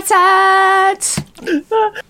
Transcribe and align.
Mahlzeit! 0.00 1.24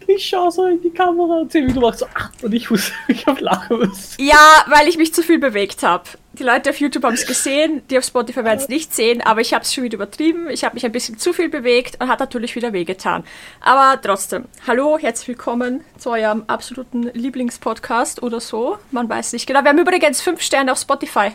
Ich 0.06 0.28
schaue 0.28 0.50
so 0.50 0.66
in 0.66 0.80
die 0.80 0.90
Kamera 0.90 1.40
und 1.40 1.52
sehe, 1.52 1.66
wie 1.66 1.72
du 1.72 1.80
machst 1.80 2.00
so, 2.00 2.06
ah, 2.14 2.30
und 2.42 2.52
ich 2.52 2.70
muss 2.70 2.92
mich 3.08 3.26
auf 3.26 3.40
lachen 3.40 3.78
müssen. 3.78 4.14
Ja, 4.18 4.64
weil 4.66 4.88
ich 4.88 4.96
mich 4.96 5.14
zu 5.14 5.22
viel 5.22 5.38
bewegt 5.38 5.82
habe. 5.82 6.04
Die 6.34 6.42
Leute 6.44 6.70
auf 6.70 6.80
YouTube 6.80 7.04
haben 7.04 7.14
es 7.14 7.26
gesehen, 7.26 7.82
die 7.90 7.98
auf 7.98 8.04
Spotify 8.04 8.44
werden 8.44 8.60
es 8.60 8.68
nicht 8.68 8.94
sehen, 8.94 9.20
aber 9.20 9.40
ich 9.40 9.52
habe 9.52 9.64
es 9.64 9.74
schon 9.74 9.84
wieder 9.84 9.96
übertrieben. 9.96 10.48
Ich 10.50 10.64
habe 10.64 10.74
mich 10.74 10.84
ein 10.84 10.92
bisschen 10.92 11.18
zu 11.18 11.32
viel 11.32 11.48
bewegt 11.48 12.00
und 12.00 12.08
hat 12.08 12.20
natürlich 12.20 12.54
wieder 12.54 12.72
wehgetan. 12.72 13.24
Aber 13.60 14.00
trotzdem, 14.00 14.44
hallo, 14.66 14.98
herzlich 14.98 15.28
willkommen 15.28 15.84
zu 15.98 16.10
eurem 16.10 16.44
absoluten 16.46 17.10
Lieblingspodcast 17.12 18.22
oder 18.22 18.40
so. 18.40 18.78
Man 18.90 19.08
weiß 19.08 19.32
nicht 19.32 19.46
genau. 19.46 19.62
Wir 19.62 19.70
haben 19.70 19.78
übrigens 19.78 20.20
fünf 20.20 20.40
Sterne 20.42 20.72
auf 20.72 20.78
Spotify. 20.78 21.32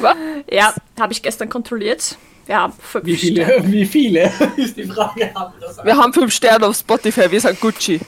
Was? 0.00 0.16
Ja, 0.50 0.74
habe 0.98 1.12
ich 1.12 1.22
gestern 1.22 1.48
kontrolliert. 1.50 2.16
Wir 2.50 2.56
haben 2.58 2.72
fünf 2.72 3.04
Wie 3.06 3.16
viele, 3.16 3.44
Sterne. 3.44 3.72
wie 3.72 3.86
viele 3.86 4.32
ist 4.56 4.76
die 4.76 4.82
Frage. 4.84 5.32
Haben 5.36 5.54
wir 5.60 5.68
das 5.68 5.84
Wir 5.84 5.96
haben 5.96 6.12
fünf 6.12 6.32
Sterne 6.34 6.66
auf 6.66 6.74
Spotify, 6.76 7.30
wir 7.30 7.40
sind 7.40 7.60
Gucci. 7.60 8.00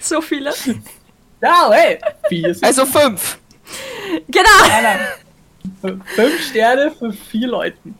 So 0.00 0.20
viele. 0.20 0.54
Ja, 1.42 1.68
hey! 1.72 1.98
Vier 2.28 2.54
sind 2.54 2.64
Also 2.64 2.86
fünf. 2.86 3.36
Genau, 4.28 4.48
nein, 4.68 4.84
nein. 5.82 6.02
Fünf 6.14 6.40
Sterne 6.50 6.92
für 6.96 7.12
vier 7.12 7.48
Leuten. 7.48 7.96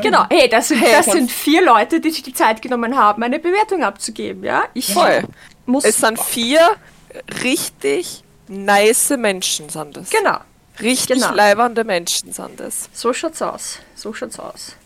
genau. 0.00 0.26
Hey, 0.30 0.48
das 0.48 0.68
sind, 0.68 0.80
Hey, 0.80 0.92
das- 0.92 1.06
sind 1.06 1.28
vier 1.28 1.64
Leute, 1.64 1.98
die 2.00 2.10
sich 2.12 2.22
die 2.22 2.32
Zeit 2.32 2.62
genommen 2.62 2.96
haben, 2.96 3.24
eine 3.24 3.40
Bewertung 3.40 3.82
abzugeben. 3.82 4.44
Ja, 4.44 4.62
ich 4.74 4.94
Voll. 4.94 5.24
muss. 5.66 5.84
Es 5.84 5.96
sind 5.96 6.20
vier 6.20 6.60
richtig 7.42 8.22
nice 8.46 9.10
Menschen, 9.18 9.68
sind 9.70 9.96
das. 9.96 10.08
genau. 10.10 10.38
Richtig 10.80 11.16
genau. 11.20 11.34
leibernde 11.34 11.82
Menschen 11.82 12.32
sind 12.32 12.60
das. 12.60 12.88
So 12.92 13.12
schaut's 13.12 13.42
aus. 13.42 13.80
So 13.96 14.14
schaut's 14.14 14.38
aus. 14.38 14.76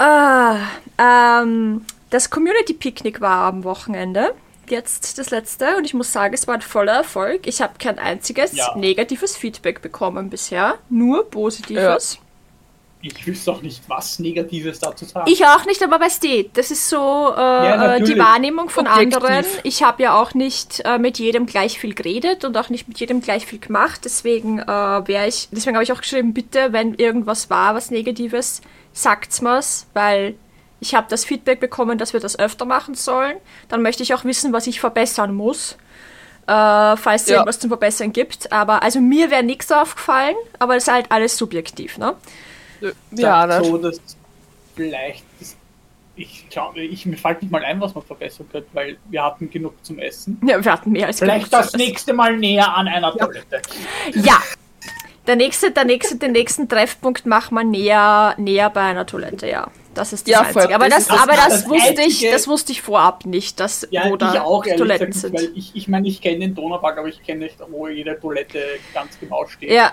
Ah, 0.00 0.56
ähm, 0.98 1.84
das 2.08 2.30
Community 2.30 2.72
Picnic 2.72 3.20
war 3.20 3.44
am 3.52 3.64
Wochenende. 3.64 4.34
Jetzt 4.68 5.18
das 5.18 5.30
letzte 5.30 5.76
und 5.76 5.84
ich 5.84 5.92
muss 5.94 6.10
sagen, 6.12 6.32
es 6.32 6.46
war 6.46 6.54
ein 6.54 6.62
voller 6.62 6.92
Erfolg. 6.92 7.46
Ich 7.46 7.60
habe 7.60 7.74
kein 7.78 7.98
einziges 7.98 8.52
Ja. 8.56 8.74
negatives 8.76 9.36
Feedback 9.36 9.82
bekommen 9.82 10.30
bisher, 10.30 10.76
nur 10.88 11.28
positives. 11.28 12.18
Ich 13.02 13.26
wüsste 13.26 13.50
auch 13.52 13.62
nicht, 13.62 13.82
was 13.88 14.18
Negatives 14.18 14.78
dazu 14.78 15.04
sagen. 15.06 15.30
Ich 15.30 15.44
auch 15.44 15.64
nicht, 15.64 15.82
aber 15.82 15.98
weißt 16.00 16.22
du, 16.22 16.44
das 16.52 16.70
ist 16.70 16.88
so 16.88 17.32
äh, 17.34 17.40
Ja, 17.40 17.94
äh, 17.96 18.02
die. 18.02 18.18
Wahrnehmung 18.18 18.68
von 18.70 18.86
Objektiv. 18.86 19.16
anderen. 19.16 19.44
Ich 19.64 19.82
habe 19.82 20.02
ja 20.02 20.20
auch 20.20 20.34
nicht 20.34 20.80
äh, 20.84 20.98
mit 20.98 21.18
jedem 21.18 21.46
gleich 21.46 21.78
viel 21.78 21.94
geredet 21.94 22.44
und 22.44 22.56
auch 22.56 22.68
nicht 22.70 22.88
mit 22.88 23.00
jedem 23.00 23.20
gleich 23.22 23.46
viel 23.46 23.58
gemacht. 23.58 24.02
Deswegen 24.04 24.60
äh, 24.60 24.66
wäre 24.66 25.26
ich, 25.28 25.48
deswegen 25.50 25.76
habe 25.76 25.84
ich 25.84 25.92
auch 25.92 26.00
geschrieben, 26.00 26.32
bitte, 26.34 26.72
wenn 26.72 26.94
irgendwas 26.94 27.48
war, 27.50 27.74
was 27.74 27.90
Negatives, 27.90 28.60
sagt's 28.92 29.40
mir's, 29.40 29.86
weil 29.94 30.34
ich 30.80 30.94
habe 30.94 31.06
das 31.10 31.24
Feedback 31.24 31.60
bekommen, 31.60 31.98
dass 31.98 32.12
wir 32.12 32.20
das 32.20 32.38
öfter 32.38 32.64
machen 32.64 32.94
sollen. 32.94 33.36
Dann 33.68 33.82
möchte 33.82 34.02
ich 34.02 34.14
auch 34.14 34.24
wissen, 34.24 34.52
was 34.52 34.66
ich 34.66 34.80
verbessern 34.80 35.34
muss. 35.34 35.76
Äh, 36.46 36.96
falls 36.96 37.22
es 37.22 37.28
Ja. 37.28 37.34
irgendwas 37.36 37.58
zum 37.60 37.68
Verbessern 37.68 38.12
gibt. 38.12 38.50
Aber 38.50 38.82
also 38.82 39.00
mir 39.00 39.30
wäre 39.30 39.42
nichts 39.42 39.70
aufgefallen, 39.70 40.34
aber 40.58 40.76
es 40.76 40.84
ist 40.88 40.92
halt 40.92 41.06
alles 41.12 41.36
subjektiv, 41.36 41.98
ne? 41.98 42.14
Ja, 43.12 43.46
ne? 43.46 43.62
so, 43.62 43.76
dass 43.76 44.00
vielleicht, 44.74 45.22
das, 45.38 45.54
ich 46.16 46.48
glaube, 46.48 46.80
ich, 46.80 47.04
mir 47.04 47.18
fällt 47.18 47.42
nicht 47.42 47.50
mal 47.52 47.62
ein, 47.62 47.80
was 47.80 47.94
man 47.94 48.02
verbessern 48.02 48.48
könnte, 48.50 48.68
weil 48.72 48.96
wir 49.10 49.22
hatten 49.22 49.50
genug 49.50 49.74
zum 49.84 49.98
Essen. 49.98 50.40
Ja, 50.44 50.64
wir 50.64 50.72
hatten 50.72 50.90
mehr 50.92 51.06
als 51.08 51.18
Vielleicht 51.18 51.50
genug 51.50 51.62
das 51.62 51.74
nächste 51.74 52.14
Mal 52.14 52.36
näher 52.38 52.74
an 52.74 52.88
einer 52.88 53.12
Toilette. 53.12 53.60
Ja. 54.14 54.38
Der 55.30 55.36
nächste, 55.36 55.70
der 55.70 55.84
nächste, 55.84 56.16
den 56.16 56.32
nächsten 56.32 56.68
Treffpunkt 56.68 57.24
macht 57.24 57.52
man 57.52 57.70
näher, 57.70 58.34
näher 58.36 58.68
bei 58.68 58.80
einer 58.80 59.06
Toilette, 59.06 59.48
ja. 59.48 59.68
Das 59.94 60.12
ist 60.12 60.26
das 60.26 60.32
Ja. 60.32 60.40
Einzige. 60.40 60.74
Aber 60.74 60.88
das, 60.88 61.06
Das 61.06 61.20
aber 61.22 61.34
das, 61.34 61.48
das 61.48 61.68
wusste 61.68 61.92
ich, 61.92 61.98
Einzige- 62.00 62.32
das 62.32 62.48
wusste 62.48 62.72
ich 62.72 62.82
vorab 62.82 63.24
nicht, 63.26 63.60
dass 63.60 63.86
Ja, 63.92 64.08
wo 64.08 64.14
ich 64.14 64.18
da 64.18 64.42
auch, 64.42 64.64
Toiletten 64.64 65.12
gesagt, 65.12 65.20
sind. 65.22 65.34
weil 65.34 65.52
ich, 65.56 65.70
ich 65.76 65.86
meine, 65.86 66.08
ich 66.08 66.20
kenne 66.20 66.40
den 66.40 66.56
Donaupark, 66.56 66.98
aber 66.98 67.06
ich 67.06 67.22
kenne 67.22 67.44
nicht, 67.44 67.54
wo 67.70 67.86
jede 67.86 68.18
Toilette 68.18 68.58
ganz 68.92 69.16
genau 69.20 69.46
steht. 69.46 69.70
Ja, 69.70 69.92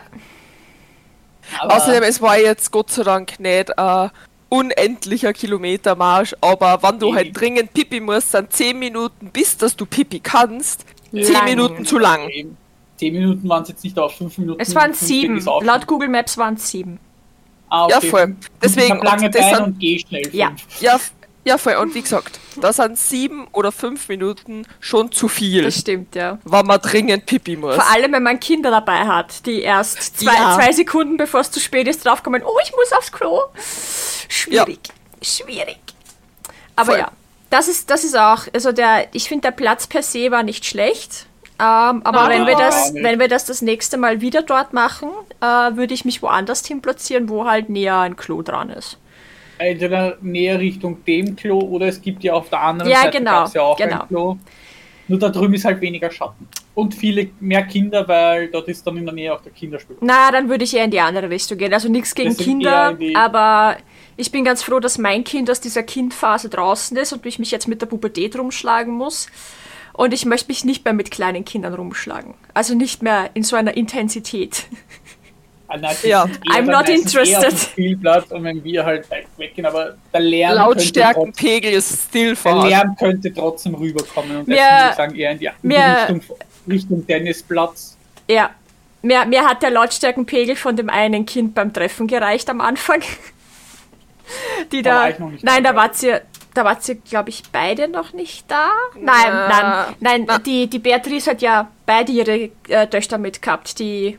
aber 1.59 1.75
Außerdem, 1.75 2.01
es 2.01 2.19
war 2.19 2.39
jetzt 2.39 2.71
Gott 2.71 2.89
sei 2.89 3.03
Dank 3.03 3.39
nicht 3.39 3.77
ein 3.77 4.09
unendlicher 4.49 5.33
Kilometermarsch, 5.33 6.35
aber 6.41 6.81
wenn 6.81 6.97
du 6.99 7.13
halt 7.13 7.39
dringend 7.39 7.73
Pipi 7.75 7.99
musst, 7.99 8.31
sind 8.31 8.51
10 8.51 8.79
Minuten, 8.79 9.29
bis 9.31 9.55
dass 9.55 9.75
du 9.75 9.85
Pipi 9.85 10.19
kannst, 10.19 10.83
10 11.11 11.31
Lang. 11.33 11.45
Minuten 11.45 11.85
zu 11.85 11.99
lang. 11.99 12.27
eben, 12.29 12.57
zehn 12.97 13.13
Minuten 13.13 13.47
waren 13.47 13.63
es 13.63 13.69
jetzt 13.69 13.83
nicht, 13.83 13.97
aber 13.97 14.09
fünf 14.09 14.37
Minuten. 14.37 14.59
es 14.59 14.73
waren 14.75 14.93
fünf 14.93 14.99
sieben. 15.07 15.37
ist 15.37 15.47
auch 15.47 15.59
schon- 15.59 15.67
Laut 15.67 15.87
Google 15.87 16.09
Maps 16.09 16.37
waren 16.37 16.55
es 16.55 16.69
sieben. 16.69 16.99
Ah, 17.69 17.87
Ja, 17.89 17.99
voll. 18.01 18.35
Deswegen, 18.61 18.97
ich 18.97 19.03
lange 19.03 19.29
das 19.29 19.41
Beine 19.51 19.65
und 19.65 19.79
geh 19.79 19.99
schnell. 19.99 20.29
Ja. 20.33 20.47
fünf. 20.49 20.81
Ja, 20.81 20.99
ja, 21.45 21.57
voll. 21.57 21.75
Und 21.75 21.93
wie 21.95 22.01
gesagt, 22.01 22.39
da 22.59 22.73
sind 22.73 22.97
7 22.97 23.47
oder 23.53 23.71
5 23.71 24.09
Minuten 24.09 24.65
schon 24.81 25.11
zu 25.13 25.27
viel, 25.29 25.63
Das 25.63 25.79
stimmt, 25.79 26.13
ja. 26.15 26.39
wenn 26.43 26.65
man 26.65 26.81
dringend 26.81 27.25
Pipi 27.25 27.55
muss. 27.55 27.75
Vor 27.75 27.89
allem, 27.89 28.11
wenn 28.13 28.23
man 28.23 28.39
Kinder 28.39 28.69
dabei 28.71 29.05
hat, 29.07 29.45
die 29.45 29.61
erst 29.61 30.17
zwei, 30.19 30.33
Ja. 30.33 30.55
zwei 30.55 30.71
Sekunden 30.73 31.15
bevor 31.17 31.39
es 31.41 31.51
zu 31.51 31.59
spät 31.61 31.87
ist, 31.87 32.03
draufkommen, 32.05 32.41
oh, 32.43 32.57
ich 32.63 32.71
muss 32.71 32.91
aufs 32.93 33.11
Klo. 33.11 33.41
Schwierig. 34.27 34.79
Schwierig. 35.21 35.77
Aber 36.75 36.91
Voll. 36.91 36.99
ja, 36.99 37.11
das 37.49 37.67
ist, 37.67 37.89
das 37.89 38.03
ist 38.03 38.17
auch, 38.17 38.43
also 38.53 38.71
der, 38.71 39.07
ich 39.13 39.27
finde, 39.27 39.43
der 39.43 39.51
Platz 39.51 39.87
per 39.87 40.03
se 40.03 40.31
war 40.31 40.43
nicht 40.43 40.65
schlecht. 40.65 41.25
Ähm, 41.59 42.01
aber 42.03 42.29
wenn 42.29 42.45
wir 42.45 42.55
das, 42.55 42.93
wenn 42.93 43.19
wir 43.19 43.27
das 43.27 43.45
das 43.45 43.61
nächste 43.61 43.97
Mal 43.97 44.21
wieder 44.21 44.43
dort 44.43 44.73
machen, 44.73 45.09
äh, 45.41 45.45
würde 45.45 45.93
ich 45.93 46.05
mich 46.05 46.21
woanders 46.21 46.65
hin 46.65 46.81
platzieren, 46.81 47.29
wo 47.29 47.45
halt 47.45 47.69
näher 47.69 47.97
ein 47.99 48.15
Klo 48.15 48.43
dran 48.43 48.69
ist. 48.69 48.99
Entweder 49.57 50.17
näher 50.21 50.59
Richtung 50.59 51.03
dem 51.05 51.35
Klo 51.35 51.59
oder 51.59 51.87
es 51.87 51.99
gibt 51.99 52.23
ja 52.23 52.33
auf 52.33 52.49
der 52.49 52.61
anderen 52.61 52.91
Ja, 52.91 53.01
Seite 53.01 53.17
genau, 53.17 53.47
ja 53.47 53.61
auch 53.61 53.77
genau. 53.77 54.01
ein 54.01 54.07
Klo. 54.07 54.37
Nur 55.07 55.19
da 55.19 55.29
drüben 55.29 55.53
ist 55.53 55.65
halt 55.65 55.81
weniger 55.81 56.11
Schatten. 56.11 56.47
Und 56.75 56.93
viele 56.93 57.29
mehr 57.39 57.63
Kinder, 57.63 58.07
weil 58.07 58.49
dort 58.49 58.67
ist 58.67 58.85
dann 58.85 58.97
in 58.97 59.05
der 59.05 59.13
Nähe 59.15 59.33
auch 59.33 59.41
der 59.41 59.51
Kinderspielplatz. 59.51 60.07
Na, 60.07 60.31
dann 60.31 60.49
würde 60.49 60.63
ich 60.63 60.75
eher 60.75 60.83
in 60.83 60.91
die 60.91 60.99
andere 60.99 61.29
Richtung 61.29 61.57
gehen. 61.57 61.73
Also 61.73 61.89
nichts 61.89 62.13
gegen 62.13 62.37
Kinder, 62.37 62.95
aber 63.15 63.77
ich 64.15 64.31
bin 64.31 64.43
ganz 64.43 64.61
froh, 64.61 64.79
dass 64.79 64.99
mein 64.99 65.23
Kind 65.23 65.49
aus 65.49 65.59
dieser 65.59 65.81
Kindphase 65.81 66.49
draußen 66.49 66.95
ist 66.97 67.13
und 67.13 67.25
ich 67.25 67.39
mich 67.39 67.49
jetzt 67.49 67.67
mit 67.67 67.81
der 67.81 67.87
Pubertät 67.87 68.37
rumschlagen 68.37 68.93
muss. 68.93 69.27
Und 69.97 70.13
ich 70.13 70.25
möchte 70.25 70.47
mich 70.47 70.63
nicht 70.63 70.85
mehr 70.85 70.93
mit 70.93 71.11
kleinen 71.11 71.43
Kindern 71.43 71.73
rumschlagen. 71.73 72.35
Also 72.53 72.75
nicht 72.75 73.01
mehr 73.03 73.29
in 73.33 73.43
so 73.43 73.55
einer 73.57 73.75
Intensität. 73.75 74.63
Ah, 75.67 75.77
Ja. 76.03 76.25
I'm 76.49 76.61
not 76.71 76.87
interested. 76.87 77.51
Spielplatz 77.59 78.31
und 78.31 78.43
wenn 78.45 78.63
wir 78.63 78.85
halt 78.85 79.05
weggehen, 79.37 79.65
aber 79.65 79.97
der 80.13 80.19
Lärm, 80.21 80.51
könnte, 80.51 80.63
Lautstärkenpegel 80.63 81.73
ist 81.73 82.07
still 82.07 82.35
trotzdem, 82.35 82.61
der. 82.61 82.69
Lärm 82.69 82.95
könnte 82.95 83.33
trotzdem 83.33 83.75
rüberkommen 83.75 84.37
und 84.37 84.47
deswegen 84.47 84.61
würde 84.63 84.89
ich 84.91 84.95
sagen 84.95 85.15
eher 85.15 85.31
in 85.31 85.39
die, 85.39 85.49
mir- 85.63 85.97
Richtung, 86.07 86.21
Richtung 86.69 87.05
Tennisplatz. 87.07 87.97
Ja. 88.29 88.51
Mir, 89.01 89.25
mir 89.25 89.43
hat 89.45 89.61
der 89.61 89.71
Lautstärkenpegel 89.71 90.55
von 90.55 90.75
dem 90.77 90.89
einen 90.89 91.25
Kind 91.25 91.53
beim 91.53 91.73
Treffen 91.73 92.07
gereicht 92.07 92.49
am 92.49 92.61
Anfang. 92.61 93.01
Die 94.71 94.81
Da 94.81 94.89
da. 94.91 94.99
war 95.01 95.09
ich 95.09 95.19
noch 95.19 95.31
nicht 95.31 95.43
nein, 95.43 95.63
da 95.63 95.75
wart 95.75 96.01
ihr, 96.03 96.21
da 96.57 96.65
wart 96.65 96.87
ihr, 96.89 96.95
glaube 96.95 97.29
ich, 97.29 97.43
beide 97.51 97.87
noch 97.87 98.13
nicht 98.13 98.49
da. 98.49 98.69
Nein, 98.95 99.05
Na. 99.29 99.47
nein, 99.47 99.95
nein. 99.99 100.23
Na. 100.27 100.39
Die, 100.39 100.67
die 100.67 100.79
Beatrice 100.79 101.31
hat 101.31 101.41
ja 101.41 101.67
beide 101.85 102.11
ihre 102.11 102.49
äh, 102.67 102.87
Töchter 102.87 103.17
mitgehabt, 103.19 103.77
die 103.79 104.17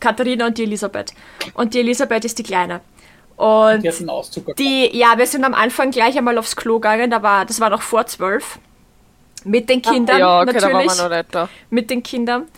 Katharina 0.00 0.46
und 0.46 0.56
die 0.56 0.62
Elisabeth. 0.62 1.12
Und 1.54 1.74
die 1.74 1.80
Elisabeth 1.80 2.24
ist 2.24 2.38
die 2.38 2.42
Kleine. 2.42 2.80
Und 3.36 3.82
Die 3.82 3.88
hat 3.88 4.00
einen 4.00 4.10
Auszug 4.10 4.56
die, 4.56 4.96
ja, 4.96 5.16
wir 5.16 5.26
sind 5.26 5.44
am 5.44 5.54
Anfang 5.54 5.90
gleich 5.90 6.16
einmal 6.16 6.38
aufs 6.38 6.56
Klo 6.56 6.80
gegangen, 6.80 7.10
da 7.10 7.22
war, 7.22 7.44
das 7.44 7.60
war 7.60 7.70
noch 7.70 7.82
vor 7.82 8.06
zwölf. 8.06 8.58
Mit 9.44 9.68
den 9.68 9.80
Kindern 9.82 10.18
ja, 10.18 10.40
okay, 10.40 10.52
da 10.52 10.62
waren 10.62 10.72
natürlich 10.72 10.98
wir 10.98 11.08
noch 11.08 11.16
nicht 11.16 11.34
da. 11.34 11.48
mit 11.70 11.90
den 11.90 12.02
Kindern. 12.02 12.48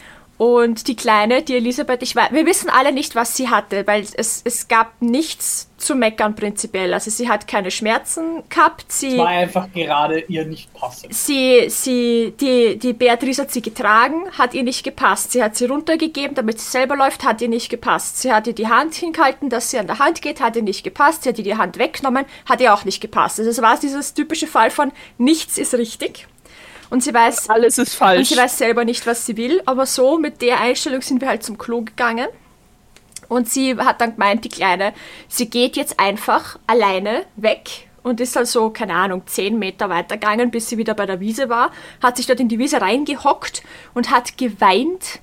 Und 0.41 0.89
die 0.89 0.97
Kleine, 0.97 1.43
die 1.43 1.57
Elisabeth, 1.57 2.03
ich 2.03 2.17
weiß, 2.17 2.33
wir 2.33 2.47
wissen 2.47 2.71
alle 2.71 2.93
nicht, 2.93 3.15
was 3.15 3.37
sie 3.37 3.51
hatte, 3.51 3.87
weil 3.87 4.07
es, 4.17 4.41
es 4.43 4.69
gab 4.69 5.03
nichts 5.03 5.69
zu 5.77 5.95
meckern 5.95 6.35
prinzipiell. 6.35 6.95
Also 6.95 7.11
sie 7.11 7.29
hat 7.29 7.47
keine 7.47 7.71
Schmerzen 7.71 8.43
gehabt, 8.49 8.91
sie, 8.91 9.19
war 9.19 9.27
einfach 9.27 9.71
gerade 9.71 10.21
ihr 10.29 10.47
nicht 10.47 10.73
passend. 10.73 11.13
sie, 11.13 11.67
sie, 11.69 12.33
die, 12.41 12.79
die 12.79 12.95
Beatrice 12.95 13.43
hat 13.43 13.51
sie 13.51 13.61
getragen, 13.61 14.31
hat 14.39 14.55
ihr 14.55 14.63
nicht 14.63 14.83
gepasst. 14.83 15.33
Sie 15.33 15.43
hat 15.43 15.57
sie 15.57 15.67
runtergegeben, 15.67 16.35
damit 16.35 16.59
sie 16.59 16.71
selber 16.71 16.97
läuft, 16.97 17.23
hat 17.23 17.43
ihr 17.43 17.49
nicht 17.51 17.69
gepasst. 17.69 18.23
Sie 18.23 18.33
hat 18.33 18.47
ihr 18.47 18.55
die 18.55 18.69
Hand 18.69 18.95
hingehalten, 18.95 19.51
dass 19.51 19.71
sie 19.71 19.79
an 19.79 19.89
der 19.89 19.99
Hand 19.99 20.23
geht, 20.23 20.41
hat 20.41 20.57
ihr 20.57 20.63
nicht 20.63 20.85
gepasst. 20.85 21.25
Sie 21.25 21.29
hat 21.29 21.37
ihr 21.37 21.45
die 21.45 21.59
Hand 21.59 21.77
weggenommen, 21.77 22.25
hat 22.47 22.63
ihr 22.63 22.73
auch 22.73 22.87
nicht 22.87 23.03
gepasst. 23.03 23.39
Also 23.41 23.51
es 23.51 23.61
war 23.61 23.79
dieses 23.79 24.15
typische 24.15 24.47
Fall 24.47 24.71
von 24.71 24.91
nichts 25.19 25.59
ist 25.59 25.75
richtig. 25.75 26.27
Und 26.91 27.03
sie 27.03 27.15
weiß, 27.15 27.49
Alles 27.49 27.79
ist 27.79 27.93
und 27.93 27.99
falsch. 27.99 28.29
sie 28.29 28.37
weiß 28.37 28.59
selber 28.59 28.85
nicht, 28.85 29.07
was 29.07 29.25
sie 29.25 29.37
will, 29.37 29.63
aber 29.65 29.87
so 29.87 30.19
mit 30.19 30.43
der 30.43 30.61
Einstellung 30.61 31.03
sind 31.03 31.21
wir 31.21 31.29
halt 31.29 31.43
zum 31.43 31.57
Klo 31.57 31.83
gegangen. 31.83 32.27
Und 33.29 33.49
sie 33.49 33.77
hat 33.77 34.01
dann 34.01 34.13
gemeint, 34.17 34.45
die 34.45 34.49
Kleine, 34.49 34.93
sie 35.29 35.49
geht 35.49 35.77
jetzt 35.77 36.01
einfach 36.01 36.59
alleine 36.67 37.25
weg 37.37 37.89
und 38.03 38.21
ist 38.21 38.37
also, 38.37 38.71
keine 38.71 38.95
Ahnung, 38.95 39.23
zehn 39.27 39.59
Meter 39.59 39.89
weitergegangen, 39.89 40.51
bis 40.51 40.69
sie 40.69 40.79
wieder 40.79 40.95
bei 40.95 41.07
der 41.07 41.21
Wiese 41.21 41.49
war, 41.49 41.71
hat 42.03 42.17
sich 42.17 42.27
dort 42.27 42.41
in 42.41 42.49
die 42.49 42.59
Wiese 42.59 42.81
reingehockt 42.81 43.63
und 43.95 44.11
hat 44.11 44.37
geweint, 44.37 45.21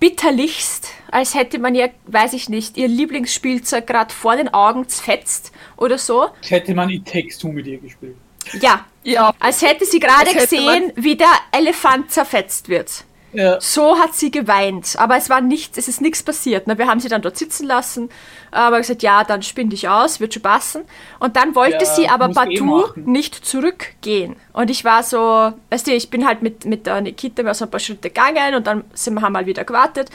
bitterlichst, 0.00 0.88
als 1.10 1.34
hätte 1.34 1.58
man 1.58 1.74
ihr, 1.74 1.90
weiß 2.06 2.34
ich 2.34 2.48
nicht, 2.48 2.76
ihr 2.76 2.88
Lieblingsspielzeug 2.88 3.86
gerade 3.86 4.12
vor 4.12 4.36
den 4.36 4.52
Augen 4.52 4.86
zfetzt 4.88 5.52
oder 5.76 5.96
so. 5.96 6.26
Hätte 6.46 6.74
man 6.74 6.90
It 6.90 7.06
Takes 7.06 7.38
Two 7.38 7.48
mit 7.48 7.66
ihr 7.66 7.78
gespielt. 7.78 8.16
Ja, 8.60 8.84
Ja, 9.04 9.32
als 9.40 9.62
hätte 9.62 9.84
sie 9.84 10.00
gerade 10.00 10.32
gesehen, 10.34 10.92
wie 10.96 11.16
der 11.16 11.30
Elefant 11.52 12.10
zerfetzt 12.10 12.68
wird. 12.68 13.04
Ja. 13.32 13.60
So 13.60 13.98
hat 13.98 14.14
sie 14.14 14.30
geweint, 14.30 14.96
aber 14.98 15.16
es 15.18 15.28
war 15.28 15.42
nichts, 15.42 15.76
es 15.76 15.86
ist 15.86 16.00
nichts 16.00 16.22
passiert. 16.22 16.66
Ne? 16.66 16.78
Wir 16.78 16.86
haben 16.86 16.98
sie 16.98 17.08
dann 17.10 17.20
dort 17.20 17.36
sitzen 17.36 17.66
lassen, 17.66 18.08
aber 18.50 18.78
gesagt, 18.78 19.02
ja, 19.02 19.22
dann 19.22 19.42
spinn 19.42 19.68
dich 19.68 19.86
aus, 19.86 20.18
wird 20.18 20.32
schon 20.32 20.42
passen. 20.42 20.84
Und 21.18 21.36
dann 21.36 21.54
wollte 21.54 21.84
Ja, 21.84 21.94
sie 21.94 22.08
aber 22.08 22.30
eh 22.30 22.32
partout 22.32 22.64
machen. 22.64 23.04
nicht 23.04 23.34
zurückgehen. 23.44 24.36
Und 24.54 24.70
ich 24.70 24.82
war 24.84 25.02
so, 25.02 25.52
weißt 25.70 25.86
du, 25.86 25.92
ich 25.92 26.08
bin 26.08 26.26
halt 26.26 26.40
mit, 26.42 26.64
mit 26.64 26.86
der 26.86 27.02
Nikita 27.02 27.44
wir 27.44 27.52
sind 27.52 27.68
ein 27.68 27.70
paar 27.70 27.80
Schritte 27.80 28.08
gegangen 28.08 28.54
und 28.54 28.66
dann 28.66 28.84
sind 28.94 29.12
wir 29.14 29.20
haben 29.20 29.34
mal 29.34 29.44
wieder 29.46 29.64
gewartet 29.64 30.08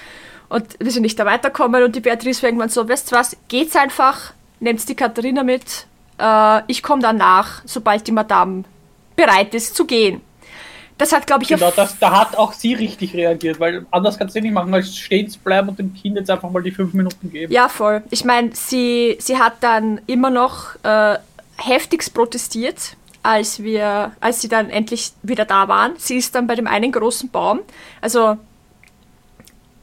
und 0.50 0.66
wir 0.80 0.92
sind 0.92 1.04
nicht 1.04 1.18
da 1.20 1.26
weitergekommen 1.26 1.84
und 1.84 1.96
die 1.96 2.02
Beatrice 2.02 2.42
war 2.42 2.50
irgendwann 2.50 2.70
so, 2.70 2.90
weißt 2.90 3.12
du 3.12 3.16
was, 3.16 3.38
geht's 3.48 3.76
einfach, 3.76 4.34
nehmt 4.60 4.88
die 4.90 4.96
Katharina 4.96 5.44
mit, 5.44 5.86
äh, 6.18 6.62
ich 6.68 6.84
komme 6.84 7.02
dann 7.02 7.18
nach, 7.18 7.62
sobald 7.66 8.08
die 8.08 8.12
Madame 8.12 8.64
bereit 9.16 9.54
ist 9.54 9.76
zu 9.76 9.86
gehen. 9.86 10.22
Das 10.98 11.12
hat, 11.12 11.26
glaube 11.26 11.44
ich, 11.44 11.50
Genau, 11.50 11.72
das, 11.76 11.98
da 11.98 12.20
hat 12.22 12.38
auch 12.38 12.54
sie 12.54 12.76
richtig 12.76 13.14
reagiert, 13.16 13.60
weil 13.60 13.86
anders 13.90 14.18
kannst 14.18 14.36
du 14.36 14.42
nicht 14.42 14.54
machen, 14.54 14.74
als 14.74 14.96
stehen 14.96 15.28
zu 15.28 15.40
bleiben 15.40 15.70
und 15.70 15.80
dem 15.80 15.94
Kind 15.94 16.16
jetzt 16.18 16.30
einfach 16.30 16.50
mal 16.52 16.62
die 16.62 16.72
fünf 16.72 16.94
Minuten 16.94 17.32
geben. 17.32 17.52
Ja, 17.52 17.68
voll. 17.68 18.04
Ich 18.12 18.24
meine, 18.26 18.52
sie, 18.56 19.18
sie 19.20 19.38
hat 19.38 19.54
dann 19.62 20.02
immer 20.06 20.30
noch 20.30 20.76
äh, 20.84 21.18
heftigst 21.58 22.14
protestiert, 22.14 22.96
als 23.24 23.64
wir, 23.64 24.12
als 24.20 24.42
sie 24.42 24.50
dann 24.50 24.70
endlich 24.70 25.14
wieder 25.24 25.46
da 25.46 25.68
waren. 25.68 25.94
Sie 25.98 26.18
ist 26.18 26.36
dann 26.36 26.46
bei 26.46 26.56
dem 26.56 26.68
einen 26.68 26.92
großen 26.92 27.30
Baum, 27.30 27.62
also 28.00 28.38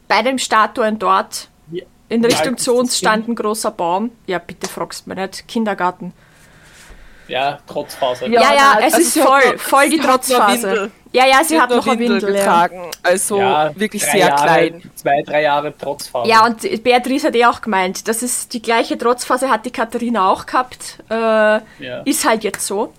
bei 0.08 0.22
den 0.22 0.38
Statuen 0.38 0.98
dort 0.98 1.48
Wie- 1.66 1.84
in 2.08 2.24
Richtung 2.24 2.54
ist 2.54 2.64
zu 2.64 2.74
uns 2.74 2.98
stand 2.98 3.28
ein 3.28 3.34
großer 3.34 3.70
Baum. 3.70 4.10
Ja, 4.26 4.38
bitte 4.38 4.68
fragst 4.68 5.06
mir 5.06 5.14
nicht. 5.14 5.46
Kindergarten. 5.48 6.12
Ja, 7.30 7.58
Trotzphase. 7.66 8.26
Ja, 8.26 8.40
ja, 8.40 8.74
nein, 8.74 8.84
es 8.88 8.94
also 8.94 8.98
ist 9.06 9.18
voll, 9.18 9.52
noch- 9.54 9.60
voll 9.60 9.88
die 9.88 9.98
Trotzphase. 9.98 10.62
Windel. 10.68 10.90
Ja, 11.12 11.26
ja, 11.26 11.38
sie, 11.42 11.54
Sie 11.54 11.60
hat 11.60 11.70
noch 11.70 11.86
eine 11.86 11.98
Windel. 11.98 12.22
Ja. 12.36 12.38
getragen, 12.66 12.90
also 13.02 13.38
Ja, 13.38 13.72
wirklich 13.76 14.04
sehr 14.04 14.16
Jahre, 14.28 14.42
klein. 14.44 14.90
Zwei, 14.94 15.22
drei 15.22 15.42
Jahre 15.42 15.76
Trotzphase. 15.76 16.28
ja, 16.28 16.44
und 16.46 16.60
Beatrice 16.84 17.24
hat 17.28 17.34
eh 17.34 17.44
auch 17.46 17.60
gemeint, 17.60 18.06
das 18.06 18.22
ist 18.22 18.52
die 18.52 18.62
gleiche 18.62 18.96
Trotzphase 18.96 19.48
hat 19.50 19.64
die 19.66 19.72
Katharina 19.72 20.28
auch 20.30 20.46
gehabt. 20.46 20.98
Äh, 21.08 21.14
Ja. 21.14 21.62
Ist 22.04 22.24
halt 22.28 22.44
jetzt 22.44 22.64
so. 22.66 22.92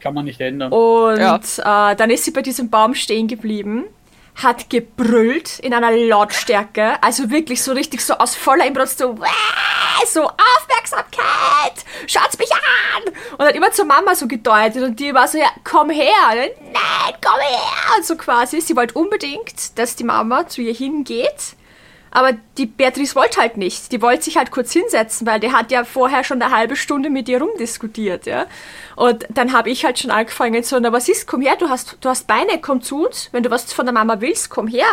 Kann 0.00 0.14
man 0.14 0.26
nicht 0.26 0.40
ändern. 0.40 0.70
Und 0.70 1.18
Ja. 1.18 1.90
äh, 1.92 1.96
dann 1.96 2.10
ist 2.10 2.24
sie 2.24 2.30
bei 2.30 2.42
diesem 2.42 2.70
Baum 2.70 2.94
stehen 2.94 3.26
geblieben, 3.26 3.84
hat 4.36 4.68
gebrüllt 4.68 5.60
in 5.60 5.72
einer 5.72 5.92
Lautstärke, 5.92 7.02
also 7.02 7.30
wirklich 7.30 7.62
so 7.62 7.72
richtig 7.72 8.04
so 8.04 8.14
aus 8.14 8.34
voller 8.34 8.66
Inbrunst 8.66 8.98
so, 8.98 9.16
so 10.06 10.22
Aufmerksamkeit, 10.22 11.84
schaut's 12.06 12.38
mich 12.38 12.50
an! 12.52 13.14
Und 13.38 13.46
hat 13.46 13.54
immer 13.54 13.70
zur 13.70 13.84
Mama 13.84 14.14
so 14.14 14.26
gedeutet 14.26 14.82
und 14.82 14.98
die 14.98 15.14
war 15.14 15.28
so, 15.28 15.38
ja, 15.38 15.50
komm 15.62 15.90
her, 15.90 16.12
nein, 16.34 17.14
komm 17.24 17.40
her! 17.40 17.96
Und 17.96 18.04
so 18.04 18.16
quasi, 18.16 18.60
sie 18.60 18.76
wollte 18.76 18.94
unbedingt, 18.94 19.78
dass 19.78 19.96
die 19.96 20.04
Mama 20.04 20.48
zu 20.48 20.62
ihr 20.62 20.74
hingeht. 20.74 21.56
Aber 22.14 22.30
die 22.58 22.66
Beatrice 22.66 23.16
wollte 23.16 23.40
halt 23.40 23.56
nicht. 23.56 23.90
Die 23.90 24.00
wollte 24.00 24.22
sich 24.22 24.36
halt 24.36 24.52
kurz 24.52 24.72
hinsetzen, 24.72 25.26
weil 25.26 25.40
die 25.40 25.50
hat 25.50 25.72
ja 25.72 25.82
vorher 25.82 26.22
schon 26.22 26.40
eine 26.40 26.56
halbe 26.56 26.76
Stunde 26.76 27.10
mit 27.10 27.28
ihr 27.28 27.42
rumdiskutiert, 27.42 28.26
ja. 28.26 28.46
Und 28.96 29.26
dann 29.30 29.52
habe 29.52 29.70
ich 29.70 29.84
halt 29.84 29.98
schon 29.98 30.10
angefangen 30.10 30.62
so, 30.62 30.78
na 30.78 30.92
was 30.92 31.08
ist, 31.08 31.26
komm 31.26 31.40
her, 31.40 31.56
du 31.58 31.68
hast, 31.68 31.98
du 32.00 32.08
hast 32.08 32.26
Beine, 32.26 32.58
komm 32.60 32.82
zu 32.82 33.06
uns. 33.06 33.28
Wenn 33.32 33.42
du 33.42 33.50
was 33.50 33.72
von 33.72 33.86
der 33.86 33.92
Mama 33.92 34.20
willst, 34.20 34.50
komm 34.50 34.68
her. 34.68 34.86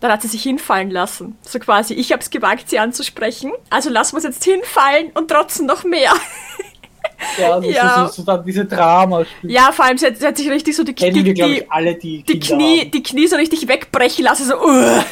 Dann 0.00 0.12
hat 0.12 0.22
sie 0.22 0.28
sich 0.28 0.42
hinfallen 0.42 0.90
lassen. 0.90 1.36
So 1.42 1.58
quasi, 1.58 1.94
ich 1.94 2.12
habe 2.12 2.22
es 2.22 2.30
gewagt, 2.30 2.70
sie 2.70 2.78
anzusprechen. 2.78 3.52
Also 3.68 3.90
lassen 3.90 4.12
wir 4.12 4.16
uns 4.16 4.24
jetzt 4.24 4.44
hinfallen 4.44 5.10
und 5.14 5.28
trotzdem 5.28 5.66
noch 5.66 5.84
mehr. 5.84 6.12
ja, 7.38 7.60
das 7.60 7.66
ja. 7.66 8.04
ist 8.06 8.14
so, 8.14 8.22
so 8.22 8.26
dann 8.26 8.44
diese 8.44 8.64
Drama. 8.64 9.24
ja, 9.42 9.72
vor 9.72 9.84
allem, 9.84 9.98
sie 9.98 10.06
hat, 10.06 10.16
sie 10.16 10.26
hat 10.26 10.36
sich 10.36 10.50
richtig 10.50 10.74
so 10.74 10.84
die, 10.84 10.94
die, 10.94 11.24
wir, 11.24 11.34
die, 11.34 11.42
ich, 11.42 11.70
alle, 11.70 11.94
die 11.94 12.22
die, 12.22 12.40
Knie, 12.40 12.80
haben. 12.80 12.90
die 12.90 13.02
Knie 13.02 13.26
so 13.26 13.36
richtig 13.36 13.68
wegbrechen 13.68 14.24
lassen, 14.24 14.46
so, 14.46 14.54
uh. 14.54 15.02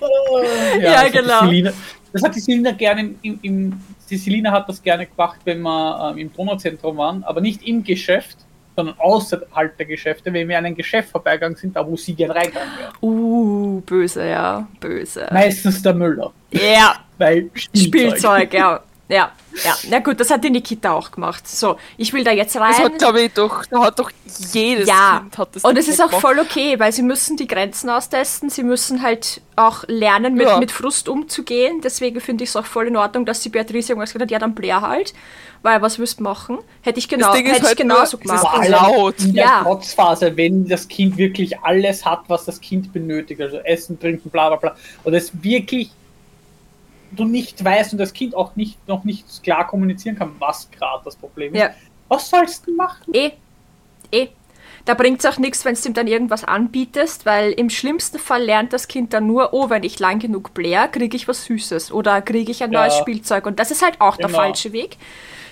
Ja, 0.80 1.02
Ja, 1.02 1.08
genau. 1.08 1.40
Selina, 1.40 1.72
das 2.12 2.22
hat 2.22 2.34
die 2.36 2.40
Selina 2.40 2.70
gerne 2.72 3.14
im, 3.22 3.38
im 3.42 3.80
die 4.10 4.16
Selina 4.16 4.52
hat 4.52 4.68
das 4.68 4.82
gerne 4.82 5.06
gemacht, 5.06 5.40
wenn 5.44 5.60
wir 5.60 6.10
ähm, 6.12 6.18
im 6.18 6.32
Donauzentrum 6.32 6.96
waren, 6.96 7.24
aber 7.24 7.40
nicht 7.40 7.62
im 7.66 7.84
Geschäft, 7.84 8.38
sondern 8.76 8.96
außerhalb 8.98 9.76
der 9.76 9.86
Geschäfte, 9.86 10.32
wenn 10.32 10.48
wir 10.48 10.56
an 10.56 10.66
ein 10.66 10.76
Geschäft 10.76 11.10
vorbeigegangen 11.10 11.56
sind, 11.56 11.74
da 11.74 11.84
wo 11.86 11.96
sie 11.96 12.14
gerne 12.14 12.36
reingegangen 12.36 12.70
wäre. 12.78 12.92
Uh, 13.02 13.80
böse, 13.80 14.28
ja, 14.28 14.68
böse. 14.78 15.26
Meistens 15.32 15.82
der 15.82 15.94
Müller, 15.94 16.32
Ja, 16.52 16.96
weil 17.18 17.50
Spielzeug. 17.54 17.82
Spielzeug, 17.82 18.54
ja. 18.54 18.80
Ja, 19.10 19.32
ja. 19.64 19.74
Na 19.88 20.00
gut, 20.00 20.20
das 20.20 20.30
hat 20.30 20.44
die 20.44 20.50
Nikita 20.50 20.92
auch 20.92 21.10
gemacht. 21.10 21.48
So, 21.48 21.78
ich 21.96 22.12
will 22.12 22.24
da 22.24 22.30
jetzt 22.30 22.54
rein. 22.56 22.72
Das 22.76 22.80
hat, 22.80 22.98
glaube 22.98 23.22
ich, 23.22 23.32
doch, 23.32 23.64
da 23.64 23.80
hat 23.84 23.98
doch 23.98 24.10
jedes 24.52 24.86
ja, 24.86 25.20
Kind 25.20 25.38
hat 25.38 25.48
das 25.56 25.64
und 25.64 25.78
es 25.78 25.88
ist 25.88 26.00
auch 26.02 26.08
gemacht. 26.08 26.20
voll 26.20 26.38
okay, 26.38 26.78
weil 26.78 26.92
sie 26.92 27.02
müssen 27.02 27.38
die 27.38 27.46
Grenzen 27.46 27.88
austesten, 27.88 28.50
sie 28.50 28.62
müssen 28.62 29.00
halt 29.02 29.40
auch 29.56 29.84
lernen, 29.88 30.34
mit, 30.34 30.46
Ja. 30.46 30.58
mit 30.58 30.70
Frust 30.70 31.08
umzugehen. 31.08 31.80
Deswegen 31.82 32.20
finde 32.20 32.44
ich 32.44 32.50
es 32.50 32.56
auch 32.56 32.66
voll 32.66 32.88
in 32.88 32.96
Ordnung, 32.98 33.24
dass 33.24 33.40
die 33.40 33.48
Beatrice 33.48 33.92
irgendwas 33.92 34.10
gesagt 34.12 34.24
hat, 34.24 34.30
ja, 34.30 34.38
dann 34.38 34.54
blär 34.54 34.82
halt, 34.82 35.14
weil 35.62 35.80
was 35.80 35.98
willst 35.98 36.18
du 36.20 36.24
machen? 36.24 36.58
Hätte 36.82 36.98
ich, 36.98 37.08
genau, 37.08 37.32
Ding 37.32 37.46
ist 37.46 37.52
hätte 37.52 37.62
ich 37.62 37.68
halt 37.68 37.78
genauso 37.78 37.96
nur, 37.96 38.04
es 38.04 38.12
ist 38.14 38.20
gemacht. 38.20 38.40
Vor 38.42 38.60
allem 38.60 38.70
laut. 38.72 39.20
in 39.20 39.32
der 39.32 39.44
Ja. 39.44 39.62
Trotzphase, 39.62 40.36
wenn 40.36 40.68
das 40.68 40.86
Kind 40.86 41.16
wirklich 41.16 41.58
alles 41.60 42.04
hat, 42.04 42.24
was 42.28 42.44
das 42.44 42.60
Kind 42.60 42.92
benötigt, 42.92 43.40
also 43.40 43.56
Essen, 43.60 43.98
Trinken, 43.98 44.28
bla 44.28 44.48
bla 44.50 44.56
bla, 44.58 44.76
und 45.04 45.14
es 45.14 45.32
wirklich 45.42 45.90
du 47.12 47.24
nicht 47.24 47.64
weißt 47.64 47.92
und 47.92 47.98
das 47.98 48.12
Kind 48.12 48.34
auch 48.34 48.54
nicht 48.56 48.86
noch 48.88 49.04
nicht 49.04 49.42
klar 49.42 49.66
kommunizieren 49.66 50.16
kann, 50.16 50.32
was 50.38 50.70
gerade 50.70 51.02
das 51.04 51.16
Problem 51.16 51.54
ist. 51.54 51.60
Ja. 51.60 51.70
Was 52.08 52.30
sollst 52.30 52.66
du 52.66 52.74
machen? 52.74 53.12
Eh, 53.14 53.30
eh. 54.12 54.28
Da 54.84 54.94
bringt 54.94 55.18
es 55.22 55.26
auch 55.26 55.36
nichts, 55.38 55.64
wenn 55.66 55.74
du 55.74 55.88
ihm 55.88 55.92
dann 55.94 56.06
irgendwas 56.06 56.44
anbietest, 56.44 57.26
weil 57.26 57.52
im 57.52 57.68
schlimmsten 57.68 58.18
Fall 58.18 58.42
lernt 58.42 58.72
das 58.72 58.88
Kind 58.88 59.12
dann 59.12 59.26
nur, 59.26 59.52
oh, 59.52 59.68
wenn 59.68 59.82
ich 59.82 59.98
lang 59.98 60.18
genug 60.18 60.54
blär, 60.54 60.88
kriege 60.88 61.14
ich 61.14 61.28
was 61.28 61.44
Süßes 61.44 61.92
oder 61.92 62.22
kriege 62.22 62.50
ich 62.50 62.62
ein 62.62 62.72
Ja. 62.72 62.80
neues 62.80 62.96
Spielzeug. 62.96 63.44
Und 63.44 63.58
das 63.60 63.70
ist 63.70 63.82
halt 63.82 64.00
auch 64.00 64.16
der 64.16 64.28
Genau. 64.28 64.38
falsche 64.38 64.72
Weg. 64.72 64.96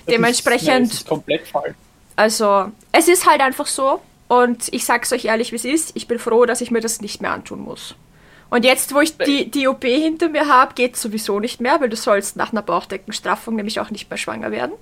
Das 0.07 0.15
Dementsprechend, 0.15 0.87
Ist, 0.87 0.95
ist 0.95 1.09
komplett 1.09 1.47
falsch. 1.49 1.75
also, 2.15 2.71
es 2.93 3.09
ist 3.09 3.29
halt 3.29 3.43
einfach 3.43 3.67
so. 3.67 4.01
Und 4.29 4.73
ich 4.73 4.85
sag's 4.87 5.13
euch 5.13 5.27
ehrlich, 5.27 5.53
wie 5.53 5.57
es 5.57 5.65
ist. 5.67 5.93
Ich 5.95 6.09
bin 6.09 6.19
froh, 6.19 6.47
dass 6.47 6.61
ich 6.63 6.71
mir 6.71 6.81
das 6.81 7.01
nicht 7.03 7.21
mehr 7.21 7.33
antun 7.33 7.61
muss. 7.61 7.95
Und 8.49 8.65
jetzt, 8.65 8.95
wo 8.95 9.01
ich 9.01 9.17
die, 9.17 9.51
die 9.51 9.67
OP 9.67 9.85
hinter 9.85 10.29
mir 10.29 10.47
habe, 10.49 10.75
geht's 10.75 11.03
sowieso 11.03 11.41
nicht 11.41 11.61
mehr, 11.61 11.81
weil 11.81 11.89
du 11.89 11.97
sollst 11.97 12.37
nach 12.37 12.53
einer 12.53 12.63
Bauchdeckenstraffung 12.63 13.57
nämlich 13.57 13.81
auch 13.81 13.91
nicht 13.91 14.09
mehr 14.09 14.19
schwanger 14.19 14.51
werden. 14.51 14.73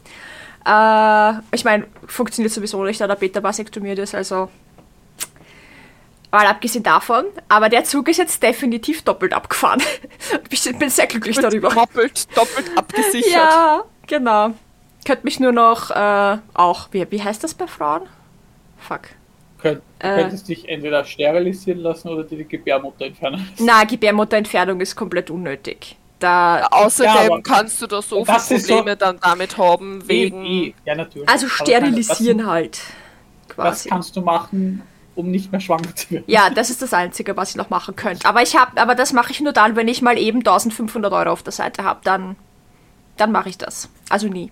Äh, 0.67 1.41
ich 1.55 1.65
meine, 1.65 1.87
funktioniert 2.07 2.53
sowieso 2.53 2.83
nicht, 2.85 3.01
da 3.01 3.07
der 3.07 3.15
Beta 3.17 3.43
vasektomiert 3.43 3.99
ist, 3.99 4.15
also 4.15 4.51
mal 6.31 6.47
abgesehen 6.47 6.83
davon. 6.83 7.25
Aber 7.49 7.69
der 7.69 7.85
Zug 7.85 8.09
ist 8.09 8.19
jetzt 8.19 8.43
definitiv 8.43 9.03
doppelt 9.03 9.33
abgefahren. 9.33 9.83
ich 10.51 10.79
bin 10.79 10.91
sehr 10.91 11.07
glücklich 11.07 11.37
darüber. 11.37 11.71
Doppelt, 11.71 12.37
doppelt 12.37 12.77
abgesichert. 12.77 13.33
Ja, 13.33 13.85
genau. 14.07 14.51
Könnte 15.07 15.25
mich 15.25 15.39
nur 15.39 15.53
noch 15.53 15.91
äh, 15.91 16.39
auch, 16.55 16.89
wie, 16.91 17.11
wie 17.11 17.23
heißt 17.23 17.45
das 17.45 17.55
bei 17.55 17.67
Frauen? 17.67 18.03
Fuck. 18.79 19.03
Könnt, 19.65 19.83
du 19.99 20.07
Äh. 20.07 20.21
könntest 20.21 20.49
dich 20.49 20.69
entweder 20.69 21.05
sterilisieren 21.05 21.79
lassen 21.81 22.09
oder 22.11 22.23
dir 22.25 22.37
die 22.39 22.45
Gebärmutter 22.49 23.07
entfernen. 23.07 23.47
lassen. 23.51 23.65
Na, 23.67 23.85
Gebärmutterentfernung 23.85 24.81
ist 24.81 24.95
komplett 24.95 25.31
unnötig. 25.31 25.97
Da, 26.19 26.67
Außerdem 26.71 27.31
Ja, 27.31 27.41
kannst 27.43 27.81
du 27.83 27.87
da 27.87 28.01
so 28.03 28.25
Das 28.25 28.47
viele 28.49 28.61
ist 28.61 28.67
so- 28.69 28.75
Probleme 28.77 28.97
dann 28.97 29.19
damit 29.21 29.57
haben, 29.59 30.07
wegen. 30.09 30.45
Eh. 30.45 30.75
Ja, 30.85 30.95
natürlich. 30.95 31.29
also 31.29 31.49
sterilisieren 31.49 32.39
Das, 32.39 32.47
halt. 32.47 32.81
das 33.49 33.57
Quasi. 33.57 33.89
kannst 33.89 34.17
du 34.17 34.21
machen, 34.21 34.83
um 35.15 35.31
nicht 35.31 35.51
mehr 35.51 35.61
schwanger 35.61 35.95
zu 35.97 36.11
werden. 36.11 36.25
Ja, 36.27 36.51
das 36.51 36.71
ist 36.71 36.83
das 36.83 36.93
Einzige, 36.93 37.37
was 37.37 37.51
ich 37.51 37.57
noch 37.57 37.71
machen 37.71 37.97
könnte. 37.97 38.27
Aber 38.29 38.43
ich 38.43 38.57
habe, 38.57 38.81
aber 38.81 38.95
das 38.95 39.13
mache 39.13 39.33
ich 39.33 39.41
nur 39.41 39.53
dann, 39.53 39.77
wenn 39.77 39.89
ich 39.89 40.03
mal 40.03 40.19
eben 40.19 40.39
1500 40.39 41.13
Euro 41.13 41.31
auf 41.31 41.43
der 41.43 41.53
Seite 41.53 41.85
habe, 41.85 42.01
dann, 42.05 42.37
dann 43.17 43.33
mache 43.33 43.49
ich 43.49 43.57
das. 43.59 43.89
Also 44.09 44.29
nie. 44.29 44.51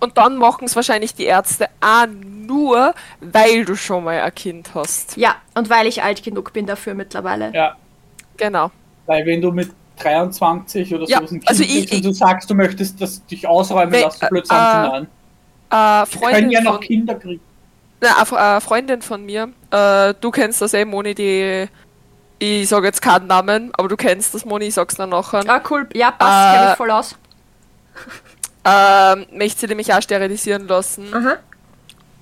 Und 0.00 0.16
dann 0.18 0.36
machen 0.36 0.64
es 0.66 0.76
wahrscheinlich 0.76 1.14
die 1.14 1.24
Ärzte 1.24 1.68
auch 1.80 2.06
nur, 2.06 2.94
weil 3.20 3.64
du 3.64 3.74
schon 3.76 4.04
mal 4.04 4.20
ein 4.20 4.34
Kind 4.34 4.70
hast. 4.74 5.16
Ja, 5.16 5.36
und 5.54 5.70
weil 5.70 5.86
ich 5.86 6.02
alt 6.02 6.22
genug 6.22 6.52
bin 6.52 6.66
dafür 6.66 6.94
mittlerweile. 6.94 7.52
Ja, 7.54 7.76
Genau. 8.36 8.70
weil 9.06 9.24
wenn 9.26 9.40
du 9.40 9.50
mit 9.52 9.70
23 9.98 10.94
oder 10.94 11.04
Ja, 11.08 11.18
so 11.18 11.22
ein 11.24 11.28
Kind 11.28 11.48
also 11.48 11.62
bist 11.62 11.74
ich- 11.74 11.92
und 11.92 12.04
du 12.04 12.12
sagst, 12.12 12.50
du 12.50 12.54
möchtest 12.54 13.00
das 13.00 13.24
dich 13.26 13.46
ausräumen 13.46 13.92
We- 13.92 14.00
lassen, 14.02 14.26
blöd 14.28 14.44
äh, 14.44 14.48
sagen 14.48 15.06
Äh, 15.70 16.02
äh, 16.02 16.06
können 16.06 16.06
Freundin, 16.06 16.50
ja 16.50 16.60
noch 16.60 16.72
von, 16.74 16.80
Kinder 16.82 17.14
kriegen. 17.14 17.40
na, 18.02 18.22
eine 18.22 18.60
Freundin 18.60 19.00
von 19.02 19.24
mir, 19.24 19.48
äh, 19.70 20.12
du 20.20 20.30
kennst 20.30 20.60
das 20.60 20.74
eh, 20.74 20.84
Moni, 20.84 21.14
die. 21.14 21.66
Ich 22.38 22.68
sage 22.68 22.86
jetzt 22.88 23.00
keinen 23.00 23.26
Namen, 23.28 23.70
aber 23.78 23.88
du 23.88 23.96
kennst 23.96 24.34
das, 24.34 24.44
Moni, 24.44 24.66
ich 24.66 24.74
sag's 24.74 24.94
dann 24.96 25.08
nachher. 25.08 25.42
Ah, 25.48 25.62
cool. 25.70 25.88
Ja, 25.94 26.10
passt, 26.10 26.54
Äh, 26.54 26.58
kenn 26.60 26.70
ich 26.72 26.76
voll 26.76 26.90
aus. 26.90 27.16
Ähm, 28.68 29.26
möchte 29.32 29.60
sie 29.60 29.66
nämlich 29.68 29.94
auch 29.94 30.02
sterilisieren 30.02 30.66
lassen. 30.66 31.14
Aha. 31.14 31.36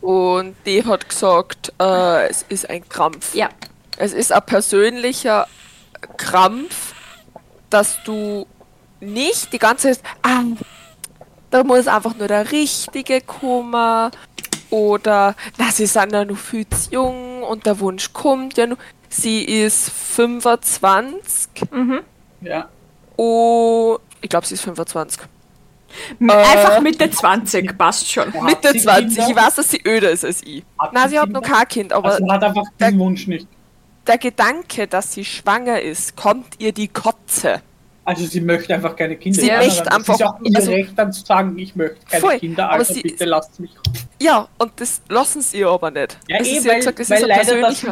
Und 0.02 0.54
die 0.66 0.84
hat 0.84 1.08
gesagt, 1.08 1.72
äh, 1.80 2.28
es 2.28 2.44
ist 2.50 2.68
ein 2.68 2.86
Krampf. 2.86 3.34
Ja. 3.34 3.48
Es 3.96 4.12
ist 4.12 4.30
ein 4.32 4.42
persönlicher 4.44 5.46
Krampf, 6.18 6.92
dass 7.70 7.96
du 8.04 8.46
nicht 9.00 9.52
die 9.54 9.58
ganze 9.58 9.92
Zeit, 9.92 10.00
ah, 10.22 10.42
da 11.50 11.64
muss 11.64 11.86
einfach 11.86 12.14
nur 12.16 12.28
der 12.28 12.50
Richtige 12.52 13.22
kommen. 13.22 14.10
Oder, 14.68 15.34
na, 15.56 15.70
sie 15.70 15.86
sind 15.86 16.12
ja 16.12 16.24
noch 16.24 16.36
viel 16.36 16.68
zu 16.68 16.90
jung 16.90 17.42
und 17.44 17.64
der 17.64 17.78
Wunsch 17.80 18.12
kommt 18.12 18.58
ja 18.58 18.66
noch. 18.66 18.76
Sie 19.08 19.44
ist 19.44 19.90
25 19.90 21.48
Ja. 22.40 22.68
und 23.16 24.00
ich 24.20 24.28
glaube, 24.28 24.46
sie 24.46 24.54
ist 24.54 24.62
25. 24.64 25.20
Einfach 26.20 26.80
Mitte 26.80 27.10
20, 27.10 27.76
passt 27.78 28.10
schon. 28.10 28.32
Hat 28.32 28.42
Mitte 28.42 28.72
sie 28.72 28.80
20. 28.80 29.16
Kinder? 29.18 29.30
Ich 29.30 29.36
weiß, 29.36 29.54
dass 29.56 29.70
sie 29.70 29.80
öder 29.86 30.10
ist 30.10 30.24
als 30.24 30.42
ich. 30.44 30.62
Hat 30.78 30.92
Nein, 30.92 31.08
sie 31.08 31.18
hat 31.18 31.28
noch 31.30 31.42
kein 31.42 31.68
Kind, 31.68 31.92
aber 31.92 32.10
Also 32.12 32.24
man 32.24 32.36
hat 32.36 32.44
einfach 32.44 32.64
der- 32.80 32.90
den 32.90 32.98
Wunsch 33.00 33.26
nicht. 33.26 33.46
der 34.06 34.18
Gedanke, 34.18 34.86
dass 34.86 35.12
sie 35.12 35.24
schwanger 35.24 35.80
ist, 35.80 36.16
kommt 36.16 36.54
ihr 36.58 36.72
die 36.72 36.88
Kotze. 36.88 37.62
Also 38.06 38.26
sie 38.26 38.42
möchte 38.42 38.74
einfach 38.74 38.94
keine 38.96 39.16
Kinder. 39.16 39.40
Sie 39.40 39.48
Ja, 39.48 39.56
möchte 39.58 39.82
das 39.84 39.94
einfach- 39.94 40.14
ist 40.14 40.22
auch 40.26 40.40
ihr 40.42 40.56
also- 40.56 40.70
Recht 40.72 40.92
dann 40.98 41.10
zu 41.12 41.24
sagen, 41.24 41.58
ich 41.58 41.74
möchte 41.74 42.04
keine 42.06 42.20
Voll, 42.20 42.38
Kinder, 42.38 42.64
aber 42.66 42.74
also 42.74 42.92
sie- 42.92 43.00
bitte 43.00 43.24
lasst 43.24 43.58
mich. 43.60 43.70
Ja, 44.20 44.46
und 44.58 44.72
das 44.76 45.00
lassen 45.08 45.40
sie 45.40 45.60
ihr 45.60 45.68
aber 45.70 45.90
nicht. 45.90 46.18
Ja, 46.28 46.36
also 46.38 46.50
eh, 46.50 46.60
sie 46.60 46.68
hat 46.68 46.74
weil, 46.74 46.78
gesagt, 46.80 46.98
das 47.00 47.10
weil 47.10 47.24
leider 47.26 47.60
das, 47.62 47.86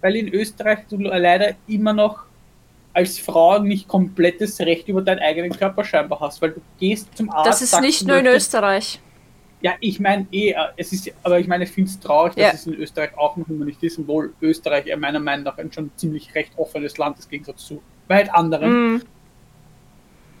weil 0.00 0.16
in 0.16 0.28
Österreich 0.32 0.78
du 0.88 0.96
leider 0.96 1.50
immer 1.66 1.92
noch 1.92 2.20
als 2.98 3.16
Frau 3.20 3.60
nicht 3.60 3.86
komplettes 3.86 4.58
Recht 4.58 4.88
über 4.88 5.02
deinen 5.02 5.20
eigenen 5.20 5.52
Körper 5.52 5.84
scheinbar 5.84 6.18
hast, 6.18 6.42
weil 6.42 6.50
du 6.50 6.60
gehst 6.80 7.16
zum 7.16 7.30
Arzt. 7.30 7.48
Das 7.48 7.62
ist 7.62 7.80
nicht 7.80 8.04
nur 8.04 8.16
in 8.16 8.26
Österreich. 8.26 9.00
Ja, 9.60 9.74
ich 9.78 10.00
meine 10.00 10.26
eh, 10.32 10.50
äh, 10.50 10.54
es 10.76 10.92
ist, 10.92 11.08
aber 11.22 11.38
ich 11.38 11.46
meine, 11.46 11.62
ich 11.62 11.70
finde 11.70 11.90
es 11.90 12.00
traurig, 12.00 12.34
dass 12.34 12.42
Ja. 12.42 12.50
es 12.52 12.66
in 12.66 12.74
Österreich 12.74 13.16
auch 13.16 13.36
noch 13.36 13.48
immer 13.48 13.64
nicht 13.64 13.80
ist, 13.84 14.00
obwohl 14.00 14.34
Österreich 14.40 14.86
ja 14.86 14.96
meiner 14.96 15.20
Meinung 15.20 15.44
nach 15.44 15.58
ein 15.58 15.70
schon 15.72 15.92
ziemlich 15.94 16.34
recht 16.34 16.50
offenes 16.56 16.98
Land 16.98 17.18
ist, 17.20 17.26
im 17.26 17.30
Gegensatz 17.30 17.66
zu 17.66 17.80
weit 18.08 18.34
anderen. 18.34 18.94
Mhm. 18.94 19.02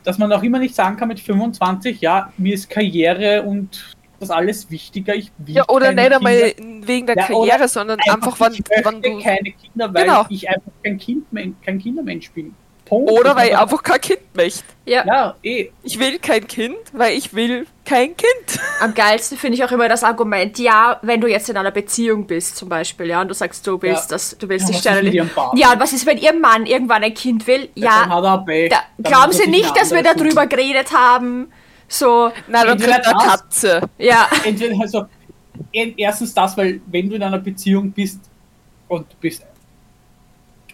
Dass 0.02 0.18
man 0.18 0.32
auch 0.32 0.42
immer 0.42 0.58
nicht 0.58 0.74
sagen 0.74 0.96
kann 0.96 1.06
mit 1.08 1.20
25, 1.20 2.00
ja, 2.00 2.32
mir 2.38 2.54
ist 2.54 2.68
Karriere 2.68 3.42
und 3.44 3.96
das 4.20 4.30
alles 4.30 4.70
wichtiger, 4.70 5.14
ich 5.14 5.30
will 5.38 5.56
Ja, 5.56 5.64
oder 5.68 5.86
keine 5.94 6.02
nicht 6.02 6.12
einmal 6.16 6.50
Kinder. 6.52 6.86
wegen 6.88 7.06
der 7.06 7.16
Ja, 7.16 7.26
Karriere, 7.26 7.68
sondern 7.68 7.98
einfach, 8.08 8.34
wann, 8.38 8.56
wann 8.82 9.02
du. 9.02 9.20
keine 9.22 9.52
Kinder, 9.52 9.92
weil 9.94 10.04
Genau. 10.04 10.26
ich 10.28 10.48
einfach 10.48 10.72
kein 10.82 10.98
Kind, 10.98 11.24
kein 11.64 11.78
Kindermensch 11.78 12.30
bin. 12.32 12.54
Punkt. 12.84 13.10
Oder 13.12 13.36
weil 13.36 13.48
ich 13.50 13.56
einfach 13.58 13.82
kein 13.82 14.00
Kind 14.00 14.20
möchte. 14.34 14.64
Ja. 14.86 15.04
Ja, 15.06 15.34
eh. 15.42 15.68
Ich 15.82 15.98
will 15.98 16.18
kein 16.18 16.46
Kind, 16.46 16.74
weil 16.94 17.18
ich 17.18 17.34
will 17.34 17.66
kein 17.84 18.16
Kind. 18.16 18.58
Am 18.80 18.94
geilsten 18.94 19.36
finde 19.36 19.58
ich 19.58 19.64
auch 19.64 19.70
immer 19.72 19.90
das 19.90 20.02
Argument, 20.02 20.58
ja, 20.58 20.98
wenn 21.02 21.20
du 21.20 21.26
jetzt 21.28 21.50
in 21.50 21.58
einer 21.58 21.70
Beziehung 21.70 22.26
bist 22.26 22.56
zum 22.56 22.70
Beispiel, 22.70 23.04
ja, 23.08 23.20
und 23.20 23.28
du 23.28 23.34
sagst, 23.34 23.66
du 23.66 23.80
willst, 23.82 24.04
Ja. 24.10 24.14
das, 24.16 24.38
du 24.38 24.48
willst 24.48 24.70
Ja, 24.84 25.00
dich 25.02 25.34
Partner? 25.34 25.60
Ja, 25.60 25.72
und 25.74 25.80
was 25.80 25.92
ist, 25.92 26.06
wenn 26.06 26.16
ihr 26.16 26.32
Mann 26.32 26.64
irgendwann 26.64 27.04
ein 27.04 27.12
Kind 27.12 27.46
will? 27.46 27.68
Ja, 27.74 28.08
hat 28.08 28.24
er 28.24 28.38
Pech. 28.46 28.70
da, 28.70 28.78
Dann 28.96 29.12
glauben 29.12 29.32
Sie 29.32 29.50
nicht, 29.50 29.76
dass 29.76 29.90
wir 29.90 30.02
darüber 30.02 30.46
geredet 30.46 30.90
haben? 30.96 31.52
So, 31.88 32.26
Nein, 32.46 32.66
dann 32.66 32.68
Entweder 32.68 33.00
kriegt 33.00 33.06
er 33.06 33.14
Katze. 33.28 33.80
ja, 33.98 34.28
Entweder 34.44 34.78
also, 34.80 35.06
erstens 35.72 36.34
das, 36.34 36.56
weil 36.56 36.80
wenn 36.86 37.08
du 37.08 37.16
in 37.16 37.22
einer 37.22 37.38
Beziehung 37.38 37.90
bist 37.90 38.20
und 38.88 39.10
du 39.10 39.16
bist 39.20 39.44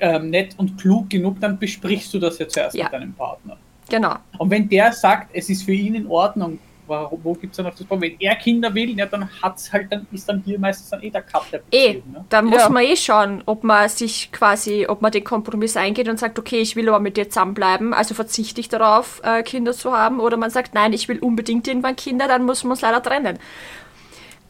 ähm, 0.01 0.31
nett 0.31 0.55
und 0.59 0.77
klug 0.77 1.09
genug, 1.09 1.41
dann 1.41 1.59
besprichst 1.59 2.13
du 2.15 2.19
das 2.19 2.39
ja 2.39 2.49
zuerst 2.49 2.75
Ja. 2.77 2.85
mit 2.85 2.93
deinem 2.95 3.13
Partner. 3.15 3.57
genau. 3.89 4.17
Und 4.39 4.51
wenn 4.51 4.69
der 4.69 4.93
sagt, 4.93 5.31
es 5.35 5.49
ist 5.49 5.63
für 5.63 5.73
ihn 5.73 5.95
in 5.95 6.07
Ordnung, 6.09 6.59
warum, 6.87 7.21
wo 7.23 7.33
gibt 7.35 7.53
es 7.53 7.57
dann 7.57 7.67
noch 7.67 7.75
das 7.75 7.87
Problem? 7.87 8.17
Wenn 8.19 8.29
er 8.29 8.37
Kinder 8.37 8.75
will, 8.75 8.97
ja, 8.99 9.07
dann 9.07 9.29
hat's 9.43 9.73
halt, 9.73 9.91
dann 9.93 10.07
ist 10.13 10.29
dann 10.29 10.43
hier 10.45 10.59
meistens 10.59 10.91
dann 10.91 11.03
eh 11.03 11.11
der 11.11 11.23
Cut 11.23 11.45
der 11.53 11.61
Eh, 11.71 11.95
Beziehung. 11.95 12.13
Ne? 12.13 12.25
dann 12.29 12.45
muss 12.47 12.63
Ja. 12.63 12.69
man 12.69 12.83
eh 12.85 12.97
schauen, 12.97 13.43
ob 13.47 13.65
man 13.65 13.89
sich 13.89 14.31
quasi, 14.33 14.87
ob 14.89 15.03
man 15.03 15.13
den 15.13 15.25
Kompromiss 15.25 15.77
eingeht 15.77 16.09
und 16.09 16.19
sagt, 16.19 16.39
okay, 16.39 16.61
ich 16.61 16.77
will 16.77 16.89
aber 16.89 17.01
mit 17.01 17.17
dir 17.17 17.29
zusammenbleiben, 17.29 17.95
also 17.95 18.15
verzichte 18.15 18.61
ich 18.61 18.69
darauf, 18.69 19.21
äh, 19.25 19.43
Kinder 19.43 19.73
zu 19.73 19.93
haben, 19.97 20.21
oder 20.21 20.37
man 20.37 20.51
sagt, 20.51 20.75
nein, 20.75 20.93
ich 20.93 21.09
will 21.09 21.19
unbedingt 21.19 21.67
irgendwann 21.69 21.97
Kinder, 21.97 22.29
dann 22.29 22.45
muss 22.45 22.65
man 22.65 22.73
uns 22.73 22.81
leider 22.81 23.03
trennen. 23.03 23.39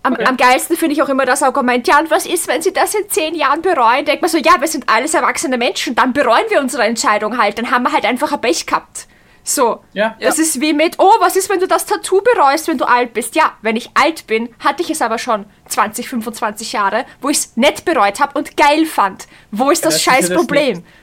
Am, 0.03 0.17
Ja. 0.21 0.27
am 0.29 0.37
geilsten 0.37 0.77
finde 0.77 0.95
ich 0.95 1.03
auch 1.03 1.09
immer 1.09 1.25
das 1.25 1.43
Argument, 1.43 1.89
ja, 1.89 1.99
und 1.99 2.11
was 2.11 2.27
ist, 2.27 2.47
wenn 2.47 2.61
sie 2.61 2.75
das 2.75 2.95
in 2.95 3.09
zehn 3.09 3.35
Jahren 3.35 3.63
bereuen? 3.63 4.05
Denkt 4.05 4.21
man 4.21 4.31
so, 4.31 4.37
ja, 4.37 4.61
wir 4.61 4.69
sind 4.69 4.87
alles 4.89 5.15
erwachsene 5.15 5.57
Menschen, 5.57 5.95
dann 5.95 6.13
bereuen 6.13 6.45
wir 6.51 6.61
unsere 6.61 6.83
Entscheidung 6.83 7.39
halt, 7.39 7.57
dann 7.59 7.71
haben 7.71 7.85
wir 7.85 7.93
halt 7.93 8.05
einfach 8.05 8.31
ein 8.33 8.41
Pech 8.41 8.67
gehabt. 8.67 9.07
So, 9.47 9.81
Ja. 9.93 10.17
das 10.21 10.39
ist 10.39 10.61
wie 10.63 10.73
mit, 10.73 10.95
oh, 10.99 11.13
was 11.21 11.37
ist, 11.37 11.51
wenn 11.51 11.61
du 11.61 11.69
das 11.69 11.85
Tattoo 11.85 12.23
bereust, 12.23 12.67
wenn 12.67 12.79
du 12.79 12.87
alt 12.87 13.13
bist? 13.13 13.37
Ja, 13.37 13.53
wenn 13.61 13.77
ich 13.77 13.91
alt 13.95 14.27
bin, 14.27 14.49
hatte 14.59 14.83
ich 14.83 14.89
es 14.91 15.03
aber 15.03 15.19
schon 15.19 15.45
20, 15.69 16.09
25 16.09 16.73
Jahre, 16.73 17.05
wo 17.21 17.29
ich 17.29 17.37
es 17.37 17.57
nicht 17.57 17.85
bereut 17.85 18.21
habe 18.21 18.39
und 18.39 18.57
geil 18.57 18.87
fand. 18.87 19.27
Wo 19.51 19.71
ist 19.71 19.85
Ja, 19.85 19.91
das 19.91 19.95
das 19.95 20.01
ist 20.01 20.03
scheiß 20.03 20.29
das 20.29 20.37
Problem? 20.37 20.83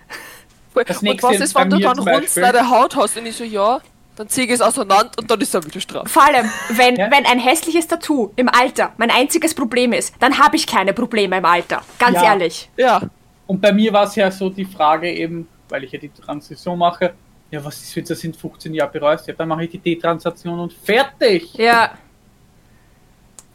Das 0.73 0.97
und 0.97 1.03
nächste 1.03 1.27
was 1.27 1.39
ist, 1.41 1.53
wenn 1.53 1.69
du 1.69 1.79
dann 1.79 2.03
Beispiel- 2.03 2.43
deine 2.43 2.69
Haut 2.69 2.95
hast? 2.95 3.17
Und 3.17 3.25
ich 3.25 3.35
so, 3.35 3.43
ja, 3.43 3.81
dann 4.15 4.29
ziehe 4.29 4.47
ich 4.47 4.53
es 4.53 4.61
auseinander 4.61 5.11
und 5.19 5.29
dann 5.29 5.41
ist 5.41 5.53
er 5.53 5.63
wieder 5.65 5.81
straff. 5.81 6.09
Vor 6.09 6.23
allem, 6.23 6.49
wenn, 6.69 6.95
Ja. 6.95 7.11
wenn 7.11 7.25
ein 7.25 7.39
hässliches 7.39 7.87
Tattoo 7.87 8.31
im 8.37 8.47
Alter 8.47 8.93
mein 8.95 9.11
einziges 9.11 9.53
Problem 9.53 9.91
ist, 9.91 10.15
dann 10.21 10.39
habe 10.39 10.55
ich 10.55 10.65
keine 10.65 10.93
Probleme 10.93 11.37
im 11.37 11.43
Alter. 11.45 11.81
Ganz 11.99 12.15
Ja. 12.15 12.23
ehrlich. 12.23 12.69
Ja, 12.77 13.01
Und 13.47 13.59
bei 13.61 13.73
mir 13.73 13.91
war 13.91 14.05
es 14.05 14.15
ja 14.15 14.31
so 14.31 14.49
die 14.49 14.63
Frage 14.63 15.11
eben, 15.11 15.45
weil 15.67 15.83
ich 15.83 15.91
ja 15.91 15.99
die 15.99 16.07
Transition 16.09 16.79
mache, 16.79 17.13
ja, 17.51 17.63
was 17.63 17.81
ist, 17.81 17.95
wenn 17.95 18.03
du 18.05 18.09
das 18.09 18.23
in 18.23 18.33
15 18.33 18.73
Jahren 18.73 18.91
bereust? 18.91 19.27
Ja, 19.27 19.33
dann 19.33 19.49
mache 19.49 19.65
ich 19.65 19.69
die 19.71 19.77
Detransition 19.79 20.59
und 20.59 20.73
fertig. 20.73 21.53
Ja, 21.55 21.91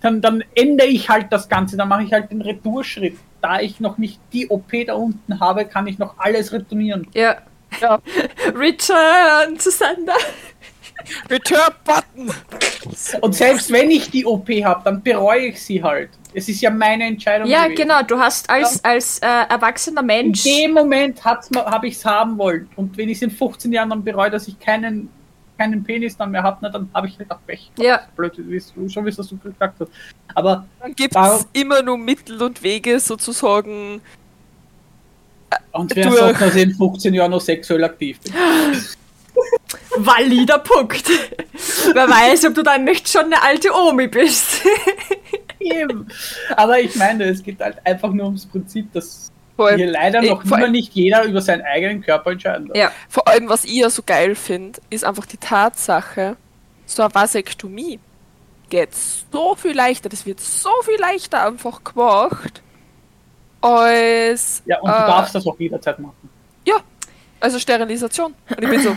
Dann, 0.00 0.20
dann 0.20 0.44
ändere 0.54 0.88
ich 0.88 1.08
halt 1.08 1.32
das 1.32 1.48
Ganze, 1.48 1.76
dann 1.76 1.88
mache 1.88 2.04
ich 2.04 2.12
halt 2.12 2.30
den 2.30 2.42
Retourschritt. 2.42 3.16
Da 3.40 3.60
ich 3.60 3.80
noch 3.80 3.96
nicht 3.98 4.20
die 4.32 4.48
OP 4.48 4.70
da 4.86 4.94
unten 4.94 5.40
habe, 5.40 5.64
kann 5.64 5.86
ich 5.86 5.98
noch 5.98 6.18
alles 6.18 6.52
retournieren. 6.52 7.08
ja. 7.14 7.36
ja. 7.80 8.00
Return 8.54 9.56
to 9.58 9.70
Sender. 9.70 10.14
Return 11.30 11.72
Button. 11.84 12.32
Und 13.20 13.34
selbst 13.34 13.70
wenn 13.72 13.90
ich 13.90 14.10
die 14.10 14.24
OP 14.24 14.48
habe, 14.64 14.80
dann 14.84 15.02
bereue 15.02 15.46
ich 15.48 15.62
sie 15.62 15.82
halt. 15.82 16.10
Es 16.34 16.48
ist 16.48 16.60
ja 16.60 16.70
meine 16.70 17.04
Entscheidung. 17.04 17.48
Ja, 17.48 17.64
gewesen. 17.64 17.82
genau. 17.82 18.02
Du 18.02 18.18
hast 18.18 18.48
als, 18.50 18.84
als 18.84 19.18
äh, 19.20 19.26
erwachsener 19.26 20.00
In 20.02 20.06
Mensch. 20.06 20.42
dem 20.42 20.72
Moment 20.72 21.24
habe 21.24 21.86
ich 21.88 21.94
es 21.94 22.04
haben 22.04 22.36
wollen. 22.38 22.68
Und 22.76 22.96
wenn 22.96 23.08
ich 23.08 23.16
es 23.18 23.22
in 23.22 23.30
15 23.30 23.72
Jahren 23.72 23.90
dann 23.90 24.04
bereue, 24.04 24.30
dass 24.30 24.46
ich 24.48 24.58
keinen, 24.58 25.08
keinen 25.58 25.82
Penis 25.82 26.16
dann 26.16 26.30
mehr 26.30 26.42
habe, 26.42 26.58
na, 26.60 26.68
dann 26.68 26.88
habe 26.92 27.06
ich 27.06 27.18
halt 27.18 27.30
auch 27.30 27.38
Pech. 27.46 27.70
Ja. 27.78 28.00
Blöd, 28.16 28.32
wie 28.36 28.62
du 28.74 28.88
schon 28.88 29.04
wie 29.04 29.08
es 29.10 29.16
du 29.16 29.36
gesagt 29.38 29.80
hast. 29.80 29.90
Aber 30.34 30.66
Dann 30.80 30.94
gibt 30.94 31.16
es 31.16 31.46
immer 31.52 31.82
nur 31.82 31.96
Mittel 31.96 32.42
und 32.42 32.62
Wege 32.62 33.00
sozusagen. 33.00 34.00
und 35.72 35.96
wer 35.96 36.08
Durch. 36.08 36.18
sagt, 36.18 36.40
dass 36.42 36.54
ich 36.54 36.62
in 36.64 36.74
15 36.74 37.14
Jahren 37.14 37.30
noch 37.30 37.40
sexuell 37.40 37.84
aktiv 37.84 38.18
bin? 38.20 38.32
Valider 39.96 40.58
Punkt. 40.58 41.08
Wer 41.92 42.08
weiß, 42.08 42.46
ob 42.46 42.54
du 42.54 42.62
dann 42.62 42.84
nicht 42.84 43.08
schon 43.08 43.24
eine 43.26 43.42
alte 43.42 43.68
Omi 43.72 44.08
bist. 44.08 44.62
Eben. 45.58 46.08
Aber 46.56 46.78
ich 46.78 46.94
meine, 46.96 47.24
es 47.24 47.42
geht 47.42 47.60
halt 47.60 47.78
einfach 47.84 48.10
nur 48.12 48.26
ums 48.26 48.46
Prinzip, 48.46 48.92
dass 48.92 49.28
Vor 49.56 49.68
allem, 49.68 49.78
hier 49.78 49.90
leider 49.90 50.22
noch 50.22 50.44
vor 50.44 50.58
immer 50.58 50.68
nicht 50.68 50.92
jeder 50.94 51.24
über 51.24 51.40
seinen 51.40 51.62
eigenen 51.62 52.02
Körper 52.02 52.32
entscheiden 52.32 52.68
darf. 52.68 52.76
ja. 52.76 52.92
vor 53.08 53.26
allem, 53.26 53.48
was 53.48 53.64
ich 53.64 53.72
ja 53.74 53.90
so 53.90 54.02
geil 54.04 54.34
finde, 54.34 54.78
ist 54.90 55.04
einfach 55.04 55.26
die 55.26 55.38
Tatsache, 55.38 56.36
so 56.84 57.02
eine 57.02 57.14
Vasektomie 57.14 57.98
geht 58.68 58.90
so 58.94 59.54
viel 59.54 59.74
leichter, 59.74 60.08
das 60.08 60.26
wird 60.26 60.40
so 60.40 60.70
viel 60.82 60.98
leichter 61.00 61.46
einfach 61.46 61.82
gemacht, 61.84 62.62
als. 63.60 64.62
Ja, 64.66 64.80
und 64.80 64.90
du 64.90 64.94
äh, 64.94 65.06
darfst 65.06 65.34
das 65.34 65.46
auch 65.46 65.58
jederzeit 65.58 65.98
machen. 65.98 66.28
Ja, 66.64 66.76
also 67.40 67.58
Sterilisation. 67.58 68.34
Und 68.48 68.62
ich 68.62 68.70
bin 68.70 68.80
so, 68.80 68.96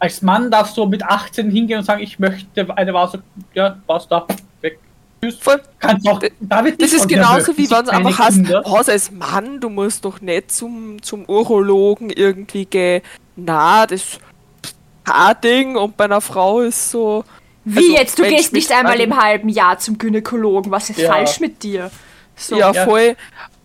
Als 0.00 0.22
Mann 0.22 0.50
darfst 0.50 0.76
du 0.76 0.86
mit 0.86 1.02
18 1.02 1.50
hingehen 1.50 1.78
und 1.80 1.84
sagen, 1.84 2.02
ich 2.02 2.18
möchte 2.18 2.76
eine 2.76 2.94
Vase, 2.94 3.22
ja, 3.54 3.76
was 3.86 4.06
da, 4.08 4.26
weg. 4.60 4.78
Tschüss. 5.20 5.36
voll. 5.40 5.60
Kannst 5.80 6.08
auch, 6.08 6.20
da 6.40 6.64
wird 6.64 6.80
Das 6.80 6.92
ist 6.92 7.08
genauso 7.08 7.56
wie 7.58 7.68
wenn 7.70 7.84
es 7.84 7.90
keine 7.90 8.06
einfach 8.06 8.28
Kinder. 8.28 8.62
was 8.64 8.88
als 8.88 9.10
Mann, 9.10 9.60
du 9.60 9.68
musst 9.68 10.04
doch 10.04 10.20
nicht 10.20 10.52
zum, 10.52 11.02
zum 11.02 11.24
Urologen 11.24 12.10
irgendwie 12.10 12.64
gehen. 12.66 13.02
Na, 13.34 13.86
das 13.86 14.02
ist 14.02 14.20
kein 15.04 15.40
Ding 15.42 15.76
und 15.76 15.96
bei 15.96 16.04
einer 16.04 16.20
Frau 16.20 16.60
ist 16.60 16.90
so. 16.90 17.24
Wie 17.64 17.78
Also, 17.78 17.92
jetzt? 17.96 18.18
Du 18.18 18.22
Mensch 18.22 18.36
gehst 18.36 18.52
nicht 18.52 18.72
einmal 18.72 19.00
im 19.00 19.20
halben 19.20 19.48
Jahr 19.48 19.78
zum 19.78 19.98
Gynäkologen. 19.98 20.70
Was 20.70 20.90
ist 20.90 20.98
Ja. 21.00 21.12
falsch 21.12 21.40
mit 21.40 21.62
dir? 21.62 21.90
So. 22.36 22.56
ja, 22.56 22.70
ja. 22.72 22.84
voll. 22.84 23.16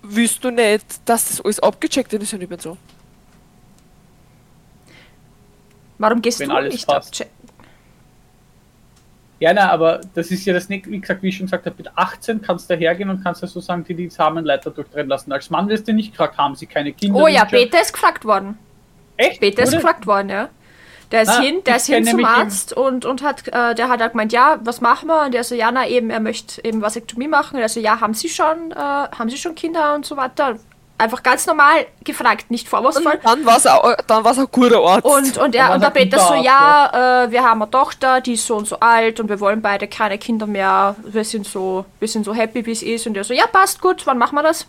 Wüsst 0.02 0.44
du 0.44 0.50
nicht, 0.50 0.84
dass 1.06 1.28
das 1.30 1.42
alles 1.42 1.60
abgecheckt 1.62 2.12
ist? 2.14 2.32
Ja, 2.32 2.38
nicht 2.40 2.50
mehr 2.50 2.60
so. 2.60 2.76
Warum 6.04 6.22
gehst 6.22 6.40
Wenn 6.40 6.50
du 6.50 6.56
alles 6.56 6.74
nicht 6.74 6.86
passt. 6.88 7.10
abchecken? 7.14 7.34
Ja, 9.40 9.54
na, 9.54 9.70
aber 9.72 10.00
das 10.14 10.32
ist 10.32 10.46
ja 10.46 10.54
das 10.54 10.70
nicht, 10.70 10.90
wie 10.90 11.00
gesagt, 11.00 11.22
wie 11.22 11.30
ich 11.30 11.36
schon 11.38 11.48
gesagt 11.48 11.66
habe, 11.66 11.76
mit 11.78 11.90
18 11.98 12.42
kannst 12.42 12.70
du 12.70 12.76
hergehen 12.76 13.10
und 13.10 13.24
kannst 13.24 13.42
ja 13.42 13.48
so 13.48 13.60
sagen, 13.60 13.84
die 13.84 13.94
die 13.94 14.10
Samenleiter 14.10 14.72
durchtrennen 14.72 15.10
lassen. 15.10 15.32
Als 15.34 15.50
Mann 15.50 15.68
wirst 15.68 15.88
du 15.88 15.94
nicht 15.94 16.12
gefragt, 16.12 16.38
haben 16.38 16.56
sie 16.56 16.66
keine 16.66 16.94
Kinder. 16.94 17.20
Oh 17.22 17.28
ja? 17.28 17.44
Peter 17.44 17.82
ist 17.82 17.92
gefragt 17.94 18.24
worden. 18.24 18.58
Echt? 19.18 19.42
Peter 19.42 19.64
ist 19.64 19.74
gefragt 19.74 20.08
worden, 20.08 20.30
ja. 20.30 20.50
Der 21.12 21.24
ist 21.24 21.30
Ah, 21.30 21.42
hin, 21.42 21.62
der 21.66 21.76
ist 21.76 21.88
hin 21.88 22.06
zum 22.06 22.24
Arzt 22.26 22.74
und, 22.74 23.06
und 23.06 23.22
hat, 23.22 23.48
äh, 23.50 23.76
der 23.76 23.90
hat 23.90 24.00
halt 24.02 24.14
gemeint, 24.14 24.32
ja, 24.34 24.60
was 24.64 24.82
machen 24.82 25.08
wir? 25.08 25.26
Und 25.26 25.34
der 25.34 25.44
so, 25.44 25.54
ja, 25.56 25.72
na 25.72 25.88
eben, 25.88 26.10
er 26.10 26.20
möchte 26.20 26.64
eben 26.66 26.82
Vasektomie 26.82 27.28
machen. 27.28 27.56
Und 27.56 27.62
er 27.62 27.70
so, 27.70 27.80
ja, 27.80 28.00
haben 28.02 28.14
Sie 28.14 28.30
schon, 28.30 28.72
äh, 28.72 28.76
haben 28.76 29.30
Sie 29.30 29.38
schon 29.38 29.56
Kinder 29.56 29.94
und 29.94 30.06
so 30.06 30.16
weiter? 30.18 30.58
Einfach 31.04 31.22
ganz 31.22 31.46
normal 31.46 31.86
gefragt, 32.06 32.50
nicht 32.50 32.70
vorwurfsvoll. 32.70 33.20
Dann 33.22 33.46
war 33.46 33.58
es 33.58 33.68
auch, 33.68 33.94
dann 34.08 34.24
war's 34.24 34.40
ein 34.40 34.48
guter 34.50 34.82
Ort. 34.82 35.04
Und, 35.04 35.38
und, 35.38 35.54
er, 35.54 35.74
und 35.74 35.82
der 35.82 35.90
ein 35.90 35.94
Peter 35.94 36.18
so, 36.18 36.34
ja, 36.36 37.26
äh, 37.26 37.32
wir 37.32 37.44
haben 37.44 37.62
eine 37.62 37.70
Tochter, 37.70 38.22
die 38.22 38.36
ist 38.36 38.48
so 38.48 38.56
und 38.56 38.68
so 38.68 38.80
alt 38.80 39.20
und 39.20 39.28
wir 39.28 39.42
wollen 39.42 39.62
beide 39.62 39.90
keine 39.90 40.18
Kinder 40.18 40.48
mehr. 40.48 40.96
Wir 41.04 41.26
sind 41.26 41.46
so, 41.46 41.84
wir 42.00 42.08
sind 42.08 42.24
so 42.24 42.34
happy, 42.34 42.66
wie 42.66 42.72
es 42.72 42.82
ist. 42.82 43.06
Und 43.06 43.18
er 43.18 43.26
so, 43.26 43.34
ja, 43.34 43.48
passt 43.48 43.82
gut, 43.82 44.08
wann 44.08 44.18
machen 44.18 44.36
wir 44.36 44.44
das? 44.44 44.66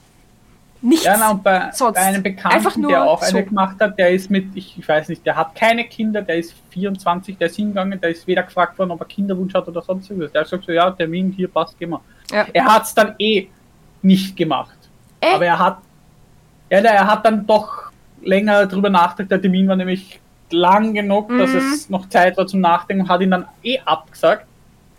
Nichts. 0.83 1.05
Ja, 1.05 1.17
na, 1.17 1.31
und 1.31 1.45
bei, 1.45 1.71
Sonst. 1.73 1.95
bei 1.95 2.01
einem 2.03 2.23
Bekannten, 2.23 2.57
Einfach 2.57 2.77
nur 2.77 2.91
der 2.91 3.05
auch 3.05 3.23
so. 3.23 3.37
eine 3.37 3.47
gemacht 3.47 3.77
hat, 3.81 3.97
der 3.97 4.11
ist 4.11 4.29
mit, 4.29 4.57
ich, 4.57 4.77
ich 4.77 4.89
weiß 4.89 5.09
nicht, 5.09 5.25
der 5.25 5.37
hat 5.37 5.55
keine 5.55 5.85
Kinder, 5.85 6.21
der 6.21 6.39
ist 6.39 6.53
24, 6.71 7.39
der 7.39 7.47
ist 7.47 7.55
hingegangen, 7.55 8.01
der 8.01 8.11
ist 8.11 8.27
weder 8.27 8.43
gefragt 8.43 8.77
worden, 8.77 8.91
ob 8.91 9.01
er 9.01 9.07
Kinderwunsch 9.07 9.55
hat 9.55 9.69
oder 9.69 9.83
sonst 9.83 10.11
irgendwas. 10.11 10.33
Der 10.33 10.41
hat 10.41 10.47
gesagt 10.51 10.67
so, 10.67 10.73
ja, 10.73 10.91
Termin 10.91 11.31
hier 11.31 11.47
passt, 11.47 11.79
geh 11.79 11.87
mal. 11.87 12.01
Ja. 12.33 12.47
Er 12.53 12.65
hat 12.65 12.83
es 12.83 12.95
dann 12.95 13.15
eh 13.19 13.49
nicht 14.03 14.37
gemacht. 14.37 14.77
Äh? 15.21 15.35
Aber 15.35 15.47
er 15.47 15.59
hat, 15.59 15.79
ja, 16.75 16.81
na, 16.83 16.91
er 16.91 17.07
hat 17.07 17.25
dann 17.25 17.47
doch 17.47 17.91
länger 18.23 18.67
drüber 18.67 18.91
nachgedacht. 18.91 19.31
Der 19.31 19.41
Termin 19.43 19.69
war 19.69 19.77
nämlich 19.77 20.21
lang 20.51 20.95
genug, 20.95 21.29
dass 21.37 21.51
Mhm. 21.53 21.57
es 21.59 21.91
noch 21.91 22.09
Zeit 22.09 22.37
war 22.37 22.47
zum 22.47 22.61
Nachdenken 22.61 23.03
und 23.05 23.09
hat 23.09 23.21
ihn 23.21 23.31
dann 23.31 23.47
eh 23.63 23.79
abgesagt, 23.85 24.47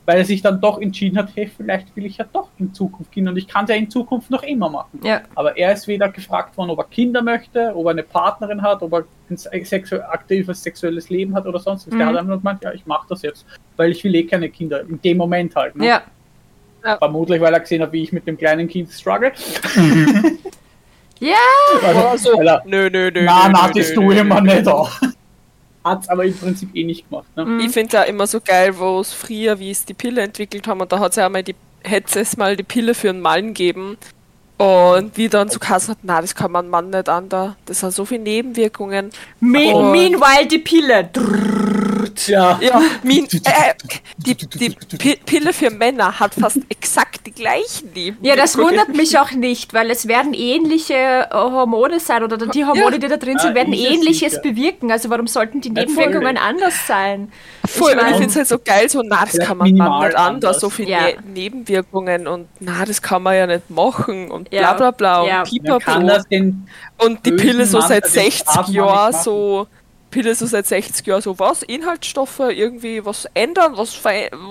weil 0.05 0.17
er 0.20 0.25
sich 0.25 0.41
dann 0.41 0.60
doch 0.62 0.79
entschieden 0.79 1.17
hat, 1.17 1.29
hey, 1.36 1.48
vielleicht 1.55 1.96
will 1.96 2.05
ich 2.05 2.17
ja 2.17 2.25
doch 2.32 2.50
in 2.60 2.74
Zukunft 2.74 3.12
Kinder 3.12 3.32
und 3.32 3.38
ich 3.38 3.48
kann 3.48 3.63
es 3.65 3.70
ja 3.72 3.75
in 3.75 3.89
Zukunft 3.89 4.29
noch 4.29 4.44
immer 4.44 4.70
machen. 4.70 5.00
Ja. 5.03 5.22
Aber 5.34 5.58
er 5.58 5.74
ist 5.74 5.88
weder 5.88 6.10
gefragt 6.10 6.55
worden, 6.58 6.70
ob 6.72 6.79
er 6.79 6.84
Kinder 6.86 7.22
möchte, 7.22 7.75
ob 7.75 7.86
er 7.86 7.91
eine 7.91 8.03
Partnerin 8.03 8.62
hat, 8.62 8.82
ob 8.84 8.94
er 8.94 9.03
ein 9.29 9.38
sexu 9.38 9.96
aktives 9.96 10.62
sexuelles 10.62 11.10
Leben 11.10 11.34
hat 11.36 11.46
oder 11.48 11.60
sonst 11.60 11.88
was. 11.88 11.96
Der 11.98 12.05
Mhm. 12.05 12.10
hat 12.10 12.15
einfach 12.17 12.27
nur 12.29 12.38
gemeint, 12.38 12.63
ja, 12.63 12.72
ich 12.74 12.86
mache 12.86 13.08
das 13.10 13.22
jetzt, 13.24 13.46
weil 13.77 13.91
ich 13.91 14.03
will 14.03 14.13
eh 14.15 14.24
keine 14.25 14.50
Kinder. 14.50 14.82
In 14.82 15.01
dem 15.01 15.17
Moment 15.17 15.55
halt. 15.55 15.75
Ne? 15.75 15.88
ja. 15.88 16.01
Vermutlich, 17.00 17.41
weil 17.41 17.51
er 17.51 17.60
gesehen 17.62 17.82
hat, 17.82 17.91
wie 17.94 18.03
ich 18.03 18.13
mit 18.13 18.27
dem 18.27 18.38
kleinen 18.38 18.67
Kind 18.67 18.91
struggle. 18.91 19.32
Ja, 21.19 21.36
Also, 21.84 22.41
er, 22.41 22.62
nö, 22.65 22.89
nö, 22.89 23.12
nö. 23.12 23.24
na, 23.24 23.48
nö, 23.48 23.53
na, 23.53 23.67
nö, 23.67 23.74
das 23.74 23.89
nö, 23.89 23.95
tue 23.95 24.13
ich 24.15 24.24
nö, 24.24 24.24
mir 24.24 24.41
nicht 24.41 24.67
auch. 24.67 24.91
Hat's 25.84 26.10
aber 26.10 26.25
im 26.25 26.36
Prinzip 26.36 26.75
eh 26.75 26.84
nicht 26.84 27.07
gemacht. 27.10 27.27
Ne? 27.36 27.60
Ich 27.63 27.72
finde 27.72 27.98
ja 27.98 28.03
immer 28.03 28.25
so 28.27 28.41
geil, 28.41 28.77
wo 28.77 29.00
es 29.00 29.13
früher, 29.13 29.60
wie 29.60 29.69
es 29.69 29.86
die 29.86 29.93
Pille 29.93 30.22
entwickelt 30.22 30.67
haben, 30.67 30.81
und 30.81 30.91
da 30.91 31.00
hat 31.00 31.12
es 31.12 31.15
ja 31.17 31.27
einmal 31.27 31.43
die, 31.43 31.55
hätte 31.84 32.19
es 32.19 32.38
mal 32.38 32.55
die 32.55 32.63
Pille 32.63 32.95
für 32.95 33.10
einen 33.10 33.22
Mann 33.22 33.48
gegeben. 33.50 33.98
Und 34.57 35.17
wie 35.17 35.27
dann 35.27 35.50
so 35.50 35.59
Kassen 35.59 35.91
hat, 35.91 35.97
na, 36.03 36.21
das 36.21 36.33
kann 36.33 36.51
man 36.51 36.69
Mann 36.69 36.89
nicht 36.89 37.09
an, 37.09 37.27
da. 37.27 37.57
Das 37.65 37.83
hat 37.83 37.91
so 37.93 38.05
viele 38.05 38.21
Nebenwirkungen. 38.24 39.09
Me 39.41 39.74
Und- 39.75 39.91
meanwhile 39.91 40.47
die 40.47 40.59
Pille. 40.59 41.09
Ja. 42.27 42.57
Ja, 42.62 42.81
min, 43.03 43.25
äh, 43.25 43.74
die, 44.17 44.35
die 44.35 44.69
Pi- 44.69 45.19
Pille 45.25 45.51
für 45.51 45.69
Männer 45.69 46.17
hat 46.17 46.33
fast 46.35 46.59
exakt 46.69 47.27
die 47.27 47.31
gleichen 47.33 47.88
Nebenwirkungen. 47.93 48.24
Ja, 48.25 48.35
das 48.38 48.57
wundert 48.57 48.89
mich 48.95 49.17
auch 49.19 49.31
nicht, 49.31 49.74
weil 49.74 49.91
es 49.91 50.07
werden 50.07 50.33
ähnliche 50.33 50.93
äh, 50.93 51.27
Hormone 51.33 52.00
sein 52.00 52.24
oder 52.24 52.38
die 52.38 52.63
Hormone, 52.63 53.00
die 53.00 53.07
da 53.09 53.17
drin 53.17 53.38
sind, 53.38 53.50
Ja, 53.50 53.55
werden 53.55 53.74
es 53.74 53.79
ähnliches 53.79 54.31
sicher. 54.33 54.41
bewirken. 54.43 54.91
Also 54.91 55.09
warum 55.09 55.27
sollten 55.27 55.59
die 55.59 55.69
Ja. 55.69 55.74
Nebenwirkungen 55.83 56.38
anders 56.38 56.88
sein? 56.88 57.31
Voll, 57.67 57.91
Ich 57.91 57.95
und 57.95 58.00
ich 58.00 58.03
mein- 58.12 58.13
finde 58.13 58.29
es 58.29 58.35
halt 58.38 58.47
so 58.47 58.59
geil, 58.63 58.89
so, 58.89 59.01
na, 59.03 59.25
das 59.25 59.38
kann 59.39 59.57
man 59.57 59.75
Mann 59.75 60.05
nicht 60.05 60.15
an, 60.15 60.39
da 60.39 60.50
anders. 60.50 60.59
so 60.62 60.69
viele 60.69 60.91
Ja. 60.91 61.01
ne 61.07 61.15
Nebenwirkungen 61.33 62.27
und 62.27 62.47
na, 62.62 62.85
das 62.85 63.01
kann 63.01 63.24
man 63.24 63.35
ja 63.35 63.47
nicht 63.47 63.69
machen 63.69 64.31
und 64.31 64.44
Ja. 64.51 64.73
bla 64.73 64.91
bla 64.91 64.91
bla 64.91 65.21
und 65.21 65.27
Ja. 65.27 65.43
Kann 65.79 66.07
pipapo. 66.07 67.05
Und 67.05 67.25
die 67.25 67.31
Pille 67.31 67.65
so 67.65 67.81
seit 67.81 68.03
also 68.03 68.15
das 68.15 68.23
60 68.25 68.45
darf 68.45 68.55
man 68.55 68.65
nicht 68.65 68.75
Jahren 68.75 69.13
so, 69.13 69.67
Pille 70.11 70.35
so 70.35 70.45
seit 70.45 70.67
60 70.67 71.05
Jahren 71.05 71.21
so, 71.21 71.37
was? 71.39 71.63
Inhaltsstoffe, 71.63 72.39
irgendwie 72.39 73.05
was 73.05 73.27
ändern, 73.33 73.73
was 73.75 73.93
verändern? 73.93 74.41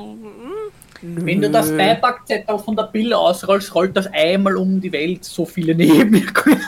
Wenn 1.03 1.43
du 1.43 1.51
das 1.51 1.71
Beipackzettel 1.71 2.59
von 2.59 2.77
der 2.77 2.85
Pille 2.85 3.17
ausrollst, 3.17 3.75
rollt 3.75 3.97
das 3.97 4.07
einmal 4.13 4.57
um 4.57 4.81
die 4.81 4.91
Welt 4.91 5.25
so 5.25 5.45
viele 5.45 5.75
Nebenwirkungen. 5.75 6.65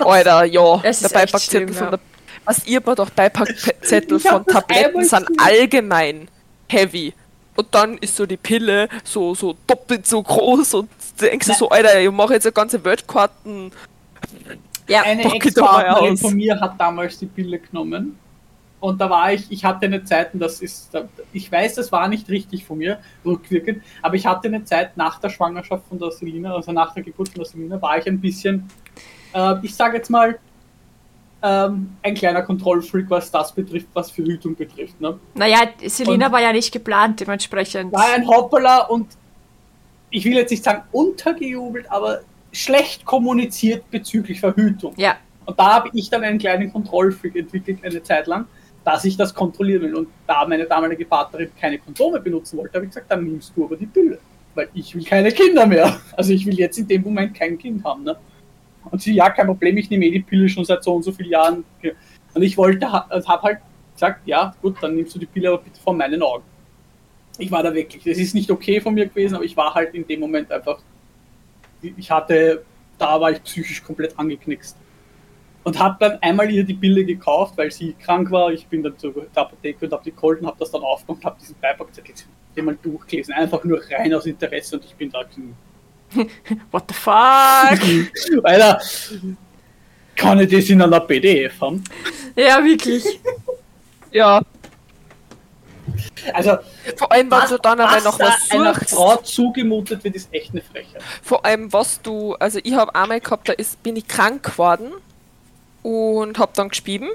Alter, 0.00 0.44
ja, 0.44 0.78
Das 0.78 1.00
der 1.00 1.08
Beipackzettel 1.08 1.68
schlimm, 1.68 1.74
von 1.74 1.84
ja. 1.84 1.90
der. 1.92 2.00
Was 2.44 2.66
ihr 2.66 2.80
mir 2.84 2.94
doch 2.96 3.10
Beipackzettel 3.10 4.18
von 4.18 4.44
Tabletten 4.44 5.04
sind 5.04 5.28
allgemein 5.38 6.28
heavy. 6.68 7.12
Und 7.56 7.74
dann 7.74 7.98
ist 7.98 8.16
so 8.16 8.26
die 8.26 8.36
Pille 8.36 8.88
so, 9.04 9.34
so 9.34 9.54
doppelt 9.66 10.06
so 10.06 10.22
groß 10.22 10.74
und 10.74 10.88
du 11.20 11.26
denkst 11.26 11.46
du 11.46 11.52
so, 11.54 11.68
Alter, 11.68 12.00
ich 12.00 12.10
mache 12.10 12.34
jetzt 12.34 12.46
eine 12.46 12.52
ganze 12.52 12.82
Weltkarten. 12.84 13.70
Ja, 14.88 15.02
Eine 15.02 15.34
Ex-Partnerin 15.34 16.16
von 16.16 16.34
mir 16.34 16.58
hat 16.60 16.78
damals 16.80 17.18
die 17.18 17.26
Pille 17.26 17.58
genommen. 17.58 18.18
Und 18.80 18.98
da 19.00 19.10
war 19.10 19.32
ich, 19.32 19.46
ich 19.50 19.62
hatte 19.64 19.86
eine 19.86 20.02
Zeit, 20.04 20.32
und 20.32 20.40
das 20.40 20.60
ist, 20.62 20.90
ich 21.34 21.52
weiß, 21.52 21.74
das 21.74 21.92
war 21.92 22.08
nicht 22.08 22.28
richtig 22.30 22.64
von 22.64 22.78
mir, 22.78 22.98
rückwirkend, 23.24 23.82
aber 24.00 24.14
ich 24.14 24.24
hatte 24.24 24.48
eine 24.48 24.64
Zeit 24.64 24.96
nach 24.96 25.20
der 25.20 25.28
Schwangerschaft 25.28 25.84
von 25.86 25.98
der 25.98 26.10
Selina, 26.10 26.54
also 26.54 26.72
nach 26.72 26.94
der 26.94 27.02
Geburt 27.02 27.28
von 27.28 27.42
der 27.42 27.44
Selina, 27.44 27.80
war 27.82 27.98
ich 27.98 28.06
ein 28.06 28.18
bisschen, 28.18 28.68
äh, 29.34 29.56
ich 29.62 29.74
sage 29.74 29.98
jetzt 29.98 30.08
mal, 30.08 30.38
ähm, 31.42 31.94
ein 32.02 32.14
kleiner 32.14 32.40
Kontrollfreak, 32.42 33.06
was 33.10 33.30
das 33.30 33.52
betrifft, 33.52 33.88
was 33.92 34.10
Verhütung 34.10 34.54
betrifft. 34.56 34.98
Ne? 35.00 35.18
naja, 35.34 35.58
Selina 35.86 36.26
Und- 36.26 36.32
war 36.32 36.40
ja 36.40 36.52
nicht 36.52 36.72
geplant, 36.72 37.20
dementsprechend. 37.20 37.92
war 37.92 38.06
ein 38.14 38.26
Hoppala 38.26 38.86
und 38.86 39.08
ich 40.10 40.24
will 40.24 40.34
jetzt 40.34 40.50
nicht 40.50 40.64
sagen 40.64 40.82
untergejubelt, 40.92 41.90
aber 41.90 42.20
schlecht 42.52 43.04
kommuniziert 43.04 43.88
bezüglich 43.90 44.40
Verhütung. 44.40 44.94
Ja, 44.96 45.16
Und 45.46 45.58
da 45.58 45.74
habe 45.74 45.90
ich 45.92 46.10
dann 46.10 46.22
einen 46.22 46.38
kleinen 46.38 46.72
Kontrollfreak 46.72 47.36
entwickelt, 47.36 47.78
eine 47.82 48.02
Zeit 48.02 48.26
lang, 48.26 48.46
dass 48.84 49.04
ich 49.04 49.16
das 49.16 49.34
kontrollieren 49.34 49.82
will. 49.82 49.94
Und 49.94 50.08
da 50.26 50.46
meine 50.46 50.64
damalige 50.64 51.04
Partnerin 51.04 51.50
keine 51.58 51.78
Kondome 51.78 52.20
benutzen 52.20 52.58
wollte, 52.58 52.74
habe 52.74 52.86
ich 52.86 52.90
gesagt, 52.90 53.10
dann 53.10 53.24
nimmst 53.24 53.52
du 53.54 53.64
aber 53.64 53.76
die 53.76 53.86
Pille. 53.86 54.18
Weil 54.54 54.68
ich 54.74 54.94
will 54.94 55.04
keine 55.04 55.30
Kinder 55.30 55.66
mehr. 55.66 56.00
Also 56.16 56.32
ich 56.32 56.44
will 56.44 56.58
jetzt 56.58 56.78
in 56.78 56.88
dem 56.88 57.02
Moment 57.02 57.34
kein 57.34 57.56
Kind 57.56 57.84
haben. 57.84 58.02
Ne? 58.02 58.16
Und 58.90 59.00
sie, 59.00 59.14
ja, 59.14 59.30
kein 59.30 59.46
Problem, 59.46 59.76
ich 59.76 59.90
nehme 59.90 60.06
eh 60.06 60.10
die 60.10 60.20
Pille 60.20 60.48
schon 60.48 60.64
seit 60.64 60.82
so 60.82 60.94
und 60.94 61.04
so 61.04 61.12
vielen 61.12 61.30
Jahren. 61.30 61.64
Und 62.34 62.42
ich 62.42 62.56
wollte, 62.56 62.90
habe 62.90 63.42
halt 63.42 63.58
gesagt, 63.94 64.26
ja, 64.26 64.54
gut, 64.60 64.76
dann 64.80 64.96
nimmst 64.96 65.14
du 65.14 65.18
die 65.18 65.26
Pille 65.26 65.48
aber 65.48 65.58
bitte 65.58 65.80
von 65.80 65.96
meinen 65.96 66.22
Augen. 66.22 66.42
Ich 67.40 67.50
war 67.50 67.62
da 67.62 67.74
wirklich, 67.74 68.04
das 68.04 68.18
ist 68.18 68.34
nicht 68.34 68.50
okay 68.50 68.80
von 68.80 68.94
mir 68.94 69.06
gewesen, 69.06 69.34
aber 69.34 69.44
ich 69.44 69.56
war 69.56 69.74
halt 69.74 69.94
in 69.94 70.06
dem 70.06 70.20
Moment 70.20 70.50
einfach, 70.52 70.80
ich 71.82 72.10
hatte, 72.10 72.64
da 72.98 73.20
war 73.20 73.32
ich 73.32 73.42
psychisch 73.42 73.82
komplett 73.82 74.18
angeknickst. 74.18 74.76
Und 75.62 75.78
habe 75.78 75.96
dann 76.00 76.18
einmal 76.22 76.50
ihr 76.50 76.64
die 76.64 76.74
Pille 76.74 77.04
gekauft, 77.04 77.58
weil 77.58 77.70
sie 77.70 77.92
krank 77.92 78.30
war. 78.30 78.50
Ich 78.50 78.66
bin 78.66 78.82
dann 78.82 78.96
zur 78.96 79.14
Apotheke 79.34 79.84
und 79.84 79.92
habe 79.92 80.02
die 80.04 80.12
geholt 80.12 80.40
und 80.40 80.46
habe 80.46 80.56
das 80.58 80.70
dann 80.70 80.82
aufgemacht, 80.82 81.22
habe 81.24 81.36
diesen 81.38 81.54
Beipackzettel 81.60 82.14
den 82.56 82.64
mal 82.64 82.78
durchgelesen. 82.82 83.34
Einfach 83.34 83.62
nur 83.64 83.80
rein 83.90 84.12
aus 84.14 84.26
Interesse 84.26 84.76
und 84.76 84.84
ich 84.84 84.94
bin 84.94 85.10
da 85.10 85.24
what 86.72 86.84
the 86.88 86.94
fuck? 86.94 88.42
Alter, 88.44 88.80
kann 90.16 90.40
ich 90.40 90.50
das 90.50 90.68
in 90.68 90.82
einer 90.82 91.00
PDF 91.00 91.60
haben? 91.60 91.84
ja, 92.34 92.62
wirklich. 92.64 93.04
Ja, 94.10 94.42
Also, 96.32 96.58
vor 96.96 97.12
allem, 97.12 97.30
wenn 97.30 97.48
du 97.48 97.58
dann 97.58 97.80
einmal 97.80 98.04
was 98.04 98.04
noch 98.04 98.20
was 98.20 98.50
einer 98.50 98.74
suchst. 98.74 98.90
Frau 98.90 99.16
zugemutet 99.16 100.04
wird, 100.04 100.16
ist 100.16 100.32
echt 100.32 100.50
eine 100.52 100.62
Frechheit. 100.62 101.04
Vor 101.22 101.44
allem, 101.44 101.72
was 101.72 102.00
du, 102.02 102.34
also 102.34 102.58
ich 102.62 102.74
habe 102.74 102.94
einmal 102.94 103.20
gehabt, 103.20 103.48
da 103.48 103.52
ist, 103.54 103.82
bin 103.82 103.96
ich 103.96 104.06
krank 104.08 104.42
geworden 104.44 104.92
und 105.82 106.38
habe 106.38 106.52
dann 106.54 106.68
gespieben 106.68 107.08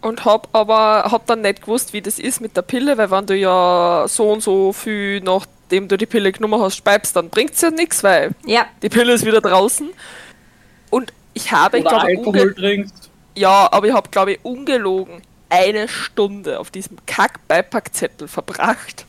und 0.00 0.24
habe 0.24 0.48
aber 0.52 1.04
hab 1.10 1.26
dann 1.26 1.42
nicht 1.42 1.62
gewusst, 1.62 1.92
wie 1.92 2.02
das 2.02 2.18
ist 2.18 2.40
mit 2.40 2.56
der 2.56 2.62
Pille, 2.62 2.98
weil 2.98 3.10
wenn 3.10 3.26
du 3.26 3.36
ja 3.36 4.04
so 4.08 4.30
und 4.32 4.42
so 4.42 4.72
viel 4.72 5.20
nachdem 5.20 5.88
du 5.88 5.96
die 5.96 6.06
Pille 6.06 6.32
genommen 6.32 6.60
hast, 6.60 6.76
speibst, 6.76 7.16
dann 7.16 7.30
bringt's 7.30 7.60
ja 7.60 7.70
nichts, 7.70 8.02
weil 8.02 8.32
Ja, 8.46 8.66
die 8.82 8.88
Pille 8.88 9.12
ist 9.12 9.24
wieder 9.24 9.40
draußen. 9.40 9.90
Und 10.90 11.12
ich 11.34 11.52
habe, 11.52 11.78
ich 11.78 11.86
Oder 11.86 11.90
glaube, 11.90 12.06
Alkohol 12.06 12.54
trinkst. 12.54 13.10
ja, 13.36 13.68
aber 13.72 13.86
ich 13.88 13.94
habe, 13.94 14.08
glaube 14.10 14.32
ich, 14.32 14.44
ungelogen 14.44 15.22
eine 15.52 15.86
Stunde 15.86 16.58
auf 16.58 16.70
diesem 16.70 16.96
Kack-Beipackzettel 17.06 18.26
verbracht, 18.26 19.04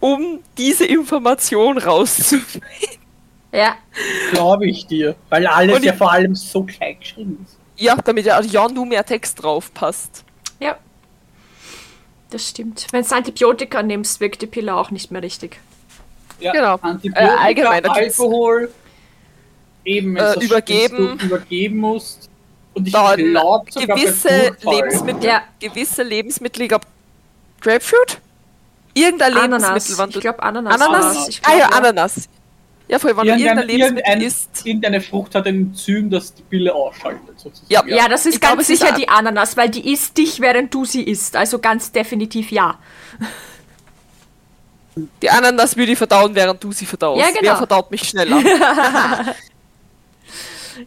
um 0.00 0.40
diese 0.56 0.86
Information 0.86 1.76
rauszufinden. 1.78 2.62
ja. 3.52 3.76
Glaube 4.32 4.68
ich 4.68 4.86
dir. 4.86 5.14
Weil 5.28 5.46
alles 5.46 5.76
Und 5.76 5.84
ja 5.84 5.92
ich- 5.92 5.98
vor 5.98 6.10
allem 6.10 6.34
so 6.34 6.62
klein 6.64 6.98
geschrieben 6.98 7.44
ist. 7.46 7.56
Ja, 7.76 7.96
damit 7.96 8.26
ja, 8.26 8.40
ja 8.40 8.68
nur 8.68 8.86
mehr 8.86 9.04
Text 9.04 9.42
drauf 9.42 9.72
passt. 9.72 10.24
Ja. 10.60 10.76
Das 12.30 12.48
stimmt. 12.48 12.86
Wenn 12.92 13.02
du 13.04 13.14
Antibiotika 13.14 13.82
nimmst, 13.82 14.20
wirkt 14.20 14.42
die 14.42 14.46
Pille 14.46 14.74
auch 14.76 14.90
nicht 14.90 15.10
mehr 15.10 15.22
richtig. 15.22 15.58
Ja, 16.40 16.52
Genau. 16.52 16.76
Antibiotika, 16.76 17.34
Äh, 17.34 17.38
allgemein, 17.46 17.84
Alkohol, 17.86 18.70
eben 19.84 20.16
Äh, 20.16 20.34
übergeben. 20.44 21.18
Übergeben 21.20 21.78
musst. 21.78 22.19
Und 22.80 22.86
ich 22.86 22.92
glaube 22.92 23.70
gewisse. 23.70 24.56
Lebensmittel, 24.62 25.24
Ja. 25.24 25.42
gewisse 25.58 26.02
Lebensmittel, 26.02 26.62
ich 26.62 26.68
glaub, 26.68 26.82
Grapefruit? 27.60 28.18
Irgendein 28.94 29.36
Ananas. 29.36 29.62
Lebensmittel, 29.88 29.98
wenn 29.98 30.10
Ich 30.10 30.20
glaube 30.20 30.42
Ananas. 30.42 30.80
Ananas? 30.80 31.28
Ich 31.28 31.40
ah 31.44 31.48
glaub, 31.56 31.58
ja, 31.60 31.66
Ananas. 31.76 32.28
Ja, 32.88 32.98
voll, 32.98 33.16
wenn 33.16 33.24
du 33.24 33.30
Irgendein, 33.30 33.46
irgendein 33.46 33.68
Lebensmittel 33.68 34.10
irgendein, 34.10 34.26
isst. 34.26 34.66
irgendeine 34.66 35.00
Frucht 35.00 35.34
hat 35.36 35.46
ein 35.46 35.54
Enzym, 35.54 36.10
das 36.10 36.34
die 36.34 36.42
Pille 36.42 36.74
ausschaltet. 36.74 37.38
Sozusagen. 37.38 37.66
Ja. 37.68 37.84
Ja, 37.86 38.08
das 38.08 38.26
ist 38.26 38.34
Ich 38.34 38.40
ganz 38.40 38.62
ist 38.62 38.66
sicher 38.66 38.88
ein- 38.92 38.98
die 38.98 39.08
Ananas, 39.08 39.56
weil 39.56 39.68
die 39.70 39.92
isst 39.92 40.18
dich, 40.18 40.40
während 40.40 40.74
du 40.74 40.84
sie 40.84 41.02
isst. 41.04 41.36
Also 41.36 41.60
ganz 41.60 41.92
definitiv 41.92 42.50
ja. 42.50 42.78
Die 45.22 45.30
Ananas 45.30 45.76
will 45.76 45.88
ich 45.88 45.96
verdauen, 45.98 46.34
während 46.34 46.62
du 46.64 46.72
sie 46.72 46.84
verdaust. 46.84 47.20
Ja, 47.20 47.28
genau. 47.28 47.42
Wer 47.42 47.56
verdaut 47.58 47.90
mich 47.92 48.02
schneller? 48.08 48.42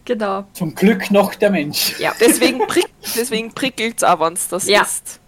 Genau. 0.05 0.45
Zum 0.53 0.75
Glück 0.75 1.11
noch 1.11 1.35
der 1.35 1.49
Mensch. 1.49 1.99
Ja. 1.99 2.13
Deswegen, 2.19 2.59
prick, 2.67 2.87
deswegen 3.15 3.53
prickelt 3.53 3.97
es 3.97 4.03
auch, 4.03 4.19
wenn 4.19 4.33
es 4.33 4.47
das 4.47 4.67
Ja. 4.67 4.81
ist. 4.81 5.19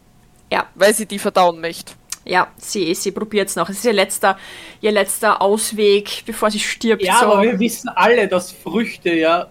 Ja. 0.52 0.68
Weil 0.76 0.94
sie 0.94 1.06
die 1.06 1.20
verdauen 1.20 1.60
möchte. 1.60 1.94
Ja, 2.26 2.48
sie, 2.58 2.94
sie 2.96 3.12
probiert 3.12 3.50
es 3.50 3.56
noch. 3.56 3.70
Es 3.70 3.78
ist 3.78 3.86
ihr 3.86 3.94
letzter, 3.94 4.38
ihr 4.82 4.92
letzter 4.92 5.42
Ausweg, 5.42 6.24
bevor 6.26 6.50
sie 6.50 6.60
stirbt. 6.60 7.04
Ja, 7.04 7.20
so. 7.20 7.26
aber 7.28 7.44
wir 7.44 7.60
wissen 7.60 7.90
alle, 7.90 8.28
dass 8.28 8.52
Früchte 8.52 9.14
ja 9.14 9.48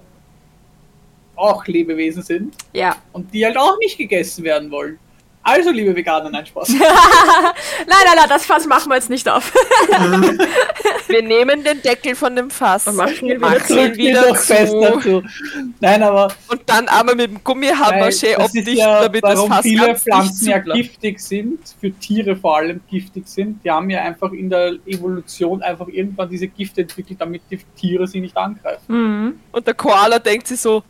auch 1.36 1.66
Lebewesen 1.66 2.22
sind 2.22 2.54
ja. 2.72 2.96
und 3.12 3.32
die 3.32 3.44
halt 3.44 3.56
auch 3.56 3.78
nicht 3.78 3.96
gegessen 3.98 4.44
werden 4.44 4.70
wollen. 4.70 4.98
Also, 5.46 5.70
liebe 5.70 5.94
Veganer, 5.94 6.30
nein, 6.30 6.46
Spaß. 6.46 6.68
Nein, 6.70 6.84
nein, 7.86 8.16
nein, 8.16 8.28
das 8.28 8.46
Fass 8.46 8.66
machen 8.66 8.88
wir 8.88 8.96
jetzt 8.96 9.10
nicht 9.10 9.28
auf. 9.28 9.52
Wir 11.06 11.22
nehmen 11.22 11.62
den 11.62 11.82
Deckel 11.82 12.14
von 12.14 12.34
dem 12.34 12.50
Fass, 12.50 12.86
Und 12.86 12.96
machen 12.96 13.28
ihn 13.28 13.40
wieder 13.40 13.86
ihn 13.86 13.96
wieder 13.96 14.28
doch 14.28 14.36
fest 14.36 14.72
zu 14.72 14.80
dazu. 14.80 15.22
Nein, 15.80 16.02
aber 16.02 16.34
und 16.48 16.62
dann 16.64 16.88
einmal 16.88 17.14
mit 17.14 17.30
dem 17.30 17.44
Gummihammer 17.44 18.10
schön 18.10 18.36
abdichten, 18.36 18.76
ja, 18.76 19.02
damit 19.02 19.22
das 19.22 19.36
warum 19.36 19.50
Fass 19.50 19.62
viele 19.62 19.86
ganz 19.86 20.02
Pflanzen 20.02 20.48
ja 20.48 20.58
giftig 20.58 21.20
sind, 21.20 21.58
für 21.78 21.92
Tiere 21.92 22.36
vor 22.36 22.56
allem 22.56 22.80
giftig 22.90 23.28
sind. 23.28 23.62
Die 23.64 23.70
haben 23.70 23.90
ja 23.90 24.00
einfach 24.00 24.32
in 24.32 24.48
der 24.48 24.76
Evolution 24.86 25.62
einfach 25.62 25.88
irgendwann 25.88 26.30
diese 26.30 26.48
Gifte 26.48 26.80
entwickelt, 26.80 27.20
damit 27.20 27.42
die 27.50 27.58
Tiere 27.76 28.06
sie 28.06 28.20
nicht 28.20 28.36
angreifen. 28.36 28.80
mhm. 28.88 29.40
Und 29.52 29.66
der 29.66 29.74
Koala 29.74 30.18
denkt 30.18 30.48
sich 30.48 30.60
so, 30.60 30.82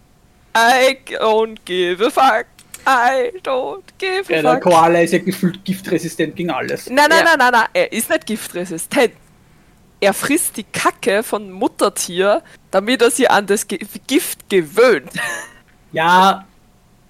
I 0.56 0.96
don't 1.18 1.56
give 1.64 2.06
a 2.06 2.10
fuck, 2.10 2.46
I 2.86 3.32
don't 3.42 3.82
give 3.98 4.32
Ja, 4.32 4.38
a 4.38 4.42
der 4.42 4.52
fuck. 4.54 4.62
Koala 4.62 5.00
ist 5.00 5.12
ja 5.12 5.18
gefühlt 5.18 5.64
giftresistent 5.64 6.36
gegen 6.36 6.50
alles. 6.50 6.88
Nein, 6.88 7.06
nein, 7.08 7.18
Ja. 7.18 7.24
nein, 7.24 7.38
nein, 7.38 7.52
nein, 7.52 7.68
er 7.72 7.92
ist 7.92 8.10
nicht 8.10 8.26
giftresistent. 8.26 9.12
Er 10.00 10.12
frisst 10.12 10.56
die 10.56 10.64
Kacke 10.64 11.22
von 11.22 11.50
Muttertier, 11.50 12.42
damit 12.70 13.00
er 13.00 13.10
sie 13.10 13.26
an 13.28 13.46
das 13.46 13.66
Gift 13.66 14.50
gewöhnt. 14.50 15.10
Ja, 15.92 16.44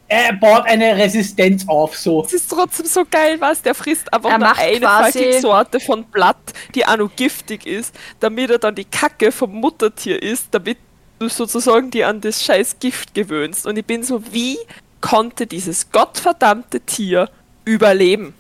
er 0.07 0.33
baut 0.35 0.65
eine 0.67 0.95
Resistenz 0.97 1.67
auf, 1.67 1.97
so. 1.97 2.23
Das 2.23 2.35
ist 2.35 2.49
trotzdem 2.51 2.87
so 2.87 3.05
geil, 3.11 3.37
was? 3.41 3.63
Der 3.63 3.75
frisst 3.75 4.13
einfach 4.13 4.31
Er 4.31 4.39
macht 4.39 4.61
eine 4.61 4.87
fucking 5.13 5.41
Sorte 5.41 5.81
von 5.81 6.05
Blatt, 6.05 6.37
die 6.75 6.87
auch 6.87 6.97
noch 6.99 7.11
giftig 7.17 7.67
ist, 7.67 7.95
damit 8.21 8.51
er 8.51 8.59
dann 8.59 8.75
die 8.75 8.85
Kacke 8.85 9.33
vom 9.33 9.53
Muttertier 9.53 10.23
isst, 10.23 10.49
damit 10.53 10.79
du 11.19 11.29
sozusagen 11.29 11.91
die 11.91 12.05
an 12.05 12.21
das 12.21 12.45
scheiß 12.45 12.77
Gift 12.79 13.15
gewöhnst. 13.15 13.67
Und 13.67 13.79
ich 13.79 13.85
bin 13.87 14.03
so, 14.05 14.23
wie 14.33 14.59
konnte 15.05 15.47
dieses 15.47 15.91
gottverdammte 15.93 16.81
Tier 16.81 17.29
überleben? 17.67 18.33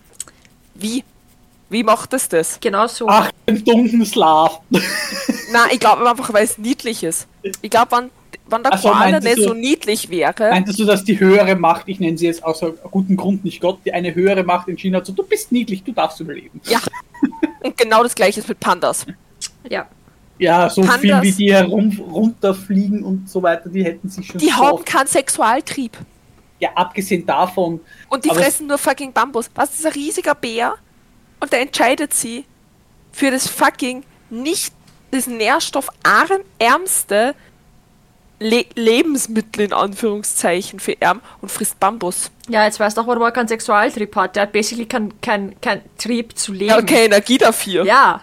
Wie? 0.74 1.04
Wie 1.68 1.82
macht 1.82 2.14
es 2.14 2.26
das? 2.30 2.58
Genau 2.60 2.86
so. 2.86 3.06
Ach, 3.06 3.30
ein 3.46 3.62
dunklen 3.62 4.04
Slav. 4.06 4.60
Na, 5.52 5.66
ich 5.70 5.78
glaube 5.78 6.08
einfach, 6.08 6.32
weil 6.32 6.44
es 6.44 6.56
niedlich 6.56 7.04
ist. 7.04 7.26
Ich 7.60 7.68
glaube, 7.70 7.92
wenn, 7.96 8.10
wenn 8.48 8.62
der 8.62 8.72
Ach 8.72 8.78
so, 8.78 8.88
Koala 8.88 9.20
nicht 9.20 9.42
so 9.42 9.52
niedlich 9.52 10.08
wäre, 10.08 10.50
Meintest 10.50 10.78
du, 10.78 10.86
dass 10.86 11.04
die 11.04 11.20
höhere 11.20 11.54
Macht, 11.54 11.86
ich 11.88 12.00
nenne 12.00 12.16
sie 12.16 12.26
jetzt 12.26 12.42
aus 12.42 12.62
einem 12.62 12.78
guten 12.90 13.16
Grund 13.16 13.44
nicht 13.44 13.60
Gott, 13.60 13.80
die 13.84 13.92
eine 13.92 14.14
höhere 14.14 14.42
Macht 14.42 14.68
entschieden 14.68 14.96
hat, 14.96 15.04
so, 15.04 15.12
du 15.12 15.22
bist 15.22 15.52
niedlich, 15.52 15.82
du 15.82 15.92
darfst 15.92 16.18
überleben. 16.20 16.60
ja. 16.64 16.80
Und 17.62 17.76
genau 17.76 18.02
das 18.02 18.14
gleiche 18.14 18.40
ist 18.40 18.48
mit 18.48 18.60
Pandas. 18.60 19.06
Ja. 19.68 19.86
Ja, 20.38 20.68
so 20.70 20.82
Pandas- 20.82 21.00
viel 21.00 21.22
wie 21.22 21.32
die 21.32 21.52
herum 21.54 21.90
runterfliegen 22.10 23.02
und 23.02 23.28
so 23.28 23.42
weiter, 23.42 23.68
die 23.68 23.84
hätten 23.84 24.08
sich 24.08 24.26
schon 24.26 24.38
Die 24.38 24.46
so 24.46 24.56
haben 24.56 24.84
keinen 24.84 25.06
Sexualtrieb. 25.06 25.96
Ja, 26.64 26.70
abgesehen 26.74 27.26
davon, 27.26 27.80
Und 28.08 28.24
die 28.24 28.30
fressen 28.30 28.68
nur 28.68 28.78
fucking 28.78 29.12
Bambus. 29.12 29.50
Was 29.54 29.74
ist 29.74 29.84
ein 29.84 29.92
riesiger 29.92 30.34
Bär? 30.34 30.76
Und 31.40 31.52
der 31.52 31.60
entscheidet 31.60 32.14
sie 32.14 32.46
für 33.12 33.30
das 33.30 33.46
fucking 33.46 34.02
nicht 34.30 34.72
das 35.10 35.26
nährstoffärmste 35.26 37.34
Le 38.40 38.64
Lebensmittel 38.74 39.66
in 39.66 39.72
Anführungszeichen 39.74 40.80
für 40.80 40.96
Arm 41.02 41.20
und 41.42 41.52
frisst 41.52 41.78
Bambus. 41.78 42.30
Ja, 42.48 42.64
jetzt 42.64 42.80
weißt 42.80 42.96
du 42.96 43.02
auch, 43.02 43.06
warum 43.06 43.22
er 43.22 43.32
keinen 43.32 43.48
Sexualtrieb 43.48 44.16
hat. 44.16 44.36
Der 44.36 44.44
hat 44.44 44.52
basically 44.52 44.86
keinen 44.86 45.20
kein, 45.20 45.60
kein 45.60 45.82
Trieb 45.98 46.38
zu 46.38 46.52
leben. 46.52 46.70
Ja, 46.70 46.78
okay, 46.78 47.04
Energie 47.04 47.36
dafür. 47.36 47.84
Ja. 47.84 48.22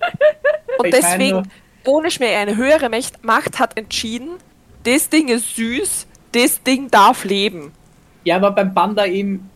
und 0.78 0.90
deswegen, 0.90 1.50
ohne 1.84 2.10
Schmäh, 2.10 2.34
eine 2.34 2.56
höhere 2.56 2.88
Macht 2.88 3.22
Macht 3.22 3.58
hat 3.58 3.76
entschieden, 3.76 4.38
das 4.84 5.10
Ding 5.10 5.28
ist 5.28 5.54
süß, 5.54 6.06
das 6.32 6.62
Ding 6.62 6.90
darf 6.90 7.24
leben. 7.24 7.72
ja, 8.24 8.36
aber 8.36 8.50
beim 8.52 8.72
Panda 8.74 9.06
eben 9.06 9.48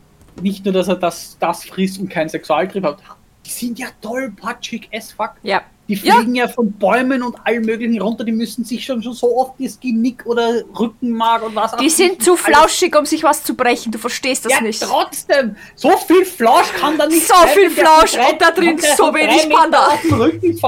nicht 0.43 0.65
nur, 0.65 0.75
dass 0.75 0.89
er 0.89 0.97
das, 0.97 1.37
das 1.39 1.65
frisst 1.65 1.99
und 2.01 2.09
keinen 2.09 2.29
Sexualtrieb 2.29 2.85
hat, 2.85 2.99
die 3.47 3.51
sind 3.51 3.79
ja 3.79 3.87
tollpatschig 4.01 4.89
as 4.93 5.13
fuck. 5.13 5.33
Ja. 5.43 5.63
Die 5.87 5.95
Ja. 5.97 6.15
fliegen 6.15 6.35
ja. 6.35 6.49
von 6.49 6.73
Bäumen 6.73 7.23
und 7.23 7.37
allem 7.47 7.67
möglichen 7.67 8.01
runter, 8.01 8.25
die 8.25 8.33
müssen 8.33 8.65
sich 8.65 8.83
schon, 8.87 9.03
schon 9.03 9.13
so 9.13 9.37
oft 9.37 9.53
das 9.59 9.79
Genick 9.79 10.25
oder 10.25 10.63
Rückenmark 10.79 11.43
und 11.43 11.55
was 11.55 11.75
auch 11.75 11.77
Die 11.79 11.91
sind 11.91 12.23
zu 12.23 12.37
flauschig, 12.37 12.97
um 12.97 13.05
sich 13.05 13.23
was 13.23 13.45
zu 13.45 13.55
brechen. 13.55 13.93
Du 13.93 13.99
verstehst 13.99 14.47
das 14.47 14.53
Ja, 14.55 14.63
nicht. 14.63 14.83
trotzdem. 14.83 15.57
So 15.77 15.91
viel 15.99 16.25
Flausch 16.25 16.73
kann 16.81 16.97
da 16.97 17.07
nicht 17.07 17.27
So 17.29 17.35
sein, 17.35 17.49
viel 17.49 17.71
Flausch 17.71 18.15
und 18.15 18.41
da 18.41 18.51
drin 18.51 18.79
so 18.97 19.13
wenig 19.15 19.47
Panda. 19.51 19.89
auf 19.89 20.01
den 20.01 20.15
Rücken 20.15 20.57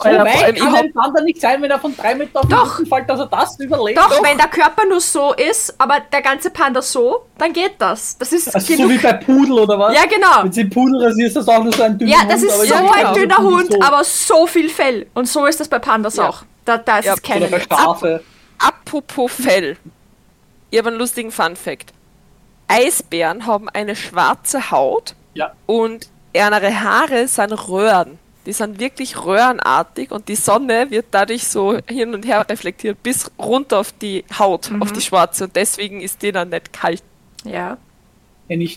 fällt. 0.00 0.58
So 0.58 0.64
kann 0.64 0.74
ein 0.76 0.92
Panda 0.92 1.22
nicht 1.22 1.40
sein, 1.40 1.60
wenn 1.62 1.70
er 1.70 1.78
von 1.78 1.96
drei 1.96 2.14
Meter 2.14 2.40
auf 2.40 2.46
den 2.46 2.50
Doch. 2.50 2.80
Fällt, 2.88 3.08
dass 3.08 3.20
er 3.20 3.26
das 3.26 3.58
überlebt. 3.60 3.98
Doch, 3.98 4.22
wenn 4.22 4.36
der 4.38 4.48
Körper 4.48 4.84
nur 4.88 5.00
so 5.00 5.32
ist, 5.34 5.74
aber 5.80 6.00
der 6.00 6.22
ganze 6.22 6.50
Panda 6.50 6.80
so, 6.82 7.26
dann 7.38 7.52
geht 7.52 7.74
das. 7.78 8.16
Das 8.18 8.32
ist 8.32 8.54
Also 8.54 8.66
so 8.66 8.76
genug. 8.76 8.90
wie 8.92 8.98
bei 8.98 9.12
Pudel 9.14 9.58
oder 9.58 9.78
was? 9.78 9.94
Ja, 9.94 10.04
genau. 10.06 10.44
Wenn 10.44 10.52
sie 10.52 10.64
Pudel 10.64 11.02
rasierst, 11.04 11.36
ist 11.36 11.46
das 11.48 11.54
auch 11.54 11.62
nur 11.62 11.72
so 11.72 11.82
ein 11.82 11.98
dünner 11.98 12.10
Ja, 12.12 12.20
Hund. 12.20 12.30
das 12.32 12.42
ist 12.42 12.52
aber 12.54 12.64
so 12.66 12.74
ja, 12.74 12.80
genau. 12.80 12.92
ein 12.92 13.14
dünner 13.14 13.36
das 13.36 13.38
ist 13.38 13.50
Hund, 13.52 13.72
so. 13.72 13.80
aber 13.82 14.04
so 14.04 14.46
viel 14.46 14.68
Fell. 14.68 15.06
Und 15.14 15.28
so 15.28 15.46
ist 15.46 15.60
das 15.60 15.68
bei 15.68 15.78
Pandas 15.78 16.16
Ja. 16.16 16.28
auch. 16.28 16.42
Da, 16.64 16.78
da 16.78 16.98
ist 16.98 17.06
Ja, 17.06 17.14
es 17.14 17.22
keine. 17.22 17.48
Schafe. 17.60 18.22
Apropos 18.58 19.32
Fell. 19.32 19.76
Ich 20.70 20.78
habe 20.78 20.88
einen 20.90 20.98
lustigen 20.98 21.30
Fun 21.32 21.56
Fact. 21.56 21.92
Eisbären 22.68 23.46
haben 23.46 23.68
eine 23.68 23.96
schwarze 23.96 24.70
Haut 24.70 25.14
Ja. 25.34 25.52
und 25.66 26.08
ihre 26.32 26.80
Haare 26.80 27.28
sind 27.28 27.52
Röhren. 27.68 28.18
Die 28.46 28.52
sind 28.52 28.80
wirklich 28.80 29.24
röhrenartig 29.24 30.10
und 30.10 30.28
die 30.28 30.34
Sonne 30.34 30.90
wird 30.90 31.06
dadurch 31.12 31.46
so 31.46 31.78
hin 31.88 32.12
und 32.14 32.26
her 32.26 32.44
reflektiert 32.48 33.00
bis 33.02 33.30
runter 33.38 33.78
auf 33.80 33.92
die 33.92 34.24
Haut, 34.38 34.70
Mhm. 34.70 34.82
auf 34.82 34.92
die 34.92 35.00
schwarze 35.00 35.44
und 35.44 35.54
deswegen 35.54 36.00
ist 36.00 36.22
die 36.22 36.32
dann 36.32 36.48
nicht 36.48 36.72
kalt. 36.72 37.02
Ja. 37.44 37.76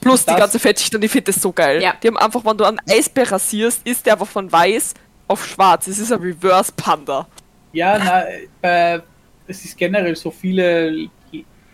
Plus 0.01 0.25
die 0.25 0.33
ganze 0.35 0.57
Fettschicht 0.59 0.93
und 0.95 1.03
ich 1.03 1.11
finde 1.11 1.31
das 1.33 1.41
so 1.41 1.51
geil. 1.51 1.81
Ja. 1.81 1.95
Die 2.01 2.07
haben 2.07 2.17
einfach, 2.17 2.45
wenn 2.45 2.57
du 2.57 2.63
einen 2.63 2.79
Eisbär 2.89 3.29
rasierst, 3.31 3.81
ist 3.85 4.05
der 4.05 4.13
einfach 4.13 4.27
von 4.27 4.49
weiß 4.51 4.93
auf 5.27 5.45
schwarz. 5.45 5.87
Es 5.87 5.99
ist 5.99 6.13
ein 6.13 6.21
Reverse 6.21 6.71
Panda. 6.77 7.27
Ja, 7.73 7.97
na, 7.97 8.23
bei, 8.61 9.01
es 9.47 9.65
ist 9.65 9.75
generell 9.77 10.15
so 10.15 10.31
viele, 10.31 11.09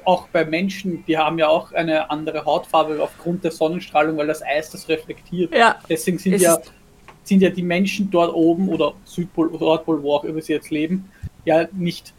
auch 0.04 0.28
bei 0.30 0.44
Menschen, 0.46 1.06
die 1.06 1.16
haben 1.16 1.38
ja 1.38 1.48
auch 1.50 1.74
eine 1.74 2.10
andere 2.10 2.44
Hautfarbe 2.44 3.00
aufgrund 3.04 3.44
der 3.44 3.52
Sonnenstrahlung, 3.52 4.18
weil 4.18 4.26
das 4.28 4.42
Eis 4.42 4.72
das 4.72 4.88
reflektiert. 4.90 5.54
Ja. 5.54 5.76
Deswegen 5.88 6.18
sind 6.18 6.34
Es 6.34 6.42
ja, 6.42 6.56
ist- 6.56 6.72
sind 7.24 7.42
ja 7.42 7.50
die 7.50 7.64
Menschen 7.64 8.10
dort 8.10 8.34
oben 8.34 8.70
oder 8.70 8.94
Südpol 9.06 9.48
oder 9.50 9.66
Nordpol, 9.66 10.02
wo 10.02 10.16
auch 10.16 10.24
immer 10.24 10.42
sie 10.42 10.54
jetzt 10.54 10.72
leben, 10.72 11.10
ja 11.46 11.68
nicht 11.72 12.14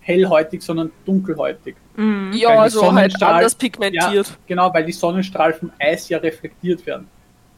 hellhäutig, 0.00 0.62
sondern 0.62 0.90
dunkelhäutig. 1.04 1.76
Mhm. 1.96 2.32
Ja, 2.34 2.48
Weil 2.48 2.54
die 2.56 2.60
also 2.60 2.92
halt 2.94 3.22
anders 3.22 3.52
Ja, 3.52 3.58
pigmentiert. 3.58 4.38
genau, 4.46 4.72
weil 4.72 4.84
die 4.84 4.92
Sonnenstrahlen 4.92 5.54
vom 5.54 5.70
Eis 5.78 6.08
ja 6.08 6.18
reflektiert 6.18 6.84
werden. 6.86 7.08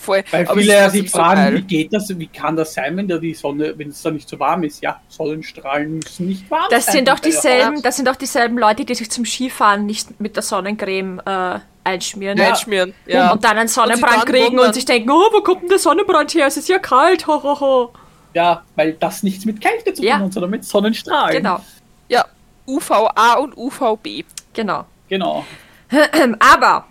Voll. 0.00 0.24
Weil 0.30 0.46
Aber 0.48 0.58
viele 0.58 0.88
sich 0.90 1.10
so 1.10 1.18
fragen, 1.18 1.40
geil. 1.42 1.54
wie 1.56 1.62
geht 1.62 1.92
das, 1.92 2.08
wie 2.18 2.26
kann 2.26 2.56
das 2.56 2.72
sein, 2.72 2.96
wenn 2.96 3.06
da 3.06 3.18
die 3.18 3.34
Sonne, 3.34 3.74
wenn 3.76 3.90
es 3.90 4.00
da 4.00 4.10
nicht 4.10 4.26
so 4.28 4.38
warm 4.40 4.62
ist? 4.62 4.82
Ja, 4.82 4.98
Sonnenstrahlen 5.08 5.96
müssen 5.98 6.26
nicht 6.26 6.50
warm 6.50 6.64
Das 6.70 6.86
sein. 6.86 6.94
sind 6.96 7.10
auch 7.10 7.18
dieselben, 7.18 7.82
das 7.82 7.96
sind 7.96 8.08
auch 8.08 8.16
dieselben 8.16 8.56
Leute, 8.56 8.86
die 8.86 8.94
sich 8.94 9.10
zum 9.10 9.26
Skifahren 9.26 9.84
nicht 9.84 10.18
mit 10.18 10.36
der 10.36 10.42
Sonnencreme 10.42 11.20
äh, 11.26 11.58
einschmieren. 11.84 12.38
Ja. 12.38 12.48
Einschmieren. 12.48 12.94
Ja. 13.06 13.32
Und 13.32 13.44
dann 13.44 13.58
einen 13.58 13.68
Sonnenbrand 13.68 14.16
dann 14.16 14.24
kriegen 14.24 14.46
wundern. 14.52 14.68
und 14.68 14.74
sich 14.74 14.86
denken, 14.86 15.10
oh, 15.10 15.28
wo 15.32 15.42
kommt 15.42 15.62
denn 15.62 15.68
der 15.68 15.78
Sonnenbrand 15.78 16.32
her? 16.34 16.46
Es 16.46 16.56
ist 16.56 16.68
ja 16.70 16.78
kalt, 16.78 17.26
ho, 17.26 17.42
ho, 17.42 17.60
ho. 17.60 17.92
Ja, 18.32 18.62
weil 18.76 18.94
das 18.94 19.22
nichts 19.22 19.44
mit 19.44 19.60
Kälte 19.60 19.92
zu 19.92 20.00
tun 20.00 20.04
Ja. 20.04 20.18
hat, 20.20 20.32
sondern 20.32 20.50
mit 20.50 20.64
Sonnenstrahlen. 20.64 21.36
Genau, 21.36 21.60
ja, 22.08 22.24
UVA 22.66 23.34
und 23.34 23.54
UVB. 23.56 24.24
genau. 24.54 24.86
Genau. 25.08 25.44
Aber, 26.38 26.86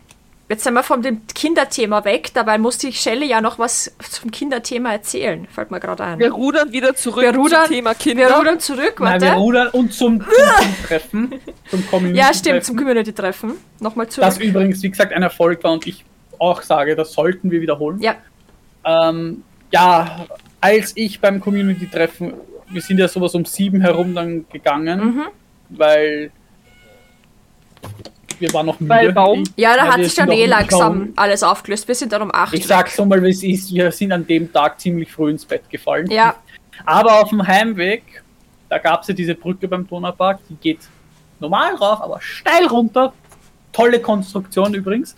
jetzt 0.49 0.63
sind 0.63 0.73
wir 0.73 0.83
von 0.83 1.01
dem 1.01 1.21
Kinderthema 1.27 2.03
weg, 2.05 2.31
dabei 2.33 2.57
musste 2.57 2.87
ich 2.87 2.99
Shelley 2.99 3.27
ja 3.27 3.39
noch 3.41 3.59
was 3.59 3.95
zum 3.99 4.31
Kinderthema 4.31 4.91
erzählen, 4.91 5.47
fällt 5.49 5.71
mir 5.71 5.79
gerade 5.79 6.03
ein. 6.03 6.19
Wir 6.19 6.31
rudern 6.31 6.71
wieder 6.71 6.95
zurück 6.95 7.21
Wir 7.23 7.35
rudern, 7.35 7.65
zum 7.67 7.75
Thema 7.75 7.93
Kinder. 7.93 8.27
wir 8.29 8.35
rudern 8.35 8.59
zurück, 8.59 8.99
Nein, 8.99 9.21
wir 9.21 9.27
warte. 9.29 9.39
rudern 9.41 9.67
und 9.69 9.93
zum, 9.93 10.19
zum, 10.23 10.27
zum 10.27 10.85
Treffen, 10.87 11.39
zum 11.69 11.87
Community 11.87 12.19
Ja, 12.19 12.33
stimmt, 12.33 12.63
zum 12.65 12.75
Community-Treffen. 12.75 13.53
Nochmal 13.79 14.07
zurück. 14.09 14.27
Das 14.27 14.37
übrigens, 14.39 14.81
wie 14.83 14.89
gesagt, 14.89 15.13
ein 15.13 15.23
Erfolg 15.23 15.63
war 15.63 15.71
und 15.73 15.85
ich 15.87 16.03
auch 16.39 16.61
sage, 16.61 16.95
das 16.95 17.13
sollten 17.13 17.51
wir 17.51 17.61
wiederholen. 17.61 18.01
ja, 18.01 18.15
Ähm, 18.85 19.43
ja, 19.71 20.25
als 20.61 20.93
ich 20.95 21.19
beim 21.21 21.39
Community-Treffen, 21.39 22.33
wir 22.69 22.81
sind 22.81 22.97
ja 22.97 23.07
sowas 23.07 23.35
um 23.35 23.45
sieben 23.45 23.81
herum 23.81 24.15
dann 24.15 24.45
gegangen, 24.51 24.99
Mhm. 24.99 25.23
weil 25.69 26.31
wir 28.39 28.53
waren 28.53 28.65
noch 28.65 28.79
müde. 28.79 28.89
Weil 28.89 29.11
Baum. 29.13 29.43
Ich- 29.43 29.51
ja 29.55 29.75
da 29.75 29.87
hat 29.87 30.03
sich 30.03 30.15
dann 30.15 30.31
eh 30.31 30.45
langsam 30.45 31.13
alles 31.15 31.43
aufgelöst. 31.43 31.87
Wir 31.87 31.95
sind 31.95 32.11
dann 32.11 32.21
um 32.21 32.33
8 32.33 32.53
Ich 32.53 32.65
sag's 32.67 32.95
so 32.95 33.05
mal, 33.05 33.21
wie 33.23 33.29
es 33.29 33.43
ist, 33.43 33.73
wir 33.73 33.91
sind 33.91 34.11
an 34.11 34.25
dem 34.25 34.51
Tag 34.51 34.79
ziemlich 34.79 35.11
früh 35.11 35.31
ins 35.31 35.45
Bett 35.45 35.69
gefallen. 35.69 36.09
Ja, 36.11 36.35
Aber 36.85 37.21
auf 37.21 37.29
dem 37.29 37.45
Heimweg 37.45 38.03
da 38.69 38.77
gab 38.77 39.01
es 39.01 39.07
ja 39.07 39.13
diese 39.13 39.35
Brücke 39.35 39.67
beim 39.67 39.87
Donaupark, 39.87 40.39
die 40.47 40.55
geht 40.55 40.79
normal 41.39 41.73
rauf, 41.75 42.01
aber 42.01 42.21
steil 42.21 42.67
runter. 42.67 43.13
Tolle 43.71 43.99
Konstruktion 43.99 44.73
übrigens. 44.73 45.15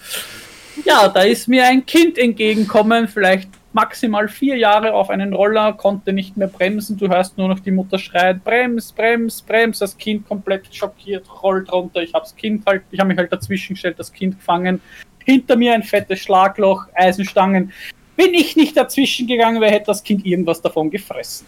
Ja, 0.85 1.07
da 1.09 1.21
ist 1.21 1.47
mir 1.47 1.65
ein 1.67 1.85
Kind 1.85 2.17
entgegenkommen, 2.17 3.07
vielleicht 3.07 3.49
maximal 3.73 4.27
vier 4.27 4.57
Jahre 4.57 4.93
auf 4.93 5.09
einen 5.09 5.33
Roller, 5.33 5.73
konnte 5.73 6.13
nicht 6.13 6.37
mehr 6.37 6.47
bremsen. 6.47 6.97
Du 6.97 7.07
hörst 7.07 7.37
nur 7.37 7.47
noch 7.47 7.59
die 7.59 7.71
Mutter 7.71 7.97
schreien: 7.97 8.41
Brems, 8.43 8.91
Brems, 8.91 9.41
Brems. 9.41 9.79
Das 9.79 9.97
Kind 9.97 10.27
komplett 10.27 10.73
schockiert, 10.73 11.25
rollt 11.41 11.71
runter. 11.71 12.01
Ich 12.01 12.13
habe 12.13 12.23
das 12.23 12.35
Kind 12.35 12.65
halt, 12.65 12.83
ich 12.91 12.99
habe 12.99 13.07
mich 13.07 13.17
halt 13.17 13.31
dazwischen 13.31 13.73
gestellt, 13.73 13.99
das 13.99 14.11
Kind 14.11 14.37
gefangen. 14.37 14.81
Hinter 15.23 15.55
mir 15.55 15.73
ein 15.73 15.83
fettes 15.83 16.19
Schlagloch, 16.19 16.87
Eisenstangen. 16.93 17.71
Wenn 18.15 18.33
ich 18.33 18.55
nicht 18.55 18.75
dazwischen 18.75 19.27
gegangen 19.27 19.61
wäre, 19.61 19.71
hätte 19.71 19.87
das 19.87 20.03
Kind 20.03 20.25
irgendwas 20.25 20.61
davon 20.61 20.89
gefressen. 20.89 21.47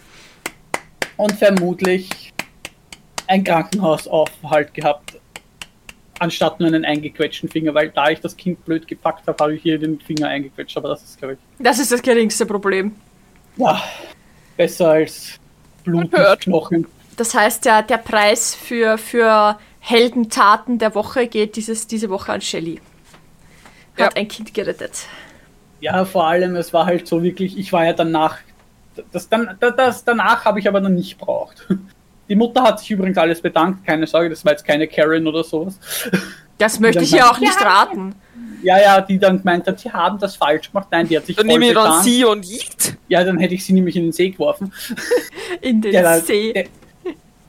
Und 1.16 1.32
vermutlich 1.32 2.32
ein 3.26 3.44
Krankenhausaufhalt 3.44 4.74
gehabt, 4.74 5.20
anstatt 6.20 6.60
nur 6.60 6.68
einen 6.68 6.84
eingequetschten 6.84 7.48
Finger, 7.48 7.74
weil 7.74 7.90
da 7.90 8.10
ich 8.10 8.20
das 8.20 8.36
Kind 8.36 8.64
blöd 8.64 8.86
gepackt 8.86 9.26
habe, 9.26 9.42
habe 9.42 9.54
ich 9.54 9.62
hier 9.62 9.78
den 9.78 10.00
Finger 10.00 10.28
eingequetscht, 10.28 10.76
aber 10.76 10.88
das 10.90 11.02
ist, 11.02 11.18
glaube 11.18 11.34
ich, 11.34 11.38
Das 11.58 11.78
ist 11.78 11.90
das 11.92 12.02
geringste 12.02 12.46
Problem. 12.46 12.94
ja, 13.56 13.82
besser 14.56 14.90
als. 14.90 15.38
Blutknochen. 15.84 16.86
Das 17.16 17.34
heißt, 17.34 17.64
der, 17.66 17.82
der 17.82 17.98
Preis 17.98 18.54
für, 18.54 18.96
für 18.96 19.58
Heldentaten 19.80 20.78
der 20.78 20.94
Woche 20.94 21.26
geht 21.26 21.56
dieses, 21.56 21.86
diese 21.86 22.08
Woche 22.10 22.32
an 22.32 22.40
Shelly. 22.40 22.80
Hat 23.98 24.14
Ja. 24.14 24.20
ein 24.20 24.26
Kind 24.28 24.54
gerettet. 24.54 25.06
Ja, 25.80 26.04
vor 26.06 26.26
allem, 26.26 26.56
es 26.56 26.72
war 26.72 26.86
halt 26.86 27.06
so 27.06 27.22
wirklich, 27.22 27.58
ich 27.58 27.70
war 27.72 27.84
ja 27.84 27.92
danach, 27.92 28.38
das, 29.12 29.28
dann, 29.28 29.56
das, 29.60 29.76
das 29.76 30.04
danach 30.04 30.44
habe 30.46 30.58
ich 30.58 30.66
aber 30.68 30.80
dann 30.80 30.94
nicht 30.94 31.18
braucht. 31.18 31.68
Die 32.28 32.34
Mutter 32.36 32.62
hat 32.62 32.80
sich 32.80 32.90
übrigens 32.90 33.18
alles 33.18 33.40
bedankt, 33.40 33.86
keine 33.86 34.06
Sorge, 34.06 34.30
das 34.30 34.44
war 34.44 34.52
jetzt 34.52 34.64
keine 34.64 34.86
Karen 34.88 35.26
oder 35.26 35.44
sowas. 35.44 35.78
Das 36.58 36.80
möchte 36.80 37.02
ich 37.02 37.10
ja 37.10 37.30
auch 37.30 37.38
nicht 37.38 37.60
raten. 37.60 38.14
Ja, 38.62 38.80
ja, 38.80 39.00
die 39.00 39.18
dann 39.18 39.38
gemeint 39.38 39.66
hat, 39.66 39.78
sie 39.80 39.92
haben 39.92 40.18
das 40.18 40.36
falsch 40.36 40.70
gemacht. 40.70 40.88
Nein, 40.90 41.06
die 41.06 41.16
hat 41.18 41.26
sich 41.26 41.36
Dann 41.36 41.46
nehme 41.46 41.66
ich 41.66 41.74
dann 41.74 42.02
sie 42.02 42.24
und 42.24 42.46
Yeet. 42.46 42.96
Ja, 43.08 43.22
dann 43.22 43.38
hätte 43.38 43.54
ich 43.54 43.64
sie 43.64 43.74
nämlich 43.74 43.94
in 43.96 44.04
den 44.04 44.12
See 44.12 44.30
geworfen. 44.30 44.72
In 45.60 45.82
den 45.82 45.92
Ja, 45.92 46.02
da, 46.02 46.20
See. 46.20 46.52
der, 46.52 46.64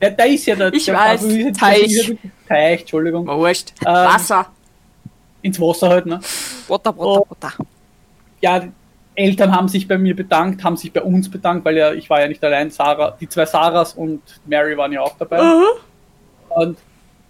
der, 0.00 0.10
da 0.10 0.24
ist 0.24 0.44
ja 0.46 0.54
der, 0.56 0.72
Ich 0.74 0.84
der 0.84 0.94
weiß, 0.94 1.26
der- 1.26 1.52
Teich. 1.54 2.06
der- 2.06 2.16
Teich, 2.46 2.80
Entschuldigung. 2.80 3.26
Wurscht. 3.26 3.72
Ähm, 3.80 3.92
Wasser. 3.94 4.46
Ins 5.42 5.58
Wasser 5.58 5.88
halt, 5.88 6.06
ne? 6.06 6.20
Butter, 6.68 6.92
Butter, 6.92 7.20
Oh. 7.22 7.24
Butter. 7.26 7.52
ja, 8.42 8.58
die 8.60 8.70
Eltern 9.16 9.52
haben 9.52 9.68
sich 9.68 9.88
bei 9.88 9.98
mir 9.98 10.14
bedankt, 10.14 10.62
haben 10.62 10.76
sich 10.76 10.92
bei 10.92 11.02
uns 11.02 11.30
bedankt, 11.30 11.64
weil 11.64 11.76
ja, 11.76 11.92
ich 11.92 12.08
war 12.08 12.20
ja 12.20 12.28
nicht 12.28 12.44
allein, 12.44 12.70
Sarah, 12.70 13.16
die 13.18 13.28
zwei 13.28 13.46
Sarahs 13.46 13.94
und 13.94 14.20
Mary 14.46 14.76
waren 14.76 14.92
ja 14.92 15.00
auch 15.00 15.16
dabei. 15.18 15.40
Und 16.50 16.78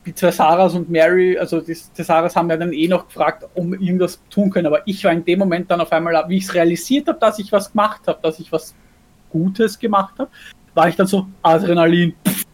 die 0.05 0.15
zwei 0.15 0.31
Sarahs 0.31 0.75
und 0.75 0.91
Mary, 0.91 1.39
also 1.39 1.61
die, 1.61 1.77
die 1.97 2.03
Sarahs 2.03 2.37
haben 2.37 2.51
ja 2.51 2.57
dann 2.57 2.73
eh 2.73 2.89
noch 2.89 3.07
gefragt, 3.07 3.45
um 3.55 3.73
irgendwas 3.75 4.21
tun 4.31 4.51
können, 4.51 4.67
aber 4.67 4.87
ich 4.87 5.03
war 5.05 5.13
in 5.13 5.25
dem 5.25 5.39
Moment 5.39 5.71
dann 5.71 5.81
auf 5.81 5.93
einmal, 5.93 6.25
wie 6.29 6.37
ich 6.37 6.45
es 6.45 6.55
realisiert 6.55 7.09
habe, 7.09 7.19
dass 7.19 7.39
ich 7.39 7.51
was 7.53 7.73
gemacht 7.73 8.03
habe, 8.07 8.19
dass 8.23 8.39
ich 8.39 8.51
was 8.53 8.75
Gutes 9.31 9.79
gemacht 9.79 10.15
habe, 10.19 10.31
war 10.75 10.89
ich 10.89 10.97
dann 10.97 11.07
so 11.07 11.27
Adrenalin 11.43 12.15
pff, 12.27 12.45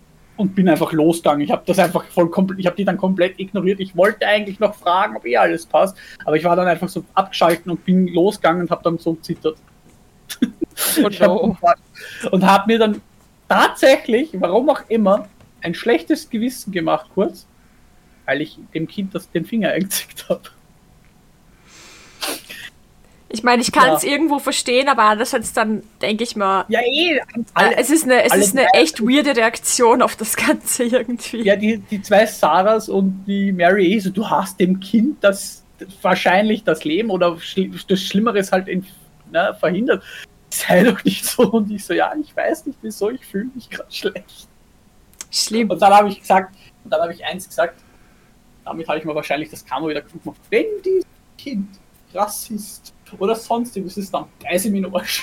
und 0.42 0.56
bin 0.56 0.68
einfach 0.68 0.92
losgegangen. 0.92 1.42
Ich 1.42 1.52
habe 1.52 1.62
das 1.64 1.78
einfach 1.78 2.04
voll 2.06 2.28
komplett, 2.28 2.58
ich 2.58 2.66
habe 2.66 2.74
die 2.74 2.84
dann 2.84 2.96
komplett 2.96 3.38
ignoriert. 3.38 3.78
Ich 3.78 3.96
wollte 3.96 4.26
eigentlich 4.26 4.58
noch 4.58 4.74
fragen, 4.74 5.16
ob 5.16 5.24
eh 5.24 5.36
alles 5.36 5.64
passt, 5.64 5.96
aber 6.24 6.36
ich 6.36 6.42
war 6.42 6.56
dann 6.56 6.66
einfach 6.66 6.88
so 6.88 7.04
abgeschalten 7.14 7.70
und 7.70 7.84
bin 7.84 8.08
losgegangen 8.08 8.62
und 8.62 8.70
habe 8.70 8.82
dann 8.82 8.98
so 8.98 9.14
zittert. 9.14 9.56
Oh 11.00 11.08
no. 11.20 11.56
und 12.32 12.44
habe 12.44 12.72
mir 12.72 12.78
dann 12.80 13.00
tatsächlich, 13.48 14.30
warum 14.32 14.68
auch 14.70 14.82
immer, 14.88 15.28
ein 15.60 15.74
schlechtes 15.74 16.28
Gewissen 16.28 16.72
gemacht 16.72 17.08
kurz, 17.14 17.46
weil 18.24 18.40
ich 18.40 18.58
dem 18.74 18.88
Kind 18.88 19.14
das, 19.14 19.30
den 19.30 19.44
Finger 19.44 19.70
eingezickt 19.72 20.28
habe. 20.28 20.42
Ich 23.32 23.42
meine, 23.42 23.62
ich 23.62 23.72
kann 23.72 23.94
es 23.94 24.02
Ja. 24.02 24.10
irgendwo 24.10 24.38
verstehen, 24.38 24.88
aber 24.88 25.04
andererseits 25.04 25.52
dann 25.52 25.82
denke 26.00 26.22
ich 26.22 26.36
mal, 26.36 26.64
Ja, 26.68 26.80
eh. 26.80 27.16
äh, 27.16 27.20
Alle, 27.54 27.76
es 27.78 27.90
ist 27.90 28.04
eine, 28.04 28.22
es 28.24 28.34
ist 28.34 28.56
eine 28.56 28.66
echt 28.74 29.00
weirde 29.00 29.34
Reaktion 29.34 30.02
auf 30.02 30.16
das 30.16 30.36
Ganze 30.36 30.84
irgendwie. 30.84 31.42
ja, 31.42 31.56
die, 31.56 31.78
die 31.78 32.02
zwei 32.02 32.26
Sarahs 32.26 32.88
und 32.88 33.24
die 33.26 33.50
Mary 33.52 33.94
eh 33.94 33.98
so, 33.98 34.10
du 34.10 34.28
hast 34.28 34.60
dem 34.60 34.78
Kind 34.80 35.24
das 35.24 35.64
wahrscheinlich 36.02 36.62
das 36.64 36.84
Leben 36.84 37.10
oder 37.10 37.36
das 37.88 38.00
Schlimmeres 38.00 38.52
halt 38.52 38.68
in, 38.68 38.86
ne, 39.30 39.56
verhindert. 39.58 40.04
Sei 40.50 40.84
doch 40.84 41.02
nicht 41.02 41.24
so. 41.24 41.50
Und 41.50 41.70
ich 41.70 41.84
so, 41.84 41.94
ja, 41.94 42.12
ich 42.22 42.36
weiß 42.36 42.66
nicht 42.66 42.78
wieso, 42.82 43.10
ich 43.10 43.24
fühle 43.24 43.48
mich 43.54 43.70
gerade 43.70 43.90
schlecht. 43.90 44.46
Schlimm. 45.30 45.70
Und 45.70 45.80
dann 45.80 45.92
habe 45.94 46.08
ich 46.10 46.20
gesagt, 46.20 46.54
und 46.84 46.92
dann 46.92 47.00
habe 47.00 47.14
ich 47.14 47.24
eins 47.24 47.48
gesagt, 47.48 47.80
damit 48.64 48.86
habe 48.86 48.98
ich 48.98 49.04
mir 49.06 49.14
wahrscheinlich 49.14 49.48
das 49.50 49.64
Kamo 49.64 49.88
wieder 49.88 50.02
gefunden. 50.02 50.38
Wenn 50.50 50.66
dieses 50.84 51.06
Kind 51.38 51.68
Rassist 52.14 52.92
oder 53.18 53.34
sonstiges 53.34 53.96
ist, 53.96 54.12
dann 54.12 54.24
beiße 54.42 54.66
ich 54.68 54.72
mir 54.72 54.78
in 54.78 54.84
den 54.84 54.94
Arsch. 54.94 55.22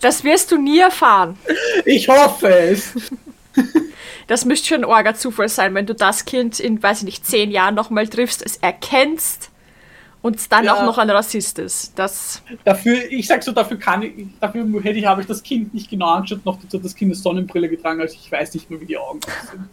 Das 0.00 0.24
wirst 0.24 0.50
du 0.50 0.58
nie 0.58 0.78
erfahren. 0.80 1.38
Ich 1.84 2.08
hoffe 2.08 2.48
es. 2.48 2.92
Das 4.26 4.44
müsste 4.44 4.68
schon 4.68 4.78
ein 4.78 4.84
orger 4.84 5.14
Zufall 5.14 5.48
sein, 5.48 5.74
wenn 5.74 5.86
du 5.86 5.94
das 5.94 6.24
Kind 6.24 6.58
in, 6.58 6.82
weiß 6.82 6.98
ich 7.00 7.04
nicht, 7.04 7.26
zehn 7.26 7.50
Jahren 7.50 7.74
nochmal 7.74 8.08
triffst, 8.08 8.42
es 8.44 8.56
erkennst 8.56 9.50
und 10.22 10.36
es 10.36 10.48
dann 10.48 10.64
Ja. 10.64 10.74
auch 10.74 10.86
noch 10.86 10.96
ein 10.98 11.10
Rassist 11.10 11.58
ist. 11.58 11.92
Das, 11.98 12.40
Dafür, 12.64 13.10
ich 13.10 13.26
sag 13.26 13.42
so, 13.42 13.52
dafür 13.52 13.78
kann 13.78 14.02
ich, 14.02 14.12
dafür 14.40 14.64
hätte 14.82 14.98
ich, 14.98 15.04
habe 15.04 15.20
ich 15.20 15.26
das 15.26 15.42
Kind 15.42 15.74
nicht 15.74 15.90
genau 15.90 16.06
angeschaut, 16.06 16.44
noch 16.46 16.58
dazu 16.62 16.78
hat 16.78 16.84
das 16.84 16.94
Kind 16.94 17.10
eine 17.10 17.16
Sonnenbrille 17.16 17.68
getragen, 17.68 18.00
also 18.00 18.14
ich 18.14 18.30
weiß 18.32 18.54
nicht 18.54 18.70
mehr, 18.70 18.80
wie 18.80 18.86
die 18.86 18.96
Augen 18.96 19.20
aussehen. 19.24 19.68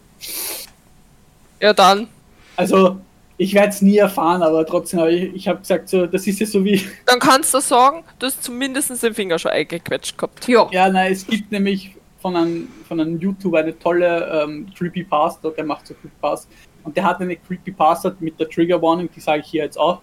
Ja, 1.62 1.74
dann. 1.74 2.08
Also, 2.56 3.00
ich 3.39 3.54
werde 3.54 3.69
es 3.69 3.82
nie 3.82 3.97
erfahren, 3.97 4.43
aber 4.43 4.65
trotzdem 4.65 4.99
habe 4.99 5.13
ich, 5.13 5.34
ich 5.34 5.47
habe 5.47 5.60
gesagt, 5.60 5.88
so, 5.88 6.06
das 6.06 6.28
ist 6.28 6.41
ja 6.41 6.45
so 6.45 6.63
wie, 6.63 6.86
Dann 7.06 7.19
kannst 7.19 7.54
du 7.54 7.62
sagen, 7.62 8.04
du 8.19 8.25
hast 8.28 8.43
zumindest 8.43 9.02
den 9.02 9.13
Finger 9.13 9.39
schon 9.39 9.52
eingequetscht 9.52 10.17
gehabt. 10.17 10.47
ja. 10.47 10.67
Ja, 10.71 10.89
nein, 10.89 11.13
es 11.13 11.25
gibt 11.25 11.49
nämlich 11.49 11.95
von 12.21 12.36
einem, 12.36 12.67
von 12.86 12.99
einem 12.99 13.17
YouTuber 13.17 13.60
eine 13.60 13.80
tolle 13.80 14.43
ähm, 14.43 14.67
Creepypasta, 14.78 15.52
der 15.52 15.63
macht 15.63 15.88
so 15.88 15.93
Creepypasta. 15.93 16.49
Und 16.84 16.97
der 16.97 17.06
hat 17.06 17.21
eine 17.21 17.38
Creepypasta 17.38 18.13
mit 18.19 18.38
der 18.38 18.49
Trigger 18.49 18.82
Warning, 18.82 19.10
die 19.15 19.21
sage 19.21 19.41
ich 19.41 19.47
hier 19.47 19.63
jetzt 19.63 19.80
auch. 19.80 20.02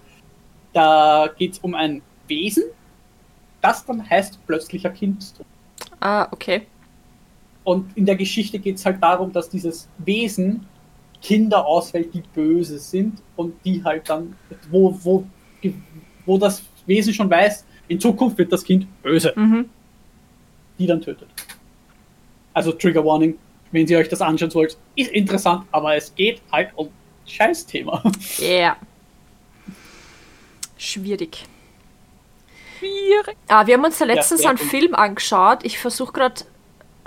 Da 0.73 1.29
geht 1.37 1.53
es 1.53 1.59
um 1.59 1.75
ein 1.75 2.01
Wesen, 2.29 2.65
das 3.61 3.85
dann 3.85 4.09
heißt 4.09 4.47
plötzlicher 4.47 4.91
Kindstod. 4.91 5.45
Ah, 6.01 6.27
okay. 6.31 6.63
Und 7.65 7.95
in 7.99 8.07
der 8.07 8.17
Geschichte 8.17 8.59
geht 8.59 8.77
es 8.77 8.87
halt 8.87 9.03
darum, 9.03 9.31
dass 9.31 9.51
dieses 9.51 9.89
Wesen 9.99 10.67
Kinder 11.23 11.65
auswählt, 11.67 12.13
die 12.15 12.23
böse 12.35 12.79
sind 12.79 13.23
und 13.37 13.55
die 13.65 13.83
halt 13.83 14.09
dann, 14.09 14.37
wo, 14.71 14.97
wo, 15.03 15.25
wo 16.25 16.39
das 16.39 16.63
Wesen 16.87 17.13
schon 17.15 17.29
weiß, 17.31 17.65
in 17.89 17.99
Zukunft 18.01 18.39
wird 18.39 18.53
das 18.53 18.63
Kind 18.65 18.87
böse 19.03 19.33
Mhm. 19.37 19.69
die 20.79 20.87
dann 20.87 21.01
tötet. 21.01 21.29
Also 22.53 22.73
Trigger 22.73 23.05
Warning, 23.05 23.39
wenn 23.73 23.87
ihr 23.87 23.99
euch 23.99 24.09
das 24.09 24.21
anschauen 24.21 24.53
wollt, 24.55 24.77
ist 24.95 25.11
interessant, 25.13 25.65
aber 25.73 25.97
es 25.97 26.15
geht 26.15 26.41
halt 26.53 26.71
um 26.77 26.89
Scheißthema. 27.27 28.03
Ja. 28.39 28.77
Schwierig. 30.79 31.45
Schwierig. 32.79 33.37
Ah, 33.49 33.67
wir 33.67 33.75
haben 33.75 33.85
uns 33.85 33.99
da 33.99 34.05
letztens 34.05 34.43
sehr 34.43 34.51
einen. 34.51 34.59
Film 34.59 34.95
angeschaut. 34.95 35.65
Ich 35.65 35.79
versuche 35.79 36.13
gerade 36.13 36.43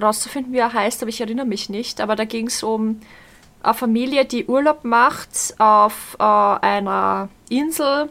rauszufinden, 0.02 0.52
wie 0.54 0.58
er 0.58 0.74
heißt, 0.74 1.02
aber 1.04 1.10
ich 1.10 1.22
erinnere 1.22 1.46
mich 1.46 1.70
nicht. 1.70 2.02
Aber 2.02 2.16
da 2.16 2.26
ging 2.26 2.48
es 2.48 2.64
um 2.64 3.00
eine 3.62 3.74
Familie, 3.74 4.26
die 4.26 4.46
Urlaub 4.46 4.84
macht 4.84 5.56
auf 5.58 6.16
äh, 6.20 6.24
einer 6.24 7.30
Insel. 7.50 8.10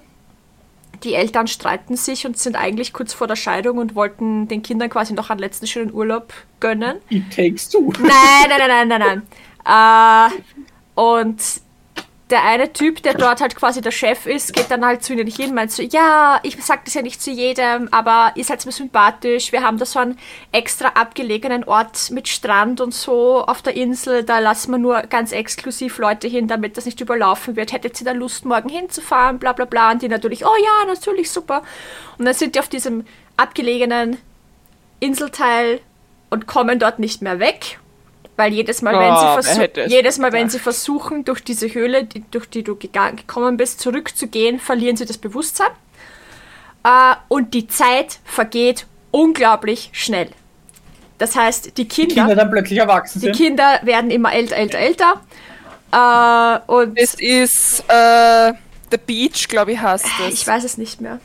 Die 1.05 1.15
Eltern 1.15 1.47
streiten 1.47 1.97
sich 1.97 2.27
und 2.27 2.39
sind 2.39 2.57
eigentlich 2.57 2.93
kurz 2.93 3.13
vor 3.13 3.27
der 3.29 3.37
Scheidung 3.37 3.79
und 3.79 3.95
wollten 3.95 4.49
den 4.49 4.63
Kindern 4.63 4.91
quasi 4.91 5.15
noch 5.15 5.31
einen 5.31 5.39
letzten 5.39 5.67
schönen 5.67 5.93
Urlaub 5.93 6.33
gönnen. 6.59 6.97
It 7.09 7.25
takes 7.35 7.69
two. 7.69 7.93
Nein, 8.01 8.11
nein, 8.49 8.59
nein, 8.59 8.69
nein, 8.69 8.89
nein, 8.89 9.01
nein. 9.01 9.23
Äh, 9.71 10.31
und 10.95 11.43
der 12.31 12.45
eine 12.45 12.73
Typ, 12.73 13.03
der 13.03 13.14
dort 13.14 13.41
halt 13.41 13.57
quasi 13.57 13.81
der 13.81 13.91
Chef 13.91 14.27
ist, 14.27 14.53
geht 14.53 14.71
dann 14.71 14.85
halt 14.85 15.03
zu 15.03 15.14
ihnen 15.14 15.27
hin, 15.27 15.55
meint 15.55 15.73
so, 15.73 15.83
ja, 15.83 16.41
ich 16.43 16.62
sag 16.62 16.85
das 16.85 16.95
ja 16.95 17.03
nicht 17.03 17.23
zu 17.23 17.31
jedem, 17.31 17.88
aber 17.91 18.33
ihr 18.35 18.45
seid 18.45 18.64
mir 18.67 18.73
sympathisch, 18.73 19.51
wir 19.53 19.62
haben 19.62 19.79
da 19.79 19.87
so 19.87 19.99
einen 19.99 20.19
extra 20.53 20.88
abgelegenen 20.88 21.64
Ort 21.64 22.11
mit 22.11 22.29
Strand 22.29 22.81
und 22.81 22.93
so 22.93 23.45
auf 23.45 23.62
der 23.62 23.77
Insel, 23.77 24.25
da 24.25 24.41
lassen 24.41 24.73
wir 24.73 24.79
nur 24.79 25.03
ganz 25.03 25.33
exklusiv 25.33 25.99
Leute 25.99 26.29
hin, 26.29 26.49
damit 26.49 26.77
das 26.77 26.85
nicht 26.85 27.01
überlaufen 27.01 27.57
wird. 27.57 27.73
Hättet 27.73 28.01
ihr 28.01 28.05
da 28.05 28.12
Lust, 28.12 28.45
morgen 28.45 28.69
hinzufahren, 28.69 29.38
bla 29.38 29.53
bla 29.53 29.64
bla, 29.64 29.93
und 29.93 30.03
die 30.03 30.09
natürlich, 30.09 30.45
oh 30.45 30.57
ja, 30.62 30.87
natürlich, 30.87 31.31
super. 31.31 31.62
Und 32.19 32.27
dann 32.27 32.35
sind 32.35 32.55
die 32.55 32.61
auf 32.61 32.69
diesem 32.69 33.07
abgelegenen 33.37 34.19
Inselteil 35.01 35.81
und 36.29 36.47
kommen 36.47 36.79
dort 36.79 36.99
nicht 36.99 37.23
mehr 37.23 37.38
weg. 37.38 37.79
Weil 38.38 38.53
jedes 38.53 38.83
Mal, 38.83 38.94
wenn 38.94 39.11
Ah, 39.11 39.42
sie, 39.42 39.51
es 39.51 39.90
jedes 39.90 40.16
Mal, 40.18 40.33
wenn 40.33 40.48
sie 40.48 40.61
versuchen, 40.61 41.24
durch 41.24 41.42
diese 41.42 41.74
Höhle, 41.74 42.05
die, 42.05 42.22
durch 42.31 42.48
die 42.48 42.62
du 42.62 42.77
gekommen 42.77 43.57
bist, 43.57 43.81
zurückzugehen, 43.81 44.61
verlieren 44.61 44.96
sie 44.96 45.07
das 45.07 45.18
Bewusstsein. 45.18 45.72
Äh, 46.85 47.16
und 47.27 47.53
die 47.53 47.66
Zeit 47.66 48.20
vergeht 48.24 48.87
unglaublich 49.11 49.90
schnell. 49.92 50.29
Das 51.18 51.35
heißt, 51.35 51.77
die 51.77 51.88
Kinder, 51.88 52.14
Kinder 52.14 52.37
dann 52.37 52.51
plötzlich 52.53 52.79
erwachsen 52.79 53.18
die 53.18 53.27
sind. 53.27 53.37
Kinder 53.37 53.81
werden 53.83 54.12
immer 54.12 54.33
älter, 54.33 54.55
älter, 54.55 54.79
älter. 54.79 55.20
Äh, 55.90 56.70
und 56.70 56.96
Es 56.96 57.14
ist 57.14 57.81
äh, 57.88 58.53
The 58.92 58.98
Beach, 59.05 59.48
glaube 59.48 59.72
ich, 59.72 59.81
heißt 59.81 60.07
es. 60.29 60.35
ich 60.35 60.46
weiß 60.46 60.62
es 60.62 60.79
nicht 60.79 61.01
mehr. 61.01 61.18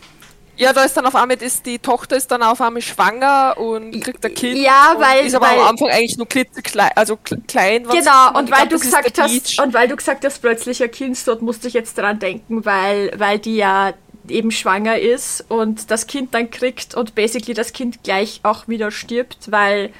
Ja, 0.55 0.71
da 0.71 0.83
ist 0.83 0.95
dann 0.95 1.05
auf 1.05 1.15
einmal, 1.15 1.41
ist, 1.41 1.65
die 1.65 1.79
Tochter 1.79 2.15
ist 2.15 2.29
dann 2.31 2.43
auf 2.43 2.61
einmal 2.61 2.81
schwanger 2.81 3.55
und 3.57 3.99
kriegt 4.01 4.23
ein 4.23 4.33
Kind. 4.33 4.57
Ja, 4.57 4.93
und 4.93 5.01
weil- 5.01 5.25
Ist 5.25 5.35
aber 5.35 5.47
weil- 5.47 5.59
am 5.59 5.67
Anfang 5.69 5.89
eigentlich 5.89 6.17
nur 6.17 6.27
klitzeklein, 6.27 6.91
also 6.95 7.15
kle- 7.15 7.41
klein. 7.47 7.87
was- 7.87 7.95
Genau, 7.95 8.27
und 8.37 8.51
weil 8.51 8.67
glaub, 8.67 8.69
du 8.69 8.79
gesagt 8.79 9.19
hast, 9.19 9.31
Beach. 9.31 9.59
und 9.63 9.73
weil 9.73 9.87
du 9.87 9.95
gesagt 9.95 10.23
hast, 10.23 10.39
plötzlich 10.41 10.83
ein 10.83 10.91
Kindstod, 10.91 11.41
musste 11.41 11.67
ich 11.67 11.73
jetzt 11.73 11.97
dran 11.97 12.19
denken, 12.19 12.65
weil, 12.65 13.11
weil 13.17 13.39
die 13.39 13.55
ja 13.55 13.93
eben 14.29 14.51
schwanger 14.51 14.99
ist 14.99 15.43
und 15.49 15.89
das 15.91 16.07
Kind 16.07 16.33
dann 16.33 16.49
kriegt 16.51 16.95
und 16.95 17.15
basically 17.15 17.53
das 17.53 17.73
Kind 17.73 18.03
gleich 18.03 18.39
auch 18.43 18.67
wieder 18.67 18.91
stirbt, 18.91 19.51
weil 19.51 19.91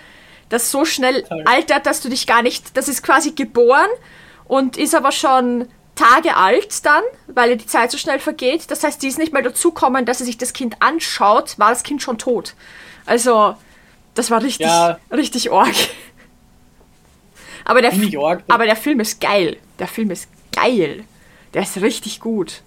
das 0.50 0.70
so 0.72 0.86
schnell 0.86 1.26
altert, 1.46 1.86
dass 1.88 2.00
du 2.02 2.10
dich 2.10 2.28
gar 2.28 2.42
nicht, 2.44 2.78
das 2.78 2.88
ist 2.88 3.02
quasi 3.04 3.32
geboren 3.32 3.90
und 4.46 4.78
ist 4.78 4.94
aber 4.96 5.12
schon 5.12 5.68
Tage 5.96 6.36
alt 6.36 6.86
dann, 6.86 7.04
weil 7.28 7.56
die 7.58 7.66
Zeit 7.66 7.92
so 7.92 7.98
schnell 7.98 8.20
vergeht. 8.20 8.72
Das 8.72 8.84
heißt, 8.84 9.02
die 9.04 9.08
ist 9.08 9.18
nicht 9.20 9.32
mal 9.34 9.44
dazukommen, 9.44 10.06
dass 10.06 10.18
sie 10.20 10.26
sich 10.26 10.38
das 10.38 10.54
Kind 10.54 10.78
anschaut, 10.80 11.60
war 11.60 11.70
das 11.70 11.84
Kind 11.84 12.02
schon 12.02 12.18
tot. 12.18 12.56
Also, 13.06 13.56
das 14.16 14.32
war 14.32 14.42
richtig, 14.42 14.68
Ja. 14.68 14.98
richtig 15.12 15.52
arg. 15.52 15.76
Aber 17.66 17.82
der, 17.82 17.94
arg. 18.22 18.44
aber 18.48 18.66
der 18.66 18.76
Film 18.76 19.00
ist 19.00 19.22
geil. 19.22 19.58
Der 19.80 19.88
Film 19.88 20.12
ist 20.12 20.28
geil. 20.52 21.04
Der 21.54 21.62
ist 21.62 21.80
richtig 21.82 22.20
gut. 22.20 22.62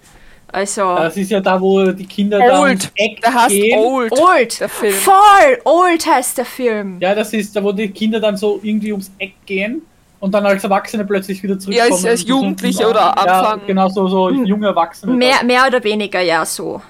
Also. 0.47 0.95
Das 0.95 1.17
ist 1.17 1.29
ja 1.29 1.41
da, 1.41 1.59
wo 1.59 1.91
die 1.91 2.05
Kinder 2.05 2.39
dann 2.39 2.63
ums 2.63 2.85
Old. 2.85 2.91
Eck 2.95 3.21
Der 3.21 3.33
heißt 3.33 3.49
gehen. 3.49 3.77
Old. 3.77 4.11
Old. 4.13 4.59
Der 4.59 4.69
Film. 4.69 4.93
Voll. 4.93 5.61
Old 5.65 6.07
heißt 6.07 6.37
der 6.37 6.45
Film. 6.45 6.97
Ja, 7.01 7.13
das 7.13 7.33
ist 7.33 7.55
da, 7.55 7.63
wo 7.63 7.71
die 7.73 7.89
Kinder 7.89 8.19
dann 8.19 8.37
so 8.37 8.59
irgendwie 8.63 8.91
ums 8.93 9.11
Eck 9.19 9.33
gehen 9.45 9.81
und 10.19 10.31
dann 10.33 10.45
als 10.45 10.63
Erwachsene 10.63 11.05
plötzlich 11.05 11.41
wieder 11.43 11.59
zurückkommen. 11.59 11.91
als- 11.91 12.05
als 12.05 12.21
so- 12.21 12.27
Jugendliche 12.27 12.87
oder 12.89 13.01
ja, 13.01 13.11
Anfang- 13.13 13.61
Genau, 13.67 13.89
so, 13.89 14.07
so 14.07 14.29
junge 14.31 14.67
Erwachsene. 14.67 15.13
Mehr, 15.13 15.43
mehr 15.43 15.65
oder 15.67 15.83
weniger, 15.83 16.21
ja, 16.21 16.45
so. 16.45 16.81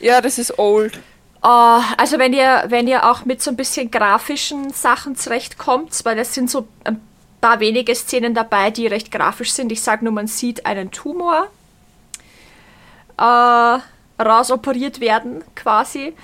Ja, 0.00 0.20
das 0.20 0.38
ist 0.38 0.58
Old. 0.58 0.96
Äh, 1.42 1.48
also 1.48 2.18
wenn 2.18 2.32
ihr, 2.32 2.64
wenn 2.68 2.86
ihr 2.88 3.08
auch 3.10 3.24
mit 3.24 3.40
so 3.42 3.50
ein 3.50 3.56
bisschen 3.56 3.90
grafischen 3.90 4.70
Sachen 4.72 5.16
zurechtkommt, 5.16 5.98
weil 6.04 6.18
es 6.18 6.34
sind 6.34 6.50
so 6.50 6.66
ein 6.84 7.00
paar 7.40 7.60
wenige 7.60 7.94
Szenen 7.94 8.34
dabei, 8.34 8.70
die 8.70 8.86
recht 8.86 9.10
grafisch 9.10 9.52
sind. 9.52 9.70
Ich 9.72 9.82
sage 9.82 10.04
nur, 10.04 10.12
man 10.12 10.26
sieht 10.26 10.64
einen 10.66 10.90
Tumor 10.90 11.46
äh, 13.18 13.78
rausoperiert 14.22 15.00
werden, 15.00 15.44
quasi. 15.54 16.14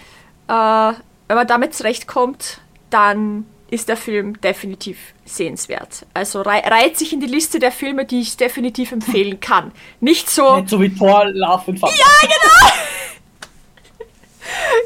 Äh, 0.48 0.92
wenn 1.28 1.36
man 1.36 1.46
damit 1.46 1.74
zurechtkommt, 1.74 2.58
dann 2.90 3.46
ist 3.70 3.88
der 3.88 3.96
Film 3.96 4.40
definitiv 4.40 4.98
sehenswert. 5.24 6.04
Also 6.12 6.42
rei 6.42 6.58
reiht 6.60 6.98
sich 6.98 7.12
in 7.12 7.20
die 7.20 7.26
Liste 7.26 7.58
der 7.58 7.72
Filme, 7.72 8.04
die 8.04 8.20
ich 8.20 8.36
definitiv 8.36 8.92
empfehlen 8.92 9.40
kann. 9.40 9.72
Nicht 10.00 10.28
so... 10.30 10.56
Nicht 10.56 10.68
so 10.70 10.80
wie 10.80 10.94
Thor, 10.94 11.26
Love 11.26 11.64
and 11.68 11.80
Thunder. 11.80 11.94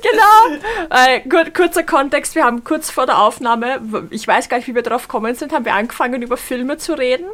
Genau. 0.02 0.66
Äh, 0.90 1.20
kur 1.20 1.44
kurzer 1.50 1.82
Kontext, 1.82 2.34
wir 2.34 2.44
haben 2.44 2.64
kurz 2.64 2.90
vor 2.90 3.06
der 3.06 3.20
Aufnahme, 3.22 3.80
ich 4.10 4.26
weiß 4.26 4.48
gar 4.48 4.58
nicht, 4.58 4.66
wie 4.68 4.74
wir 4.74 4.82
drauf 4.82 5.02
gekommen 5.08 5.34
sind, 5.34 5.52
haben 5.52 5.64
wir 5.64 5.74
angefangen 5.74 6.20
über 6.20 6.36
Filme 6.36 6.76
zu 6.76 6.92
reden 6.98 7.24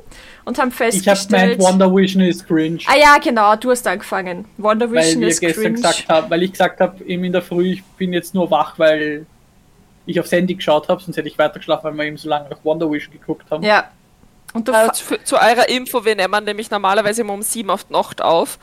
und 0.44 0.58
haben 0.58 0.68
Ich 0.68 0.80
habe 0.80 0.92
festgestellt... 0.92 1.58
gemeint, 1.58 1.60
Wonder 1.60 1.94
Vision 1.94 2.22
ist 2.22 2.46
cringe. 2.46 2.78
ah 2.86 2.96
ja, 2.96 3.18
genau, 3.18 3.56
du 3.56 3.70
hast 3.70 3.86
angefangen. 3.86 4.44
Wonder 4.58 4.90
Vision 4.92 5.22
ist 5.22 5.40
cringe. 5.40 5.72
gesagt 5.72 6.08
haben, 6.08 6.30
weil 6.30 6.42
ich 6.44 6.52
gesagt 6.52 6.80
habe, 6.80 7.02
eben 7.04 7.24
in 7.24 7.32
der 7.32 7.42
Früh, 7.42 7.72
ich 7.72 7.82
bin 7.98 8.12
jetzt 8.12 8.34
nur 8.34 8.50
wach, 8.50 8.78
weil 8.78 9.26
ich 10.06 10.18
aufs 10.20 10.32
Handy 10.32 10.54
geschaut 10.54 10.88
habe, 10.88 11.00
sonst 11.02 11.16
hätte 11.16 11.28
ich 11.28 11.38
weitergeschlafen, 11.38 11.90
weil 11.90 11.96
wir 11.96 12.04
eben 12.04 12.16
so 12.16 12.28
lange 12.28 12.48
nach 12.48 12.64
Wonder 12.64 12.90
Vision 12.90 13.12
geguckt 13.12 13.50
haben. 13.50 13.62
Ja. 13.62 13.90
Und 14.52 14.66
du 14.66 14.72
Äh, 14.72 14.92
zu, 14.92 15.22
zu 15.22 15.36
eurer 15.36 15.68
Info, 15.68 16.04
wir 16.04 16.16
nehmen 16.16 16.44
nämlich 16.44 16.70
normalerweise 16.70 17.22
immer 17.22 17.34
um 17.34 17.42
7 17.42 17.70
auf 17.70 17.84
die 17.84 17.92
Nacht 17.92 18.20
auf. 18.20 18.58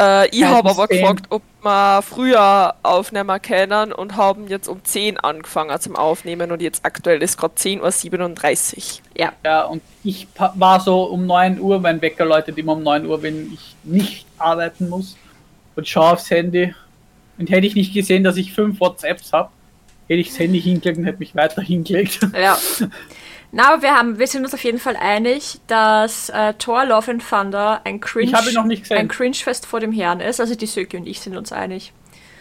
Äh, 0.00 0.28
ich 0.30 0.44
habe 0.44 0.70
aber 0.70 0.88
10. 0.88 0.98
gefragt, 1.00 1.26
ob 1.28 1.42
wir 1.62 2.02
früher 2.02 2.74
aufnehmen 2.82 3.42
können 3.42 3.92
und 3.92 4.16
haben 4.16 4.48
jetzt 4.48 4.68
um 4.68 4.82
10 4.82 5.18
angefangen 5.18 5.78
zum 5.80 5.96
Aufnehmen 5.96 6.50
und 6.50 6.62
jetzt 6.62 6.84
aktuell 6.84 7.22
ist 7.22 7.36
gerade 7.36 7.54
10.37 7.54 8.76
Uhr. 8.76 9.02
ja. 9.16 9.32
Ja, 9.44 9.64
und 9.64 9.82
ich 10.02 10.26
war 10.36 10.80
so 10.80 11.04
um 11.04 11.26
9 11.26 11.60
Uhr, 11.60 11.78
mein 11.78 12.00
Wecker 12.00 12.24
läutet 12.24 12.56
immer 12.58 12.72
um 12.72 12.82
9 12.82 13.06
Uhr, 13.06 13.22
wenn 13.22 13.52
ich 13.52 13.76
nicht 13.84 14.26
arbeiten 14.38 14.88
muss 14.88 15.16
und 15.76 15.86
schaue 15.86 16.12
aufs 16.12 16.30
Handy. 16.30 16.74
Und 17.38 17.50
hätte 17.50 17.66
ich 17.66 17.74
nicht 17.74 17.94
gesehen, 17.94 18.24
dass 18.24 18.36
ich 18.36 18.52
fünf 18.52 18.80
WhatsApps 18.80 19.32
habe, 19.32 19.50
hätte 20.08 20.20
ich 20.20 20.28
das 20.28 20.38
Handy 20.38 20.60
hingelegt 20.60 20.98
und 20.98 21.04
hätte 21.04 21.18
mich 21.18 21.34
weiter 21.34 21.62
hingelegt. 21.62 22.20
Ja. 22.34 22.58
Na, 23.54 23.74
aber 23.74 23.82
wir, 23.82 23.94
haben, 23.94 24.18
wir 24.18 24.26
sind 24.26 24.44
uns 24.44 24.54
auf 24.54 24.64
jeden 24.64 24.78
Fall 24.78 24.96
einig, 24.96 25.60
dass 25.66 26.30
äh, 26.30 26.54
Thor 26.54 26.86
Love 26.86 27.10
and 27.10 27.28
Thunder 27.28 27.82
ein 27.84 28.00
Cringe, 28.00 28.32
ein 28.90 29.08
Cringe-Fest 29.08 29.66
vor 29.66 29.78
dem 29.78 29.92
Herrn 29.92 30.20
ist. 30.20 30.40
Also 30.40 30.54
die 30.54 30.64
Söki 30.64 30.96
und 30.96 31.06
ich 31.06 31.20
sind 31.20 31.36
uns 31.36 31.52
einig. 31.52 31.92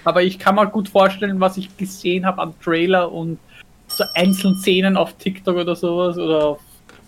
Aber 0.06 0.24
ich 0.24 0.40
kann 0.40 0.56
mir 0.56 0.66
gut 0.68 0.88
vorstellen, 0.88 1.42
was 1.42 1.58
ich 1.58 1.76
gesehen 1.76 2.26
habe 2.26 2.42
am 2.42 2.60
Trailer 2.62 3.12
und 3.12 3.40
so 3.88 4.06
einzelnen 4.16 4.58
Szenen 4.58 4.96
auf 4.96 5.14
TikTok 5.18 5.58
oder 5.58 5.76
sowas 5.76 6.18
oder 6.18 6.46
auf 6.46 6.60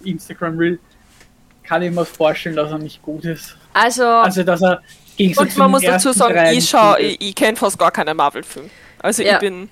Instagram 0.04 0.58
Reel, 0.58 0.80
kann 1.63 1.82
ich 1.82 1.92
mir 1.92 2.06
vorstellen, 2.06 2.58
dass 2.58 2.72
er 2.72 2.80
nicht 2.80 3.02
gut 3.02 3.24
ist. 3.24 3.56
Also, 3.74 4.06
Also, 4.06 4.44
dass 4.44 4.62
er 4.62 4.82
gegen 5.16 5.38
Und 5.38 5.58
man 5.58 5.72
muss 5.72 5.82
dazu 5.82 6.12
sagen, 6.12 6.46
ich, 6.52 6.68
schau, 6.70 6.98
ich, 6.98 7.22
ich 7.22 7.36
kenne 7.36 7.56
fast 7.56 7.80
gar 7.80 7.92
keinen 7.92 8.18
Marvel-Film. 8.18 8.70
Also 9.00 9.24
Ja. 9.24 9.36
ich 9.36 9.39
bin. 9.39 9.70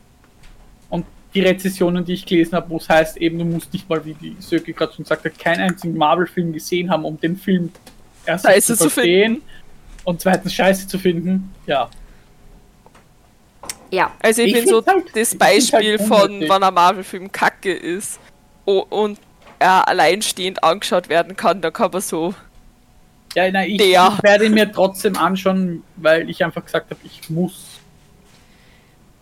Die 1.34 1.41
Rezessionen, 1.41 2.04
die 2.04 2.13
ich 2.13 2.26
gelesen 2.26 2.54
habe, 2.54 2.70
wo 2.70 2.78
es 2.78 2.89
heißt, 2.89 3.17
eben, 3.17 3.39
du 3.39 3.46
musst 3.46 3.72
nicht 3.72 3.89
mal, 3.89 4.04
wie 4.04 4.13
die 4.15 4.36
Söke 4.39 4.74
gerade 4.74 4.94
schon 4.94 5.06
sagte, 5.06 5.30
keinen 5.30 5.62
einzigen 5.62 5.98
Marvel-Film 5.98 6.52
gesehen 6.52 6.89
haben, 6.89 7.06
um 7.06 7.20
den 7.20 7.38
Film 7.38 7.72
erstens 8.26 8.52
Scheiße 8.52 8.74
zu 8.78 8.84
zu 8.84 8.89
verstehen 8.89 9.41
und 10.04 10.20
zweitens 10.22 10.54
scheiße 10.54 10.88
zu 10.88 11.00
finden. 11.00 11.54
Ja. 11.67 11.89
ja. 13.91 14.12
Also 14.22 14.41
ich, 14.41 14.50
Ich 14.50 14.54
bin 14.65 14.67
so 14.67 14.86
halt- 14.86 15.06
das 15.15 15.30
find's 15.30 15.38
Beispiel 15.38 15.98
halt 16.00 16.08
von, 16.08 16.44
wann 16.48 16.63
ein 16.63 16.74
Marvel-Film 16.74 17.32
kacke 17.32 17.72
ist 17.74 18.20
und 18.65 19.20
er 19.60 19.88
alleinstehend 19.88 20.63
angeschaut 20.63 21.08
werden 21.08 21.36
kann, 21.38 21.62
da 21.62 21.72
kann 21.72 21.91
man 21.91 22.02
so. 22.02 22.34
Ja, 23.36 23.50
nein, 23.50 23.70
ich, 23.70 23.78
Der. 23.78 24.13
ich 24.17 24.24
werde 24.24 24.46
ihn 24.46 24.54
mir 24.54 24.70
trotzdem 24.72 25.15
anschauen, 25.15 25.84
weil 25.96 26.30
ich 26.30 26.44
einfach 26.44 26.65
gesagt 26.65 26.89
habe, 26.89 27.00
ich 27.06 27.30
muss 27.30 27.70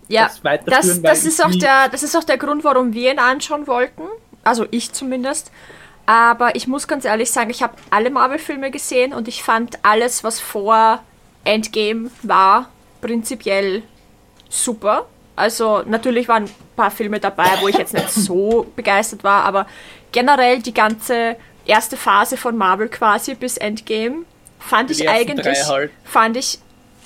Ja, 0.09 0.25
das 0.25 0.43
weiterführen. 0.43 1.03
das, 1.03 1.21
das, 1.21 1.25
ist 1.25 1.43
auch 1.43 1.51
der, 1.51 1.87
das 1.89 2.03
ist 2.03 2.15
auch 2.15 2.23
der 2.23 2.37
Grund, 2.37 2.63
warum 2.63 2.93
wir 2.93 3.11
ihn 3.11 3.19
anschauen 3.19 3.67
wollten. 3.67 4.03
Also 4.43 4.65
ich 4.71 4.91
zumindest. 4.91 5.51
Aber 6.05 6.55
ich 6.55 6.67
muss 6.67 6.87
ganz 6.87 7.05
ehrlich 7.05 7.29
sagen, 7.29 7.51
ich 7.51 7.61
habe 7.61 7.75
alle 7.91 8.09
Marvel-Filme 8.09 8.71
gesehen 8.71 9.13
und 9.13 9.27
ich 9.27 9.43
fand 9.43 9.77
alles, 9.83 10.23
was 10.23 10.39
vor 10.39 11.03
Endgame 11.43 12.09
war, 12.23 12.69
prinzipiell 12.99 13.83
super. 14.49 15.05
Also 15.35 15.83
natürlich 15.85 16.27
waren 16.27 16.45
ein 16.45 16.55
paar 16.75 16.89
Filme 16.89 17.19
dabei, 17.19 17.49
wo 17.61 17.67
ich 17.67 17.77
jetzt 17.77 17.93
nicht 17.93 18.09
so 18.09 18.65
begeistert 18.75 19.23
war, 19.23 19.45
aber 19.45 19.67
generell 20.11 20.61
die 20.61 20.73
ganze 20.73 21.37
erste 21.65 21.95
Phase 21.95 22.35
von 22.35 22.57
Marvel 22.57 22.89
quasi 22.89 23.35
bis 23.35 23.57
Endgame 23.57 24.25
fand 24.59 24.89
Die 24.89 25.03
ich 25.03 25.09
eigentlich, 25.09 25.67
halt. 25.67 25.91
fand 26.03 26.35
ich, 26.35 26.59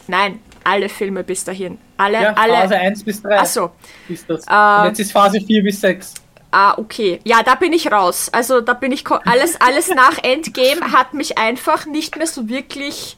nein, 0.07 0.39
alle 0.63 0.89
Filme 0.89 1.23
bis 1.23 1.43
dahin. 1.43 1.77
Alle, 1.97 2.21
Ja, 2.21 2.33
alle. 2.33 2.53
Phase 2.53 2.75
1 2.77 3.03
bis 3.03 3.21
3 3.21 3.39
Ach 3.39 3.45
so. 3.45 3.71
ist 4.09 4.29
das. 4.29 4.45
Äh, 4.47 4.87
jetzt 4.89 4.99
ist 4.99 5.11
Phase 5.11 5.39
4 5.41 5.63
bis 5.63 5.81
6. 5.81 6.13
Ah, 6.51 6.75
okay. 6.77 7.19
Ja, 7.23 7.41
da 7.43 7.55
bin 7.55 7.73
ich 7.73 7.91
raus. 7.91 8.29
Also 8.31 8.61
da 8.61 8.73
bin 8.73 8.91
ich 8.91 9.03
alles 9.25 9.59
alles 9.59 9.89
nach 9.89 10.17
Endgame 10.23 10.91
hat 10.91 11.13
mich 11.13 11.37
einfach 11.37 11.85
nicht 11.85 12.15
mehr 12.17 12.27
so 12.27 12.47
wirklich 12.47 13.17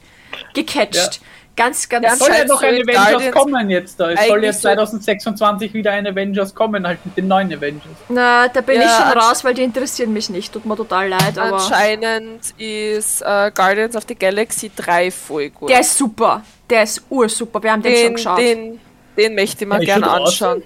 gecatcht. 0.54 1.22
Ganz 1.58 1.88
ganz 1.88 2.06
Es 2.12 2.20
soll 2.20 2.32
ja 2.34 2.44
noch 2.44 2.60
so 2.60 2.66
ein 2.66 2.74
in 2.76 2.82
Avengers 2.84 3.10
Guardians 3.12 3.36
kommen 3.36 3.70
jetzt 3.70 3.98
da. 3.98 4.12
Es 4.12 4.28
soll 4.28 4.44
jetzt 4.44 4.58
so- 4.62 4.68
2026 4.68 5.74
wieder 5.74 5.92
ein 5.94 6.06
Avengers 6.06 6.54
kommen, 6.54 6.86
halt 6.86 7.00
mit 7.06 7.16
den 7.16 7.30
neuen 7.30 7.52
Avengers. 7.54 7.84
Na, 8.10 8.50
da 8.50 8.60
bin 8.60 8.82
Ja, 8.82 8.86
ich 8.88 8.92
schon 8.92 9.18
raus, 9.18 9.42
weil 9.46 9.54
die 9.54 9.64
interessieren 9.64 10.12
mich 10.12 10.30
nicht. 10.30 10.52
Tut 10.52 10.66
mir 10.66 10.76
total 10.76 11.08
leid, 11.08 11.38
aber 11.38 11.54
Anscheinend 11.56 12.54
ist 12.58 13.22
äh, 13.22 13.52
Guardians 13.56 13.96
of 13.96 14.04
the 14.06 14.16
Galaxy 14.16 14.70
3 14.76 15.12
voll 15.12 15.50
gut. 15.50 15.70
der 15.70 15.80
ist 15.80 15.98
super. 15.98 16.44
Der 16.70 16.84
ist 16.84 17.02
ursuper. 17.10 17.62
Wir 17.62 17.72
haben 17.72 17.82
den, 17.84 17.94
schon 17.96 18.04
den, 18.04 18.14
geschaut. 18.16 18.40
den, 18.40 18.80
den 19.18 19.36
möchte 19.36 19.64
ich 19.64 19.70
mir 19.70 19.80
ist 19.80 19.86
gerne 19.86 20.06
schon 20.06 20.14
anschauen. 20.14 20.64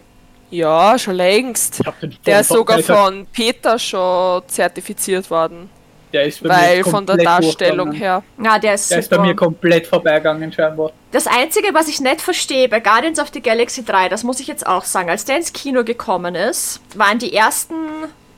Ja, 0.52 0.98
schon 0.98 1.16
längst. 1.16 1.82
Der 2.26 2.40
ist 2.42 2.50
sogar 2.50 2.80
von 2.80 3.28
Peter 3.32 3.78
schon 3.78 4.42
zertifiziert 4.48 5.30
worden. 5.30 5.70
Der 6.12 6.24
ist 6.26 6.42
bei 6.42 6.50
Weil 6.50 6.78
mir 6.78 6.86
von 6.86 7.06
der 7.06 7.18
Darstellung 7.18 7.92
her. 7.92 8.24
ja, 8.44 8.58
der 8.58 8.74
ist 8.74 8.90
Der 8.90 9.04
super. 9.04 9.16
ist 9.16 9.22
bei 9.22 9.28
mir 9.28 9.36
komplett 9.36 9.86
vorbeigegangen, 9.86 10.52
scheinbar. 10.52 10.92
Das 11.12 11.28
Einzige, 11.28 11.72
was 11.74 11.88
ich 11.88 12.02
nicht 12.02 12.22
verstehe 12.22 12.68
bei 12.68 12.80
Guardians 12.80 13.20
of 13.20 13.30
the 13.32 13.42
Galaxy 13.42 13.86
3, 13.86 14.10
das 14.10 14.24
muss 14.24 14.40
ich 14.40 14.48
jetzt 14.48 14.66
auch 14.66 14.86
sagen, 14.86 15.10
als 15.12 15.26
der 15.26 15.38
ins 15.38 15.54
Kino 15.54 15.84
gekommen 15.84 16.34
ist, 16.34 16.82
waren 16.96 17.20
die 17.20 17.36
ersten 17.36 17.76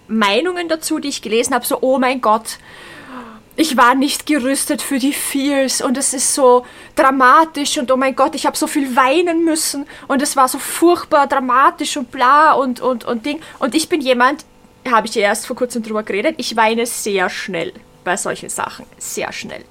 Meinungen 0.10 0.68
dazu, 0.68 1.00
die 1.00 1.08
ich 1.08 1.22
gelesen 1.22 1.54
habe, 1.54 1.66
so, 1.66 1.78
oh 1.80 1.98
mein 1.98 2.20
Gott, 2.20 2.58
ich 3.56 3.76
war 3.78 3.96
nicht 3.96 4.26
gerüstet 4.26 4.82
für 4.82 4.98
die 4.98 5.14
Fears 5.14 5.82
und 5.82 5.98
es 5.98 6.14
ist 6.14 6.34
so 6.34 6.66
dramatisch 6.96 7.78
und 7.78 7.92
oh 7.92 7.98
mein 7.98 8.16
Gott, 8.16 8.34
ich 8.36 8.46
habe 8.46 8.58
so 8.58 8.66
viel 8.68 8.96
weinen 8.96 9.44
müssen 9.44 9.86
und 10.08 10.22
es 10.22 10.36
war 10.36 10.48
so 10.48 10.58
furchtbar 10.58 11.28
dramatisch 11.28 11.98
und 11.98 12.12
bla 12.12 12.54
und, 12.54 12.80
und, 12.80 13.04
und 13.04 13.26
Ding. 13.26 13.42
Und 13.60 13.76
ich 13.76 13.90
bin 13.90 14.02
jemand, 14.02 14.46
habe 14.90 15.08
ich 15.08 15.16
ja 15.16 15.24
erst 15.24 15.46
vor 15.48 15.56
kurzem 15.56 15.84
drüber 15.84 16.04
geredet, 16.04 16.36
ich 16.38 16.56
weine 16.56 16.86
sehr 16.86 17.30
schnell 17.30 17.74
bei 18.04 18.18
solchen 18.18 18.50
Sachen. 18.50 18.86
Sehr 18.98 19.32
schnell. 19.32 19.64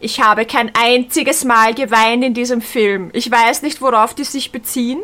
Ich 0.00 0.20
habe 0.20 0.46
kein 0.46 0.72
einziges 0.74 1.44
Mal 1.44 1.74
geweint 1.74 2.24
in 2.24 2.34
diesem 2.34 2.60
Film. 2.62 3.10
Ich 3.12 3.30
weiß 3.30 3.62
nicht, 3.62 3.80
worauf 3.82 4.14
die 4.14 4.24
sich 4.24 4.52
beziehen, 4.52 5.00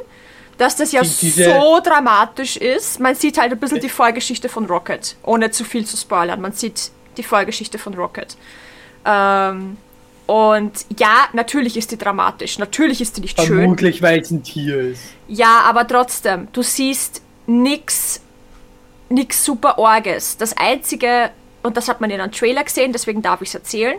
dass 0.57 0.77
das 0.77 0.93
ja 0.93 1.03
Die- 1.03 1.31
so 1.31 1.81
dramatisch 1.83 2.57
ist. 2.57 3.01
Man 3.01 3.14
sieht 3.16 3.39
halt 3.39 3.53
ein 3.53 3.59
bisschen 3.59 3.81
die 3.81 3.89
Vorgeschichte 3.89 4.49
von 4.49 4.66
Rocket, 4.66 5.16
ohne 5.25 5.51
zu 5.51 5.64
viel 5.64 5.85
zu 5.85 5.97
spoilern. 5.97 6.41
Man 6.41 6.53
sieht 6.53 6.91
die 7.19 7.23
Vorgeschichte 7.23 7.79
von 7.79 7.95
Rocket. 7.95 8.37
Ähm, 9.05 9.77
und 10.27 10.73
ja, 10.99 11.29
natürlich 11.33 11.77
ist 11.77 11.91
die 11.91 11.99
dramatisch. 11.99 12.59
Natürlich 12.59 13.01
ist 13.01 13.17
die 13.17 13.21
nicht 13.21 13.39
schön. 13.39 13.59
Vermutlich, 13.59 14.01
weil 14.01 14.21
es 14.21 14.31
ein 14.31 14.43
Tier 14.43 14.81
ist. 14.81 15.03
Ja, 15.29 15.61
aber 15.61 15.87
trotzdem, 15.87 16.49
du 16.53 16.62
siehst 16.62 17.23
nix, 17.47 18.21
nix 19.11 19.45
super 19.45 19.79
Orges. 19.79 20.37
Das 20.39 20.57
einzige, 20.57 21.31
und 21.62 21.77
das 21.77 21.89
hat 21.89 22.01
man 22.01 22.11
in 22.11 22.21
einem 22.21 22.33
Trailer 22.33 22.65
gesehen, 22.65 22.93
deswegen 22.93 23.21
darf 23.21 23.43
ich 23.43 23.49
es 23.49 23.55
erzählen. 23.55 23.99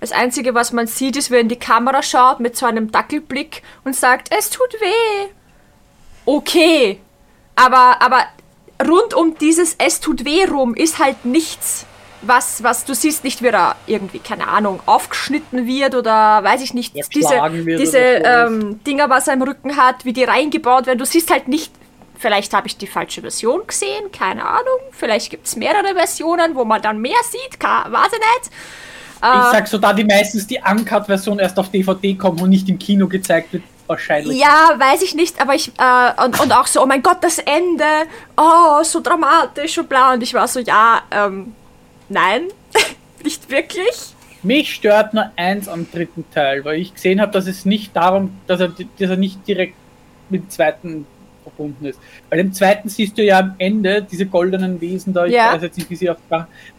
Das 0.00 0.12
einzige, 0.12 0.54
was 0.54 0.72
man 0.72 0.86
sieht, 0.86 1.16
ist, 1.16 1.30
wenn 1.30 1.48
die 1.48 1.58
Kamera 1.58 2.02
schaut 2.02 2.40
mit 2.40 2.56
so 2.56 2.66
einem 2.66 2.90
Dackelblick 2.90 3.62
und 3.84 3.96
sagt, 3.96 4.28
es 4.36 4.48
tut 4.48 4.72
weh. 4.80 5.28
Okay. 6.24 7.00
Aber, 7.56 8.00
aber 8.00 8.24
rund 8.86 9.12
um 9.14 9.36
dieses 9.38 9.74
Es 9.78 10.00
tut 10.00 10.24
weh 10.24 10.44
rum 10.44 10.74
ist 10.74 10.98
halt 10.98 11.24
nichts. 11.24 11.84
Was, 12.22 12.62
was, 12.64 12.84
du 12.84 12.94
siehst 12.94 13.22
nicht, 13.22 13.42
wie 13.42 13.46
er 13.48 13.76
irgendwie, 13.86 14.18
keine 14.18 14.48
Ahnung, 14.48 14.80
aufgeschnitten 14.86 15.66
wird 15.66 15.94
oder 15.94 16.42
weiß 16.42 16.62
ich 16.62 16.74
nicht, 16.74 16.94
diese, 17.14 17.30
wird 17.30 17.80
diese 17.80 18.18
sowas. 18.18 18.50
ähm, 18.50 18.80
Dinger, 18.84 19.08
was 19.08 19.28
er 19.28 19.34
im 19.34 19.42
Rücken 19.42 19.76
hat, 19.76 20.04
wie 20.04 20.12
die 20.12 20.24
reingebaut 20.24 20.86
werden. 20.86 20.98
Du 20.98 21.04
siehst 21.06 21.30
halt 21.30 21.46
nicht, 21.46 21.72
vielleicht 22.18 22.52
habe 22.54 22.66
ich 22.66 22.76
die 22.76 22.88
falsche 22.88 23.20
Version 23.20 23.64
gesehen, 23.66 24.10
keine 24.10 24.44
Ahnung. 24.44 24.80
Vielleicht 24.90 25.30
gibt 25.30 25.46
es 25.46 25.54
mehrere 25.54 25.94
Versionen, 25.94 26.56
wo 26.56 26.64
man 26.64 26.82
dann 26.82 26.98
mehr 27.00 27.16
sieht, 27.30 27.60
ka- 27.60 27.86
weiß 27.88 28.12
ich 28.12 28.18
nicht. 28.18 28.50
Ich 29.20 29.50
sag 29.52 29.66
so, 29.66 29.78
da 29.78 29.92
die 29.92 30.04
meistens 30.04 30.46
die 30.46 30.60
Uncut-Version 30.64 31.38
erst 31.40 31.58
auf 31.58 31.70
DVD 31.70 32.14
kommt 32.14 32.40
und 32.40 32.50
nicht 32.50 32.68
im 32.68 32.78
Kino 32.78 33.08
gezeigt 33.08 33.52
wird, 33.52 33.64
wahrscheinlich. 33.88 34.38
Ja, 34.38 34.74
weiß 34.76 35.02
ich 35.02 35.14
nicht, 35.16 35.40
aber 35.40 35.54
ich, 35.54 35.72
äh, 35.78 36.24
und, 36.24 36.38
und 36.38 36.52
auch 36.52 36.66
so, 36.68 36.82
oh 36.82 36.86
mein 36.86 37.02
Gott, 37.02 37.18
das 37.22 37.38
Ende, 37.38 37.84
oh, 38.36 38.82
so 38.84 39.00
dramatisch 39.00 39.76
und 39.78 39.88
bla. 39.88 40.12
Und 40.12 40.22
ich 40.22 40.34
war 40.34 40.46
so, 40.46 40.60
ja, 40.60 41.02
ähm, 41.10 41.52
nein, 42.08 42.42
nicht 43.24 43.50
wirklich. 43.50 44.14
Mich 44.42 44.72
stört 44.74 45.14
nur 45.14 45.30
eins 45.36 45.68
am 45.68 45.90
dritten 45.90 46.24
Teil, 46.32 46.64
weil 46.64 46.78
ich 46.78 46.94
gesehen 46.94 47.20
habe, 47.20 47.32
dass 47.32 47.46
es 47.46 47.64
nicht 47.64 47.94
darum, 47.96 48.30
dass 48.46 48.60
er, 48.60 48.68
dass 48.68 49.10
er 49.10 49.16
nicht 49.16 49.46
direkt 49.48 49.74
mit 50.30 50.42
dem 50.44 50.50
zweiten 50.50 51.06
verbunden 51.42 51.86
ist. 51.86 51.98
Weil 52.30 52.38
im 52.40 52.52
zweiten 52.52 52.88
siehst 52.88 53.18
du 53.18 53.24
ja 53.24 53.38
am 53.40 53.54
Ende 53.58 54.02
diese 54.08 54.26
goldenen 54.26 54.80
Wesen 54.80 55.12
da, 55.12 55.26
ich 55.26 55.32
Ja. 55.34 55.54
weiß 55.54 55.62
jetzt 55.62 55.78
nicht, 55.78 55.90
wie 55.90 55.96
sie, 55.96 56.10
auf, 56.10 56.18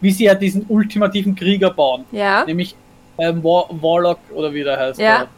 wie 0.00 0.10
sie 0.10 0.24
ja 0.24 0.34
diesen 0.34 0.64
ultimativen 0.68 1.34
Krieger 1.34 1.70
bauen. 1.70 2.04
Ja. 2.12 2.44
Nämlich 2.44 2.74
ähm, 3.18 3.42
War, 3.44 3.66
Warlock 3.70 4.20
oder 4.32 4.54
wie 4.54 4.62
der 4.62 4.78
heißt. 4.78 4.98
Ja. 5.00 5.18
Der. 5.18 5.28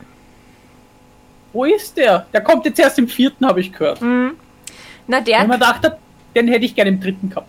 Wo 1.53 1.65
ist 1.65 1.97
der? 1.97 2.27
Der 2.33 2.41
kommt 2.43 2.65
jetzt 2.67 2.79
erst 2.79 2.99
im 2.99 3.09
vierten, 3.09 3.47
habe 3.47 3.61
ich 3.61 3.73
gehört. 3.73 4.01
Na, 4.01 4.33
Wenn 5.09 5.25
der, 5.25 5.45
man 5.47 5.59
dachte, 5.61 5.99
den 6.35 6.49
hätte 6.49 6.65
ich 6.65 6.75
gerne 6.75 6.91
im 6.91 7.01
dritten 7.01 7.31
gehabt. 7.31 7.49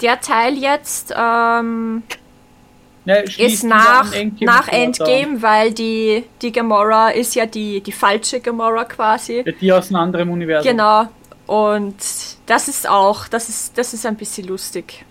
Der 0.00 0.20
Teil 0.20 0.56
jetzt 0.56 1.14
ähm, 1.16 2.02
schließt 3.04 3.38
ist 3.38 3.64
nach, 3.64 4.12
Endgame 4.12 4.50
nach. 4.50 4.68
Endgame, 4.68 5.42
weil 5.42 5.72
die, 5.72 6.24
die 6.42 6.52
Gamora 6.52 7.10
ist 7.10 7.34
ja 7.34 7.46
die, 7.46 7.80
die 7.80 7.92
falsche 7.92 8.40
Gamora 8.40 8.84
quasi. 8.84 9.42
Ja, 9.44 9.52
Die 9.52 9.72
aus 9.72 9.88
einem 9.88 9.96
anderen 9.96 10.30
Universum. 10.30 10.70
Genau. 10.70 11.06
Und 11.46 11.96
das 12.46 12.68
ist 12.68 12.88
auch, 12.88 13.26
das 13.28 13.48
ist, 13.48 13.76
das 13.76 13.92
ist 13.92 14.06
ein 14.06 14.16
bisschen 14.16 14.46
lustig. 14.46 15.04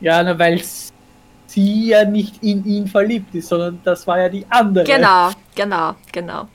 Ja, 0.00 0.38
weil 0.38 0.62
sie 1.46 1.88
ja 1.88 2.04
nicht 2.04 2.42
in 2.42 2.64
ihn 2.64 2.86
verliebt 2.86 3.34
ist, 3.34 3.48
sondern 3.48 3.80
das 3.84 4.06
war 4.06 4.20
ja 4.20 4.28
die 4.28 4.46
andere. 4.48 4.84
Genau, 4.84 5.30
genau, 5.54 5.94
genau. 6.12 6.48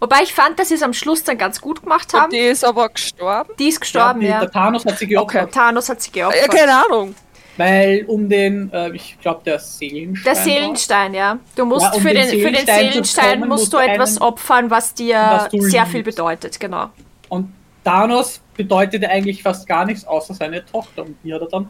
Wobei 0.00 0.18
ich 0.22 0.34
fand, 0.34 0.58
dass 0.58 0.68
sie 0.68 0.74
es 0.74 0.82
am 0.82 0.92
Schluss 0.92 1.24
dann 1.24 1.38
ganz 1.38 1.60
gut 1.60 1.82
gemacht 1.82 2.12
haben. 2.12 2.24
Und 2.24 2.32
die 2.32 2.38
ist 2.38 2.64
aber 2.64 2.88
gestorben. 2.90 3.50
Die 3.58 3.68
ist 3.68 3.74
Ja, 3.76 3.80
gestorben, 3.80 4.20
die, 4.20 4.26
ja. 4.26 4.40
Der 4.40 4.50
Thanos 4.50 4.84
hat 4.84 4.98
sie 4.98 5.06
geopfert, 5.06 5.52
Thanos 5.54 5.88
hat 5.88 6.02
sie 6.02 6.10
Ja, 6.14 6.28
geopfert. 6.30 6.50
keine 6.54 6.84
Ahnung. 6.84 7.14
weil 7.58 8.04
um 8.06 8.28
den, 8.28 8.70
äh, 8.72 8.90
ich 8.90 9.18
glaube, 9.20 9.40
der 9.46 9.58
Seelenstein. 9.58 10.24
Der 10.34 10.36
war. 10.36 10.44
Seelenstein, 10.44 11.14
ja. 11.14 11.38
Du 11.54 11.64
musst 11.64 11.84
Ja, 11.86 11.92
um 11.92 12.02
für, 12.02 12.12
den 12.12 12.28
den, 12.28 12.40
für 12.42 12.52
den 12.52 12.66
Seelenstein 12.66 13.40
bekommen, 13.40 13.48
musst 13.48 13.72
du 13.72 13.78
etwas 13.78 14.10
einen- 14.18 14.28
opfern, 14.28 14.70
was 14.70 14.92
dir 14.92 15.16
was 15.16 15.50
sehr 15.50 15.60
liebst. 15.80 15.92
viel 15.92 16.02
bedeutet, 16.02 16.60
genau. 16.60 16.90
Und 17.30 17.52
Thanos 17.82 18.40
bedeutete 18.54 19.08
eigentlich 19.08 19.42
fast 19.42 19.66
gar 19.66 19.86
nichts, 19.86 20.06
außer 20.06 20.34
seine 20.34 20.66
Tochter. 20.66 21.02
Und 21.04 21.16
die 21.24 21.32
hat 21.32 21.40
er 21.40 21.48
dann. 21.48 21.68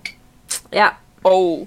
Ja. 0.72 0.92
Oh. 1.22 1.66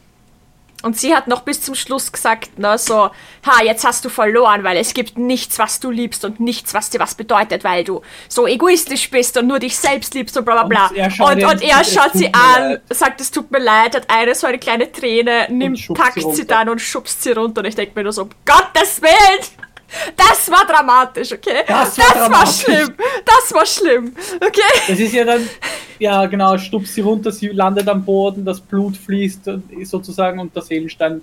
Und 0.81 0.97
sie 0.97 1.13
hat 1.13 1.27
noch 1.27 1.41
bis 1.41 1.61
zum 1.61 1.75
Schluss 1.75 2.11
gesagt, 2.11 2.57
ne, 2.57 2.77
so, 2.77 3.09
ha, 3.45 3.63
jetzt 3.63 3.85
hast 3.85 4.05
du 4.05 4.09
verloren, 4.09 4.63
weil 4.63 4.77
es 4.77 4.93
gibt 4.93 5.17
nichts, 5.17 5.59
was 5.59 5.79
du 5.81 5.91
liebst 5.91 6.23
und 6.23 6.39
nichts, 6.39 6.73
was 6.73 6.89
dir 6.89 6.99
was 6.99 7.15
bedeutet, 7.15 7.63
weil 7.65 7.83
du 7.83 8.01
so 8.29 8.47
egoistisch 8.47 9.09
bist 9.09 9.35
und 9.37 9.47
nur 9.47 9.59
dich 9.59 9.77
selbst 9.77 10.13
liebst 10.13 10.37
und 10.37 10.45
bla 10.45 10.63
bla 10.63 10.87
bla. 10.87 10.87
Und 10.87 10.95
er 10.97 11.11
schaut 11.11 11.31
Und, 11.35 11.43
und 11.43 11.61
er 11.61 11.83
schaut 11.83 12.13
sie 12.13 12.33
an, 12.33 12.71
leid. 12.71 12.81
sagt, 12.91 13.19
es 13.19 13.29
tut 13.29 13.51
mir 13.51 13.59
leid, 13.59 13.95
hat 13.95 14.09
eine 14.09 14.33
so 14.35 14.47
eine 14.47 14.57
kleine 14.57 14.89
Träne, 14.91 15.47
nimmt, 15.49 15.85
packt 15.93 16.21
sie 16.21 16.33
sie, 16.33 16.47
dann 16.47 16.69
und 16.69 16.79
schubst 16.79 17.23
sie 17.23 17.31
runter 17.31 17.59
und 17.59 17.65
ich 17.67 17.75
denke 17.75 17.91
mir 17.95 18.03
nur 18.03 18.13
so, 18.13 18.23
um 18.23 18.29
Gottes 18.45 19.01
Willen! 19.01 19.68
Das 20.15 20.49
war 20.51 20.65
dramatisch, 20.65 21.31
okay? 21.33 21.63
Das 21.67 21.97
war 21.97 22.05
dramatisch. 22.13 22.61
schlimm. 22.61 22.93
Das 23.25 23.53
war 23.53 23.65
schlimm. 23.65 24.15
Okay? 24.35 24.61
Das 24.87 24.99
ist 24.99 25.13
ja 25.13 25.23
dann, 25.25 25.49
ja 25.97 26.25
genau, 26.27 26.57
stupst 26.57 26.93
sie 26.93 27.01
runter, 27.01 27.31
sie 27.31 27.47
landet 27.49 27.87
am 27.87 28.03
Boden, 28.03 28.45
das 28.45 28.59
Blut 28.61 28.95
fließt 28.97 29.49
sozusagen 29.83 30.39
und 30.39 30.55
der 30.55 30.61
Seelenstein. 30.63 31.21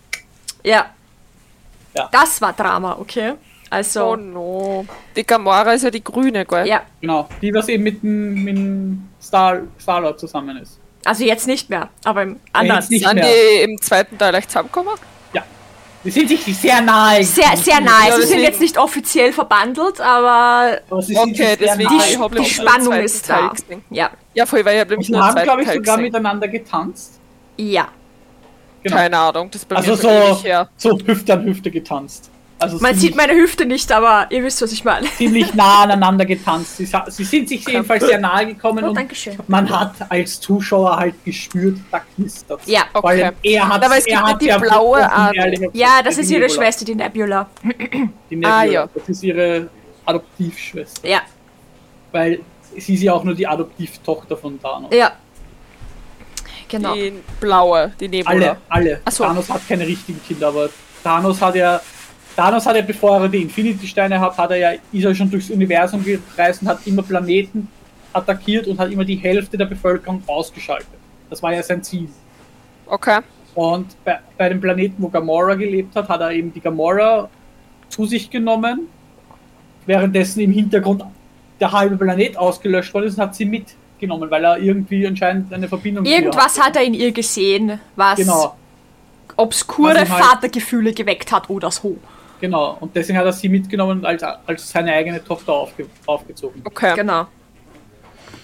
Ja. 0.64 0.86
Ja. 1.94 2.08
Das 2.12 2.40
war 2.40 2.52
Drama, 2.52 2.96
okay? 3.00 3.34
Also, 3.70 4.12
Oh 4.12 4.16
no. 4.16 4.86
Die 5.16 5.24
Gamora 5.24 5.72
ist 5.72 5.82
ja 5.82 5.90
die 5.90 6.02
grüne, 6.04 6.44
gell? 6.44 6.66
ja. 6.66 6.82
Genau, 7.00 7.28
die 7.42 7.52
was 7.54 7.68
eben 7.68 7.82
mit 7.84 8.02
dem, 8.02 8.44
mit 8.44 8.56
dem 8.56 9.08
Star, 9.20 9.60
Star-Lord 9.80 10.20
zusammen 10.20 10.56
ist. 10.58 10.78
Also 11.04 11.24
jetzt 11.24 11.46
nicht 11.46 11.70
mehr, 11.70 11.88
aber 12.04 12.22
im 12.22 12.40
anderen. 12.52 12.80
jetzt 12.80 12.90
nicht 12.90 13.06
Sind 13.06 13.14
mehr. 13.14 13.26
die 13.26 13.62
im 13.62 13.80
zweiten 13.80 14.18
Teil 14.18 14.34
echt 14.34 14.50
zusammengekommen? 14.50 14.94
Die 16.06 16.10
sind 16.12 16.28
sich 16.28 16.56
sehr 16.56 16.80
nahe. 16.80 17.22
Sehr, 17.24 17.56
sehr 17.56 17.80
nahe. 17.80 18.08
Ja, 18.10 18.16
Sie 18.16 18.26
sind 18.26 18.38
jetzt 18.40 18.60
nicht 18.60 18.78
offiziell 18.78 19.32
verbandelt, 19.32 20.00
aber 20.00 20.78
Aber 20.88 20.98
Okay, 20.98 21.56
deswegen 21.60 21.90
nahe. 21.96 22.08
ich 22.08 22.16
die 22.44 22.44
Spannung 22.54 22.92
ist 22.94 23.28
da. 23.28 23.48
gesehen. 23.48 23.84
Ja. 23.90 24.10
Ja, 24.32 24.46
voll, 24.46 24.64
weil 24.64 24.74
ich 24.76 24.80
habe 24.80 24.90
nämlich 24.90 25.08
nur 25.08 25.26
haben, 25.26 25.42
glaube 25.42 25.62
ich, 25.62 25.66
Teil 25.68 25.76
sogar 25.78 25.96
gesehen. 25.96 26.04
miteinander 26.12 26.48
getanzt. 26.48 27.18
Ja. 27.56 27.88
Genau. 28.82 28.96
Keine 28.96 29.18
Ahnung, 29.18 29.50
das 29.50 29.62
ist 29.62 29.68
bei 29.68 29.76
Also 29.76 29.90
mir 29.90 29.96
so, 29.96 30.42
her. 30.44 30.68
so 30.76 30.98
Hüfte 31.04 31.32
an 31.32 31.44
Hüfte 31.44 31.70
getanzt. 31.70 32.30
Also 32.58 32.78
Man 32.78 32.94
sieht 32.94 33.14
meine 33.14 33.34
Hüfte 33.34 33.66
nicht, 33.66 33.92
aber 33.92 34.28
ihr 34.30 34.42
wisst, 34.42 34.62
was 34.62 34.72
ich 34.72 34.82
meine. 34.82 35.06
ziemlich 35.18 35.52
nah 35.52 35.82
aneinander 35.82 36.24
getanzt. 36.24 36.78
Sie, 36.78 36.88
sie 37.08 37.24
sind 37.24 37.48
sich 37.50 37.66
jedenfalls 37.68 38.06
sehr 38.06 38.18
nahe 38.18 38.46
gekommen 38.46 38.82
Oh, 38.84 38.88
und 38.88 38.94
Dankeschön. 38.94 39.36
man 39.46 39.68
hat 39.68 39.92
als 40.08 40.40
Zuschauer 40.40 40.96
halt 40.96 41.22
gespürt, 41.22 41.76
da 41.90 42.00
knistert 42.14 42.60
Ja. 42.64 42.84
Okay. 42.94 43.30
er 43.42 43.68
hat 43.68 43.84
Aber 43.84 43.98
es 43.98 44.04
gibt 44.06 44.16
er 44.16 44.22
hat 44.26 44.40
die 44.40 44.46
blaue 44.46 45.00
gesagt, 45.00 45.74
Ja, 45.74 46.00
das 46.02 46.16
ist 46.16 46.30
ihre. 46.30 46.48
Schwester, 46.48 46.84
die 46.86 46.94
Nebula. 46.94 47.46
Die 48.30 48.36
Nebula. 48.36 48.58
Ah, 48.58 48.64
ja. 48.64 48.88
Das 48.94 49.06
ist 49.08 49.22
ihre 49.22 49.68
Adoptivschwester. 50.06 51.06
Ja. 51.06 51.20
Weil 52.12 52.40
sie 52.78 52.94
ist 52.94 53.02
ja 53.02 53.12
auch 53.12 53.24
nur 53.24 53.34
die 53.34 53.46
Adoptivtochter 53.46 54.34
von 54.36 54.58
Thanos. 54.62 54.90
Ja. 54.94 55.12
Genau. 56.68 56.94
Die 56.94 57.12
blaue, 57.38 57.92
die 58.00 58.08
Nebula. 58.08 58.32
Alle, 58.34 58.56
alle. 58.68 59.00
So. 59.10 59.24
Thanos 59.24 59.48
hat 59.50 59.68
keine 59.68 59.86
richtigen 59.86 60.20
Kinder, 60.26 60.48
aber 60.48 60.68
Thanos 61.04 61.40
hat 61.40 61.54
ja, 61.54 61.80
Thanos 62.36 62.66
hat 62.66 62.76
ja, 62.76 62.82
bevor 62.82 63.20
er 63.22 63.28
die 63.28 63.42
Infinity-Steine 63.42 64.20
hat, 64.20 64.36
hat 64.36 64.50
er 64.50 64.56
ja, 64.56 64.70
ist 64.92 65.04
er 65.04 65.14
schon 65.14 65.30
durchs 65.30 65.50
Universum 65.50 66.04
gereist 66.04 66.60
und 66.62 66.68
hat 66.68 66.80
immer 66.86 67.02
Planeten 67.02 67.68
attackiert 68.12 68.66
und 68.66 68.78
hat 68.78 68.90
immer 68.90 69.04
die 69.04 69.16
Hälfte 69.16 69.56
der 69.56 69.64
Bevölkerung 69.64 70.22
ausgeschaltet. 70.26 70.86
Das 71.30 71.42
war 71.42 71.52
ja 71.54 71.62
sein 71.62 71.82
Ziel. 71.82 72.08
Okay. 72.86 73.20
Und 73.54 73.86
bei, 74.04 74.18
bei 74.36 74.48
dem 74.50 74.60
Planeten, 74.60 74.96
wo 75.02 75.08
Gamora 75.08 75.54
gelebt 75.54 75.96
hat, 75.96 76.08
hat 76.08 76.20
er 76.20 76.30
eben 76.32 76.52
die 76.52 76.60
Gamora 76.60 77.28
zu 77.88 78.04
sich 78.04 78.28
genommen, 78.28 78.88
währenddessen 79.86 80.40
im 80.40 80.52
Hintergrund 80.52 81.04
der 81.58 81.72
halbe 81.72 81.96
Planet 81.96 82.36
ausgelöscht 82.36 82.92
worden 82.92 83.06
ist 83.06 83.14
und 83.16 83.22
hat 83.22 83.34
sie 83.34 83.46
mitgenommen, 83.46 84.30
weil 84.30 84.44
er 84.44 84.58
irgendwie 84.58 85.06
anscheinend 85.06 85.50
eine 85.54 85.68
Verbindung 85.68 86.04
Irgendwas 86.04 86.60
hat 86.60 86.76
er 86.76 86.82
in 86.82 86.92
ihr 86.92 87.12
gesehen, 87.12 87.80
was 87.96 88.18
Genau. 88.18 88.54
obskure 89.38 89.94
Was 89.94 90.10
halt- 90.10 90.22
Vatergefühle 90.24 90.92
geweckt 90.92 91.32
hat 91.32 91.48
oder 91.48 91.70
so. 91.70 91.96
Genau, 92.40 92.76
und 92.80 92.94
deswegen 92.94 93.18
hat 93.18 93.24
er 93.24 93.32
sie 93.32 93.48
mitgenommen 93.48 93.98
und 93.98 94.04
als, 94.04 94.22
als 94.22 94.70
seine 94.70 94.92
eigene 94.92 95.22
Tochter 95.24 95.52
aufge, 95.52 95.86
aufgezogen. 96.06 96.62
Okay. 96.64 96.94
Genau. 96.94 97.26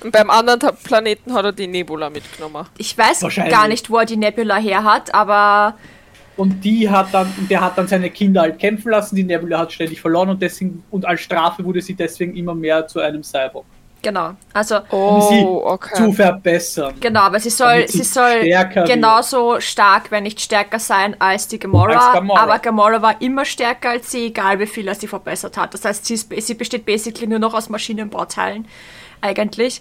Und 0.03 0.11
beim 0.11 0.31
anderen 0.31 0.75
Planeten 0.83 1.33
hat 1.33 1.45
er 1.45 1.53
die 1.53 1.67
Nebula 1.67 2.11
mitgenommen. 2.11 2.67
Ich 2.79 2.97
weiß 2.97 3.21
gar 3.51 3.69
nicht, 3.69 3.89
wo 3.89 3.99
er 3.99 4.07
die 4.07 4.17
Nebula 4.17 4.57
her 4.57 4.83
hat, 4.83 5.15
aber 5.15 5.77
Und 6.37 6.65
die 6.65 6.89
hat 6.89 7.13
dann, 7.13 7.33
und 7.39 7.51
der 7.51 7.61
hat 7.61 7.77
dann 7.77 7.87
seine 7.87 8.11
Kinder 8.11 8.41
halt 8.43 8.59
kämpfen 8.59 8.91
lassen, 8.91 9.17
die 9.17 9.25
Nebula 9.25 9.59
hat 9.59 9.73
ständig 9.73 10.01
verloren 10.01 10.31
und 10.31 10.41
deswegen, 10.41 10.83
und 10.91 11.05
als 11.05 11.21
Strafe 11.21 11.65
wurde 11.65 11.81
sie 11.83 11.95
deswegen 11.95 12.35
immer 12.37 12.55
mehr 12.55 12.87
zu 12.87 13.01
einem 13.01 13.23
Cyborg. 13.23 13.67
Genau. 14.03 14.33
Also, 14.53 14.77
Um 14.91 15.21
sie 15.23 15.45
Oh, 15.45 15.63
okay. 15.65 15.95
zu 15.95 16.13
verbessern. 16.13 16.95
genau, 17.01 17.21
aber 17.21 17.39
sie 17.39 17.51
soll, 17.51 17.87
sie 17.87 17.99
sie 17.99 18.05
soll 18.05 18.41
stärker 18.41 18.81
wird. 18.81 18.89
genauso 18.89 19.61
stark, 19.61 20.11
wenn 20.11 20.25
nicht 20.25 20.41
stärker 20.41 20.81
sein 20.81 21.15
als 21.21 21.47
die 21.47 21.59
Gamora. 21.61 21.95
Als 22.09 22.15
Gamora. 22.15 22.41
Aber 22.43 22.59
Gamora 22.59 23.01
war 23.01 23.21
immer 23.23 23.45
stärker 23.45 23.91
als 23.91 24.11
sie, 24.11 24.27
egal 24.27 24.59
wie 24.59 24.67
viel 24.67 24.89
er 24.89 24.97
sie 24.97 25.07
verbessert 25.07 25.57
hat. 25.57 25.73
Das 25.73 25.85
heißt, 25.85 26.05
sie, 26.05 26.15
ist, 26.15 26.33
sie 26.37 26.55
besteht 26.55 26.85
basically 26.85 27.29
nur 27.29 27.39
noch 27.39 27.55
aus 27.55 27.69
Maschinenbauteilen, 27.69 28.67
eigentlich. 29.21 29.81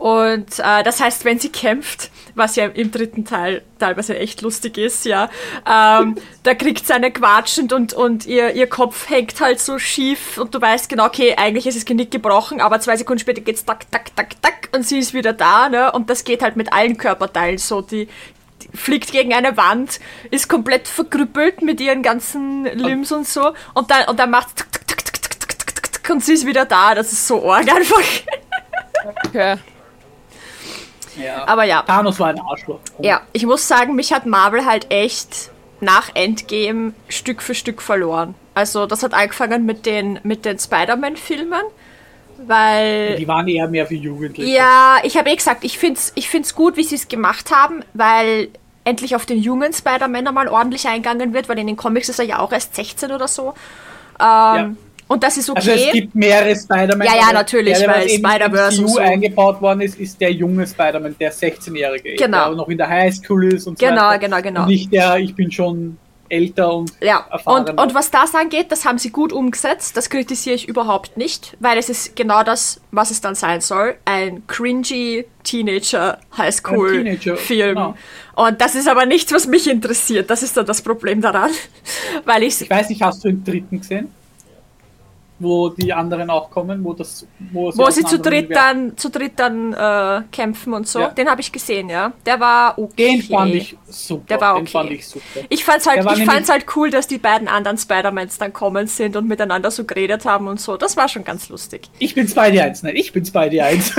Und 0.00 0.58
äh, 0.58 0.82
das 0.82 0.98
heißt, 0.98 1.26
wenn 1.26 1.38
sie 1.38 1.50
kämpft, 1.50 2.10
was 2.34 2.56
ja 2.56 2.64
im 2.64 2.90
dritten 2.90 3.26
Teil 3.26 3.60
teilweise 3.78 4.18
echt 4.18 4.40
lustig 4.40 4.78
ist, 4.78 5.04
ja, 5.04 5.28
ähm, 5.70 6.16
da 6.42 6.54
kriegt 6.54 6.86
sie 6.86 6.94
eine 6.94 7.10
quatschend 7.10 7.74
und, 7.74 7.92
und 7.92 8.24
ihr, 8.24 8.54
ihr 8.54 8.66
Kopf 8.66 9.10
hängt 9.10 9.38
halt 9.40 9.60
so 9.60 9.78
schief 9.78 10.38
und 10.38 10.54
du 10.54 10.60
weißt 10.60 10.88
genau, 10.88 11.04
okay, 11.04 11.34
eigentlich 11.36 11.66
ist 11.66 11.76
das 11.76 11.84
Genick 11.84 12.10
gebrochen, 12.10 12.62
aber 12.62 12.80
zwei 12.80 12.96
Sekunden 12.96 13.20
später 13.20 13.42
geht's 13.42 13.66
tak, 13.66 13.90
tak, 13.90 14.16
tak, 14.16 14.40
tak 14.40 14.70
und 14.74 14.86
sie 14.86 14.98
ist 14.98 15.12
wieder 15.12 15.34
da, 15.34 15.68
ne? 15.68 15.92
Und 15.92 16.08
das 16.08 16.24
geht 16.24 16.40
halt 16.40 16.56
mit 16.56 16.72
allen 16.72 16.96
Körperteilen 16.96 17.58
so. 17.58 17.82
Die, 17.82 18.08
fliegt 18.72 19.12
gegen 19.12 19.34
eine 19.34 19.56
Wand, 19.58 20.00
ist 20.30 20.48
komplett 20.48 20.88
verkrüppelt 20.88 21.60
mit 21.60 21.80
ihren 21.80 22.02
ganzen 22.02 22.64
Limbs 22.64 23.12
und 23.12 23.26
so 23.26 23.52
und 23.74 23.90
dann, 23.90 24.08
und 24.08 24.18
dann 24.18 24.30
macht 24.30 24.48
und 26.08 26.24
sie 26.24 26.32
ist 26.32 26.46
wieder 26.46 26.64
da. 26.64 26.94
Das 26.94 27.12
ist 27.12 27.26
so 27.26 27.50
arg 27.50 27.72
einfach. 27.72 28.02
Okay. 29.26 29.56
Ja. 31.22 31.46
Aber 31.46 31.64
ja. 31.64 31.82
Thanos 31.82 32.18
war 32.20 32.28
ein 32.28 32.40
Arschloch. 32.40 32.80
Ja, 33.00 33.22
ich 33.32 33.46
muss 33.46 33.66
sagen, 33.66 33.94
mich 33.94 34.12
hat 34.12 34.26
Marvel 34.26 34.64
halt 34.64 34.90
echt 34.90 35.50
nach 35.80 36.10
Endgame 36.14 36.92
Stück 37.08 37.42
für 37.42 37.54
Stück 37.54 37.82
verloren. 37.82 38.34
Also 38.54 38.86
das 38.86 39.02
hat 39.02 39.14
angefangen 39.14 39.64
mit 39.64 39.86
den, 39.86 40.20
mit 40.22 40.44
den 40.44 40.58
Spider-Man-Filmen, 40.58 41.62
weil... 42.46 43.16
Die 43.16 43.28
waren 43.28 43.48
eher 43.48 43.68
mehr 43.68 43.86
für 43.86 43.94
Jugendliche. 43.94 44.50
Ja, 44.50 44.98
ich 45.02 45.16
habe 45.16 45.30
eh 45.30 45.36
gesagt, 45.36 45.64
ich 45.64 45.78
finde 45.78 45.98
es 45.98 46.12
ich 46.14 46.28
find's 46.28 46.54
gut, 46.54 46.76
wie 46.76 46.84
sie 46.84 46.96
es 46.96 47.08
gemacht 47.08 47.50
haben, 47.54 47.82
weil 47.94 48.48
endlich 48.84 49.14
auf 49.14 49.26
den 49.26 49.38
jungen 49.38 49.72
Spider-Man 49.72 50.34
mal 50.34 50.48
ordentlich 50.48 50.86
eingegangen 50.88 51.32
wird, 51.32 51.48
weil 51.48 51.58
in 51.58 51.66
den 51.66 51.76
Comics 51.76 52.08
ist 52.08 52.18
er 52.18 52.24
ja 52.24 52.38
auch 52.38 52.52
erst 52.52 52.74
16 52.74 53.12
oder 53.12 53.28
so. 53.28 53.54
Ähm, 54.20 54.76
Und 55.10 55.24
das 55.24 55.36
ist 55.36 55.50
Also 55.50 55.72
es 55.72 55.80
okay. 55.88 55.90
gibt 55.92 56.14
mehrere 56.14 56.54
Spider-Man. 56.54 57.04
Ja, 57.04 57.14
ja, 57.16 57.32
natürlich, 57.32 57.76
der, 57.76 57.88
weil 57.88 58.08
Spider-Verse 58.08 58.86
so. 58.86 58.98
eingebaut 58.98 59.60
worden 59.60 59.80
ist, 59.80 59.98
ist 59.98 60.20
der 60.20 60.30
junge 60.32 60.64
Spider-Man, 60.64 61.16
der 61.18 61.32
16-Jährige, 61.32 62.14
Genau. 62.14 62.46
der 62.46 62.54
noch 62.56 62.68
in 62.68 62.78
der 62.78 62.88
Highschool 62.88 63.52
ist 63.52 63.66
und 63.66 63.76
so 63.76 63.84
Genau, 63.84 64.02
weiter. 64.02 64.18
genau, 64.20 64.40
genau. 64.40 64.60
Und 64.62 64.68
nicht 64.68 64.92
der, 64.92 65.16
ich 65.16 65.34
bin 65.34 65.50
schon 65.50 65.98
älter 66.28 66.72
und 66.72 66.92
Ja, 67.00 67.26
erfahrener. 67.28 67.70
und, 67.72 67.80
und 67.80 67.94
was 67.96 68.12
das 68.12 68.36
angeht, 68.36 68.70
das 68.70 68.84
haben 68.84 68.98
sie 68.98 69.10
gut 69.10 69.32
umgesetzt. 69.32 69.96
Das 69.96 70.10
kritisiere 70.10 70.54
ich 70.54 70.68
überhaupt 70.68 71.16
nicht, 71.16 71.56
weil 71.58 71.76
es 71.76 71.88
ist 71.88 72.14
genau 72.14 72.44
das, 72.44 72.80
was 72.92 73.10
es 73.10 73.20
dann 73.20 73.34
sein 73.34 73.60
soll. 73.60 73.96
Ein 74.04 74.46
cringy 74.46 75.24
Teenager 75.42 76.18
Ein 76.30 76.38
Highschool 76.38 77.02
Teenager, 77.02 77.36
Film. 77.36 77.74
genau. 77.74 77.94
Und 78.36 78.60
das 78.60 78.76
ist 78.76 78.86
aber 78.86 79.06
nichts, 79.06 79.32
was 79.32 79.48
mich 79.48 79.68
interessiert. 79.68 80.30
Das 80.30 80.44
ist 80.44 80.56
dann 80.56 80.66
das 80.66 80.82
Problem 80.82 81.20
daran. 81.20 81.50
Weil 82.24 82.44
ich 82.44 82.60
Ich 82.60 82.70
weiß 82.70 82.88
nicht, 82.90 83.02
hast 83.02 83.24
du 83.24 83.28
den 83.30 83.42
dritten 83.42 83.80
gesehen? 83.80 84.08
Wo 85.42 85.70
die 85.70 85.90
anderen 85.92 86.28
auch 86.28 86.50
kommen, 86.50 86.84
wo 86.84 86.92
das, 86.92 87.26
wo, 87.50 87.74
wo 87.74 87.84
aus 87.84 87.94
sie 87.94 88.04
zu 88.04 88.18
dritt 88.18 88.54
dann, 88.54 88.96
zu 88.96 89.08
dritt 89.08 89.32
dann 89.36 89.72
äh, 89.72 90.22
kämpfen 90.30 90.74
und 90.74 90.86
so. 90.86 91.00
Ja. 91.00 91.08
Den 91.08 91.30
habe 91.30 91.40
ich 91.40 91.50
gesehen, 91.50 91.88
ja. 91.88 92.12
Der 92.26 92.38
war 92.38 92.78
okay. 92.78 93.12
Den 93.12 93.22
fand 93.22 93.54
ich 93.54 93.76
super. 93.88 94.24
Der 94.28 94.40
war 94.40 94.54
Den 94.54 94.62
okay. 94.62 94.70
fand 94.70 94.90
ich 94.90 95.08
super. 95.08 95.40
Ich 95.48 95.64
fand's 95.64 95.88
halt, 95.88 96.06
ich 96.18 96.24
fand's 96.26 96.50
halt 96.50 96.66
cool, 96.76 96.90
dass 96.90 97.06
die 97.06 97.16
beiden 97.16 97.48
anderen 97.48 97.78
Spider-Mans 97.78 98.36
dann 98.36 98.52
kommen 98.52 98.86
sind 98.86 99.16
und 99.16 99.26
miteinander 99.26 99.70
so 99.70 99.84
geredet 99.84 100.26
haben 100.26 100.46
und 100.46 100.60
so. 100.60 100.76
Das 100.76 100.96
war 100.98 101.08
schon 101.08 101.24
ganz 101.24 101.48
lustig. 101.48 101.88
Ich 101.98 102.14
bin 102.14 102.28
Spidey 102.28 102.60
1, 102.60 102.82
nein, 102.82 102.96
ich 102.96 103.10
bin 103.12 103.24
Spidey 103.24 103.62
1. 103.62 103.94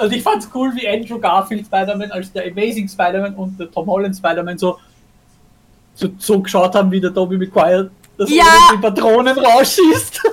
Und 0.00 0.12
ich 0.12 0.22
fand's 0.22 0.48
cool, 0.54 0.74
wie 0.74 0.88
Andrew 0.88 1.18
Garfield 1.18 1.66
Spider-Man 1.66 2.10
als 2.10 2.32
der 2.32 2.46
Amazing 2.46 2.88
Spider-Man 2.88 3.34
und 3.34 3.60
der 3.60 3.70
Tom 3.70 3.86
Holland 3.86 4.16
Spider-Man 4.16 4.56
so, 4.56 4.78
so, 5.94 6.08
so 6.18 6.40
geschaut 6.40 6.74
haben, 6.74 6.90
wie 6.90 7.00
der 7.00 7.12
Tobey 7.12 7.36
Maguire 7.36 7.90
das 8.18 8.30
Ja. 8.30 8.44
ohne 8.44 8.76
die 8.76 8.82
Patronen 8.82 9.38
rausschießt. 9.38 10.22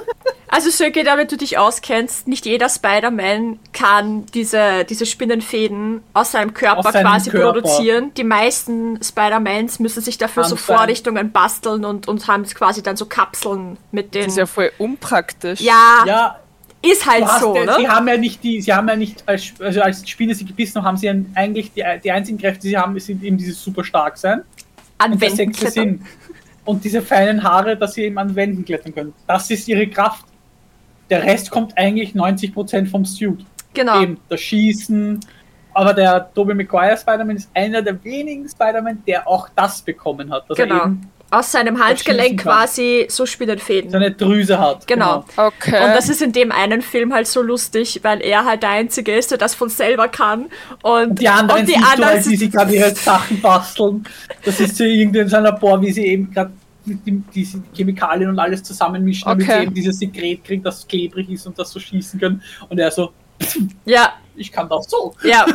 Also 0.53 0.69
Söke, 0.69 1.05
damit 1.05 1.32
du 1.32 1.38
dich 1.38 1.57
auskennst, 1.57 2.27
nicht 2.27 2.45
jeder 2.45 2.67
Spider-Man 2.67 3.57
kann 3.71 4.25
diese, 4.34 4.84
diese 4.84 5.05
Spinnenfäden 5.05 6.01
aus 6.13 6.34
seinem 6.34 6.53
Körper 6.53 6.88
Aus 6.88 6.91
seinem 6.91 7.05
quasi 7.07 7.29
Körper. 7.29 7.61
produzieren. 7.61 8.13
Die 8.15 8.25
meisten 8.25 9.01
Spider-Mans 9.01 9.79
müssen 9.79 10.01
sich 10.03 10.17
dafür 10.17 10.43
so 10.43 10.55
Anscheinend. 10.55 10.79
Vorrichtungen 10.79 11.32
basteln 11.32 11.86
und, 11.86 12.09
und 12.09 12.27
haben 12.27 12.43
quasi 12.43 12.84
dann 12.84 12.97
so 12.97 13.05
Kapseln 13.05 13.77
mit 13.93 14.13
den... 14.13 14.23
Das 14.25 14.34
ist 14.34 14.38
ja 14.39 14.45
voll 14.45 14.73
unpraktisch. 14.77 15.61
ja, 15.61 16.03
Ja, 16.05 16.39
ist 16.82 17.09
halt 17.09 17.29
so, 17.39 17.55
ja, 17.55 17.77
sie 17.77 17.84
ne? 17.84 17.88
haben 17.88 18.07
ja 18.09 18.17
nicht 18.17 18.43
die, 18.43 18.59
sie 18.61 18.73
haben 18.73 18.89
ja 18.89 18.97
nicht, 18.97 19.23
als, 19.27 19.53
also 19.59 19.82
als 19.82 20.07
Spinne 20.09 20.36
sie 20.36 20.43
gebissen 20.43 20.79
haben, 20.79 20.86
haben 20.86 20.97
sie 20.97 21.07
ja 21.07 21.13
eigentlich 21.36 21.71
die, 21.71 21.84
die 22.03 22.11
einzigen 22.11 22.38
Kräfte, 22.38 22.63
die 22.63 22.69
sie 22.69 22.77
haben, 22.77 22.99
sind 22.99 23.23
eben 23.23 23.38
dieses 23.38 23.63
super 23.63 23.86
stark 23.86 24.17
sein. 24.17 24.41
An 24.97 25.13
und 25.13 25.19
klettern. 25.19 25.71
Sinn. 25.71 26.05
Und 26.66 26.84
diese 26.84 27.01
feinen 27.01 27.43
Haare, 27.43 27.76
dass 27.76 27.95
sie 27.95 28.03
eben 28.03 28.18
an 28.18 28.36
Wänden 28.36 28.64
klettern 28.64 28.93
können. 28.93 29.14
Das 29.28 29.49
ist 29.49 29.68
ihre 29.68 29.88
Kraft. 29.88 30.26
Der 31.09 31.24
Rest 31.24 31.49
kommt 31.51 31.78
eigentlich 31.78 32.14
90% 32.14 32.88
vom 32.88 33.03
Suit. 33.03 33.45
Genau. 33.74 34.01
Eben 34.01 34.18
das 34.30 34.41
Schießen. 34.41 35.20
Aber 35.74 35.93
der 35.93 36.32
Tobey 36.34 36.53
Maguire 36.53 36.97
Spider-Man 36.97 37.38
ist 37.38 37.49
einer 37.53 37.82
der 37.82 38.03
wenigen 38.03 38.47
Spider-Man, 38.47 39.03
der 39.07 39.28
auch 39.28 39.49
das 39.55 39.82
bekommen 39.82 40.32
hat. 40.32 40.49
Dass 40.49 40.59
er 40.59 40.68
Genau. 40.68 40.84
eben 40.84 41.09
Aus 41.34 41.51
seinem 41.51 41.84
Handgelenk 41.84 42.41
quasi 42.41 43.05
so 43.09 43.25
Spinnenfäden. 43.25 43.89
seine 43.89 44.11
Drüse 44.11 44.59
hat. 44.59 44.86
Genau. 44.86 45.23
Okay. 45.38 45.84
Und 45.84 45.91
das 45.95 46.09
ist 46.09 46.21
in 46.21 46.34
dem 46.34 46.51
einen 46.51 46.82
Film 46.82 47.13
halt 47.13 47.25
so 47.25 47.41
lustig, 47.41 48.01
weil 48.03 48.21
er 48.21 48.43
halt 48.45 48.63
der 48.63 48.71
Einzige 48.71 49.15
ist, 49.15 49.32
der 49.32 49.38
das 49.38 49.55
von 49.55 49.69
selber 49.69 50.09
kann. 50.09 50.47
Und, 50.84 51.19
Die 51.19 51.29
anderen, 51.29 51.61
und 51.61 51.69
die 51.69 51.73
siehst 51.73 51.86
du 51.86 51.89
anderen 51.91 52.13
halt, 52.15 52.27
wie 52.29 52.36
sie 52.36 52.49
gerade 52.49 52.75
ihre 52.75 52.93
Sachen 52.93 53.39
basteln. 53.41 54.03
Das 54.43 54.59
ist 54.59 54.75
so 54.75 54.84
irgendwie 54.84 55.19
in 55.19 55.29
seinem 55.29 55.45
Labor, 55.45 55.82
wie 55.82 55.91
sie 55.91 56.05
eben 56.05 56.29
gerade 56.32 56.51
die, 56.86 57.23
diese 57.34 57.61
Chemikalien 57.73 58.29
und 58.29 58.38
alles 58.39 58.61
zusammenmischen, 58.63 59.25
damit 59.25 59.47
Okay. 59.47 59.57
sie 59.59 59.63
eben 59.63 59.73
dieses 59.73 59.99
Sekret 59.99 60.43
kriegen, 60.43 60.63
das 60.63 60.86
klebrig 60.88 61.29
ist 61.29 61.47
und 61.47 61.57
das 61.57 61.71
so 61.71 61.79
schießen 61.79 62.19
können. 62.19 62.41
Und 62.69 62.77
er 62.79 62.91
so, 62.91 63.11
ja, 63.86 64.13
ich 64.36 64.51
kann 64.51 64.67
das 64.67 64.89
so. 64.89 65.13
ja, 65.23 65.45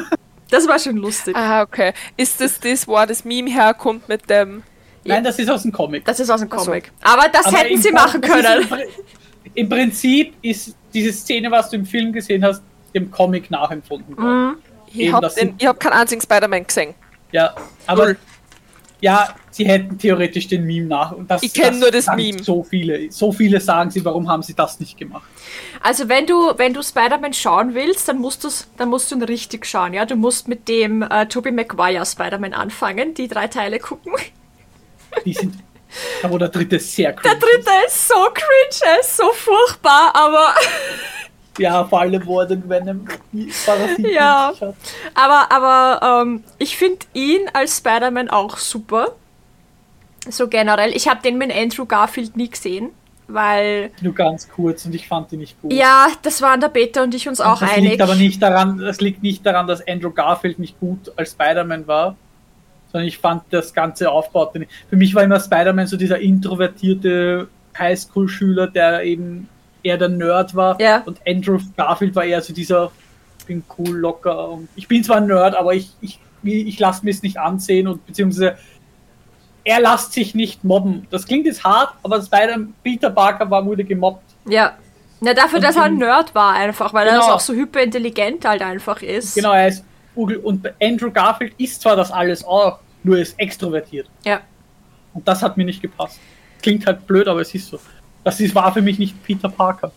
das 0.50 0.66
war 0.66 0.78
schon 0.78 0.96
lustig. 0.96 1.36
ah, 1.36 1.60
okay. 1.62 1.92
Ist 2.16 2.40
das 2.40 2.58
das, 2.60 2.88
wo 2.88 2.94
das 3.04 3.24
Meme 3.26 3.50
herkommt 3.50 4.08
mit 4.08 4.30
dem. 4.30 4.62
Nein, 5.08 5.24
das 5.24 5.38
ist 5.38 5.50
aus 5.50 5.62
dem 5.62 5.72
Comic. 5.72 6.04
Das 6.04 6.20
ist 6.20 6.30
aus 6.30 6.40
dem. 6.40 6.48
Comic. 6.48 6.90
Aber 7.02 7.28
das 7.28 7.46
Aber 7.46 7.56
hätten 7.58 7.80
sie 7.80 7.90
machen 7.92 8.20
können. 8.20 8.62
Im, 8.62 8.68
Pri- 8.68 8.86
Im 9.54 9.68
Prinzip 9.68 10.34
ist 10.42 10.74
diese 10.92 11.12
Szene, 11.12 11.50
was 11.50 11.70
du 11.70 11.76
im 11.76 11.86
Film 11.86 12.12
gesehen 12.12 12.44
hast, 12.44 12.62
dem 12.94 13.10
Comic 13.10 13.50
nachempfunden 13.50 14.16
worden. 14.16 14.48
Mhm. 14.50 14.56
Ich 14.92 15.12
habe 15.12 15.26
hab 15.28 15.80
keinen 15.80 15.92
einzigen 15.92 16.20
Spider-Man 16.22 16.66
gesehen. 16.66 16.94
Ja, 17.32 17.54
aber 17.86 18.04
Null. 18.06 18.16
ja, 19.00 19.34
sie 19.50 19.66
hätten 19.66 19.98
theoretisch 19.98 20.48
den 20.48 20.64
Meme 20.64 20.86
nach. 20.86 21.12
Und 21.12 21.30
das, 21.30 21.42
Ich 21.42 21.52
kenn 21.52 21.78
nur 21.78 21.90
das 21.90 22.06
Meme. 22.06 22.42
So 22.42 22.62
viele, 22.62 23.10
so 23.12 23.32
viele 23.32 23.60
sagen 23.60 23.90
sie, 23.90 24.02
warum 24.04 24.28
haben 24.28 24.42
sie 24.42 24.54
das 24.54 24.80
nicht 24.80 24.96
gemacht? 24.96 25.24
Also 25.82 26.08
wenn 26.08 26.26
du, 26.26 26.52
wenn 26.56 26.72
du 26.72 26.82
Spider-Man 26.82 27.34
schauen 27.34 27.74
willst, 27.74 28.08
dann 28.08 28.18
musst, 28.18 28.44
du's, 28.44 28.68
dann 28.78 28.88
musst 28.88 29.10
du 29.10 29.16
ihn 29.16 29.22
richtig 29.24 29.66
schauen. 29.66 29.92
Ja? 29.92 30.06
Du 30.06 30.16
musst 30.16 30.48
mit 30.48 30.66
dem 30.68 31.02
äh, 31.02 31.26
Tobey 31.26 31.50
Maguire 31.52 32.06
Spider-Man 32.06 32.54
anfangen, 32.54 33.12
die 33.12 33.28
drei 33.28 33.48
Teile 33.48 33.78
gucken. 33.80 34.12
Die 35.24 35.32
sind. 35.32 35.54
Aber 36.22 36.38
der 36.38 36.48
dritte 36.48 36.76
ist 36.76 36.92
sehr 36.94 37.12
Der 37.12 37.20
cringe. 37.20 37.36
dritte 37.38 37.70
ist 37.86 38.08
so 38.08 38.14
cringe, 38.34 38.92
er 38.94 39.00
ist 39.00 39.16
so 39.16 39.30
furchtbar, 39.32 40.10
aber, 40.14 40.54
Ja, 41.58 41.84
vor 41.86 42.00
allem, 42.00 42.26
wo 42.26 42.40
er 42.40 42.46
den 42.46 42.68
Venom 42.68 43.06
Parasiten 43.64 44.10
Ja. 44.12 44.52
hat. 44.60 44.74
aber, 45.14 45.50
aber 45.50 46.22
ähm, 46.22 46.44
ich 46.58 46.76
finde 46.76 47.06
ihn 47.14 47.48
als 47.54 47.78
Spider-Man 47.78 48.28
auch 48.28 48.58
super. 48.58 49.14
So 50.28 50.48
generell. 50.48 50.94
Ich 50.94 51.08
habe 51.08 51.22
den 51.22 51.38
mit 51.38 51.54
Andrew 51.54 51.86
Garfield 51.86 52.36
nie 52.36 52.50
gesehen, 52.50 52.90
weil, 53.28 53.90
Nur 54.02 54.12
ganz 54.12 54.48
kurz 54.50 54.84
und 54.84 54.94
ich 54.94 55.06
fand 55.08 55.30
die 55.30 55.36
nicht 55.38 55.60
gut. 55.62 55.72
ja, 55.72 56.08
das 56.22 56.42
waren 56.42 56.60
der 56.60 56.68
Peter 56.68 57.02
und 57.04 57.14
ich 57.14 57.26
uns 57.28 57.40
auch 57.40 57.60
das 57.60 57.70
einig. 57.70 57.90
liegt 57.92 58.02
aber 58.02 58.16
nicht 58.16 58.42
daran, 58.42 58.76
das 58.78 59.00
liegt 59.00 59.22
nicht 59.22 59.46
daran, 59.46 59.66
dass 59.66 59.86
Andrew 59.86 60.10
Garfield 60.10 60.58
nicht 60.58 60.78
gut 60.80 61.10
als 61.16 61.30
Spider-Man 61.30 61.86
war, 61.86 62.16
sondern 62.96 63.08
ich 63.08 63.18
fand 63.18 63.42
das 63.50 63.74
ganze 63.74 64.08
nicht. 64.54 64.70
Für 64.88 64.96
mich 64.96 65.14
war 65.14 65.22
immer 65.22 65.38
Spider-Man 65.38 65.86
so 65.86 65.98
dieser 65.98 66.18
introvertierte 66.18 67.46
Highschool-Schüler, 67.78 68.68
der 68.68 69.02
eben 69.04 69.50
eher 69.82 69.98
der 69.98 70.08
Nerd 70.08 70.54
war. 70.54 70.80
Ja. 70.80 71.02
Und 71.04 71.20
Andrew 71.28 71.58
Garfield 71.76 72.14
war 72.16 72.24
eher 72.24 72.40
so 72.40 72.54
dieser, 72.54 72.90
ich 73.40 73.44
bin 73.44 73.62
cool, 73.76 73.90
locker. 73.98 74.48
Und 74.48 74.70
ich 74.76 74.88
bin 74.88 75.04
zwar 75.04 75.18
ein 75.18 75.26
Nerd, 75.26 75.54
aber 75.54 75.74
ich, 75.74 75.90
ich, 76.00 76.18
ich 76.42 76.78
lasse 76.78 77.04
mir 77.04 77.10
es 77.10 77.22
nicht 77.22 77.38
ansehen 77.38 77.86
und 77.86 78.06
beziehungsweise 78.06 78.56
er 79.64 79.80
lässt 79.82 80.14
sich 80.14 80.34
nicht 80.34 80.64
mobben. 80.64 81.06
Das 81.10 81.26
klingt 81.26 81.44
jetzt 81.44 81.64
hart, 81.64 81.92
aber 82.02 82.22
Spider 82.22 82.56
Peter 82.82 83.10
Parker 83.10 83.50
war, 83.50 83.62
wurde 83.66 83.84
gemobbt. 83.84 84.24
Ja. 84.48 84.72
Na, 85.20 85.34
dafür, 85.34 85.56
Und 85.58 85.64
dass 85.64 85.76
er 85.76 85.82
ein 85.82 85.92
in- 85.94 85.98
Nerd 85.98 86.34
war 86.34 86.54
einfach, 86.54 86.94
weil 86.94 87.06
er 87.08 87.14
Genau. 87.20 87.32
auch 87.34 87.40
so 87.40 87.52
hyperintelligent 87.52 88.46
halt 88.46 88.62
einfach 88.62 89.02
ist. 89.02 89.34
Genau, 89.34 89.52
er 89.52 89.68
ist 89.68 89.84
Google 90.14 90.38
und 90.38 90.66
Andrew 90.82 91.10
Garfield 91.10 91.52
ist 91.58 91.82
zwar 91.82 91.94
das 91.94 92.10
alles 92.10 92.42
auch, 92.42 92.78
nur 93.06 93.18
ist 93.18 93.38
extrovertiert. 93.38 94.08
Ja. 94.24 94.40
Und 95.14 95.26
das 95.26 95.42
hat 95.42 95.56
mir 95.56 95.64
nicht 95.64 95.80
gepasst. 95.80 96.18
Klingt 96.62 96.86
halt 96.86 97.06
blöd, 97.06 97.28
aber 97.28 97.40
es 97.40 97.54
ist 97.54 97.68
so. 97.68 97.78
Das 98.24 98.40
ist, 98.40 98.54
war 98.54 98.72
für 98.74 98.82
mich 98.82 98.98
nicht 98.98 99.22
Peter 99.24 99.48
Parker. 99.48 99.92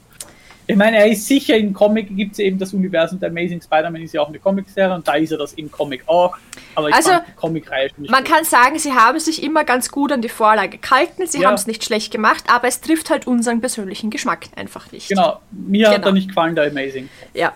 Ich 0.68 0.76
meine, 0.76 0.98
er 0.98 1.08
ist 1.08 1.26
sicher 1.26 1.58
im 1.58 1.74
Comic 1.74 2.16
gibt 2.16 2.34
es 2.34 2.40
eben 2.40 2.60
das 2.60 2.74
Universum 2.76 3.20
der 3.20 3.30
Amazing 3.30 3.60
Spider-Man 3.60 4.04
ist 4.04 4.14
ja 4.14 4.22
auch 4.22 4.28
eine 4.30 4.38
Comicserie 4.38 4.94
und 4.94 5.08
da 5.08 5.16
ist 5.16 5.32
er 5.32 5.40
das 5.40 5.54
im 5.54 5.72
Comic 5.72 6.04
auch. 6.08 6.38
Aber 6.76 6.90
ich 6.90 6.94
Also, 6.96 7.10
fand 7.10 7.28
die 7.28 7.32
Comic-Reihe 7.32 7.90
nicht 7.98 8.12
Man 8.12 8.24
gut. 8.24 8.32
kann 8.32 8.44
sagen, 8.44 8.78
sie 8.78 8.94
haben 8.94 9.20
sich 9.20 9.42
immer 9.42 9.64
ganz 9.64 9.90
gut 9.90 10.12
an 10.12 10.22
die 10.22 10.30
Vorlage 10.30 10.78
gehalten, 10.78 11.26
sie 11.26 11.42
Ja. 11.42 11.48
haben 11.48 11.56
es 11.56 11.66
nicht 11.66 11.84
schlecht 11.84 12.12
gemacht, 12.12 12.44
aber 12.48 12.68
es 12.68 12.82
trifft 12.82 13.10
halt 13.10 13.26
unseren 13.26 13.62
persönlichen 13.62 14.12
Geschmack 14.12 14.46
einfach 14.56 14.92
nicht. 14.92 15.10
Genau, 15.10 15.40
mir 15.50 15.88
hat 15.90 15.96
Genau. 15.96 16.08
er 16.10 16.14
nicht 16.14 16.28
gefallen, 16.28 16.54
der 16.54 16.68
Amazing. 16.70 17.10
Ja. 17.34 17.54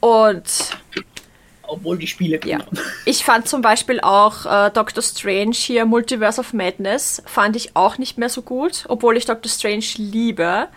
Und 0.00 0.42
Obwohl 1.68 1.98
die 1.98 2.06
Spiele 2.06 2.40
Ja. 2.44 2.58
gut 2.58 2.66
waren. 2.66 2.84
ich 3.04 3.24
fand 3.24 3.46
zum 3.48 3.62
Beispiel 3.62 4.00
auch 4.00 4.46
äh, 4.46 4.70
Doctor 4.70 5.02
Strange 5.02 5.52
hier, 5.52 5.84
Multiverse 5.84 6.40
of 6.40 6.52
Madness, 6.52 7.22
fand 7.26 7.54
ich 7.56 7.76
auch 7.76 7.98
nicht 7.98 8.18
mehr 8.18 8.28
so 8.30 8.42
gut, 8.42 8.84
obwohl 8.88 9.16
ich 9.16 9.26
Doctor 9.26 9.50
Strange 9.50 9.84
liebe. 9.96 10.68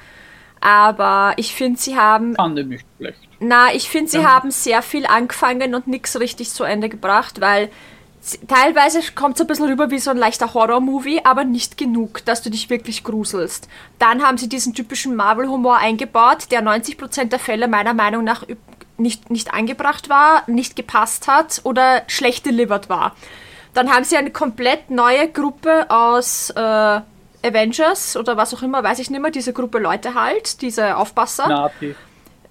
Aber 0.59 1.33
ich 1.37 1.55
finde, 1.55 1.79
sie 1.79 1.95
haben, 1.97 2.35
Fand 2.35 2.59
ich 2.59 2.65
nicht 2.67 2.85
schlecht. 2.97 3.17
na, 3.39 3.73
ich 3.73 3.89
finde, 3.89 4.11
sie 4.11 4.19
Ja. 4.19 4.31
haben 4.31 4.51
sehr 4.51 4.81
viel 4.83 5.05
angefangen 5.07 5.73
und 5.73 5.87
nichts 5.87 6.19
richtig 6.19 6.51
zu 6.51 6.63
Ende 6.63 6.87
gebracht, 6.87 7.41
weil 7.41 7.69
teilweise 8.47 8.99
kommt 9.15 9.35
es 9.35 9.41
ein 9.41 9.47
bisschen 9.47 9.65
rüber 9.67 9.89
wie 9.89 9.97
so 9.97 10.11
ein 10.11 10.17
leichter 10.17 10.53
Horror-Movie, 10.53 11.21
aber 11.23 11.43
nicht 11.43 11.77
genug, 11.77 12.23
dass 12.25 12.43
du 12.43 12.51
dich 12.51 12.69
wirklich 12.69 13.03
gruselst. 13.03 13.67
Dann 13.97 14.21
haben 14.21 14.37
sie 14.37 14.47
diesen 14.49 14.75
typischen 14.75 15.15
Marvel-Humor 15.15 15.77
eingebaut, 15.77 16.51
der 16.51 16.61
90% 16.61 17.29
der 17.29 17.39
Fälle 17.39 17.67
meiner 17.67 17.95
Meinung 17.95 18.23
nach 18.23 18.43
nicht, 19.01 19.29
nicht 19.29 19.53
angebracht 19.53 20.09
war, 20.09 20.43
nicht 20.47 20.75
gepasst 20.75 21.27
hat 21.27 21.61
oder 21.63 22.03
schlecht 22.07 22.45
delivered 22.45 22.89
war. 22.89 23.15
Dann 23.73 23.91
haben 23.91 24.03
sie 24.03 24.17
eine 24.17 24.31
komplett 24.31 24.89
neue 24.89 25.29
Gruppe 25.29 25.89
aus 25.89 26.49
äh, 26.51 26.59
Avengers 27.43 28.15
oder 28.17 28.37
was 28.37 28.53
auch 28.53 28.61
immer, 28.61 28.83
weiß 28.83 28.99
ich 28.99 29.09
nicht 29.09 29.21
mehr, 29.21 29.31
diese 29.31 29.53
Gruppe 29.53 29.79
Leute 29.79 30.13
halt, 30.13 30.61
diese 30.61 30.97
Aufpasser 30.97 31.47
Nati. 31.47 31.95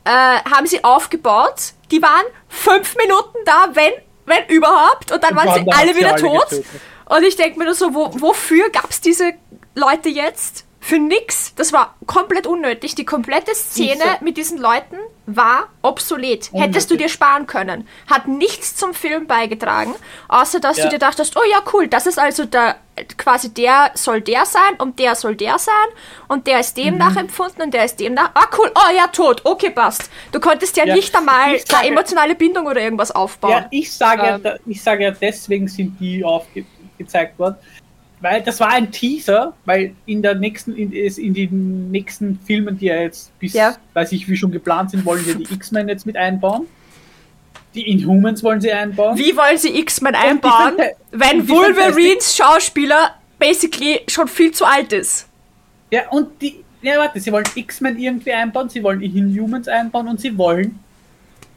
äh, 0.04 0.10
haben 0.10 0.66
sie 0.66 0.82
aufgebaut. 0.82 1.72
Die 1.90 2.02
waren 2.02 2.24
fünf 2.48 2.96
Minuten 2.96 3.38
da, 3.44 3.68
wenn, 3.74 3.92
wenn 4.26 4.46
überhaupt, 4.48 5.12
und 5.12 5.22
dann 5.22 5.36
Und 5.36 5.44
waren 5.46 5.64
sie 5.64 5.72
alle 5.72 5.94
wieder 5.96 6.12
alle 6.14 6.20
tot. 6.22 6.50
getötet. 6.50 6.80
Und 7.06 7.22
ich 7.24 7.36
denke 7.36 7.58
mir 7.58 7.64
nur 7.66 7.74
so, 7.74 7.94
wo, 7.94 8.10
wofür 8.20 8.70
gab 8.70 8.90
es 8.90 9.00
diese 9.00 9.32
Leute 9.74 10.08
jetzt? 10.08 10.64
Für 10.82 10.98
nix. 10.98 11.54
Das 11.56 11.72
war 11.74 11.94
komplett 12.06 12.46
unnötig. 12.46 12.94
Die 12.94 13.04
komplette 13.04 13.54
Szene 13.54 13.96
Sicher. 13.96 14.18
mit 14.22 14.36
diesen 14.38 14.58
Leuten 14.58 14.96
war 15.26 15.68
obsolet. 15.82 16.50
Hättest 16.54 16.90
du 16.90 16.94
dir 16.94 17.00
Unnötig. 17.04 17.12
sparen 17.12 17.46
können. 17.46 17.86
Hat 18.08 18.26
nichts 18.26 18.74
zum 18.76 18.94
Film 18.94 19.26
beigetragen, 19.26 19.94
außer 20.28 20.58
dass 20.58 20.78
Ja. 20.78 20.84
du 20.84 20.90
dir 20.90 20.98
dachtest, 20.98 21.36
oh 21.36 21.42
ja, 21.50 21.58
cool, 21.74 21.86
das 21.86 22.06
ist 22.06 22.18
also 22.18 22.46
der, 22.46 22.76
quasi 23.18 23.52
der 23.52 23.90
soll 23.94 24.22
der 24.22 24.46
sein 24.46 24.74
und 24.78 24.98
der 24.98 25.14
soll 25.14 25.36
der 25.36 25.58
sein 25.58 25.74
und 26.28 26.46
der 26.46 26.60
ist 26.60 26.76
Mhm. 26.76 26.82
dem 26.82 26.98
nachempfunden 26.98 27.62
und 27.62 27.74
der 27.74 27.84
ist 27.84 28.00
dem 28.00 28.14
nach. 28.14 28.30
Ah, 28.34 28.48
cool, 28.58 28.72
oh 28.74 28.96
ja, 28.96 29.06
tot, 29.08 29.42
okay, 29.44 29.70
passt. 29.70 30.10
Du 30.32 30.40
konntest 30.40 30.76
ja, 30.78 30.86
Ja, 30.86 30.94
nicht 30.94 31.14
einmal 31.14 31.58
sage- 31.58 31.76
eine 31.82 31.88
emotionale 31.88 32.34
Bindung 32.34 32.66
oder 32.66 32.80
irgendwas 32.80 33.10
aufbauen. 33.12 33.52
Ja, 33.52 33.66
ich 33.70 33.92
sage, 33.92 34.40
Ähm. 34.42 34.58
ich 34.66 34.82
sage 34.82 35.04
ja, 35.04 35.10
deswegen 35.12 35.68
sind 35.68 36.00
die 36.00 36.24
aufgezeigt 36.24 37.38
worden. 37.38 37.56
Weil 38.22 38.42
das 38.42 38.60
war 38.60 38.68
ein 38.68 38.90
Teaser, 38.90 39.54
weil 39.64 39.94
in 40.04 40.20
der 40.20 40.34
nächsten, 40.34 40.76
in, 40.76 40.92
in 40.92 41.34
den 41.34 41.90
nächsten 41.90 42.38
Filmen, 42.46 42.76
die 42.78 42.86
ja 42.86 42.96
jetzt 42.96 43.36
bis, 43.38 43.54
Ja. 43.54 43.74
weiß 43.94 44.12
ich, 44.12 44.28
wie 44.28 44.36
schon 44.36 44.50
geplant 44.52 44.90
sind, 44.90 45.04
wollen 45.06 45.24
wir 45.26 45.34
die 45.36 45.52
X-Men 45.54 45.88
jetzt 45.88 46.04
mit 46.04 46.16
einbauen. 46.16 46.66
Die 47.74 47.88
Inhumans 47.90 48.42
wollen 48.42 48.60
sie 48.60 48.70
einbauen. 48.72 49.16
Wie 49.16 49.34
wollen 49.36 49.56
sie 49.56 49.78
X-Men 49.78 50.14
einbauen, 50.14 50.74
wenn 51.12 51.48
Wolverines 51.48 52.36
Schauspieler 52.36 53.14
basically 53.38 54.00
schon 54.08 54.28
viel 54.28 54.50
zu 54.50 54.64
alt 54.66 54.92
ist? 54.92 55.26
Ja, 55.90 56.08
und 56.10 56.28
die, 56.42 56.62
ja, 56.82 56.98
warte, 56.98 57.20
sie 57.20 57.32
wollen 57.32 57.46
X-Men 57.54 57.98
irgendwie 57.98 58.32
einbauen, 58.32 58.68
sie 58.68 58.82
wollen 58.82 59.00
Inhumans 59.00 59.66
einbauen 59.68 60.08
und 60.08 60.20
sie 60.20 60.36
wollen 60.36 60.78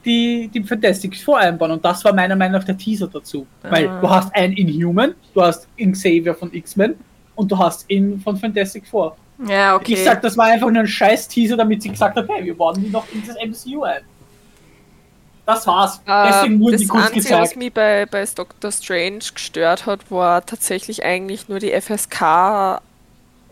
die, 0.05 0.49
die 0.53 0.63
Fantastic 0.63 1.17
Four 1.23 1.39
einbauen. 1.39 1.71
Und 1.71 1.83
das 1.85 2.03
war 2.05 2.13
meiner 2.13 2.35
Meinung 2.35 2.59
nach 2.59 2.63
der 2.65 2.77
Teaser 2.77 3.07
dazu. 3.07 3.45
Weil 3.63 3.87
Ah. 3.87 4.01
du 4.01 4.09
hast 4.09 4.35
einen 4.35 4.53
Inhuman, 4.53 5.13
du 5.33 5.41
hast 5.41 5.67
einen 5.79 5.93
Xavier 5.93 6.33
von 6.35 6.53
X-Men 6.53 6.95
und 7.35 7.51
du 7.51 7.57
hast 7.57 7.89
ihn 7.89 8.19
von 8.19 8.37
Fantastic 8.37 8.85
Four. 8.87 9.15
Ja, 9.47 9.75
okay. 9.75 9.93
Ich 9.93 10.03
sag, 10.03 10.21
das 10.21 10.37
war 10.37 10.45
einfach 10.45 10.69
nur 10.69 10.81
ein 10.83 10.87
scheiß 10.87 11.27
Teaser, 11.27 11.57
damit 11.57 11.81
sie 11.81 11.89
gesagt 11.89 12.15
hat, 12.15 12.27
hey, 12.29 12.45
wir 12.45 12.55
bauen 12.55 12.81
die 12.83 12.89
noch 12.89 13.05
in 13.11 13.23
das 13.25 13.35
MCU 13.65 13.83
ein. 13.83 14.01
Das 15.45 15.67
war's. 15.67 15.99
Deswegen 16.07 16.55
Äh, 16.55 16.59
wurden 16.61 16.71
das 16.73 16.81
die 16.81 16.87
kurz 16.87 17.03
Einzige, 17.07 17.23
was 17.35 17.41
gezeigt. 17.49 17.57
mich 17.57 17.73
bei, 17.73 18.05
bei 18.05 18.25
Doctor 18.33 18.71
Strange 18.71 19.19
gestört 19.33 19.85
hat, 19.85 20.09
war 20.09 20.45
tatsächlich 20.45 21.03
eigentlich 21.03 21.49
nur 21.49 21.59
die 21.59 21.71
FSK 21.71 22.79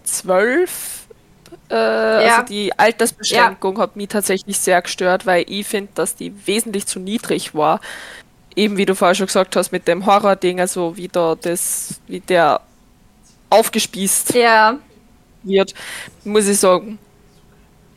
12. 0.04 1.01
Äh, 1.70 1.76
Also 1.76 2.43
die 2.43 2.78
Altersbeschränkung 2.78 3.78
hat 3.80 3.95
mich 3.95 4.10
tatsächlich 4.10 4.60
sehr 4.60 4.82
gestört, 4.82 5.26
weil 5.26 5.45
ich 5.47 5.68
finde, 5.68 5.91
dass 5.95 6.16
die 6.16 6.34
wesentlich 6.45 6.86
zu 6.86 6.99
niedrig 6.99 7.56
war. 7.56 7.80
Eben 8.56 8.78
wie 8.78 8.86
du 8.86 8.95
vorher 8.95 9.16
schon 9.16 9.28
gesagt 9.28 9.56
hast, 9.56 9.72
mit 9.72 9.88
dem 9.88 10.06
Horror-Ding, 10.06 10.60
also 10.60 10.97
wie 10.97 11.08
da 11.08 11.36
das, 11.39 12.02
wie 12.08 12.20
der 12.20 12.62
aufgespießt 13.49 14.34
ja, 14.34 14.78
wird, 15.43 15.74
muss 16.26 16.47
ich 16.47 16.60
sagen, 16.60 16.99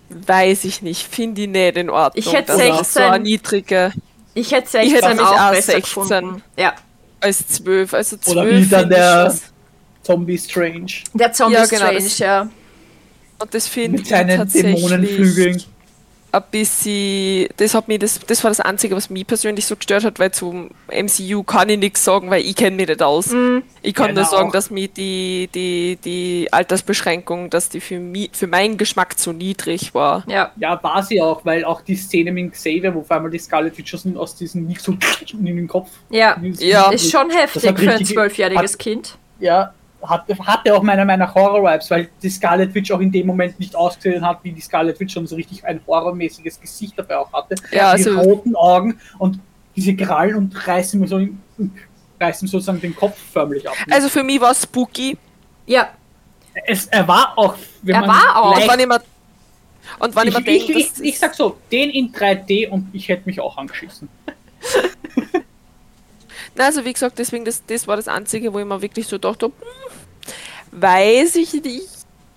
weiß 0.08 0.64
ich 0.64 0.82
nicht, 0.82 1.06
finde 1.06 1.42
ich 1.42 1.48
nicht 1.48 1.76
in 1.76 1.90
Ordnung. 1.90 2.24
Ich 2.24 2.32
hätte 2.32 2.52
dass 2.52 2.58
das 2.58 2.68
so 2.94 3.00
16. 3.00 3.02
eine 3.02 3.24
niedrige 3.24 3.92
ich 4.34 4.50
hätte 4.50 4.64
Ich 4.78 4.90
16 4.90 4.94
hätte 4.94 5.08
nämlich 5.08 5.26
auch 5.26 5.40
auch 5.40 5.50
besser 5.50 5.72
16. 5.72 5.80
gefunden. 5.82 6.42
Ja, 6.58 6.74
als 7.20 7.46
12. 7.48 7.94
Also 7.94 8.16
12 8.16 8.36
Oder 8.36 8.50
wie 8.50 8.66
dann 8.66 8.82
ich 8.82 8.96
der 8.96 9.34
Zombie 10.02 10.38
Strange 10.38 10.92
der 11.14 11.32
Zombie 11.32 11.54
Ja, 11.54 11.66
genau, 11.66 11.86
Strange, 11.86 12.10
ja. 12.18 12.48
Und 13.44 13.52
das 13.52 13.68
finde 13.68 13.98
mit 13.98 14.02
ich 14.02 14.08
seinen 14.08 14.38
tatsächlich 14.38 15.68
ein 16.34 16.42
bisschen, 16.50 17.48
das 17.58 17.74
hat 17.74 17.88
mich, 17.88 17.98
das, 17.98 18.18
das 18.26 18.42
war 18.42 18.50
das 18.50 18.60
Einzige, 18.60 18.96
was 18.96 19.10
mich 19.10 19.26
persönlich 19.26 19.66
so 19.66 19.76
gestört 19.76 20.02
hat, 20.02 20.18
weil 20.18 20.32
zum 20.32 20.70
MCU 20.90 21.42
kann 21.42 21.68
ich 21.68 21.78
nichts 21.78 22.02
sagen, 22.02 22.30
weil 22.30 22.42
ich 22.42 22.56
kenne 22.56 22.76
mich 22.76 22.88
nicht 22.88 23.02
aus. 23.02 23.32
Mhm. 23.32 23.62
Ich 23.82 23.94
kann 23.94 24.08
Ja, 24.08 24.14
nur 24.14 24.24
sagen, 24.24 24.50
dass 24.50 24.70
mir 24.70 24.88
die, 24.88 25.50
die, 25.54 25.98
die 26.02 26.48
Altersbeschränkung, 26.50 27.50
dass 27.50 27.68
die 27.68 27.80
für 27.80 28.00
mich, 28.00 28.30
für 28.32 28.46
meinen 28.46 28.78
Geschmack 28.78 29.18
zu 29.18 29.34
niedrig 29.34 29.94
war. 29.94 30.24
Ja, 30.26 30.50
Ja, 30.56 30.82
war 30.82 31.02
sie 31.02 31.20
auch, 31.20 31.44
weil 31.44 31.64
auch 31.66 31.82
die 31.82 31.96
Szene 31.96 32.32
mit 32.32 32.52
Xavier, 32.52 32.94
wo 32.94 33.00
auf 33.00 33.10
einmal 33.10 33.30
die 33.30 33.38
Scarlet 33.38 33.76
Witch 33.76 33.92
aus, 33.94 34.06
aus 34.16 34.36
diesem 34.36 34.66
nicht 34.66 34.80
so 34.80 34.96
in 35.38 35.44
den 35.44 35.68
Kopf. 35.68 35.90
ja. 36.08 36.36
Ja. 36.58 36.90
Ist 36.90 37.10
schon 37.10 37.28
heftig 37.28 37.78
für 37.78 37.92
ein 37.92 38.04
zwölfjähriges 38.06 38.78
Kind. 38.78 39.18
Ja, 39.38 39.74
hatte, 40.08 40.38
hatte 40.38 40.74
auch 40.74 40.82
meiner 40.82 41.04
Meinung 41.04 41.26
nach 41.26 41.34
Horror-Vibes, 41.34 41.90
weil 41.90 42.08
die 42.22 42.30
Scarlet 42.30 42.74
Witch 42.74 42.90
auch 42.92 43.00
in 43.00 43.10
dem 43.10 43.26
Moment 43.26 43.58
nicht 43.58 43.74
ausgesehen 43.74 44.26
hat, 44.26 44.40
wie 44.42 44.52
die 44.52 44.60
Scarlet 44.60 44.98
Witch 45.00 45.12
schon 45.12 45.26
so 45.26 45.36
richtig 45.36 45.64
ein 45.64 45.80
horrormäßiges 45.86 46.60
Gesicht 46.60 46.94
dabei 46.96 47.18
auch 47.18 47.32
hatte. 47.32 47.54
Ja, 47.70 47.94
die 47.94 48.04
also- 48.04 48.20
roten 48.20 48.54
Augen 48.56 48.98
und 49.18 49.38
diese 49.76 49.94
Krallen 49.96 50.36
und 50.36 50.66
reißen 50.66 51.00
mir 51.00 51.08
so 51.08 51.20
reißen 52.20 52.46
sozusagen 52.46 52.80
den 52.80 52.94
Kopf 52.94 53.18
förmlich 53.32 53.68
ab. 53.68 53.74
Also 53.90 54.08
für 54.08 54.22
mich 54.22 54.40
war 54.40 54.52
es 54.52 54.62
spooky. 54.62 55.18
Ja, 55.66 55.88
es, 56.66 56.86
er 56.86 57.06
war 57.08 57.36
auch, 57.36 57.56
wenn 57.82 57.96
Er 57.96 58.00
man 58.02 58.10
war 58.10 58.36
auch. 58.36 58.54
Und 58.54 58.60
ich 58.60 58.86
mir, 58.86 59.02
und 59.98 60.16
wenn 60.16 60.28
ich, 60.28 60.34
ich, 60.38 60.44
mir 60.44 60.52
ich, 60.52 60.66
denke, 60.66 60.78
ich, 60.78 60.88
dass 60.90 61.00
ich 61.00 61.18
sag 61.18 61.34
so, 61.34 61.58
den 61.70 61.90
in 61.90 62.12
3D 62.12 62.68
und 62.68 62.88
ich 62.92 63.08
hätte 63.08 63.26
mich 63.26 63.40
auch 63.40 63.56
angeschissen. 63.56 64.08
Na, 66.56 66.66
also 66.66 66.84
wie 66.84 66.92
gesagt, 66.92 67.18
deswegen, 67.18 67.44
das, 67.44 67.64
das 67.66 67.88
war 67.88 67.96
das 67.96 68.06
Einzige, 68.06 68.52
wo 68.52 68.60
ich 68.60 68.64
mir 68.64 68.80
wirklich 68.80 69.08
so 69.08 69.18
dachte, 69.18 69.46
hm, 69.46 69.52
weiß 70.74 71.36
ich 71.36 71.52
nicht, 71.54 71.88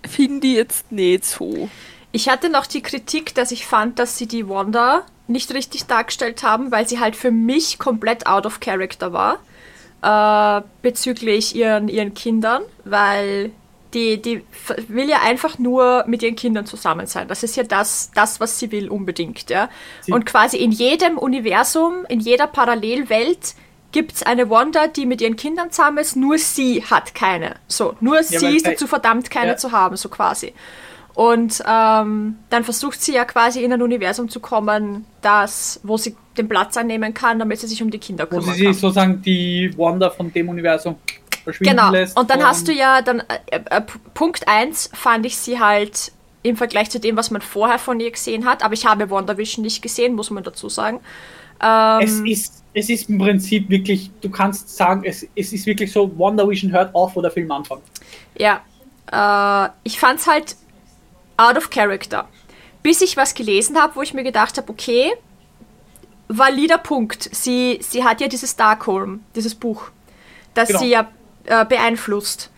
finde 0.08 0.48
ich 0.48 0.56
jetzt 0.56 0.92
nicht 0.92 1.26
so. 1.26 1.70
Ich 2.12 2.30
hatte 2.30 2.50
noch 2.50 2.66
die 2.66 2.82
Kritik, 2.82 3.36
dass 3.36 3.52
ich 3.52 3.66
fand, 3.66 4.00
dass 4.00 4.18
sie 4.18 4.28
die 4.28 4.48
Wanda 4.48 5.04
nicht 5.28 5.54
richtig 5.54 5.86
dargestellt 5.88 6.42
haben, 6.44 6.72
weil 6.72 6.88
sie 6.88 7.00
halt 7.00 7.16
für 7.16 7.32
mich 7.32 7.80
komplett 7.80 8.28
out 8.28 8.46
of 8.46 8.60
character 8.62 9.12
war 9.12 9.40
äh, 10.02 10.62
bezüglich 10.82 11.56
ihren, 11.56 11.90
ihren 11.90 12.14
Kindern, 12.14 12.64
weil 12.86 13.52
die, 13.94 14.22
die 14.22 14.44
will 14.88 15.10
ja 15.10 15.22
einfach 15.24 15.60
nur 15.60 16.04
mit 16.08 16.22
ihren 16.24 16.36
Kindern 16.36 16.66
zusammen 16.66 17.08
sein. 17.08 17.28
Das 17.28 17.44
ist 17.44 17.56
ja 17.56 17.64
das, 17.64 18.12
das 18.14 18.40
was 18.40 18.60
sie 18.60 18.72
will 18.72 18.90
unbedingt. 18.90 19.50
Ja? 19.50 19.70
Sie- 20.02 20.14
Und 20.14 20.26
quasi 20.26 20.58
in 20.58 20.72
jedem 20.72 21.18
Universum, 21.18 22.06
in 22.08 22.20
jeder 22.20 22.48
Parallelwelt 22.48 23.56
gibt 23.92 24.14
es 24.14 24.24
eine 24.24 24.50
Wanda, 24.50 24.88
die 24.88 25.06
mit 25.06 25.22
ihren 25.22 25.36
Kindern 25.36 25.72
zusammen 25.72 25.98
ist, 26.00 26.16
nur 26.16 26.38
sie 26.38 26.84
hat 26.84 27.16
keine. 27.16 27.56
So, 27.68 27.96
nur 28.02 28.22
sie 28.24 28.42
weil 28.42 28.56
ist 28.56 28.68
dazu 28.68 28.88
verdammt, 28.88 29.30
keine 29.32 29.52
Ja. 29.52 29.58
zu 29.58 29.72
haben, 29.72 29.96
so 29.98 30.10
quasi. 30.10 30.54
Und 31.14 31.64
ähm, 31.68 32.36
dann 32.52 32.64
versucht 32.64 33.02
sie 33.02 33.14
ja 33.14 33.26
quasi 33.26 33.64
in 33.64 33.74
ein 33.74 33.82
Universum 33.82 34.30
zu 34.30 34.40
kommen, 34.40 35.06
das, 35.22 35.80
wo 35.82 35.98
sie 35.98 36.16
den 36.38 36.48
Platz 36.48 36.78
einnehmen 36.78 37.14
kann, 37.16 37.40
damit 37.40 37.60
sie 37.60 37.66
sich 37.68 37.82
um 37.82 37.90
die 37.90 37.98
Kinder 37.98 38.26
Wo 38.26 38.38
kümmern 38.38 38.54
sie 38.54 38.66
kann. 38.66 38.74
sich 38.74 38.82
sozusagen 38.82 39.22
die 39.24 39.74
Wanda 39.78 40.12
von 40.12 40.32
dem 40.32 40.48
Universum 40.50 40.96
verschwinden 41.44 41.76
Genau. 41.78 41.92
lässt. 41.92 42.16
Und 42.20 42.30
dann 42.30 42.46
hast 42.46 42.68
du 42.68 42.72
ja 42.72 43.02
dann 43.02 43.22
äh, 43.22 43.60
äh, 43.70 43.82
P- 43.82 43.98
Punkt 44.14 44.48
1 44.48 44.92
fand 44.94 45.26
ich 45.26 45.38
sie 45.38 45.60
halt 45.60 46.12
im 46.44 46.56
Vergleich 46.56 46.92
zu 46.92 47.00
dem, 47.00 47.18
was 47.18 47.32
man 47.32 47.42
vorher 47.42 47.80
von 47.80 48.00
ihr 48.00 48.12
gesehen 48.12 48.46
hat, 48.46 48.64
aber 48.64 48.76
ich 48.76 48.86
habe 48.86 49.10
WandaVision 49.10 49.64
nicht 49.64 49.82
gesehen, 49.82 50.14
muss 50.14 50.30
man 50.30 50.44
dazu 50.44 50.70
sagen. 50.70 51.00
Ähm, 51.60 52.00
Es 52.02 52.20
ist, 52.20 52.64
es 52.78 52.90
ist 52.90 53.10
im 53.10 53.18
Prinzip 53.18 53.70
wirklich, 53.70 54.12
du 54.22 54.30
kannst 54.30 54.70
sagen, 54.76 55.02
es, 55.04 55.26
es 55.36 55.52
ist 55.52 55.66
wirklich 55.66 55.92
so, 55.92 56.16
Wonder 56.18 56.48
Vision 56.48 56.72
hört 56.72 56.94
auf, 56.94 57.16
wo 57.16 57.22
der 57.22 57.32
Film 57.32 57.52
anfängt. 57.52 57.82
Ja, 58.38 58.62
äh, 59.12 59.70
ich 59.84 60.00
fand's 60.00 60.28
halt 60.28 60.56
out 61.38 61.58
of 61.58 61.72
character. 61.72 62.28
Bis 62.84 63.02
ich 63.02 63.18
was 63.18 63.34
gelesen 63.34 63.82
habe, 63.82 63.96
wo 63.96 64.04
ich 64.04 64.14
mir 64.14 64.24
gedacht 64.24 64.58
habe, 64.58 64.70
okay, 64.70 65.12
valider 66.28 66.78
Punkt. 66.78 67.30
Sie, 67.34 67.80
sie 67.82 68.04
hat 68.04 68.22
ja 68.22 68.28
dieses 68.28 68.56
Darkholm, 68.56 69.24
dieses 69.36 69.56
Buch, 69.56 69.90
das 70.54 70.68
Genau. 70.68 70.80
sie 70.80 70.90
ja 70.90 71.08
äh, 71.46 71.66
beeinflusst. 71.66 72.52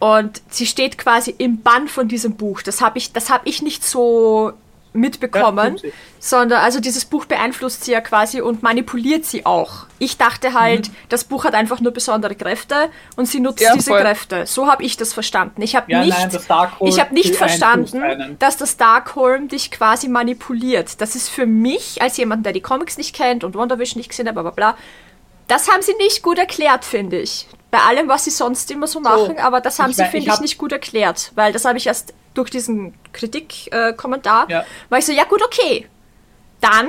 Und 0.00 0.42
sie 0.48 0.66
steht 0.66 0.98
quasi 0.98 1.32
im 1.38 1.60
Bann 1.60 1.86
von 1.86 2.08
diesem 2.08 2.34
Buch. 2.34 2.62
Das 2.62 2.80
habe 2.80 2.98
ich, 2.98 3.12
das 3.12 3.30
hab 3.30 3.46
ich 3.46 3.62
nicht 3.62 3.84
so 3.84 4.52
mitbekommen, 4.92 5.76
Ja, 5.82 5.90
sondern 6.18 6.60
also 6.62 6.80
dieses 6.80 7.04
Buch 7.04 7.24
beeinflusst 7.24 7.84
sie 7.84 7.92
ja 7.92 8.00
quasi 8.00 8.40
und 8.40 8.62
manipuliert 8.62 9.24
sie 9.24 9.46
auch. 9.46 9.86
Ich 10.00 10.16
dachte 10.18 10.52
halt, 10.58 10.88
Mhm. 10.88 10.94
das 11.08 11.24
Buch 11.24 11.44
hat 11.44 11.54
einfach 11.54 11.80
nur 11.80 11.92
besondere 11.92 12.34
Kräfte 12.34 12.88
und 13.16 13.26
sie 13.26 13.38
nutzt 13.40 13.60
Ja, 13.62 13.72
diese 13.74 13.90
voll. 13.90 14.00
Kräfte. 14.00 14.46
So 14.46 14.66
habe 14.66 14.82
ich 14.82 14.96
das 14.96 15.12
verstanden. 15.12 15.62
Ich 15.62 15.76
habe 15.76 15.90
Ja, 15.92 16.00
nicht, 16.04 16.18
nein, 16.18 16.30
ich 16.86 16.98
habe 17.00 17.14
nicht 17.14 17.36
verstanden, 17.36 18.36
dass 18.38 18.56
das 18.56 18.76
Darkholm 18.76 19.48
dich 19.48 19.70
quasi 19.70 20.08
manipuliert. 20.08 21.00
Das 21.00 21.14
ist 21.14 21.28
für 21.28 21.46
mich, 21.46 22.02
als 22.02 22.16
jemand, 22.16 22.44
der 22.44 22.52
die 22.52 22.60
Comics 22.60 22.98
nicht 22.98 23.14
kennt 23.14 23.44
und 23.44 23.54
Wonder 23.54 23.78
Vision 23.78 23.98
nicht 24.00 24.08
gesehen 24.10 24.26
hat, 24.26 24.34
bla 24.34 24.42
bla 24.42 24.50
bla, 24.50 24.76
das 25.48 25.68
haben 25.70 25.82
sie 25.82 25.94
nicht 25.98 26.22
gut 26.22 26.38
erklärt, 26.38 26.84
finde 26.84 27.18
ich. 27.20 27.46
Bei 27.70 27.78
allem, 27.78 28.08
was 28.08 28.24
sie 28.24 28.30
sonst 28.30 28.70
immer 28.72 28.86
so 28.88 28.98
machen, 29.00 29.38
aber 29.38 29.60
das 29.60 29.78
haben 29.78 29.90
ich 29.90 29.96
sie, 29.96 30.02
finde 30.04 30.18
ich 30.18 30.24
ich, 30.26 30.30
hab- 30.32 30.40
nicht 30.40 30.58
gut 30.58 30.72
erklärt, 30.72 31.30
weil 31.36 31.52
das 31.52 31.64
habe 31.64 31.78
ich 31.78 31.86
erst 31.86 32.14
durch 32.34 32.50
diesen 32.50 32.94
Kritik-Kommentar, 33.12 34.48
Ja. 34.50 34.64
war 34.88 34.98
ich 34.98 35.06
so, 35.06 35.12
ja 35.12 35.24
gut, 35.24 35.42
okay, 35.44 35.86
dann 36.60 36.88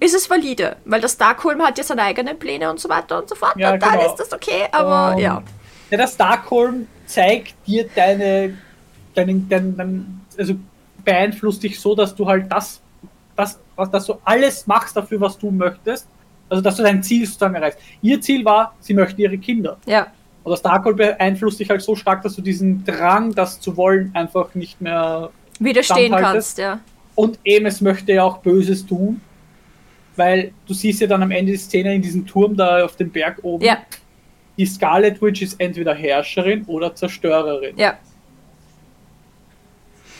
ist 0.00 0.14
es 0.14 0.28
valide, 0.28 0.76
weil 0.84 1.00
das 1.00 1.16
Darkholm 1.16 1.62
hat 1.62 1.78
ja 1.78 1.84
seine 1.84 2.02
eigenen 2.02 2.38
Pläne 2.38 2.70
und 2.70 2.80
so 2.80 2.88
weiter 2.88 3.18
und 3.20 3.28
so 3.28 3.34
fort 3.34 3.54
Ja, 3.56 3.72
und 3.72 3.82
dann 3.82 3.92
genau. 3.98 4.10
ist 4.10 4.16
das 4.16 4.32
okay, 4.32 4.66
aber 4.72 5.12
Ähm, 5.16 5.18
ja. 5.22 5.42
Ja, 5.90 5.98
das 5.98 6.16
Darkholm 6.16 6.88
zeigt 7.06 7.54
dir 7.66 7.88
deine, 7.94 8.56
deinen, 9.14 9.48
deinen, 9.48 9.76
deinen, 9.76 10.26
also 10.38 10.54
beeinflusst 11.04 11.62
dich 11.62 11.78
so, 11.78 11.94
dass 11.94 12.14
du 12.14 12.26
halt 12.26 12.50
das, 12.50 12.80
das, 13.36 13.58
was, 13.76 13.90
dass 13.90 14.06
du 14.06 14.18
alles 14.24 14.66
machst 14.66 14.96
dafür, 14.96 15.20
was 15.20 15.38
du 15.38 15.50
möchtest. 15.50 16.06
Also, 16.48 16.62
dass 16.62 16.76
du 16.76 16.82
dein 16.82 17.02
Ziel 17.02 17.24
sozusagen 17.26 17.54
erreichst. 17.54 17.78
Ihr 18.02 18.20
Ziel 18.20 18.44
war, 18.44 18.74
sie 18.80 18.92
möchten 18.94 19.20
ihre 19.20 19.38
Kinder. 19.38 19.78
Ja, 19.86 20.08
Und 20.44 20.50
das 20.50 20.62
Darkhold 20.62 20.96
beeinflusst 20.96 21.60
dich 21.60 21.70
halt 21.70 21.82
so 21.82 21.94
stark, 21.94 22.22
dass 22.22 22.34
du 22.36 22.42
diesen 22.42 22.84
Drang, 22.84 23.34
das 23.34 23.60
zu 23.60 23.76
wollen, 23.76 24.10
einfach 24.14 24.54
nicht 24.54 24.80
mehr. 24.80 25.30
widerstehen 25.60 26.12
kannst, 26.12 26.58
ja. 26.58 26.80
Und 27.14 27.38
eben, 27.44 27.66
es 27.66 27.80
möchte 27.80 28.12
ja 28.12 28.24
auch 28.24 28.38
Böses 28.38 28.84
tun. 28.86 29.20
Weil 30.16 30.52
du 30.66 30.74
siehst 30.74 31.00
ja 31.00 31.06
dann 31.06 31.22
am 31.22 31.30
Ende 31.30 31.52
die 31.52 31.58
Szene 31.58 31.94
in 31.94 32.02
diesem 32.02 32.26
Turm 32.26 32.54
da 32.56 32.84
auf 32.84 32.96
dem 32.96 33.10
Berg 33.10 33.38
oben. 33.42 33.64
Ja, 33.64 33.78
Die 34.58 34.66
Scarlet 34.66 35.22
Witch 35.22 35.40
ist 35.42 35.58
entweder 35.58 35.94
Herrscherin 35.94 36.64
oder 36.66 36.94
Zerstörerin. 36.94 37.76
ja, 37.78 37.94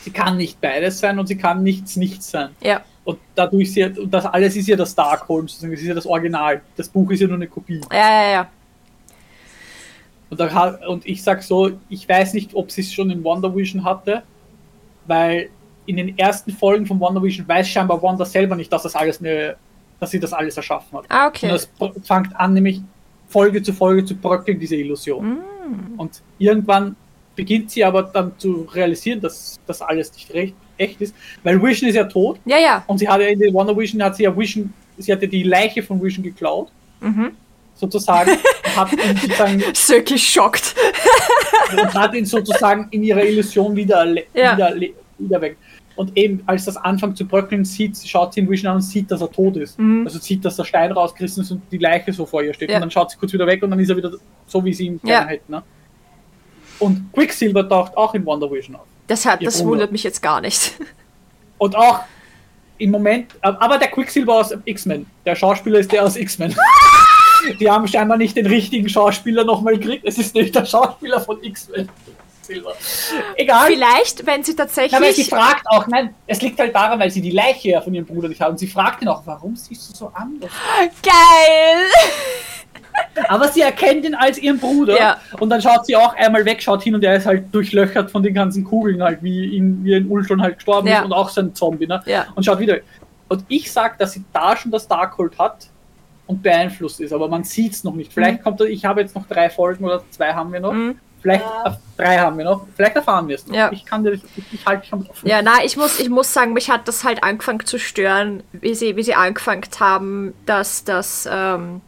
Sie 0.03 0.11
kann 0.11 0.35
nicht 0.37 0.59
beides 0.59 0.99
sein 0.99 1.17
und 1.19 1.27
sie 1.27 1.37
kann 1.37 1.63
nichts 1.63 1.95
nichts 1.95 2.29
sein. 2.31 2.49
ja. 2.61 2.81
Und 3.05 3.19
dadurch 3.35 3.73
sie, 3.73 3.83
und 3.83 4.11
das 4.13 4.25
alles 4.25 4.55
ist 4.55 4.65
ja 4.67 4.77
das 4.77 4.95
Darkholm, 4.95 5.45
sozusagen, 5.49 5.73
das 5.73 5.81
ist 5.81 5.87
ja 5.87 5.93
das 5.93 6.05
Original. 6.05 6.61
Das 6.77 6.87
Buch 6.87 7.11
ist 7.11 7.19
ja 7.19 7.27
nur 7.27 7.35
eine 7.35 7.47
Kopie. 7.47 7.81
Ja, 7.91 7.97
ja, 8.23 8.31
ja. 8.31 8.49
Und, 10.33 10.39
da, 10.39 10.79
und 10.87 11.05
ich 11.05 11.21
sag 11.23 11.43
so, 11.43 11.71
ich 11.89 12.07
weiß 12.09 12.33
nicht, 12.33 12.53
ob 12.55 12.71
sie 12.71 12.81
es 12.81 12.93
schon 12.93 13.09
in 13.09 13.23
Wonder 13.23 13.55
Vision 13.55 13.83
hatte, 13.83 14.23
weil 15.05 15.49
in 15.85 15.97
den 15.97 16.17
ersten 16.17 16.51
Folgen 16.51 16.85
von 16.85 16.99
Wonder 16.99 17.21
Vision 17.21 17.47
weiß 17.47 17.67
scheinbar 17.67 18.01
Wanda 18.01 18.25
selber 18.25 18.55
nicht, 18.55 18.71
dass 18.71 18.83
das 18.83 18.95
alles 18.95 19.19
eine, 19.19 19.55
dass 19.99 20.11
sie 20.11 20.19
das 20.19 20.31
alles 20.33 20.55
erschaffen 20.57 20.97
hat. 20.97 21.05
Ah, 21.09 21.25
Und 21.27 21.35
okay. 21.35 21.47
das 21.49 21.65
br- 21.67 21.91
fängt 22.03 22.35
an, 22.35 22.53
nämlich 22.53 22.81
Folge 23.27 23.61
zu 23.61 23.73
Folge 23.73 24.05
zu 24.05 24.15
bröckeln, 24.15 24.59
diese 24.59 24.75
Illusion. 24.75 25.37
Und 25.97 26.21
irgendwann 26.39 26.95
beginnt 27.35 27.71
sie 27.71 27.83
aber 27.83 28.03
dann 28.03 28.31
zu 28.37 28.67
realisieren, 28.73 29.19
dass 29.19 29.59
das 29.65 29.81
alles 29.81 30.13
nicht 30.13 30.31
recht, 30.33 30.53
echt 30.77 31.01
ist, 31.01 31.15
weil 31.43 31.61
Vision 31.61 31.89
ist 31.89 31.95
ja 31.95 32.03
tot 32.05 32.39
Ja, 32.45 32.57
ja. 32.59 32.83
und 32.87 32.97
sie 32.99 33.07
hat 33.07 33.19
ja 33.21 33.27
in 33.27 33.39
der 33.39 33.51
Wonder 33.53 33.75
Vision 33.75 34.01
hat 34.03 34.15
sie 34.15 34.23
ja 34.23 34.37
Vision, 34.37 34.71
sie 34.97 35.11
hat 35.11 35.21
ja 35.21 35.27
die 35.27 35.43
Leiche 35.43 35.81
von 35.83 36.01
Vision 36.01 36.23
geklaut, 36.23 36.71
Mhm. 37.01 37.31
Sozusagen, 37.75 38.31
hat 38.75 38.91
ihn 38.93 39.17
sozusagen 39.17 39.63
Söki 39.73 40.17
schockt. 40.17 40.75
und 41.71 41.93
hat 41.93 42.13
ihn 42.13 42.25
sozusagen 42.25 42.87
in 42.91 43.03
ihrer 43.03 43.23
Illusion 43.23 43.75
wieder, 43.75 44.05
Ja. 44.33 44.55
wieder, 44.57 44.75
wieder 45.17 45.41
weg. 45.41 45.57
Und 45.95 46.17
eben, 46.17 46.41
als 46.47 46.65
das 46.65 46.75
anfängt 46.75 47.17
zu 47.17 47.25
bröckeln, 47.27 47.63
sieht, 47.65 47.95
schaut 48.07 48.33
sie 48.33 48.39
in 48.39 48.49
Vision 48.49 48.71
an 48.71 48.75
und 48.77 48.81
sieht, 48.81 49.11
dass 49.11 49.21
er 49.21 49.29
tot 49.31 49.57
ist. 49.57 49.77
Mhm. 49.77 50.05
Also 50.07 50.17
sieht, 50.17 50.43
dass 50.43 50.55
der 50.55 50.63
Stein 50.63 50.91
rausgerissen 50.91 51.43
ist 51.43 51.51
und 51.51 51.61
die 51.71 51.77
Leiche 51.77 52.11
so 52.11 52.25
vor 52.25 52.41
ihr 52.41 52.51
steht. 52.53 52.69
Ja. 52.71 52.77
Und 52.77 52.81
dann 52.81 52.91
schaut 52.91 53.11
sie 53.11 53.17
kurz 53.17 53.31
wieder 53.31 53.45
weg 53.45 53.61
und 53.61 53.69
dann 53.69 53.79
ist 53.79 53.89
er 53.89 53.97
wieder 53.97 54.11
so, 54.47 54.65
wie 54.65 54.73
sie 54.73 54.87
ihn 54.87 54.99
Ja. 55.03 55.19
gerne 55.19 55.31
hätten. 55.31 55.51
Ne? 55.51 55.61
Und 56.79 57.13
Quicksilver 57.13 57.69
taucht 57.69 57.95
auch 57.95 58.13
in 58.15 58.25
Wonder 58.25 58.51
Vision 58.51 58.75
auf. 58.75 58.85
Deshalb, 59.07 59.41
Ihr 59.41 59.45
das 59.45 59.57
Bruder. 59.59 59.69
wundert 59.71 59.91
mich 59.91 60.03
jetzt 60.03 60.21
gar 60.21 60.41
nicht. 60.41 60.73
Und 61.59 61.75
auch 61.75 61.99
im 62.79 62.89
Moment, 62.89 63.27
aber 63.41 63.77
der 63.77 63.89
Quicksilver 63.89 64.33
aus 64.33 64.51
X-Men, 64.65 65.05
der 65.25 65.35
Schauspieler 65.35 65.77
ist 65.79 65.91
der 65.91 66.03
aus 66.03 66.15
X-Men. 66.15 66.55
Die 67.59 67.69
haben 67.69 67.87
scheinbar 67.87 68.17
nicht 68.17 68.35
den 68.37 68.45
richtigen 68.45 68.87
Schauspieler 68.89 69.43
nochmal 69.43 69.77
gekriegt. 69.77 70.05
Es 70.07 70.17
ist 70.17 70.33
nicht 70.35 70.53
der 70.55 70.65
Schauspieler 70.65 71.19
von 71.21 71.41
X-Men. 71.43 71.89
Egal. 73.35 73.67
Vielleicht, 73.67 74.25
wenn 74.25 74.43
sie 74.43 74.51
Ja, 74.51 74.57
weil 74.59 74.67
sie 74.69 74.85
tatsächlich. 74.85 75.29
fragt 75.29 75.63
auch, 75.67 75.87
nein, 75.87 76.13
es 76.27 76.41
liegt 76.41 76.59
halt 76.59 76.75
daran, 76.75 76.99
weil 76.99 77.09
sie 77.09 77.21
die 77.21 77.31
Leiche 77.31 77.69
ja 77.69 77.81
von 77.81 77.93
ihrem 77.93 78.05
Bruder 78.05 78.27
nicht 78.27 78.41
hat. 78.41 78.49
Und 78.49 78.57
sie 78.59 78.67
fragt 78.67 79.01
ihn 79.01 79.07
auch, 79.07 79.21
warum 79.25 79.55
siehst 79.55 79.89
du 79.89 79.95
so 79.95 80.11
anders? 80.13 80.51
Geil! 81.01 81.85
Aber 83.29 83.47
sie 83.47 83.61
erkennt 83.61 84.05
ihn 84.05 84.13
als 84.15 84.37
ihren 84.37 84.59
Bruder. 84.59 84.97
Ja. 84.99 85.17
Und 85.39 85.49
dann 85.49 85.61
schaut 85.61 85.85
sie 85.85 85.95
auch 85.95 86.13
einmal 86.15 86.45
weg, 86.45 86.61
schaut 86.61 86.83
hin 86.83 86.95
und 86.95 87.03
er 87.03 87.15
ist 87.15 87.25
halt 87.25 87.53
durchlöchert 87.53 88.11
von 88.11 88.21
den 88.23 88.33
ganzen 88.33 88.63
Kugeln, 88.63 89.01
halt, 89.01 89.23
wie 89.23 89.55
in, 89.57 89.83
wie 89.83 89.93
in 89.93 90.07
Ultron 90.09 90.41
halt 90.41 90.55
gestorben 90.55 90.87
Ja. 90.87 90.99
ist 90.99 91.05
und 91.05 91.13
auch 91.13 91.29
so 91.29 91.41
ein 91.41 91.55
Zombie, 91.55 91.87
ne? 91.87 92.01
Ja. 92.05 92.25
Und 92.35 92.43
schaut 92.45 92.59
wieder. 92.59 92.77
Und 93.29 93.45
ich 93.47 93.71
sag, 93.71 93.97
dass 93.99 94.11
sie 94.13 94.23
da 94.33 94.55
schon 94.57 94.71
das 94.71 94.87
Darkhold 94.87 95.37
hat 95.39 95.67
und 96.25 96.41
beeinflusst 96.41 97.01
ist, 97.01 97.11
aber 97.11 97.27
man 97.27 97.43
sieht 97.43 97.73
es 97.73 97.83
noch 97.83 97.95
nicht. 97.95 98.13
Vielleicht 98.13 98.43
kommt 98.43 98.59
er, 98.61 98.67
ich 98.67 98.85
habe 98.85 99.01
jetzt 99.01 99.15
noch 99.15 99.27
drei 99.27 99.49
Folgen 99.49 99.83
oder 99.83 100.03
zwei 100.09 100.33
haben 100.33 100.53
wir 100.53 100.59
noch. 100.59 100.73
Mhm. 100.73 100.95
Vielleicht 101.21 101.45
äh, 101.45 101.71
drei 101.95 102.17
haben 102.17 102.37
wir 102.37 102.45
noch. 102.45 102.67
Vielleicht 102.75 102.97
erfahren 102.97 103.27
wir 103.29 103.35
es 103.35 103.47
noch. 103.47 103.55
Ja. 103.55 103.71
Ich 103.71 103.85
kann 103.85 104.03
dir, 104.03 104.11
ich, 104.11 104.23
ich 104.51 104.65
halte 104.65 104.91
am 104.91 105.07
offen. 105.09 105.27
Ja, 105.27 105.41
na, 105.41 105.63
ich 105.63 105.77
muss, 105.77 105.99
ich 105.99 106.09
muss 106.09 106.33
sagen, 106.33 106.51
mich 106.53 106.69
hat 106.69 106.87
das 106.87 107.03
halt 107.05 107.23
angefangen 107.23 107.65
zu 107.65 107.79
stören, 107.79 108.43
wie 108.51 108.75
sie, 108.75 108.97
wie 108.97 109.03
sie 109.03 109.15
angefangen 109.15 109.63
haben, 109.79 110.33
dass, 110.45 110.83
dass, 110.83 111.27
ähm, 111.31 111.79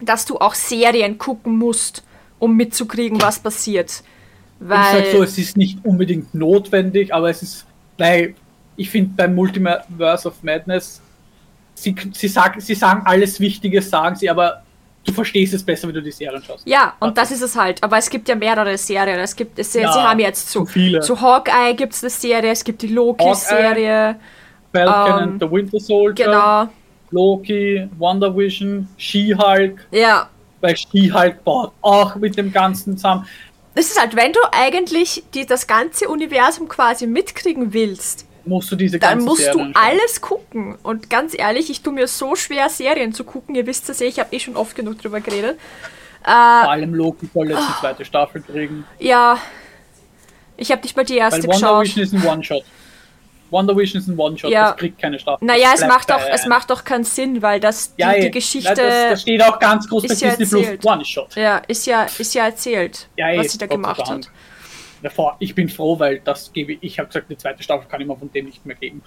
dass 0.00 0.24
du 0.24 0.38
auch 0.38 0.54
Serien 0.54 1.18
gucken 1.18 1.56
musst, 1.58 2.02
um 2.38 2.56
mitzukriegen, 2.56 3.20
was 3.20 3.38
passiert. 3.38 3.90
ich 3.90 4.68
Weil. 4.68 5.04
sag 5.04 5.12
so, 5.12 5.22
es 5.22 5.36
ist 5.36 5.58
nicht 5.58 5.84
unbedingt 5.84 6.34
notwendig, 6.34 7.12
aber 7.12 7.28
es 7.28 7.42
ist, 7.42 7.66
weil 7.98 8.34
ich 8.76 8.88
finde 8.88 9.12
beim 9.16 9.34
Multiverse 9.34 10.28
of 10.28 10.42
Madness, 10.42 11.02
sie, 11.76 11.94
sie, 12.12 12.28
sagen, 12.28 12.60
sie 12.60 12.74
sagen 12.74 13.02
alles 13.04 13.38
Wichtige, 13.38 13.80
sagen 13.80 14.16
sie, 14.16 14.28
aber 14.28 14.62
du 15.04 15.12
verstehst 15.12 15.54
es 15.54 15.62
besser, 15.62 15.86
wenn 15.86 15.94
du 15.94 16.02
die 16.02 16.10
Serien 16.10 16.42
schaust. 16.42 16.66
Ja, 16.66 16.94
und 16.98 17.16
das 17.16 17.30
ist 17.30 17.42
es 17.42 17.54
halt. 17.54 17.80
Aber 17.84 17.96
es 17.98 18.10
gibt 18.10 18.28
ja 18.28 18.34
mehrere 18.34 18.76
Serien. 18.76 19.20
Es 19.20 19.36
gibt, 19.36 19.56
es, 19.58 19.72
Ja, 19.74 19.92
sie 19.92 19.98
haben 20.00 20.18
jetzt 20.18 20.50
zu, 20.50 20.66
viele. 20.66 21.00
zu 21.00 21.20
Hawkeye 21.20 21.74
gibt 21.76 21.92
es 21.92 22.02
eine 22.02 22.10
Serie, 22.10 22.50
es 22.50 22.64
gibt 22.64 22.82
die 22.82 22.88
Loki-Serie. 22.88 24.16
Falcon 24.72 25.06
Ähm, 25.22 25.28
and 25.30 25.42
the 25.42 25.50
Winter 25.50 25.78
Soldier, 25.78 26.24
Genau. 26.26 26.68
Loki, 27.12 27.88
Wonder 27.98 28.36
Vision, 28.36 28.88
She-Hulk, 28.96 29.86
Ja. 29.92 30.28
weil 30.60 30.76
She-Hulk 30.76 31.44
baut 31.44 31.72
auch 31.82 32.16
mit 32.16 32.36
dem 32.36 32.52
Ganzen 32.52 32.96
zusammen. 32.96 33.26
Es 33.74 33.90
ist 33.90 34.00
halt, 34.00 34.16
wenn 34.16 34.32
du 34.32 34.40
eigentlich 34.52 35.22
die, 35.34 35.46
das 35.46 35.66
ganze 35.66 36.08
Universum 36.08 36.66
quasi 36.68 37.06
mitkriegen 37.06 37.72
willst, 37.72 38.26
Musst 38.46 38.70
du 38.70 38.76
diese 38.76 38.98
dann 38.98 39.10
ganzen 39.10 39.26
musst 39.26 39.42
Serien 39.42 39.72
du 39.72 39.78
alles 39.78 40.20
gucken. 40.20 40.76
Und 40.82 41.10
ganz 41.10 41.36
ehrlich, 41.36 41.68
ich 41.68 41.82
tue 41.82 41.92
mir 41.92 42.06
so 42.06 42.36
schwer, 42.36 42.68
Serien 42.68 43.12
zu 43.12 43.24
gucken. 43.24 43.54
Ihr 43.54 43.66
wisst 43.66 43.88
es 43.90 43.98
ja, 44.00 44.06
ich 44.06 44.18
habe 44.20 44.34
eh 44.34 44.38
schon 44.40 44.56
oft 44.56 44.74
genug 44.76 45.00
drüber 45.02 45.20
geredet. 45.20 45.58
Vor 46.22 46.32
allem 46.34 46.94
Loki 46.94 47.28
soll 47.32 47.50
jetzt 47.50 47.68
die 47.68 47.80
zweite 47.80 48.04
Staffel 48.04 48.42
kriegen. 48.42 48.84
Ja, 48.98 49.38
ich 50.56 50.70
habe 50.72 50.82
nicht 50.82 50.96
mal 50.96 51.04
die 51.04 51.14
Weil 51.14 51.18
erste 51.20 51.42
Wonder 51.42 51.54
geschaut. 51.54 51.84
Vision 51.84 52.04
ist 52.04 52.12
ein 52.14 52.24
One-Shot. 52.26 52.64
Wonder 53.50 53.76
Vision 53.76 54.00
ist 54.00 54.08
ein 54.08 54.18
One-Shot, 54.18 54.50
Ja. 54.50 54.70
das 54.70 54.76
kriegt 54.76 54.98
keine 55.00 55.18
Staffel. 55.20 55.44
Naja, 55.46 55.70
Das 55.72 55.82
es 55.82 55.86
macht, 55.86 56.10
doch, 56.10 56.18
bei 56.18 56.28
es 56.30 56.46
macht 56.46 56.70
doch 56.70 56.82
keinen 56.84 57.04
Sinn, 57.04 57.42
weil 57.42 57.60
das 57.60 57.94
die, 57.94 58.02
ja, 58.02 58.12
die 58.14 58.26
eh. 58.26 58.30
Geschichte 58.30 58.72
Na, 58.76 58.82
das, 58.82 59.10
das 59.10 59.22
steht 59.22 59.42
auch 59.42 59.58
ganz 59.60 59.88
groß 59.88 60.02
bei 60.04 60.14
ist 60.14 60.20
ja 60.22 60.34
Disney 60.34 60.60
erzählt. 60.62 60.80
Plus 60.80 60.92
One-Shot. 60.92 61.36
ja, 61.36 61.58
ist, 61.68 61.86
ja, 61.86 62.04
ist 62.18 62.34
ja 62.34 62.46
erzählt, 62.46 63.06
Ja, 63.16 63.30
eh, 63.30 63.38
was 63.38 63.52
sie 63.52 63.58
da 63.58 63.66
gemacht 63.66 64.04
hat. 64.08 64.28
Davor, 65.02 65.36
ich 65.38 65.54
bin 65.54 65.68
froh, 65.68 65.98
weil 65.98 66.20
das 66.20 66.52
gebe 66.52 66.72
ich. 66.72 66.78
Ich 66.82 66.98
habe 66.98 67.08
gesagt, 67.08 67.30
die 67.30 67.36
zweite 67.36 67.62
Staffel 67.62 67.86
kann 67.88 68.00
ich 68.00 68.06
mir 68.06 68.16
von 68.16 68.30
dem 68.32 68.46
nicht 68.46 68.64
mehr 68.64 68.76
geben. 68.76 69.02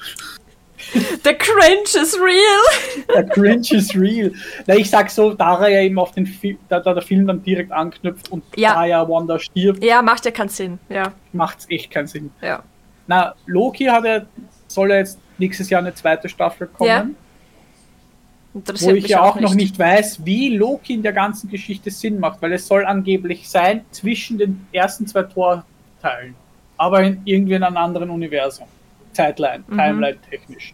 The 1.26 1.34
cringe 1.34 2.02
is 2.02 2.18
real. 2.18 3.06
Der 3.14 3.26
Cringe 3.28 3.68
is 3.72 3.94
real. 3.96 4.32
Na, 4.66 4.76
ich 4.76 4.90
sag 4.90 5.10
so, 5.10 5.34
da 5.34 5.60
er 5.62 5.68
ja 5.70 5.82
eben 5.82 6.00
auf 6.00 6.14
den 6.14 6.26
Film, 6.26 6.58
da, 6.70 6.80
da 6.80 6.94
der 6.94 7.04
Film 7.04 7.28
dann 7.28 7.44
direkt 7.44 7.72
anknüpft 7.74 8.32
und 8.32 8.44
Ja. 8.56 8.76
da 8.76 8.86
ja 8.86 9.10
Wanda 9.10 9.38
stirbt, 9.40 9.84
Ja, 9.84 10.02
macht 10.02 10.24
ja 10.24 10.32
keinen 10.32 10.48
Sinn. 10.48 10.80
Ja, 10.88 11.12
macht's 11.34 11.66
echt 11.70 11.92
keinen 11.92 12.08
Sinn. 12.08 12.32
ja. 12.42 12.64
Na, 13.08 13.34
Loki 13.48 13.86
hat 13.86 14.06
er, 14.06 14.28
soll 14.68 14.92
ja 14.92 14.98
jetzt 14.98 15.20
nächstes 15.40 15.70
Jahr 15.70 15.82
eine 15.82 15.94
zweite 15.96 16.30
Staffel 16.30 16.68
kommen. 16.68 16.88
Ja. 16.90 17.08
Wo 18.54 18.92
ich 18.92 19.08
ja 19.08 19.22
auch 19.22 19.40
noch 19.40 19.54
nicht 19.56 19.78
weiß, 19.78 20.26
wie 20.26 20.56
Loki 20.56 20.94
in 20.94 21.04
der 21.04 21.14
ganzen 21.14 21.50
Geschichte 21.50 21.92
Sinn 21.92 22.20
macht, 22.20 22.42
weil 22.42 22.54
es 22.54 22.68
soll 22.68 22.86
angeblich 22.86 23.50
sein 23.50 23.84
zwischen 23.92 24.38
den 24.38 24.66
ersten 24.72 25.06
zwei 25.08 25.24
Torteilen, 26.02 26.36
aber 26.78 27.02
in 27.04 27.22
irgendwie 27.26 27.54
in 27.54 27.64
einem 27.64 27.78
anderen 27.78 28.10
Universum. 28.10 28.68
Zeitline, 29.14 29.64
Mhm. 29.68 29.78
Timeline 29.78 30.18
technisch. 30.30 30.74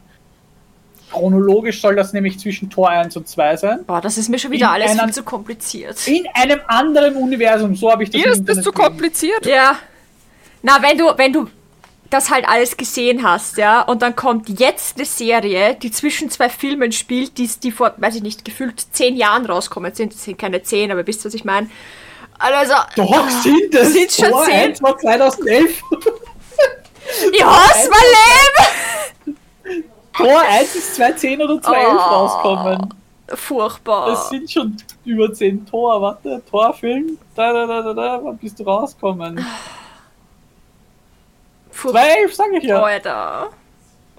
Chronologisch 1.12 1.82
soll 1.82 1.96
das 1.96 2.14
nämlich 2.14 2.40
zwischen 2.40 2.70
Tor 2.70 2.90
1 2.90 3.16
und 3.16 3.28
2 3.28 3.56
sein. 3.58 3.86
Boah, 3.86 4.02
das 4.02 4.18
ist 4.18 4.28
mir 4.28 4.40
schon 4.40 4.52
wieder 4.52 4.66
In 4.68 4.72
alles 4.74 4.92
einer- 4.92 5.04
viel 5.06 5.14
zu 5.14 5.24
kompliziert. 5.24 6.08
In 6.08 6.26
einem 6.34 6.60
anderen 6.68 7.16
Universum, 7.16 7.76
so 7.76 7.92
habe 7.92 8.04
ich 8.04 8.10
das 8.10 8.22
Hier 8.22 8.32
ist 8.32 8.44
das 8.50 8.62
zu 8.62 8.72
kompliziert. 8.72 9.46
Ja. 9.46 9.78
Na, 10.64 10.80
wenn 10.82 10.98
du, 10.98 11.06
wenn 11.16 11.32
du 11.32 11.48
das 12.10 12.30
halt 12.32 12.48
alles 12.48 12.76
gesehen 12.76 13.24
hast, 13.24 13.58
ja, 13.58 13.82
und 13.82 14.02
dann 14.02 14.16
kommt 14.16 14.60
jetzt 14.60 14.98
eine 14.98 15.06
Serie, 15.06 15.76
die 15.76 15.92
zwischen 15.92 16.30
zwei 16.30 16.50
Filmen 16.50 16.92
spielt, 16.92 17.38
die, 17.38 17.50
die 17.62 17.72
vor, 17.72 17.94
weiß 17.98 18.16
ich 18.16 18.24
nicht, 18.24 18.44
gefühlt 18.44 18.80
zehn 18.92 19.16
Jahren 19.16 19.46
rauskommen 19.46 19.94
sind. 19.94 20.14
Das 20.14 20.24
sind 20.24 20.38
keine 20.40 20.64
zehn, 20.64 20.92
aber 20.92 21.06
wisst 21.06 21.22
ihr, 21.22 21.26
was 21.26 21.34
ich 21.36 21.46
meine? 21.46 21.70
Also, 22.40 22.74
Doch, 22.96 23.30
sind 23.30 23.74
es. 23.76 23.94
Sind 23.94 24.12
schon 24.12 24.30
Tor 24.32 24.46
zehn? 24.46 24.54
1 24.56 24.82
war 24.84 24.98
2011. 24.98 25.82
ich 27.34 27.44
hasse 27.46 27.90
mein 27.90 29.36
Tor 30.16 30.42
1 30.42 30.76
ist 30.76 30.96
2010 30.96 31.42
oder 31.42 31.62
2011 31.62 31.94
Oh. 31.94 31.98
rauskommen. 32.14 32.72
Leben! 32.80 32.90
Furchtbar. 33.38 34.08
Das 34.12 34.30
sind 34.30 34.50
schon 34.52 34.78
über 35.04 35.34
10 35.34 35.66
Tor. 35.66 36.02
Warte, 36.02 36.42
Torfilm. 36.50 37.18
Da, 37.36 37.52
da, 37.54 37.66
da, 37.66 37.82
da, 37.82 37.94
da. 37.94 38.20
Wann 38.24 38.38
bist 38.38 38.60
du 38.60 38.64
rauskommen? 38.64 39.44
Furchtbar. 41.72 42.04
2011, 42.04 42.36
sag 42.36 42.48
ich 42.54 42.64
ja. 42.64 42.82
Alter. 42.82 43.50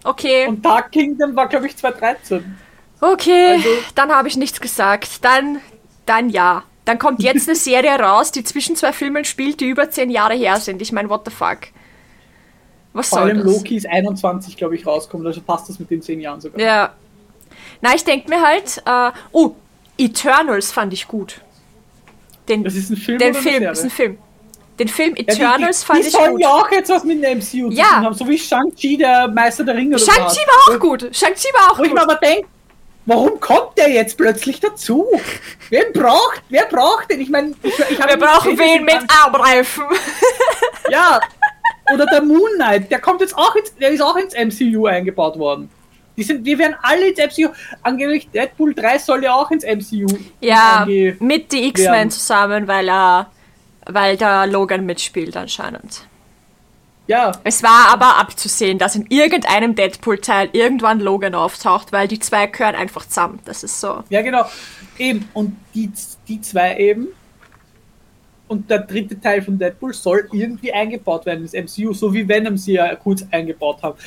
Okay, 0.04 0.46
Und 0.46 0.64
Dark 0.64 0.92
Kingdom 0.92 1.34
war, 1.34 1.48
glaube 1.48 1.66
ich, 1.66 1.76
2013. 1.76 2.56
okay, 3.00 3.52
Also- 3.54 3.68
dann 3.94 4.10
habe 4.12 4.28
ich 4.28 4.36
nichts 4.36 4.60
gesagt. 4.60 5.24
Dann, 5.24 5.60
dann 6.04 6.28
ja. 6.30 6.62
Dann 6.86 6.98
kommt 6.98 7.22
jetzt 7.22 7.48
eine 7.48 7.56
Serie 7.56 7.98
raus, 7.98 8.30
die 8.32 8.42
zwischen 8.44 8.74
zwei 8.76 8.92
Filmen 8.92 9.24
spielt, 9.24 9.60
die 9.60 9.66
über 9.68 9.90
zehn 9.90 10.08
Jahre 10.08 10.34
her 10.34 10.56
sind. 10.56 10.80
Ich 10.80 10.92
meine, 10.92 11.10
what 11.10 11.22
the 11.26 11.30
fuck? 11.32 11.58
Was 12.94 13.08
Vor 13.10 13.18
soll 13.18 13.28
allem 13.30 13.44
das? 13.44 13.46
Loki 13.56 13.76
ist 13.76 13.86
21, 13.86 14.56
glaube 14.56 14.74
ich, 14.76 14.86
rauskommen. 14.86 15.26
Also 15.26 15.42
passt 15.42 15.68
das 15.68 15.78
mit 15.78 15.90
den 15.90 16.00
10 16.00 16.20
Jahren 16.20 16.40
sogar. 16.40 16.58
Ja. 16.58 16.94
Na, 17.82 17.94
ich 17.94 18.04
denke 18.04 18.30
mir 18.30 18.40
halt, 18.40 18.82
äh, 18.86 19.10
oh, 19.32 19.52
Eternals 19.98 20.72
fand 20.72 20.92
ich 20.94 21.06
gut. 21.06 21.40
Den, 22.48 22.64
Das 22.64 22.74
ist 22.74 22.88
ein 22.90 22.96
Film 22.96 23.18
den 23.18 23.34
Film, 23.34 23.64
ist 23.64 23.82
ein 23.84 23.90
Film. 23.90 24.18
Den 24.78 24.88
Film 24.88 25.14
Ja, 25.16 25.22
die- 25.24 25.28
Eternals 25.30 25.80
die, 25.80 25.86
fand 25.86 26.02
die 26.02 26.06
ich 26.06 26.12
sollen 26.12 26.32
gut. 26.32 26.40
ja 26.42 26.48
auch 26.48 26.70
jetzt 26.70 26.88
was 26.90 27.02
mit 27.04 27.22
dem 27.22 27.38
MCU 27.38 27.68
zu 27.70 27.76
Ja. 27.76 27.84
tun 27.96 28.04
haben, 28.04 28.14
so 28.14 28.28
wie 28.28 28.38
Shang-Chi, 28.38 28.96
der 28.98 29.26
Meister 29.28 29.64
der 29.64 29.74
Ringe. 29.74 29.98
Shang-Chi 29.98 30.20
war 30.46 30.74
auch 30.74 30.78
gut. 30.80 31.08
Shang-Chi 31.12 31.48
war 31.54 31.72
auch 31.72 31.78
Wo 31.78 31.82
ich 31.84 31.92
mir 31.92 32.00
gut. 32.00 32.10
aber 32.10 32.14
denke, 32.16 32.46
warum 33.06 33.40
kommt 33.40 33.78
der 33.78 33.90
jetzt 33.90 34.16
plötzlich 34.16 34.60
dazu? 34.60 35.06
Wer 35.70 35.90
braucht, 35.92 36.42
wer 36.48 36.66
braucht 36.66 37.10
den? 37.10 37.20
Ich 37.20 37.30
meine, 37.30 37.54
ich, 37.62 37.72
ich 37.78 37.98
Wir 37.98 38.16
brauchen 38.16 38.58
wen 38.58 38.84
mit 38.84 38.98
Armreifen. 39.22 39.84
Ja, 40.88 41.18
oder 41.92 42.06
der 42.06 42.22
Moon 42.22 42.48
Knight, 42.54 42.92
der 42.92 43.00
kommt 43.00 43.20
jetzt 43.20 43.36
auch 43.36 43.56
ins, 43.56 43.74
der 43.74 43.90
ist 43.90 44.00
auch 44.00 44.14
ins 44.14 44.34
MCU 44.34 44.86
eingebaut 44.86 45.36
worden. 45.36 45.68
Die 46.16 46.22
sind, 46.22 46.44
wir 46.44 46.58
werden 46.58 46.76
alle 46.80 47.08
ins 47.08 47.18
MCU. 47.18 47.48
Angeblich 47.82 48.30
Deadpool 48.30 48.72
3 48.72 48.98
soll 48.98 49.24
ja 49.24 49.34
auch 49.34 49.50
ins 49.50 49.64
MCU. 49.64 50.06
Ja, 50.40 50.86
mit 51.18 51.50
die 51.50 51.68
X-Men 51.68 52.10
zusammen, 52.10 52.68
weil 52.68 52.88
er, 52.88 53.30
weil 53.86 54.16
da 54.16 54.44
Logan 54.44 54.86
mitspielt 54.86 55.36
anscheinend. 55.36 56.06
Ja, 57.06 57.32
Es 57.44 57.62
war 57.62 57.88
aber 57.92 58.18
abzusehen, 58.18 58.78
dass 58.78 58.96
in 58.96 59.06
irgendeinem 59.08 59.74
Deadpool-Teil 59.76 60.50
irgendwann 60.52 60.98
Logan 60.98 61.34
auftaucht, 61.34 61.92
weil 61.92 62.08
die 62.08 62.18
zwei 62.18 62.46
gehören 62.46 62.74
einfach 62.74 63.06
zusammen. 63.06 63.38
Das 63.44 63.62
ist 63.62 63.80
so. 63.80 64.02
ja 64.08 64.22
genau. 64.22 64.44
Eben, 64.98 65.28
und 65.32 65.56
die, 65.74 65.90
die 66.26 66.40
zwei 66.40 66.76
eben. 66.78 67.08
Und 68.48 68.70
der 68.70 68.80
dritte 68.80 69.20
Teil 69.20 69.42
von 69.42 69.58
Deadpool 69.58 69.92
soll 69.92 70.28
irgendwie 70.32 70.72
eingebaut 70.72 71.26
werden 71.26 71.42
ins 71.42 71.52
MCU, 71.52 71.92
so 71.92 72.12
wie 72.12 72.28
Venom 72.28 72.56
sie 72.56 72.74
ja 72.74 72.94
kurz 72.96 73.24
eingebaut 73.30 73.82
haben. 73.82 73.98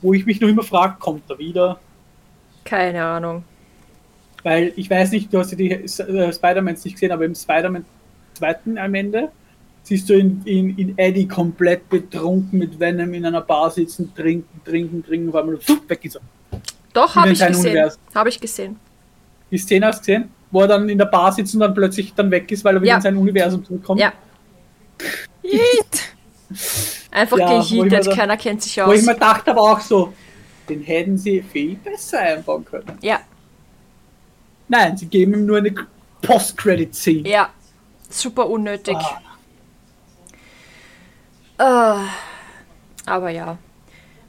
Wo 0.00 0.14
ich 0.14 0.24
mich 0.24 0.40
noch 0.40 0.48
immer 0.48 0.62
frage, 0.62 0.96
kommt 0.98 1.28
er 1.28 1.38
wieder? 1.38 1.80
Keine 2.64 3.02
Ahnung. 3.02 3.44
Weil 4.42 4.72
ich 4.76 4.88
weiß 4.88 5.12
nicht, 5.12 5.32
du 5.32 5.38
hast 5.38 5.50
ja 5.50 5.56
die 5.56 5.72
äh, 5.72 6.32
Spider-Mans 6.32 6.84
nicht 6.84 6.94
gesehen, 6.94 7.12
aber 7.12 7.24
im 7.24 7.34
Spider-Man 7.34 7.84
zweiten 8.34 8.78
am 8.78 8.94
Ende 8.94 9.30
siehst 9.82 10.08
du 10.08 10.14
in, 10.14 10.42
in, 10.44 10.76
in 10.78 10.98
Eddie 10.98 11.26
komplett 11.26 11.88
betrunken 11.88 12.58
mit 12.58 12.78
Venom 12.78 13.12
in 13.14 13.26
einer 13.26 13.40
Bar 13.40 13.70
sitzen, 13.70 14.12
trinken, 14.14 14.60
trinken, 14.64 15.04
trinken, 15.04 15.32
weil 15.32 15.44
man 15.44 15.58
weg 15.88 16.04
ist. 16.04 16.16
er. 16.16 16.20
Doch, 16.92 17.14
In 17.16 17.22
habe 17.22 17.32
ich 17.32 17.46
gesehen. 17.46 17.90
Habe 18.14 18.28
ich 18.28 18.40
gesehen. 18.40 18.76
Die 19.50 19.58
Szene 19.58 19.86
hast 19.86 19.98
du 19.98 20.12
gesehen, 20.12 20.30
wo 20.50 20.60
er 20.62 20.68
dann 20.68 20.88
in 20.88 20.98
der 20.98 21.04
Bar 21.06 21.32
sitzt 21.32 21.54
und 21.54 21.60
dann 21.60 21.74
plötzlich 21.74 22.12
dann 22.14 22.30
weg 22.30 22.50
ist, 22.52 22.64
weil 22.64 22.76
er 22.76 22.80
wieder 22.82 22.90
Ja. 22.90 22.96
in 22.96 23.02
sein 23.02 23.16
Universum 23.16 23.64
zurückkommt. 23.64 24.00
Ja. 24.00 24.12
Yeet. 25.42 26.14
Einfach 27.10 27.38
Ja, 27.38 27.62
wo 27.62 27.84
da- 27.84 28.14
keiner 28.14 28.36
kennt 28.36 28.62
sich 28.62 28.76
Wo 28.78 28.82
aus. 28.82 28.98
ich 28.98 29.04
mir 29.06 29.14
dachte 29.16 29.50
aber 29.52 29.62
auch 29.62 29.80
so, 29.80 30.12
den 30.68 30.82
hätten 30.82 31.16
sie 31.18 31.42
viel 31.42 31.74
besser 31.76 32.20
einbauen 32.20 32.64
können. 32.64 32.98
Ja, 33.02 33.20
Nein, 34.72 34.96
sie 34.96 35.06
geben 35.06 35.34
ihm 35.34 35.46
nur 35.46 35.58
eine 35.58 35.74
Post-Credit-Scene. 36.22 37.28
ja. 37.28 37.48
Super 38.08 38.48
unnötig. 38.48 38.96
Ah. 38.96 39.20
Äh, 41.60 42.06
aber 43.06 43.30
ja. 43.30 43.58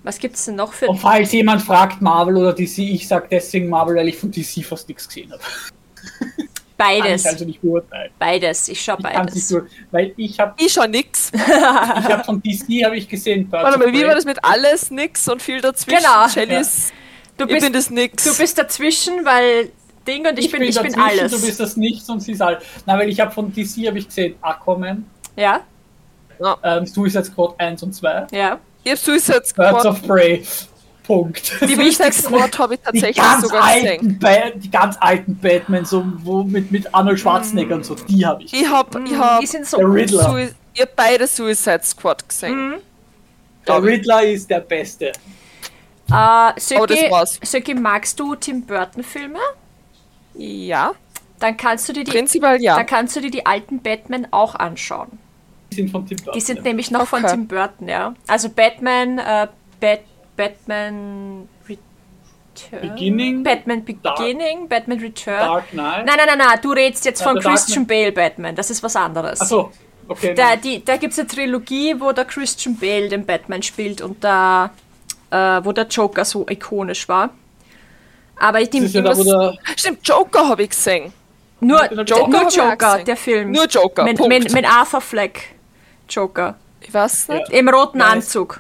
Was 0.04 0.18
gibt's 0.18 0.46
denn 0.46 0.56
noch 0.56 0.74
für. 0.74 0.88
Und 0.88 0.98
falls 0.98 1.32
jemand 1.32 1.62
fragt, 1.62 2.02
Marvel 2.02 2.36
oder 2.38 2.54
DC, 2.54 2.80
ich 2.80 3.08
sag 3.08 3.30
deswegen 3.30 3.70
Marvel, 3.70 3.96
weil 3.96 4.08
ich 4.08 4.18
von 4.18 4.32
DC 4.32 4.66
fast 4.66 4.88
nichts 4.90 5.08
gesehen 5.08 5.32
habe. 5.32 5.42
Kann 6.78 6.96
ich 6.96 7.04
Beides. 7.04 7.26
also 7.28 7.46
nicht 7.46 7.62
beurteilen. 7.62 8.12
Beides. 8.18 8.68
Ich 8.68 8.82
schau 8.82 8.98
Ich 8.98 9.04
kann 9.04 9.28
es 9.28 9.36
nicht 9.36 9.50
beides. 9.50 9.52
nur, 9.52 9.68
weil 9.92 10.14
ich 10.18 10.40
habe 10.40 10.56
Ich 10.58 10.74
schon 10.74 10.90
nix. 10.90 11.32
ich 11.32 11.40
hab 11.44 12.26
von 12.26 12.42
DC 12.42 12.84
habe 12.84 12.98
ich 12.98 13.08
gesehen. 13.08 13.48
Birds 13.48 13.64
Warte 13.66 13.78
mal, 13.78 13.94
wie 13.94 14.04
war 14.04 14.16
das 14.16 14.26
mit 14.26 14.44
alles 14.44 14.90
nix 14.90 15.28
und 15.30 15.44
viel 15.44 15.62
dazwischen? 15.62 16.00
Genau. 16.02 16.28
Shellys, 16.28 16.92
Du 17.38 17.46
ich 17.46 17.52
bin 17.52 17.72
bist, 17.72 17.76
das 17.76 17.90
nix. 17.92 18.24
du 18.24 18.36
bist 18.36 18.58
dazwischen, 18.58 19.24
weil 19.24 19.72
Ding 20.08 20.26
und 20.28 20.40
ich, 20.40 20.52
bin, 20.52 20.64
ich 20.64 20.82
bin 20.82 21.00
alles. 21.00 21.32
Du 21.32 21.40
bist 21.40 21.60
das 21.60 21.78
Nichts 21.78 22.10
und 22.10 22.20
sie 22.22 22.32
ist 22.32 22.42
alles. 22.42 22.64
Nein, 22.88 22.98
weil 22.98 23.10
ich 23.10 23.20
habe 23.20 23.32
von 23.32 23.54
DC 23.54 23.86
habe 23.88 24.00
ich 24.00 24.08
gesehen 24.08 24.34
Aquaman, 24.42 25.06
ja, 25.36 25.62
ähm, 26.64 26.86
Suicide 26.86 27.26
Squad 27.26 27.56
1 27.60 27.84
und 27.84 27.94
2, 27.94 28.28
ja. 28.32 28.60
Ich 28.84 28.92
hab 28.92 28.98
Suicide 29.00 29.34
Birds 29.40 29.50
Squad. 29.50 29.86
of 29.86 30.02
Prey. 30.08 30.44
Punkt. 31.04 31.60
Die 31.62 31.78
wichtigsten. 31.78 32.24
Squad 32.28 32.58
habe 32.60 32.76
ich 32.76 32.80
Die 32.80 32.86
tatsächlich 32.86 33.18
ganz, 33.18 33.42
sogar 33.44 33.74
gesehen. 33.74 34.20
alten 34.24 34.60
die 34.60 34.70
ganz 34.72 34.98
alten 35.00 35.36
Batman, 35.36 35.84
so 35.84 36.06
wo 36.18 36.44
mit, 36.44 36.72
mit 36.72 36.94
Arnold 36.94 37.20
Schwarzenegger 37.20 37.76
und 37.76 37.86
so, 37.86 37.96
die 37.96 38.26
habe 38.26 38.44
ich. 38.44 38.54
Ich 38.54 38.68
hab, 38.70 38.96
ich 39.04 39.14
hab, 39.18 39.40
Die 39.42 39.48
sind 39.48 39.66
so. 39.66 39.78
Der 39.78 39.92
Riddler. 39.92 40.30
Sui- 40.30 40.54
ich 40.74 40.82
hab 40.82 40.96
beide 40.96 41.28
Suicide 41.28 41.82
Squad 41.84 42.28
gesehen. 42.30 42.76
Der 43.68 43.84
Riddler 43.84 44.24
ist 44.24 44.50
der 44.50 44.60
Beste. 44.62 45.12
Aber 46.10 46.60
Söki, 46.60 46.88
das 46.88 47.12
war's. 47.12 47.40
Söki, 47.44 47.74
magst 47.74 48.20
du 48.20 48.36
Tim 48.36 48.62
Burton-Filme? 48.66 49.40
Ja, 50.36 50.92
Dann 51.40 51.58
kannst 51.58 51.90
du 51.90 51.94
dir 51.94 52.04
die. 52.04 52.12
prinzipiell 52.12 52.62
ja. 52.62 52.76
Dann 52.78 52.86
kannst 52.86 53.16
du 53.16 53.22
dir 53.22 53.32
die 53.32 53.46
alten 53.46 53.80
Batman 53.82 54.28
auch 54.32 54.56
anschauen. 54.56 55.20
Die 55.72 55.76
sind 55.78 55.90
von 55.90 56.06
Tim 56.06 56.18
Burton. 56.18 56.34
Die 56.34 56.42
sind 56.42 56.58
ja. 56.58 56.64
nämlich 56.64 56.92
noch 56.92 57.08
von 57.08 57.24
Okay. 57.24 57.34
Tim 57.34 57.48
Burton, 57.48 57.88
ja. 57.88 58.14
Also 58.28 58.50
Batman, 58.50 59.18
äh, 59.20 59.48
Bat 59.80 60.02
Batman 60.36 61.48
Return. 61.68 62.82
Beginning, 62.90 63.44
Batman 63.44 63.86
Dark- 64.04 64.18
Beginning, 64.18 64.68
Batman 64.68 65.00
Return. 65.00 65.40
Dark 65.40 65.70
Knight. 65.72 66.06
Nein, 66.06 66.16
nein, 66.18 66.26
nein, 66.28 66.38
nein, 66.38 66.60
du 66.62 66.72
redest 66.72 67.06
jetzt 67.06 67.20
Ja, 67.22 67.28
von 67.28 67.36
der 67.36 67.44
Dark 67.44 67.56
Christian 67.56 67.88
Bale 67.88 68.12
Batman. 68.12 68.56
Das 68.56 68.70
ist 68.70 68.84
was 68.84 68.96
anderes. 68.98 69.40
Achso, 69.40 69.72
okay. 70.08 70.34
Da, 70.34 70.50
nein. 70.50 70.62
die, 70.62 70.84
da 70.84 70.98
gibt 70.98 71.14
es 71.14 71.20
eine 71.20 71.28
Trilogie, 71.28 71.96
wo 72.00 72.12
der 72.12 72.26
Christian 72.26 72.76
Bale 72.78 73.08
den 73.10 73.26
Batman 73.26 73.62
spielt 73.64 74.02
und 74.02 74.22
da, 74.24 74.72
äh, 75.30 75.36
wo 75.64 75.72
der 75.72 75.88
Joker 75.88 76.26
so 76.26 76.46
ikonisch 76.50 77.08
war. 77.08 77.30
Aber 78.38 78.60
ich 78.60 78.72
nehme 78.74 78.88
ja 78.88 79.02
da, 79.02 79.54
Stimmt, 79.78 80.06
Joker 80.08 80.50
habe 80.50 80.64
ich 80.64 80.72
gesehen. 80.72 81.14
nur 81.62 81.80
Joker, 82.04 82.28
nur 82.28 82.50
Joker, 82.50 82.76
gesehen. 82.76 83.06
der 83.06 83.18
Film. 83.18 83.52
Nur 83.52 83.68
Joker, 83.68 84.04
Mit, 84.04 84.18
Punkt. 84.18 84.34
mit, 84.34 84.52
mit 84.54 84.66
Arthur 84.66 85.00
Fleck. 85.00 85.56
Joker. 86.12 86.56
Ich 86.82 86.94
weiß 86.94 87.30
nicht. 87.30 87.50
Im 87.52 87.70
roten 87.70 88.00
Nice. 88.00 88.12
Anzug. 88.12 88.60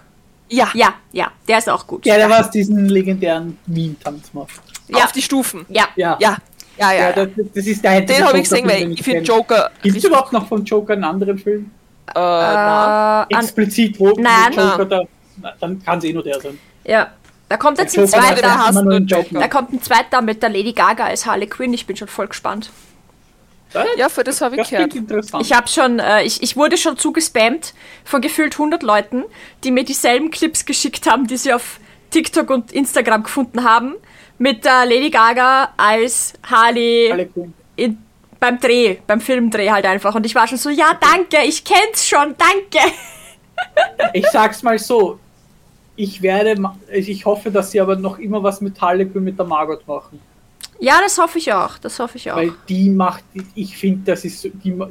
Ja, 0.49 0.70
Ja, 0.74 0.93
ja, 1.14 1.32
der 1.47 1.58
ist 1.60 1.70
auch 1.70 1.88
gut. 1.88 2.06
ja, 2.06 2.16
der 2.18 2.30
was 2.30 2.52
diesen 2.52 2.89
legendären 2.89 3.58
Meme-Tanz 3.68 4.34
macht. 4.34 4.62
Ja. 4.89 5.06
auf 5.06 5.12
die 5.14 5.22
Stufen. 5.22 5.66
Ja. 5.70 5.88
Ja, 5.95 6.18
Ja, 6.20 6.38
ja, 6.78 6.91
ja. 6.93 6.93
Ja, 6.93 6.93
ja. 6.93 7.12
das, 7.14 7.30
das 7.54 7.68
ist 7.68 7.84
der 7.84 8.02
Den 8.02 8.26
habe 8.28 8.38
ich 8.38 8.43
gesehen, 8.49 8.68
weil 8.68 8.91
ich 8.91 9.04
finde. 9.04 9.22
Joker 9.22 9.70
Gibt 9.82 9.97
es 9.97 10.04
überhaupt 10.04 10.34
noch 10.34 10.47
von 10.47 10.66
Joker 10.66 10.93
einen 10.93 11.04
anderen 11.04 11.38
Film? 11.38 11.72
Äh. 12.14 12.20
Äh, 12.20 12.22
an, 12.22 13.26
Explizit, 13.30 13.99
wo, 13.99 14.10
Nein. 14.18 14.52
Joker 14.54 14.86
da. 14.86 15.02
Na, 15.41 15.54
dann 15.60 15.82
kann 15.84 15.99
es 15.99 16.04
eh 16.06 16.14
nur 16.14 16.24
der 16.24 16.39
sein. 16.41 16.58
ja. 16.84 17.12
Da 17.47 17.58
kommt 17.58 17.78
jetzt 17.80 17.97
ein 17.97 18.08
zweiter. 18.08 18.41
Da 18.41 19.47
kommt 19.49 19.74
ein 19.74 19.82
zweiter 19.82 20.22
mit 20.22 20.41
der 20.41 20.49
Lady 20.49 20.72
Gaga 20.72 21.04
als 21.08 21.26
Harley 21.26 21.47
Quinn. 21.47 21.74
Ich 21.74 21.86
bin 21.86 21.97
schon 21.97 22.08
voll 22.08 22.28
gespannt. 22.28 22.72
Ja, 23.97 24.09
für 24.09 24.24
das 24.24 24.41
habe 24.41 24.55
ich 24.55 24.61
Das 24.61 24.69
gehört. 24.69 24.93
Ich 25.41 25.53
habe 25.53 25.67
schon, 25.67 25.99
äh, 25.99 26.24
ich, 26.24 26.43
ich 26.43 26.57
wurde 26.57 26.78
schon 26.78 26.97
zugespammt 26.97 27.74
von 28.03 28.22
gefühlt 28.22 28.53
100 28.53 28.84
Leuten, 28.84 29.24
die 29.63 29.72
mir 29.72 29.84
dieselben 29.84 30.30
Clips 30.32 30.65
geschickt 30.65 31.09
haben, 31.09 31.28
die 31.28 31.38
sie 31.38 31.53
auf 31.53 31.80
TikTok 32.09 32.49
und 32.49 32.72
Instagram 32.72 33.24
gefunden 33.24 33.63
haben, 33.63 33.95
mit 34.38 34.65
der 34.65 34.86
Lady 34.86 35.09
Gaga 35.09 35.69
als 35.78 36.34
Harley 36.43 37.30
in, 37.76 37.97
beim 38.39 38.59
Dreh, 38.59 38.97
beim 39.07 39.22
Filmdreh 39.22 39.69
halt 39.69 39.86
einfach. 39.86 40.15
Und 40.15 40.26
ich 40.26 40.36
war 40.36 40.47
schon 40.47 40.57
so, 40.57 40.69
ja, 40.69 40.97
danke, 40.99 41.47
ich 41.47 41.63
kenn's 41.63 42.07
schon, 42.07 42.36
danke. 42.38 42.93
Ich 44.13 44.26
sag's 44.32 44.63
mal 44.63 44.80
so. 44.80 45.19
Ich 45.95 46.24
werde, 46.24 46.55
ich 46.91 47.26
hoffe, 47.26 47.51
dass 47.51 47.69
sie 47.69 47.80
aber 47.80 47.95
noch 47.95 48.17
immer 48.17 48.41
was 48.41 48.59
mit 48.59 48.82
Harley 48.82 49.05
Quinn 49.05 49.24
mit 49.24 49.38
der 49.38 49.45
Margot 49.45 49.88
machen. 49.88 50.19
Ja, 50.82 51.00
das 51.02 51.18
hoffe 51.18 51.38
ich 51.38 51.54
auch, 51.54 51.78
das 51.78 52.00
hoffe 52.00 52.18
ich 52.18 52.32
auch. 52.32 52.36
Weil 52.38 52.54
die 52.68 52.90
macht, 52.90 53.24
ich 53.56 53.78
finde, 53.78 54.02
das 54.12 54.26
ist, 54.26 54.42
so- 54.42 54.50
die, 54.50 54.72
ma- 54.72 54.90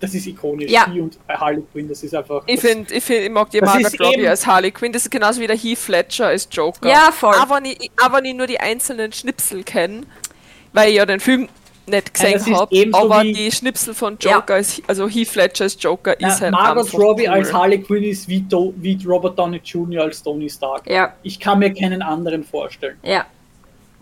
das 0.00 0.14
ist 0.14 0.26
ikonisch. 0.26 0.70
Ja. 0.70 0.86
Die 0.92 1.00
und 1.00 1.16
Harley 1.28 1.62
Quinn, 1.72 1.88
das 1.88 2.02
ist 2.02 2.14
einfach. 2.14 2.42
Ich 2.46 2.58
finde, 2.60 2.92
ich, 2.92 3.04
find, 3.04 3.20
ich 3.26 3.30
mag 3.30 3.48
die 3.50 3.58
ist 3.58 4.00
Robbie 4.00 4.26
als 4.26 4.44
Harley 4.46 4.72
Quinn. 4.72 4.92
Das 4.92 5.02
ist 5.02 5.10
genauso 5.10 5.40
wie 5.40 5.46
der 5.46 5.56
Heath 5.56 5.86
Ledger 5.88 6.26
als 6.26 6.48
Joker. 6.50 6.88
Ja, 6.88 7.12
voll. 7.12 7.34
Aber 7.36 7.56
wenn 7.56 7.66
ich, 7.66 7.90
auch 8.04 8.12
wenn 8.12 8.24
ich 8.24 8.34
nur 8.34 8.48
die 8.48 8.58
einzelnen 8.58 9.12
Schnipsel 9.12 9.62
kenne, 9.62 10.02
weil 10.72 10.90
ich 10.90 10.96
ja 10.96 11.06
den 11.06 11.20
Film 11.20 11.48
nicht 11.86 12.08
Ja, 12.08 12.12
gesehen 12.12 12.34
ist 12.36 12.50
habe. 12.60 12.90
Aber 12.92 13.22
wie- 13.22 13.32
die 13.32 13.52
Schnipsel 13.52 13.94
von 13.94 14.16
Joker, 14.18 14.54
als, 14.54 14.82
also 14.88 15.08
Heath 15.08 15.34
Ledger 15.36 15.64
als 15.64 15.76
Joker, 15.80 16.16
Na, 16.18 16.28
ist 16.28 16.40
halt 16.40 16.52
Margot 16.52 16.92
Robbie 16.94 17.24
cool. 17.24 17.28
als 17.34 17.52
Harley 17.52 17.80
Quinn 17.80 18.02
ist 18.04 18.26
wie, 18.28 18.40
Do 18.40 18.72
wie 18.78 18.98
Robert 19.06 19.38
Downey 19.38 19.60
Jr. 19.64 20.02
als 20.04 20.20
Tony 20.22 20.48
Stark. 20.50 20.88
Ja, 20.90 21.14
Ich 21.22 21.38
kann 21.38 21.58
mir 21.60 21.72
keinen 21.72 22.02
anderen 22.02 22.42
vorstellen. 22.44 22.96
ja, 23.04 23.24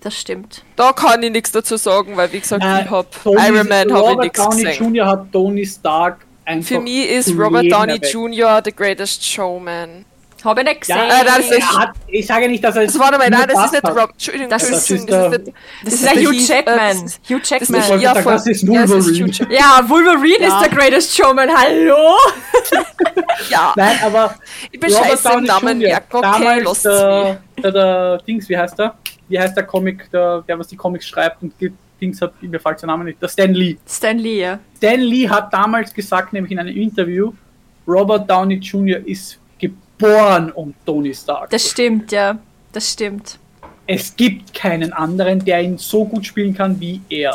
das 0.00 0.14
stimmt. 0.18 0.62
Da 0.76 0.92
kann 0.92 1.22
ich 1.22 1.30
nichts 1.30 1.52
dazu 1.52 1.76
sagen, 1.76 2.16
weil 2.16 2.32
wie 2.32 2.40
gesagt, 2.40 2.62
Äh, 2.64 2.84
ich 2.84 2.90
habe 2.90 3.06
Tony- 3.22 3.40
Iron 3.46 3.68
Man 3.68 3.78
habe 3.78 3.88
ich 3.88 3.94
Robert 3.96 4.18
nichts 4.24 4.38
Downey 4.44 4.62
gesehen. 4.64 4.84
Jr. 4.94 5.06
hat 5.06 5.32
Tony 5.32 5.66
Stark 5.66 6.18
einfach. 6.44 6.68
Für 6.68 6.80
mich 6.80 7.08
ist 7.10 7.30
Robert 7.38 7.70
Downey 7.70 7.92
erweckt. 7.92 8.12
Jr. 8.12 8.60
the 8.64 8.72
greatest 8.72 9.24
showman. 9.24 10.04
Habe 10.42 10.62
ich 10.62 10.68
nicht 10.68 10.80
gesehen. 10.80 10.96
Ja, 10.96 11.20
Äh, 11.20 11.24
das 11.26 11.38
ist- 11.40 11.50
er 11.52 11.78
hat, 11.78 11.90
ich 12.06 12.26
sage 12.26 12.48
nicht, 12.48 12.64
dass 12.64 12.74
er. 12.74 12.86
Das 12.86 12.98
war 12.98 13.12
dabei, 13.12 13.28
nein, 13.28 13.44
das 13.46 13.62
ist 13.66 13.72
nicht. 13.72 13.84
Rob. 13.84 14.08
Entschuldigung, 14.12 14.48
Das 14.48 14.62
das 14.62 14.70
ist 14.70 14.90
das 14.90 14.90
ist 14.90 15.06
nicht. 15.44 15.54
das 15.84 15.92
ist 15.94 16.04
der 16.06 16.12
Hugh 16.14 16.32
äh, 16.32 16.40
Jackman. 16.40 16.76
das 16.78 17.02
ist- 17.02 17.20
Hugh 17.28 17.38
Das 17.40 17.50
Jackman. 17.50 18.00
ja, 18.00 18.14
das 18.14 18.46
ist 18.46 18.66
Wolverine. 18.66 19.32
Ja, 19.50 19.84
Wolverine 19.86 20.46
ist 20.46 20.60
der 20.62 20.68
greatest 20.70 21.14
showman, 21.14 21.50
hallo? 21.54 22.16
Ja, 23.50 23.72
Nein, 23.76 23.98
aber. 24.04 24.34
ich 24.70 24.78
bin 24.80 24.90
scheiße 24.90 25.30
im 25.32 25.44
Namen. 25.44 25.82
Okay, 25.82 25.98
damals 26.10 26.82
der, 26.82 27.38
der, 27.62 27.72
der 27.72 28.18
Dings, 28.26 28.48
wie 28.48 28.56
heißt 28.56 28.78
der? 28.78 28.94
Wie 29.30 29.38
heißt 29.40 29.56
der 29.56 29.64
Comic, 29.64 30.10
der, 30.10 30.42
der 30.46 30.58
was 30.58 30.66
die 30.68 30.76
Comics 30.76 31.06
schreibt 31.08 31.42
und 31.42 31.54
Dings 32.00 32.20
hat, 32.20 32.32
mir 32.42 32.60
fällt 32.60 32.82
der 32.82 32.86
Name 32.88 33.04
nicht, 33.04 33.22
der 33.22 33.28
Stan 33.28 33.52
Lee. 33.54 33.76
Stan 33.88 34.18
Lee, 34.18 34.40
ja. 34.42 34.58
Stan 34.76 35.00
Lee 35.00 35.28
hat 35.28 35.52
damals 35.52 35.94
gesagt, 35.94 36.32
nämlich 36.32 36.52
in 36.52 36.58
einem 36.58 36.76
Interview, 36.76 37.32
Robert 37.86 38.28
Downey 38.28 38.56
Jr. 38.56 38.98
ist 39.06 39.38
geboren 39.58 40.50
um 40.52 40.74
Tony 40.84 41.14
Stark. 41.14 41.50
Das 41.50 41.70
stimmt, 41.70 42.10
ja. 42.12 42.38
Das 42.72 42.92
stimmt. 42.92 43.38
es 43.86 44.14
gibt 44.14 44.54
keinen 44.54 44.92
anderen, 44.92 45.44
der 45.44 45.62
ihn 45.62 45.76
so 45.78 46.04
gut 46.04 46.24
spielen 46.26 46.54
kann 46.54 46.78
wie 46.80 47.00
er. 47.08 47.34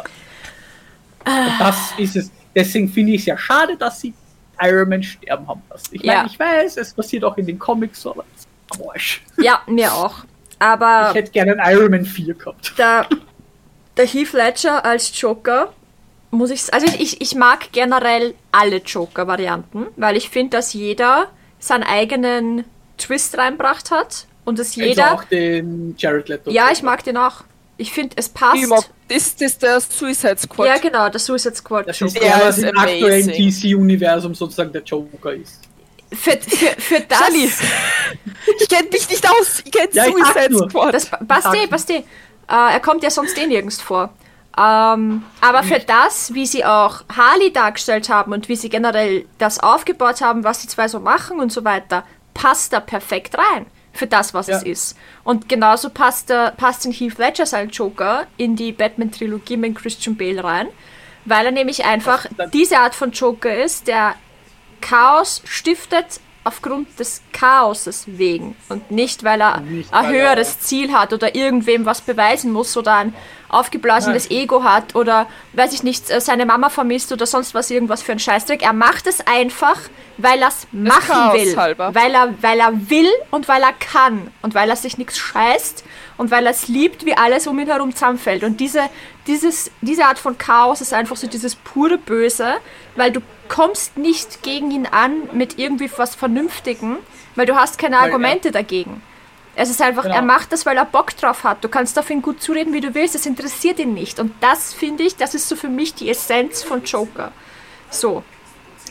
Und 1.26 1.60
das 1.60 1.91
ist 1.98 2.16
es. 2.16 2.32
Deswegen 2.56 2.88
finde 2.88 3.14
ich 3.14 3.22
es 3.22 3.26
ja 3.26 3.38
schade, 3.38 3.76
dass 3.78 4.00
sie 4.00 4.14
Iron 4.62 4.88
Man 4.88 5.04
sterben 5.04 5.46
haben 5.48 5.62
lassen. 5.70 5.89
Ich 5.91 6.04
meine, 6.04 6.20
Ja. 6.20 6.26
ich 6.26 6.39
weiß, 6.39 6.78
es 6.78 6.93
passiert 6.93 7.24
auch 7.26 7.38
in 7.38 7.46
den 7.46 7.60
Comics 7.60 8.02
so, 8.02 8.12
aber 8.12 8.24
Arsch. 8.89 9.22
Ja, 9.38 9.62
mir 9.68 9.93
auch. 9.93 10.24
Aber 10.60 11.10
Ich 11.10 11.16
hätte 11.16 11.32
gerne 11.32 11.60
einen 11.60 11.78
Iron 11.78 11.91
Man 11.91 12.06
4 12.06 12.34
gehabt. 12.34 12.74
der, 12.78 13.08
der 13.97 14.06
Heath 14.06 14.34
Ledger 14.34 14.84
als 14.86 15.20
Joker, 15.20 15.74
muss 16.32 16.51
ich 16.51 16.74
also 16.74 16.88
ich, 16.99 17.22
ich, 17.22 17.36
mag 17.36 17.72
generell 17.72 18.34
alle 18.51 18.78
Joker-Varianten, 18.78 19.88
weil 19.95 20.18
ich 20.18 20.30
finde, 20.30 20.58
dass 20.58 20.74
jeder 20.74 21.28
seinen 21.60 21.84
eigenen 21.84 22.66
Twist 22.97 23.38
reinbracht 23.38 23.91
hat 23.91 24.28
und 24.43 24.60
dass 24.60 24.70
Also 24.70 24.82
jeder. 24.82 25.14
auch 25.14 25.24
den 25.26 25.95
Jared 25.97 26.30
Leto. 26.30 26.51
Ja, 26.51 26.70
ich 26.72 26.84
mag 26.84 27.03
den 27.03 27.18
auch. 27.18 27.43
Ich 27.78 27.91
finde, 27.91 28.16
es 28.18 28.30
passt. 28.30 28.56
Ich 28.56 28.68
mag, 28.68 28.84
das, 29.10 29.36
das 29.36 29.51
ist 29.51 29.62
der 29.62 29.82
Suicide 29.82 30.38
Squad. 30.38 30.68
Ja, 30.68 30.78
genau, 30.78 31.10
der 31.10 31.20
Suicide 31.20 31.56
Squad. 31.56 31.88
Das 31.88 31.99
ist 31.99 32.16
Joker. 32.16 32.26
Der 32.26 32.38
der, 32.38 32.47
was 32.47 32.58
ist 32.58 32.64
im 32.64 32.78
aktuellen. 32.78 33.28
DC-Universum 33.28 34.34
sozusagen 34.34 34.72
der 34.72 34.84
Joker 34.84 35.34
ist. 35.34 35.62
Für, 36.14 36.32
für, 36.38 36.80
für 36.82 36.99
das. 37.01 37.20
Sally, 37.20 37.51
ich 38.60 38.70
kenne 38.70 38.89
dich 38.89 39.10
nicht 39.10 39.28
aus. 39.30 39.62
Ich 39.66 39.72
kenne 39.72 39.89
Ja, 39.93 40.06
Suicide. 40.06 40.70
Squad. 40.70 40.93
Das 40.93 41.10
passt 41.28 41.53
eh, 41.56 41.68
passt 41.68 41.89
eh. 41.89 41.97
Äh, 41.97 42.03
er 42.47 42.80
kommt 42.80 43.03
ja 43.03 43.10
sonst 43.10 43.38
eh 43.38 43.47
nirgends 43.47 43.82
vor. 43.82 44.14
Ähm, 44.58 45.24
aber 45.41 45.64
für 45.64 45.80
das, 45.80 46.34
wie 46.34 46.45
sie 46.45 46.64
auch 46.64 47.03
Harley 47.14 47.51
dargestellt 47.51 48.08
haben 48.08 48.32
und 48.32 48.47
wie 48.47 48.56
sie 48.56 48.70
generell 48.70 49.26
das 49.38 49.60
aufgebaut 49.60 50.22
haben, 50.22 50.43
was 50.45 50.60
die 50.60 50.68
zwei 50.68 50.88
so 50.88 50.99
machen 51.01 51.39
und 51.41 51.51
so 51.51 51.66
weiter, 51.66 52.03
passt 52.34 52.72
da 52.72 52.80
perfekt 52.80 53.38
rein. 53.38 53.66
Für 53.91 54.08
das, 54.08 54.34
was 54.34 54.47
Ja. 54.47 54.58
es 54.58 54.64
ist. 54.64 54.97
Und 55.24 55.47
genauso 55.49 55.89
passt, 55.89 56.30
der, 56.30 56.51
passt 56.51 56.86
in 56.86 56.91
Heath 56.91 57.18
Ledger 57.18 57.45
sein 57.45 57.70
Joker 57.70 58.28
in 58.38 58.56
die 58.58 58.74
Batman-Trilogie 58.74 59.56
mit 59.58 59.76
Christian 59.76 60.18
Bale 60.18 60.43
rein. 60.43 60.68
Weil 61.24 61.45
er 61.47 61.51
nämlich 61.53 61.86
einfach 61.86 62.26
diese 62.53 62.78
Art 62.80 62.93
von 62.93 63.12
Joker 63.12 63.56
ist, 63.56 63.88
der 63.88 64.16
Chaos 64.82 65.41
stiftet 65.45 66.19
aufgrund 66.43 66.99
des 66.99 67.21
Chaoses 67.32 68.03
wegen 68.05 68.55
und 68.69 68.91
nicht, 68.91 69.23
weil 69.23 69.41
er 69.41 69.61
Nicht, 69.61 69.91
ein 69.93 70.05
weil 70.05 70.15
er- 70.15 70.21
höheres 70.21 70.59
Ziel 70.59 70.93
hat 70.93 71.11
oder 71.11 71.34
irgendwem 71.36 71.86
was 71.86 72.01
beweisen 72.01 72.51
muss 72.51 72.78
oder 72.78 72.93
ein 72.95 73.15
aufgeblasenes 73.56 74.30
Ego 74.30 74.64
hat 74.64 74.95
oder, 74.95 75.28
weiß 75.53 75.74
ich 75.74 75.84
nicht, 75.84 76.10
äh, 76.10 76.22
seine 76.22 76.45
Mama 76.45 76.70
vermisst 76.70 77.12
oder 77.12 77.26
sonst 77.26 77.53
was, 77.53 77.72
irgendwas 77.72 78.01
für 78.01 78.12
ein 78.12 78.20
Scheißdreck. 78.20 78.62
Er 78.62 78.74
macht 78.74 79.08
es 79.08 79.26
einfach, 79.26 79.80
weil 80.18 80.41
er 80.41 80.49
es 80.49 80.68
machen 80.72 81.34
will. 81.34 81.56
halber. 81.58 81.93
Weil 81.95 82.14
er, 82.14 82.34
weil 82.41 82.60
er 82.60 82.89
will 82.89 83.10
und 83.32 83.47
weil 83.47 83.62
er 83.64 83.74
kann 83.74 84.32
und 84.41 84.56
weil 84.56 84.70
er 84.70 84.76
sich 84.76 84.97
nichts 84.97 85.18
scheißt 85.18 85.84
und 86.18 86.32
weil 86.32 86.45
er 86.45 86.51
es 86.51 86.68
liebt, 86.68 87.06
wie 87.06 87.16
alles 87.16 87.47
um 87.47 87.58
ihn 87.60 87.68
herum 87.68 87.93
zusammenfällt. 87.93 88.43
Und 88.43 88.60
diese, 88.60 88.84
dieses, 89.28 89.72
diese 89.82 90.06
Art 90.06 90.20
von 90.20 90.38
Chaos 90.38 90.82
ist 90.82 90.93
einfach 90.93 91.16
so 91.16 91.28
dieses 91.28 91.56
pure 91.56 91.97
Böse, 91.97 92.56
weil 92.95 93.12
du 93.12 93.22
kommst 93.47 93.97
nicht 93.97 94.43
gegen 94.43 94.72
ihn 94.72 94.86
an 94.86 95.30
mit 95.34 95.60
irgendwie 95.60 95.89
was 95.97 96.16
Vernünftigen, 96.16 96.97
weil 97.36 97.45
du 97.45 97.56
hast 97.56 97.78
keine 97.78 97.99
Argumente 97.99 98.51
dagegen. 98.51 99.01
Es 99.58 99.70
ist 99.70 99.82
einfach, 99.82 100.03
Genau. 100.03 100.16
er 100.16 100.22
macht 100.22 100.51
das, 100.51 100.66
weil 100.66 100.76
er 100.78 100.86
Bock 100.86 101.16
drauf 101.16 101.43
hat. 101.43 101.64
Du 101.64 101.70
kannst 101.70 101.97
auf 101.97 102.10
ihn 102.10 102.22
gut 102.22 102.41
zureden, 102.41 102.74
wie 102.74 102.82
du 102.82 102.93
willst. 102.93 103.16
Das 103.16 103.26
interessiert 103.26 103.80
ihn 103.80 103.93
nicht. 103.93 104.20
Und 104.20 104.34
das 104.41 104.74
finde 104.74 105.03
ich, 105.03 105.16
das 105.16 105.34
ist 105.34 105.47
so 105.47 105.56
für 105.56 105.70
mich 105.70 105.93
die 105.93 106.10
Essenz 106.10 106.62
von 106.64 106.84
Joker. 106.84 107.32
So. 107.89 108.24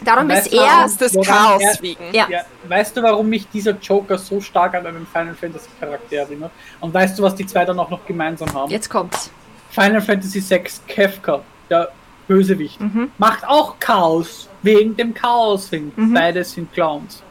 Darum 0.03 0.29
Weißt 0.29 0.49
ist 0.49 0.55
er. 0.55 0.89
des 0.99 1.15
Woran 1.15 1.27
Chaos 1.27 1.62
er- 1.62 1.83
wegen. 1.83 2.05
Ja. 2.12 2.27
Ja, 2.29 2.41
weißt 2.69 2.97
du, 2.97 3.03
warum 3.03 3.29
mich 3.29 3.47
dieser 3.49 3.73
Joker 3.73 4.19
so 4.19 4.41
stark 4.41 4.75
an 4.75 4.87
einen 4.87 5.07
Final 5.07 5.35
Fantasy 5.35 5.69
Charakter 5.79 6.17
erinnert? 6.17 6.51
Und 6.81 6.93
weißt 6.93 7.19
du, 7.19 7.23
was 7.23 7.35
die 7.35 7.47
zwei 7.47 7.65
dann 7.65 7.79
auch 7.79 7.91
noch 7.91 8.05
gemeinsam 8.07 8.53
haben? 8.55 8.71
Jetzt 8.71 8.89
kommt's. 8.91 9.31
Final 9.71 10.01
Fantasy 10.01 10.43
VI 10.43 10.62
Kefka, 10.89 11.43
der 11.71 11.91
Bösewicht, 12.27 12.81
Mhm. 12.81 13.12
macht 13.19 13.47
auch 13.47 13.79
Chaos. 13.79 14.49
Wegen 14.62 14.97
dem 14.97 15.12
Chaos 15.15 15.69
hin. 15.69 15.93
Mhm. 15.95 16.15
Beide 16.15 16.43
sind 16.43 16.73
Clowns. 16.73 17.23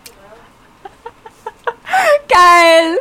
Geil! 2.29 2.99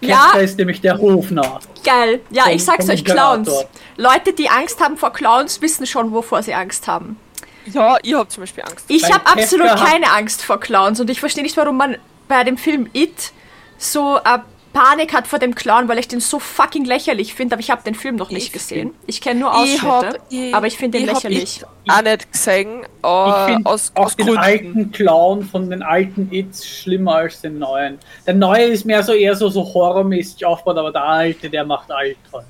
Ja, 0.00 0.32
ist 0.32 0.58
nämlich 0.58 0.80
der 0.80 0.98
Hofnarr. 0.98 1.60
geil. 1.84 2.20
Ja, 2.30 2.44
Vom- 2.44 2.52
ich 2.52 2.64
sag's 2.64 2.88
euch, 2.88 3.04
Clowns. 3.04 3.50
Leute, 3.96 4.32
die 4.32 4.48
Angst 4.48 4.80
haben 4.80 4.96
vor 4.96 5.12
Clowns, 5.12 5.60
wissen 5.60 5.86
schon, 5.86 6.12
wovor 6.12 6.42
sie 6.42 6.54
Angst 6.54 6.86
haben. 6.86 7.18
Ja, 7.66 7.96
ich 8.02 8.14
habe 8.14 8.28
zum 8.28 8.42
Beispiel 8.42 8.64
Angst. 8.64 8.84
Ich 8.88 9.12
habe 9.12 9.26
absolut 9.26 9.76
keine 9.76 10.10
Angst 10.12 10.42
vor 10.44 10.60
Clowns 10.60 11.00
und 11.00 11.10
ich 11.10 11.20
verstehe 11.20 11.42
nicht, 11.42 11.56
warum 11.56 11.76
man 11.76 11.96
bei 12.28 12.44
dem 12.44 12.56
Film 12.56 12.88
It 12.92 13.32
so 13.76 14.18
äh, 14.18 14.38
Panik 14.72 15.12
hat 15.14 15.26
vor 15.26 15.38
dem 15.38 15.54
Clown, 15.54 15.88
weil 15.88 15.98
ich 15.98 16.08
den 16.08 16.20
so 16.20 16.38
fucking 16.38 16.84
lächerlich 16.84 17.34
finde, 17.34 17.54
aber 17.54 17.60
ich 17.60 17.70
habe 17.70 17.82
den 17.82 17.94
Film 17.94 18.16
noch 18.16 18.30
nicht 18.30 18.46
Ich 18.48 18.52
gesehen. 18.52 18.94
Ich 19.06 19.20
kenne 19.20 19.40
nur 19.40 19.50
Ich 19.50 19.82
Ausschnitte, 19.82 19.86
hab- 20.18 20.18
ich- 20.30 20.54
aber 20.54 20.66
ich 20.66 20.76
finde 20.76 20.98
den 20.98 21.08
ich 21.08 21.14
hab 21.14 21.22
lächerlich. 21.24 21.62
ich 21.84 21.90
Auch 21.92 22.02
nicht 22.02 22.32
gesehen, 22.32 22.80
Ich 22.82 23.08
äh, 23.08 23.46
finde 23.46 23.70
aus, 23.70 23.92
auch 23.94 24.04
aus 24.06 24.16
den 24.16 24.26
Gründen. 24.26 24.42
alten 24.42 24.92
Clown 24.92 25.42
von 25.44 25.70
den 25.70 25.82
alten 25.82 26.28
It's 26.32 26.66
schlimmer 26.66 27.14
als 27.16 27.40
den 27.40 27.58
neuen. 27.58 27.98
Der 28.26 28.34
neue 28.34 28.64
ist 28.64 28.84
mehr 28.84 29.02
so 29.02 29.12
eher 29.12 29.34
so, 29.34 29.48
so 29.48 29.62
horrormäßig 29.62 30.44
aufgebaut, 30.44 30.78
aber 30.78 30.92
der 30.92 31.04
alte, 31.04 31.48
der 31.50 31.64
macht 31.64 31.90
Alter. 31.90 32.44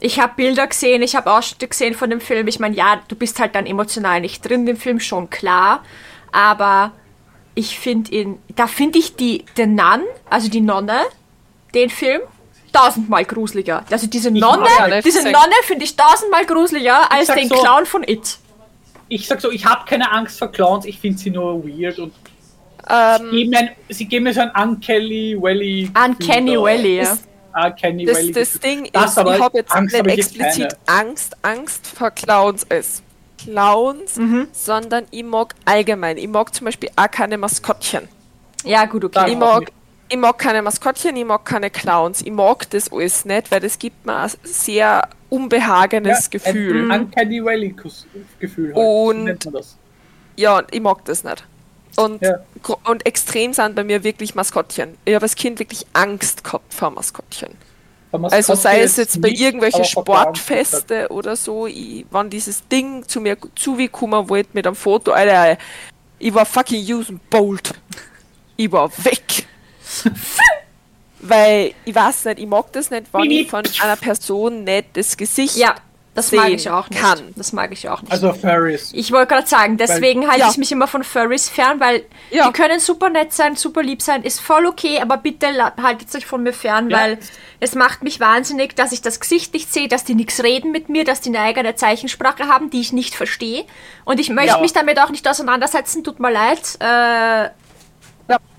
Ich 0.00 0.20
habe 0.20 0.32
Bilder 0.36 0.66
gesehen, 0.68 1.02
ich 1.02 1.16
habe 1.16 1.30
Ausschnitte 1.32 1.66
gesehen 1.68 1.94
von 1.94 2.08
dem 2.08 2.20
Film. 2.20 2.46
Ich 2.48 2.60
meine, 2.60 2.76
ja, 2.76 3.00
du 3.08 3.16
bist 3.16 3.40
halt 3.40 3.54
dann 3.54 3.66
emotional 3.66 4.20
nicht 4.20 4.48
drin 4.48 4.66
im 4.66 4.76
Film, 4.76 5.00
schon 5.00 5.28
klar. 5.28 5.82
Aber 6.30 6.92
ich 7.54 7.78
finde 7.78 8.10
ihn, 8.12 8.38
da 8.54 8.68
finde 8.68 8.98
ich 9.00 9.16
die, 9.16 9.44
den 9.56 9.74
Nun, 9.74 10.02
also 10.30 10.48
die 10.48 10.60
Nonne, 10.60 11.00
den 11.74 11.90
Film, 11.90 12.20
tausendmal 12.72 13.24
gruseliger. 13.24 13.84
Also 13.90 14.06
diese 14.06 14.30
Nonne, 14.30 14.66
ja 14.78 14.88
nicht 14.88 15.06
diese 15.06 15.22
sagen. 15.22 15.32
Nonne 15.32 15.54
finde 15.64 15.84
ich 15.84 15.96
tausendmal 15.96 16.44
gruseliger 16.46 17.10
als 17.12 17.28
den 17.28 17.48
so- 17.48 17.54
Clown 17.56 17.86
von 17.86 18.02
It. 18.06 18.38
Ich 19.08 19.26
sag 19.26 19.40
so, 19.40 19.50
ich 19.50 19.64
habe 19.64 19.84
keine 19.86 20.10
Angst 20.12 20.38
vor 20.38 20.48
Clowns, 20.52 20.84
ich 20.84 20.98
finde 20.98 21.18
sie 21.18 21.30
nur 21.30 21.64
weird 21.66 21.98
und 21.98 22.12
Ähm, 22.90 23.30
geben 23.30 23.54
ein, 23.54 23.70
sie 23.88 24.06
geben 24.06 24.24
mir 24.24 24.34
so 24.34 24.40
ein 24.40 24.50
Uncanny 24.50 25.36
Valley. 25.38 25.90
Uncanny. 26.02 26.56
Valley, 26.56 26.96
ja. 26.98 27.04
Das- 27.04 27.20
Uncanny 27.64 28.04
das, 28.06 28.16
Valley. 28.18 28.32
das. 28.32 28.60
Ding 28.60 28.88
Das 28.92 29.16
ist, 29.16 29.26
ich 29.26 29.40
habe 29.40 29.58
jetzt 29.58 29.72
Angst 29.72 29.92
nicht 29.94 30.00
hab 30.00 30.06
ich 30.08 30.18
explizit 30.18 30.76
keine. 30.86 31.00
Angst, 31.00 31.36
Angst 31.42 31.86
vor 31.86 32.10
Clowns 32.10 32.66
als 32.70 33.02
Clowns, 33.42 34.16
Mhm. 34.16 34.48
sondern 34.52 35.04
ich 35.10 35.24
mag 35.24 35.54
allgemein. 35.64 36.16
Ich 36.18 36.28
mag 36.28 36.54
zum 36.54 36.66
Beispiel 36.66 36.90
auch 36.96 37.10
keine 37.10 37.38
Maskottchen. 37.38 38.08
Ja, 38.64 38.84
gut, 38.86 39.04
okay. 39.04 39.30
Ich 39.32 39.36
mag. 39.36 39.70
Ich 40.08 40.16
mag 40.16 40.38
keine 40.38 40.62
Maskottchen, 40.62 41.16
ich 41.16 41.24
mag 41.24 41.44
keine 41.44 41.70
Clowns. 41.70 42.22
Ich 42.22 42.30
mag 42.32 42.68
das 42.70 42.90
alles 42.92 43.24
nicht, 43.24 43.50
weil 43.50 43.60
das 43.60 43.78
gibt 43.78 44.06
mir 44.06 44.16
ein 44.16 44.30
sehr 44.42 45.08
unbehagenes 45.30 46.30
Gefühl. 46.30 46.90
Ein 46.90 47.02
Uncanny 47.06 47.44
Valley 47.44 47.74
Kus- 47.80 48.06
Gefühl. 48.38 48.74
Halt. 48.74 48.76
Und-. 49.46 49.48
Ja, 50.36 50.62
ich 50.70 50.80
mag 50.80 51.04
das 51.04 51.24
nicht. 51.24 51.44
Und, 51.96 52.22
Ja. 52.22 52.38
und 52.84 53.04
extrem 53.06 53.52
sind 53.52 53.74
bei 53.74 53.82
mir 53.82 54.04
wirklich 54.04 54.34
Maskottchen. 54.34 54.96
Ich 55.04 55.14
habe 55.14 55.24
als 55.24 55.34
Kind 55.34 55.58
wirklich 55.58 55.84
Angst 55.92 56.44
gehabt 56.44 56.72
vor 56.72 56.90
Maskottchen. 56.90 57.50
Also 58.12 58.54
sei 58.54 58.80
es 58.80 58.96
jetzt 58.96 59.20
bei 59.20 59.28
irgendwelchen 59.28 59.84
Sportfeste 59.84 61.08
oder 61.10 61.36
so, 61.36 61.66
ich, 61.66 62.06
wenn 62.10 62.30
dieses 62.30 62.66
Ding 62.68 63.06
zu 63.06 63.20
mir 63.20 63.36
zugekommen 63.54 64.30
wollte 64.30 64.48
mit 64.54 64.66
einem 64.66 64.76
Foto, 64.76 65.12
Alter, 65.12 65.58
ich 66.18 66.32
war 66.32 66.46
fucking 66.46 66.82
Usain 66.94 67.20
Bolt. 67.28 67.74
Ich 68.56 68.72
war 68.72 68.90
weg. 69.04 69.46
Weil, 71.20 71.72
ich 71.84 71.94
weiß 71.94 72.26
nicht, 72.26 72.38
ich 72.38 72.46
mag 72.46 72.72
das 72.72 72.90
nicht, 72.90 73.06
wenn 73.12 73.30
ich 73.30 73.50
von 73.50 73.64
einer 73.82 73.96
Person 73.96 74.62
nicht 74.62 74.88
das 74.96 75.16
Gesicht 75.16 75.56
Ja, 75.56 75.74
das 76.14 76.30
mag 76.30 76.50
ich 76.50 76.70
auch 76.70 76.88
nicht. 76.88 77.00
kann. 77.02 77.18
Das 77.34 77.52
mag 77.52 77.72
ich 77.72 77.88
auch 77.88 78.02
nicht. 78.02 78.12
Also 78.12 78.32
Furries. 78.32 78.92
ich 78.94 79.10
wollte 79.10 79.34
gerade 79.34 79.46
sagen, 79.48 79.76
deswegen 79.78 80.28
halte 80.28 80.40
Ja. 80.42 80.50
ich 80.50 80.58
mich 80.58 80.70
immer 80.70 80.86
von 80.86 81.02
Furries 81.02 81.48
fern, 81.48 81.80
weil 81.80 82.04
Ja. 82.30 82.46
die 82.46 82.52
können 82.52 82.78
super 82.78 83.10
nett 83.10 83.32
sein, 83.32 83.56
super 83.56 83.82
lieb 83.82 84.00
sein, 84.00 84.22
ist 84.22 84.40
voll 84.40 84.64
okay, 84.66 85.00
aber 85.00 85.16
bitte 85.16 85.48
haltet 85.82 86.14
euch 86.14 86.24
von 86.24 86.44
mir 86.44 86.52
fern, 86.52 86.88
Ja. 86.88 86.98
weil 86.98 87.18
es 87.58 87.74
macht 87.74 88.04
mich 88.04 88.20
wahnsinnig, 88.20 88.76
dass 88.76 88.92
ich 88.92 89.02
das 89.02 89.18
Gesicht 89.18 89.54
nicht 89.54 89.72
sehe, 89.72 89.88
dass 89.88 90.04
die 90.04 90.14
nichts 90.14 90.40
reden 90.44 90.70
mit 90.70 90.88
mir, 90.88 91.02
dass 91.04 91.20
die 91.20 91.30
eine 91.30 91.40
eigene 91.40 91.74
Zeichensprache 91.74 92.46
haben, 92.46 92.70
die 92.70 92.80
ich 92.80 92.92
nicht 92.92 93.16
verstehe. 93.16 93.64
Und 94.04 94.20
ich 94.20 94.30
möchte 94.30 94.52
Ja. 94.54 94.60
mich 94.60 94.72
damit 94.72 95.00
auch 95.00 95.10
nicht 95.10 95.26
auseinandersetzen, 95.26 96.04
tut 96.04 96.20
mir 96.20 96.30
leid. 96.30 96.78
Äh, 96.78 97.50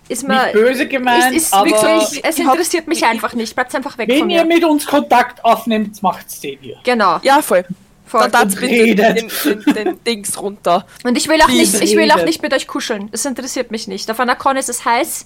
ist 0.09 0.27
mir, 0.27 0.43
Nicht 0.43 0.53
böse 0.53 0.87
gemeint, 0.87 1.35
ist, 1.35 1.43
ist 1.43 1.53
aber 1.53 1.69
wirklich, 1.69 2.25
es 2.25 2.39
interessiert 2.39 2.87
mich 2.87 3.05
einfach 3.05 3.33
nicht. 3.33 3.55
Bleibt 3.55 3.73
einfach 3.75 3.97
weg 3.97 4.09
von 4.11 4.21
wenn 4.21 4.29
ihr 4.29 4.43
mir. 4.43 4.55
mit 4.55 4.63
uns 4.65 4.85
Kontakt 4.85 5.43
aufnehmt, 5.45 6.01
macht's 6.01 6.39
den 6.41 6.57
hier. 6.59 6.77
Genau. 6.83 7.19
Ja, 7.21 7.41
voll. 7.41 7.63
voll. 8.05 8.21
Dann 8.21 8.31
tat's 8.31 8.55
Und 8.55 8.61
bitte 8.61 8.95
den, 8.95 9.29
redet. 9.29 9.45
den, 9.45 9.73
den 9.73 10.03
Dings 10.03 10.41
runter. 10.41 10.85
Und 11.03 11.15
ich 11.17 11.27
will 11.29 11.41
auch 11.41 11.47
nicht, 11.47 11.79
ich 11.81 11.95
will 11.95 12.11
auch 12.11 12.25
nicht 12.25 12.41
mit 12.41 12.53
euch 12.53 12.67
kuscheln. 12.67 13.09
Das 13.11 13.23
interessiert 13.25 13.71
mich 13.71 13.87
nicht. 13.87 14.09
Auf 14.09 14.19
einer 14.19 14.35
Con 14.35 14.57
ist 14.57 14.67
es 14.67 14.83
heiß, 14.83 15.25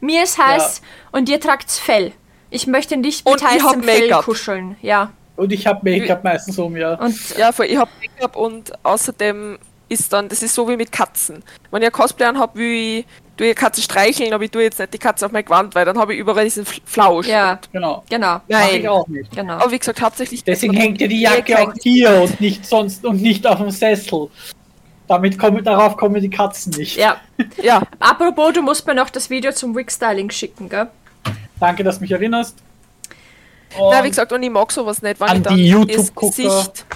mir 0.00 0.24
ist 0.24 0.36
heiß 0.38 0.82
und 1.12 1.28
ihr 1.28 1.40
tragt's 1.40 1.78
Fell. 1.78 2.12
Ich 2.50 2.66
möchte 2.66 2.96
nicht 2.96 3.24
mit 3.24 3.34
Und 3.34 3.48
heißem 3.48 3.82
Fell 3.82 4.10
kuscheln. 4.22 4.76
Ja. 4.82 5.12
Und 5.36 5.52
ich 5.52 5.66
habe 5.66 5.80
Make-up 5.88 6.22
meistens 6.22 6.58
um, 6.58 6.76
ja. 6.76 6.94
Und 6.94 7.36
Ja, 7.36 7.50
voll. 7.52 7.66
Ich 7.66 7.76
hab 7.76 7.88
Make-up 8.00 8.36
und 8.36 8.72
außerdem 8.84 9.58
ist 9.88 10.12
dann, 10.12 10.28
das 10.28 10.42
ist 10.42 10.54
so 10.54 10.68
wie 10.68 10.76
mit 10.76 10.92
Katzen. 10.92 11.42
Wenn 11.70 11.82
ein 11.82 11.92
Cosplay 11.92 12.26
anhab, 12.26 12.56
will 12.56 13.04
tu 13.36 13.44
ich 13.44 13.56
Katze 13.56 13.82
streicheln, 13.82 14.32
aber 14.32 14.44
ich 14.44 14.50
tue 14.50 14.62
jetzt 14.62 14.78
nicht 14.78 14.94
die 14.94 14.98
Katze 14.98 15.26
auf 15.26 15.32
mein 15.32 15.44
Gewand, 15.44 15.74
weil 15.74 15.84
dann 15.84 15.98
habe 15.98 16.14
ich 16.14 16.20
überall 16.20 16.44
diesen 16.44 16.64
Flausch. 16.64 17.26
ja, 17.26 17.58
Genau. 17.72 18.04
genau. 18.08 18.40
Mach 18.48 18.68
ich 18.72 18.82
Nein. 18.82 18.88
auch 18.88 19.06
nicht. 19.08 19.30
Genau. 19.34 19.54
Aber 19.54 19.70
wie 19.70 19.78
gesagt, 19.78 20.00
hauptsächlich. 20.00 20.44
Deswegen 20.44 20.74
hängt 20.74 21.00
ja 21.00 21.06
die 21.06 21.20
Jacke 21.20 21.58
auch 21.60 21.72
hier 21.82 22.22
und 22.22 22.40
nicht 22.40 22.64
sonst 22.66 23.04
und 23.04 23.20
nicht 23.22 23.46
auf 23.46 23.58
dem 23.58 23.70
Sessel. 23.70 24.28
Damit 25.06 25.38
kommen, 25.38 25.62
darauf 25.62 25.96
kommen 25.96 26.20
die 26.22 26.30
Katzen 26.30 26.72
nicht. 26.76 26.96
Ja. 26.96 27.20
Ja, 27.62 27.82
Apropos, 27.98 28.52
du 28.54 28.62
musst 28.62 28.86
mir 28.86 28.94
noch 28.94 29.10
das 29.10 29.28
Video 29.28 29.50
zum 29.52 29.74
Wig-Styling 29.74 30.30
schicken, 30.30 30.68
gell? 30.68 30.86
Danke, 31.58 31.82
dass 31.84 31.96
du 31.96 32.02
mich 32.02 32.12
erinnerst. 32.12 32.56
na, 33.76 33.90
wie 33.98 33.98
Und 33.98 34.10
gesagt, 34.10 34.32
und 34.32 34.42
ich 34.42 34.50
mag 34.50 34.70
sowas 34.70 35.02
nicht, 35.02 35.18
wenn 35.20 35.28
An 35.28 35.36
ich 35.38 35.42
dann 35.42 35.56
die 35.56 35.70
das 35.70 35.80
YouTube-Gucker. 35.80 36.26
Gesicht, 36.28 36.86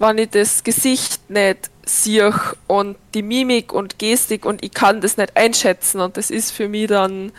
wenn 0.00 0.18
ich 0.18 0.30
das 0.30 0.64
Gesicht 0.64 1.30
nicht 1.30 1.70
sehe 1.86 2.34
und 2.66 2.96
die 3.14 3.22
Mimik 3.22 3.72
und 3.72 3.98
Gestik 3.98 4.44
und 4.44 4.64
ich 4.64 4.72
kann 4.72 5.00
das 5.00 5.16
nicht 5.16 5.36
einschätzen 5.36 6.00
und 6.00 6.16
das 6.16 6.30
ist 6.30 6.50
für 6.50 6.68
mich 6.68 6.88
dann 6.88 7.30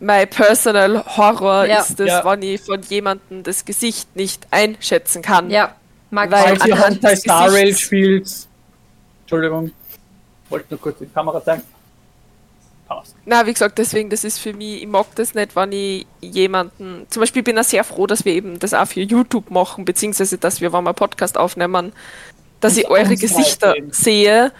mein 0.00 0.28
personal 0.28 1.04
Horror 1.16 1.66
Ja. 1.66 1.80
ist 1.80 1.98
das, 2.00 2.08
Ja. 2.08 2.24
wenn 2.24 2.42
ich 2.42 2.60
von 2.60 2.82
jemandem 2.82 3.42
das 3.42 3.64
Gesicht 3.64 4.14
nicht 4.16 4.46
einschätzen 4.50 5.22
kann. 5.22 5.50
Ja, 5.50 5.74
mag 6.10 6.30
Weil- 6.30 6.54
ich 6.54 6.58
falls 6.74 6.94
ihr 6.94 7.10
des 7.10 7.20
Star 7.20 7.52
Rail 7.52 7.60
Gesichts. 7.66 7.80
spielt, 7.82 8.28
Entschuldigung, 9.22 9.72
wollte 10.50 10.66
nur 10.70 10.80
kurz 10.80 10.98
die 10.98 11.06
Kamera 11.06 11.42
zeigen. 11.44 11.62
Passt. 12.88 13.16
Na, 13.24 13.44
wie 13.46 13.52
gesagt, 13.52 13.78
deswegen, 13.78 14.10
das 14.10 14.22
ist 14.22 14.38
für 14.38 14.52
mich, 14.52 14.82
ich 14.82 14.86
mag 14.88 15.06
das 15.16 15.34
nicht, 15.34 15.56
wenn 15.56 15.72
ich 15.72 16.06
jemanden, 16.20 17.06
zum 17.10 17.20
Beispiel 17.20 17.42
bin 17.42 17.56
ich 17.58 17.64
sehr 17.66 17.82
froh, 17.82 18.06
dass 18.06 18.24
wir 18.24 18.32
eben 18.32 18.58
das 18.60 18.74
auch 18.74 18.86
für 18.86 19.00
YouTube 19.00 19.50
machen, 19.50 19.84
beziehungsweise, 19.84 20.38
dass 20.38 20.60
wir, 20.60 20.72
wenn 20.72 20.84
wir 20.84 20.90
einen 20.90 20.94
Podcast 20.96 21.36
aufnehmen, 21.36 21.92
dass 22.60 22.72
Uns 22.74 22.82
ich 22.82 22.88
eure 22.88 23.16
Gesichter 23.16 23.72
sehen. 23.72 23.90
sehe, 23.92 24.52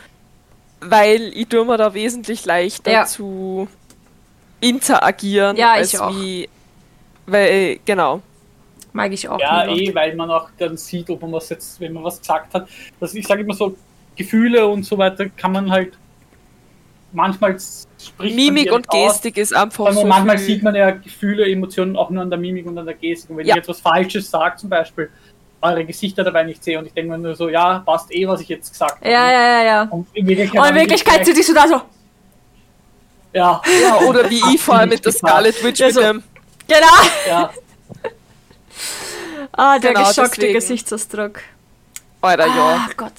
weil 0.80 1.32
ich 1.34 1.46
tue 1.48 1.64
mir 1.64 1.76
da 1.76 1.94
wesentlich 1.94 2.44
leichter 2.44 2.90
Ja. 2.90 3.04
zu 3.06 3.68
interagieren, 4.60 5.56
Ja, 5.56 5.74
ich 5.74 5.78
als 5.78 6.00
auch. 6.00 6.10
wie, 6.14 6.48
weil, 7.26 7.78
genau. 7.84 8.22
Mag 8.92 9.12
ich 9.12 9.28
auch. 9.28 9.38
Ja, 9.38 9.68
eh, 9.68 9.94
weil 9.94 10.16
man 10.16 10.30
auch 10.30 10.48
dann 10.58 10.76
sieht, 10.76 11.08
ob 11.10 11.20
man 11.22 11.32
was 11.32 11.48
jetzt, 11.50 11.78
wenn 11.80 11.92
man 11.92 12.02
was 12.02 12.18
gesagt 12.18 12.54
hat. 12.54 12.66
Das, 12.98 13.14
ich 13.14 13.26
sage 13.26 13.42
immer 13.42 13.54
so, 13.54 13.76
Gefühle 14.16 14.66
und 14.66 14.84
so 14.84 14.96
weiter 14.96 15.28
kann 15.28 15.52
man 15.52 15.70
halt 15.70 15.92
manchmal 17.12 17.56
spricht 18.06 18.34
Mimik 18.36 18.72
und 18.72 18.86
direkt 18.92 18.94
aus, 19.08 19.12
Gestik 19.14 19.36
ist 19.38 19.54
einfach 19.54 19.92
so 19.92 20.04
manchmal 20.06 20.38
viel- 20.38 20.46
sieht 20.56 20.62
man 20.62 20.74
ja 20.74 20.90
Gefühle, 20.90 21.50
Emotionen 21.50 21.96
auch 21.96 22.10
nur 22.10 22.22
an 22.22 22.30
der 22.30 22.38
Mimik 22.38 22.66
und 22.66 22.76
an 22.78 22.86
der 22.86 22.94
Gestik. 22.94 23.30
Und 23.30 23.36
wenn 23.38 23.46
Ja. 23.46 23.56
ich 23.56 23.62
etwas 23.62 23.80
Falsches 23.80 24.30
sage, 24.30 24.56
zum 24.56 24.70
Beispiel, 24.70 25.10
eure 25.60 25.84
Gesichter 25.84 26.22
dabei 26.24 26.44
nicht 26.44 26.62
sehe 26.62 26.78
und 26.78 26.86
ich 26.86 26.92
denke 26.92 27.10
mir 27.12 27.18
nur 27.18 27.34
so, 27.34 27.48
ja, 27.48 27.80
passt 27.80 28.14
eh, 28.14 28.26
was 28.28 28.40
ich 28.40 28.48
jetzt 28.48 28.70
gesagt 28.70 29.00
habe. 29.00 29.10
Ja, 29.10 29.30
ja, 29.30 29.42
ja, 29.42 29.62
ja. 29.64 29.82
Und 29.84 30.06
in 30.12 30.26
Wirklichkeit, 30.26 30.60
Und 30.60 30.68
in 30.68 30.74
Wirklichkeit 30.74 31.14
vielleicht- 31.24 31.34
sitzt 31.36 31.48
du 31.48 31.54
da 31.54 31.66
so. 31.68 31.80
Ja, 33.32 33.60
Ja, 33.82 33.96
oder 34.00 34.30
wie 34.30 34.40
ich 34.54 34.60
vorher 34.62 34.86
mit 34.86 35.04
der 35.04 35.12
Scarlet 35.12 35.62
Witch 35.64 35.80
Ja, 35.80 35.86
mit 35.86 35.94
so. 35.94 36.00
dem, 36.02 36.22
Genau. 36.68 36.86
ja. 37.28 37.50
Ah, 39.52 39.78
der 39.78 39.92
Genau, 39.94 40.06
geschockte 40.08 40.36
deswegen. 40.40 40.54
Gesichtsausdruck. 40.54 41.40
Alter, 42.20 42.46
ja. 42.46 42.86
Ach 42.90 42.96
Gott. 42.96 43.12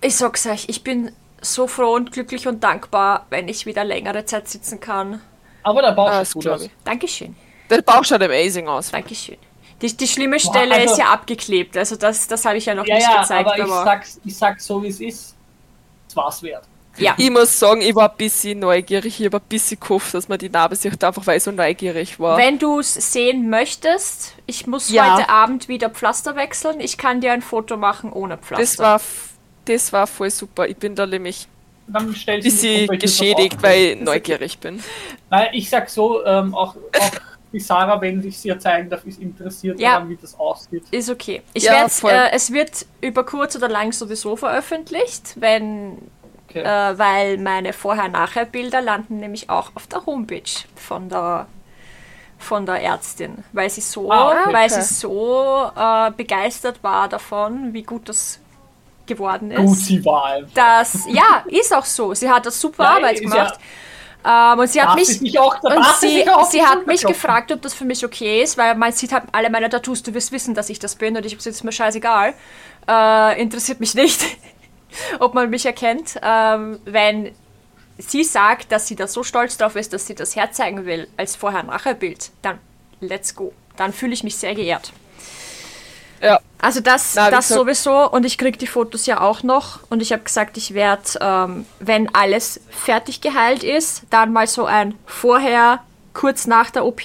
Ich 0.00 0.16
sag's 0.16 0.46
euch, 0.46 0.64
ich 0.68 0.82
bin 0.84 1.10
so 1.44 1.66
froh 1.66 1.94
und 1.94 2.12
glücklich 2.12 2.46
und 2.48 2.62
dankbar, 2.64 3.26
wenn 3.30 3.48
ich 3.48 3.66
wieder 3.66 3.84
längere 3.84 4.24
Zeit 4.24 4.48
sitzen 4.48 4.80
kann. 4.80 5.20
Aber 5.62 5.80
der 5.82 5.92
Bauch 5.92 6.10
sieht 6.10 6.20
das 6.20 6.32
gut 6.34 6.48
aus. 6.48 6.62
ich. 6.62 6.70
Dankeschön. 6.84 7.36
Der 7.70 7.82
Bauch 7.82 8.04
schaut 8.04 8.22
amazing 8.22 8.68
aus. 8.68 8.90
Dankeschön. 8.90 9.36
Die, 9.80 9.96
die 9.96 10.06
schlimme 10.08 10.38
Stelle 10.38 10.74
also- 10.74 10.92
ist 10.92 10.98
ja 10.98 11.06
abgeklebt, 11.12 11.76
also 11.76 11.96
das, 11.96 12.26
das 12.28 12.44
habe 12.44 12.56
ich 12.58 12.66
ja 12.66 12.74
noch 12.74 12.86
Ja, 12.86 12.94
nicht 12.96 13.08
ja, 13.08 13.20
gezeigt. 13.22 13.46
aber 13.46 13.56
ich 13.58 13.64
aber 13.64 13.84
sag's, 13.84 14.20
ich 14.24 14.36
sag's 14.36 14.66
so, 14.66 14.82
wie 14.82 14.88
es 14.88 15.00
ist. 15.00 15.34
Es 16.08 16.16
war's 16.16 16.42
wert. 16.42 16.64
ja. 16.96 17.14
Ich 17.18 17.28
muss 17.30 17.58
sagen, 17.58 17.80
ich 17.80 17.94
war 17.94 18.08
ein 18.10 18.16
bisschen 18.16 18.60
neugierig. 18.60 19.18
Ich 19.18 19.26
habe 19.26 19.38
ein 19.38 19.48
bisschen 19.48 19.80
gehofft, 19.80 20.14
dass 20.14 20.28
man 20.28 20.38
die 20.38 20.48
Narbe 20.48 20.76
sieht, 20.76 21.02
einfach 21.02 21.26
weil 21.26 21.38
ich 21.38 21.42
so 21.42 21.50
neugierig 21.50 22.20
war. 22.20 22.36
Wenn 22.38 22.58
du 22.58 22.78
es 22.78 22.94
sehen 22.94 23.50
möchtest, 23.50 24.34
ich 24.46 24.66
muss 24.68 24.90
Ja. 24.90 25.16
heute 25.16 25.28
Abend 25.28 25.66
wieder 25.68 25.90
Pflaster 25.90 26.36
wechseln. 26.36 26.78
Ich 26.80 26.96
kann 26.96 27.20
dir 27.20 27.32
ein 27.32 27.42
Foto 27.42 27.76
machen 27.76 28.12
ohne 28.12 28.38
Pflaster. 28.38 28.62
das, 28.62 28.78
war, 28.78 29.00
das 29.64 29.92
war 29.92 30.06
voll 30.06 30.30
super. 30.30 30.66
Ich 30.68 30.76
bin 30.76 30.94
da 30.94 31.06
nämlich 31.06 31.46
Dann 31.86 32.08
ein 32.08 32.40
bisschen 32.42 32.88
geschädigt, 32.98 33.62
weil 33.62 33.76
ich 33.78 34.00
neugierig 34.00 34.58
bin. 34.58 34.82
Nein, 35.30 35.48
ich 35.52 35.68
sag 35.68 35.88
so, 35.90 36.24
ähm, 36.24 36.54
auch, 36.54 36.76
auch 36.76 37.10
die 37.52 37.60
Sarah, 37.60 38.00
wenn 38.00 38.20
sich 38.22 38.38
sie 38.38 38.48
ja 38.48 38.58
zeigen 38.58 38.90
darf, 38.90 39.04
ist 39.04 39.20
interessiert 39.20 39.78
Ja. 39.78 39.92
daran, 39.94 40.08
wie 40.08 40.16
das 40.16 40.38
aussieht. 40.38 40.84
Ist 40.90 41.10
okay. 41.10 41.42
Ich 41.52 41.64
Ja, 41.64 41.86
äh, 41.86 42.30
es 42.32 42.52
wird 42.52 42.86
über 43.00 43.24
kurz 43.24 43.54
oder 43.56 43.68
lang 43.68 43.92
sowieso 43.92 44.36
veröffentlicht, 44.36 45.34
wenn, 45.36 45.98
Okay. 46.48 46.62
äh, 46.62 46.98
weil 46.98 47.38
meine 47.38 47.72
Vorher-Nachher-Bilder 47.72 48.80
landen 48.82 49.20
nämlich 49.20 49.50
auch 49.50 49.70
auf 49.74 49.86
der 49.86 50.04
Homepage 50.06 50.42
von 50.76 51.08
der 51.08 51.46
von 52.38 52.66
der 52.66 52.82
Ärztin, 52.82 53.42
weil 53.52 53.70
sie 53.70 53.80
so, 53.80 54.10
Ah, 54.10 54.42
okay. 54.42 54.52
weil 54.52 54.68
sie 54.68 54.82
so 54.82 55.70
äh, 55.74 56.10
begeistert 56.10 56.82
war 56.82 57.08
davon, 57.08 57.72
wie 57.72 57.82
gut 57.82 58.08
das 58.08 58.38
geworden 59.06 59.50
ist. 59.50 59.60
Gut, 59.60 59.76
sie 59.78 60.04
war 60.04 60.26
einfach. 60.26 60.52
Das, 60.54 61.04
ja, 61.08 61.44
ist 61.46 61.74
auch 61.74 61.84
so. 61.84 62.14
Sie 62.14 62.28
hat 62.28 62.46
das 62.46 62.60
super 62.60 62.84
Ja, 62.84 62.96
Arbeit 62.96 63.20
gemacht. 63.20 63.58
Ähm, 64.26 64.58
und 64.58 64.68
sie 64.68 64.80
hat 64.80 64.94
mich, 64.94 65.06
sich 65.06 65.38
auch- 65.38 65.62
und 65.62 65.84
sie 66.00 66.24
sie, 66.50 66.62
hat 66.64 66.86
mich 66.86 67.04
gefragt, 67.04 67.52
ob 67.52 67.60
das 67.60 67.74
für 67.74 67.84
mich 67.84 68.04
okay 68.04 68.42
ist, 68.42 68.56
weil 68.56 68.74
man 68.74 68.90
sieht 68.92 69.12
halt 69.12 69.24
alle 69.32 69.50
meine 69.50 69.68
Tattoos. 69.68 70.02
Du 70.02 70.14
wirst 70.14 70.32
wissen, 70.32 70.54
dass 70.54 70.70
ich 70.70 70.78
das 70.78 70.94
bin 70.96 71.16
und 71.16 71.26
ich 71.26 71.34
es 71.34 71.46
ist 71.46 71.62
mir 71.62 71.72
scheißegal. 71.72 72.32
Äh, 72.88 73.42
interessiert 73.42 73.80
mich 73.80 73.94
nicht, 73.94 74.24
ob 75.20 75.34
man 75.34 75.50
mich 75.50 75.66
erkennt. 75.66 76.18
Ähm, 76.22 76.80
wenn 76.86 77.32
sie 77.98 78.24
sagt, 78.24 78.72
dass 78.72 78.88
sie 78.88 78.96
da 78.96 79.06
so 79.06 79.22
stolz 79.22 79.58
drauf 79.58 79.76
ist, 79.76 79.92
dass 79.92 80.06
sie 80.06 80.14
das 80.14 80.34
herzeigen 80.34 80.86
will 80.86 81.06
als 81.18 81.36
Vorher-Nachher-Bild, 81.36 82.30
dann 82.40 82.58
let's 83.00 83.34
go. 83.34 83.52
Dann 83.76 83.92
fühle 83.92 84.14
ich 84.14 84.24
mich 84.24 84.36
sehr 84.36 84.54
geehrt. 84.54 84.92
Ja. 86.24 86.40
Also 86.60 86.80
das, 86.80 87.14
Na, 87.14 87.30
das 87.30 87.48
gesagt- 87.48 87.60
sowieso 87.60 88.10
und 88.10 88.24
ich 88.24 88.38
krieg 88.38 88.58
die 88.58 88.66
Fotos 88.66 89.04
ja 89.06 89.20
auch 89.20 89.42
noch 89.42 89.80
und 89.90 90.00
ich 90.00 90.12
habe 90.12 90.22
gesagt, 90.22 90.56
ich 90.56 90.72
werde, 90.72 91.02
ähm, 91.20 91.66
wenn 91.80 92.14
alles 92.14 92.60
fertig 92.70 93.20
geheilt 93.20 93.62
ist, 93.62 94.02
dann 94.08 94.32
mal 94.32 94.46
so 94.46 94.64
ein 94.64 94.94
vorher, 95.06 95.80
kurz 96.14 96.46
nach 96.46 96.70
der 96.70 96.86
OP, 96.86 97.02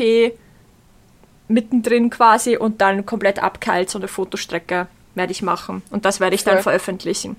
mittendrin 1.47 2.09
quasi 2.09 2.57
und 2.57 2.79
dann 2.81 3.05
komplett 3.05 3.41
abgeheilt, 3.41 3.89
so 3.89 3.97
eine 3.99 4.07
Fotostrecke 4.07 4.87
werde 5.15 5.31
ich 5.31 5.41
machen 5.41 5.81
und 5.89 6.05
das 6.05 6.19
werde 6.19 6.35
ich 6.35 6.43
dann 6.43 6.55
Voll. 6.55 6.63
veröffentlichen. 6.63 7.35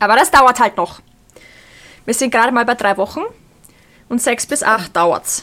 Aber 0.00 0.16
das 0.16 0.30
dauert 0.30 0.58
halt 0.60 0.76
noch. 0.76 1.00
Wir 2.04 2.14
sind 2.14 2.30
gerade 2.30 2.52
mal 2.52 2.64
bei 2.64 2.74
drei 2.74 2.96
Wochen 2.96 3.20
Und 4.08 4.22
sechs 4.22 4.46
bis 4.46 4.62
acht 4.62 4.96
dauert's. 4.96 5.42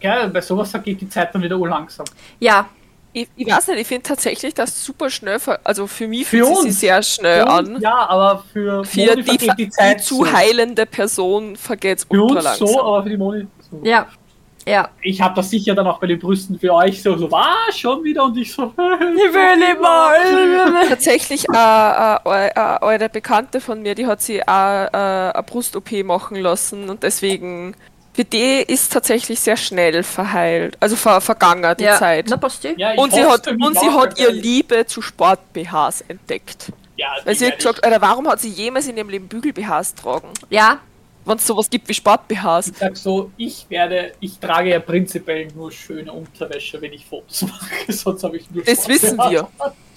Ja, 0.00 0.26
bei 0.28 0.40
sowas 0.40 0.72
geht 0.84 1.00
die 1.00 1.08
Zeit 1.08 1.34
dann 1.34 1.42
wieder 1.42 1.56
urlangsam. 1.56 2.06
Ja, 2.38 2.68
Ich, 3.16 3.28
ich 3.36 3.46
weiß 3.46 3.68
nicht, 3.68 3.80
ich 3.80 3.86
finde 3.86 4.02
tatsächlich, 4.02 4.54
dass 4.54 4.84
super 4.84 5.08
schnell, 5.08 5.38
also 5.62 5.86
für 5.86 6.08
mich 6.08 6.26
Für 6.26 6.44
fühlt 6.44 6.56
sie 6.56 6.70
sich 6.72 6.80
sehr 6.80 7.00
schnell 7.02 7.44
Für 7.44 7.52
uns, 7.58 7.68
an. 7.68 7.80
Ja, 7.80 8.08
aber 8.08 8.44
für 8.52 8.84
Für 8.84 9.06
Moni 9.06 9.22
die, 9.22 9.38
die 9.38 9.70
die 9.70 9.96
zu 9.98 10.30
heilende 10.30 10.84
Person 10.84 11.54
vergeht 11.54 11.98
es 11.98 12.04
Für 12.04 12.34
langsam. 12.34 12.66
so, 12.66 12.82
aber 12.82 13.04
für 13.04 13.10
die 13.10 13.16
Moni 13.16 13.46
so. 13.70 13.80
ja, 13.84 14.08
ja. 14.66 14.88
Ich 15.02 15.20
habe 15.20 15.34
das 15.36 15.50
sicher 15.50 15.74
dann 15.74 15.86
auch 15.86 16.00
bei 16.00 16.06
den 16.08 16.18
Brüsten 16.18 16.58
für 16.58 16.72
euch 16.74 17.02
so, 17.02 17.16
so, 17.16 17.30
ah, 17.30 17.70
schon 17.70 18.02
wieder 18.02 18.24
und 18.24 18.36
ich 18.36 18.52
so, 18.52 18.64
Ich 18.74 19.32
will 19.34 19.56
nicht 19.58 19.80
mal. 19.80 20.86
Tatsächlich, 20.88 21.46
äh, 21.52 22.14
äh, 22.14 22.48
äh, 22.48 22.78
eure 22.80 23.08
Bekannte 23.08 23.60
von 23.60 23.82
mir, 23.82 23.94
die 23.94 24.06
hat 24.06 24.22
sie 24.22 24.42
auch 24.42 24.48
äh, 24.48 24.88
eine 25.32 25.42
Brust-OP 25.46 26.04
machen 26.04 26.36
lassen 26.38 26.88
und 26.90 27.02
deswegen, 27.02 27.76
für 28.14 28.24
die 28.24 28.62
ist 28.62 28.92
tatsächlich 28.92 29.40
sehr 29.40 29.56
schnell 29.56 30.02
verheilt, 30.04 30.76
also 30.80 30.94
ver 30.96 31.20
vergangen 31.20 31.74
die 31.78 31.84
Ja, 31.84 31.98
Zeit. 31.98 32.26
na 32.28 32.36
passt 32.36 32.64
eh. 32.64 32.74
ja, 32.76 32.92
Und 32.94 33.12
sie 33.12 33.24
hat, 33.24 33.46
und 33.48 33.78
sie 33.78 33.90
hat 33.90 34.18
ihr 34.18 34.30
Liebe 34.30 34.86
zu 34.86 35.02
Sport-BHs 35.02 36.04
entdeckt. 36.08 36.72
Ja, 36.96 37.08
Weil 37.24 37.34
sie 37.34 37.46
hat 37.48 37.58
gesagt, 37.58 37.82
Alter, 37.82 38.00
warum 38.00 38.28
hat 38.28 38.40
sie 38.40 38.50
jemals 38.50 38.86
in 38.86 38.96
ihrem 38.96 39.08
Leben 39.08 39.26
Bügel-BHs 39.26 39.96
tragen? 39.96 40.28
Ja, 40.48 40.78
Wenn 41.24 41.38
es 41.38 41.46
sowas 41.46 41.68
gibt 41.68 41.88
wie 41.88 41.94
Sport-BHs. 41.94 42.68
Ich 42.68 42.76
sag 42.78 42.96
so, 42.96 43.32
ich 43.36 43.66
werde, 43.68 44.12
ich 44.20 44.38
trage 44.38 44.70
ja 44.70 44.78
prinzipiell 44.78 45.48
nur 45.56 45.72
schöne 45.72 46.12
Unterwäsche, 46.12 46.80
wenn 46.80 46.92
ich 46.92 47.04
Fotos 47.06 47.42
mache. 47.42 47.74
Sonst 47.92 48.22
habe 48.22 48.36
ich 48.36 48.48
nur 48.50 48.62
Das 48.62 48.86
wissen 48.86 49.18
wir. 49.18 49.48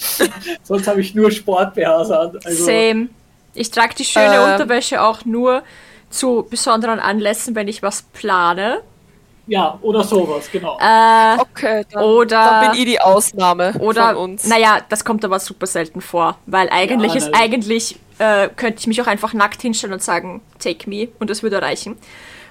Sonst 0.64 0.88
habe 0.88 1.02
ich 1.02 1.14
nur 1.14 1.30
Sport-BHs 1.30 2.10
an. 2.12 2.40
Also, 2.44 2.66
same. 2.66 3.10
Ich 3.54 3.70
trage 3.72 3.94
die 3.96 4.06
schöne 4.06 4.36
Ähm. 4.36 4.54
Unterwäsche 4.54 5.02
auch 5.02 5.24
nur 5.26 5.64
zu 6.10 6.46
besonderen 6.50 7.00
Anlässen, 7.00 7.56
wenn 7.56 7.68
ich 7.68 7.84
was 7.84 8.02
plane. 8.14 8.82
ja, 9.48 9.78
oder 9.82 10.04
sowas, 10.04 10.50
genau. 10.52 10.78
Äh, 10.80 11.38
Okay, 11.40 11.86
dann, 11.92 12.04
Oder- 12.04 12.44
dann 12.62 12.72
bin 12.72 12.80
ich 12.80 12.86
die 12.86 13.00
Ausnahme 13.00 13.74
oder, 13.80 14.08
von 14.10 14.16
uns. 14.18 14.46
naja, 14.46 14.80
das 14.90 15.04
kommt 15.06 15.24
aber 15.26 15.40
super 15.40 15.66
selten 15.68 16.02
vor, 16.02 16.38
weil 16.46 16.70
eigentlich 16.70 17.14
Ja, 17.14 17.18
ist, 17.18 17.32
nein. 17.32 17.42
eigentlich 17.42 18.00
äh, 18.20 18.50
könnte 18.56 18.80
ich 18.80 18.88
mich 18.88 19.02
auch 19.02 19.08
einfach 19.08 19.34
nackt 19.34 19.62
hinstellen 19.62 19.94
und 19.94 20.02
sagen, 20.04 20.42
take 20.60 20.90
me, 20.90 21.08
und 21.20 21.30
das 21.30 21.44
würde 21.44 21.62
reichen. 21.62 21.98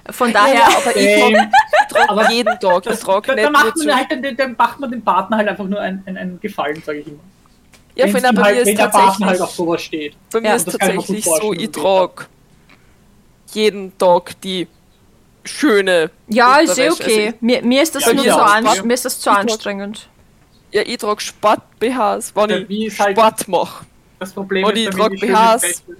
Von 0.09 0.31
daher, 0.31 0.55
ja, 0.55 0.67
aber 0.77 0.95
ich 0.95 1.15
trage 1.89 2.09
aber 2.09 2.31
jeden 2.31 2.59
Tag. 2.59 2.83
Trage 2.83 3.35
da, 3.35 3.43
da, 3.43 3.49
macht 3.49 3.75
man 3.77 3.95
halt, 3.95 4.07
dann, 4.09 4.35
dann 4.37 4.55
macht 4.57 4.79
man 4.79 4.89
dem 4.91 5.01
Partner 5.03 5.37
halt 5.37 5.47
einfach 5.49 5.65
nur 5.65 5.79
einen, 5.81 6.01
einen, 6.05 6.17
einen 6.17 6.39
Gefallen, 6.39 6.81
sage 6.85 6.99
ich 6.99 7.07
immer. 7.07 7.19
Ja, 7.95 8.05
ihm 8.05 8.13
bei 8.13 8.21
halt, 8.21 8.55
mir 8.55 8.61
ist 8.61 8.67
wenn 8.67 8.75
der 8.77 8.83
Partner 8.87 9.01
tatsächlich, 9.01 9.27
halt 9.27 9.41
auf 9.41 9.51
sowas 9.51 9.81
steht. 9.81 10.15
bei 10.31 10.39
mir 10.41 10.47
Ja, 10.49 10.55
ist 10.55 10.65
tatsächlich 10.71 11.25
so, 11.25 11.53
ich 11.53 11.71
trage 11.71 12.25
jeden 13.53 13.97
Tag 13.97 14.39
die 14.41 14.67
schöne 15.45 16.11
ja, 16.27 16.57
ist 16.57 16.77
eh 16.77 16.89
Unterwäsche. 16.89 17.03
okay. 17.03 17.25
Also, 17.27 17.37
mir, 17.41 17.61
mir 17.63 17.81
ist 17.81 17.95
das 17.95 18.05
Ja, 18.05 18.13
nur 18.13 18.23
mir 18.25 18.33
so 18.33 18.39
auch. 18.39 18.53
an, 18.53 18.87
mir 18.87 18.93
ist 18.93 19.05
das 19.05 19.19
zu 19.19 19.29
Ich 19.29 19.35
anstrengend. 19.37 20.09
ja, 20.71 20.81
ich 20.85 20.97
trage 20.97 21.21
Sport-BHs, 21.21 22.35
wenn 22.35 22.49
Ja, 22.49 22.69
wie 22.69 22.87
ich 22.87 22.93
ist 22.93 22.99
halt- 22.99 23.17
Sport 23.17 23.47
mache. 23.47 23.85
Das 24.19 24.33
Problem 24.33 24.65
Und 24.65 24.73
ist, 24.73 24.79
ich 24.79 24.89
bei 24.89 24.95
mir 24.95 24.99
trag 25.03 25.11
die 25.11 25.19
schöne 25.19 25.31
BHs. 25.33 25.63
Wäsche- 25.63 25.97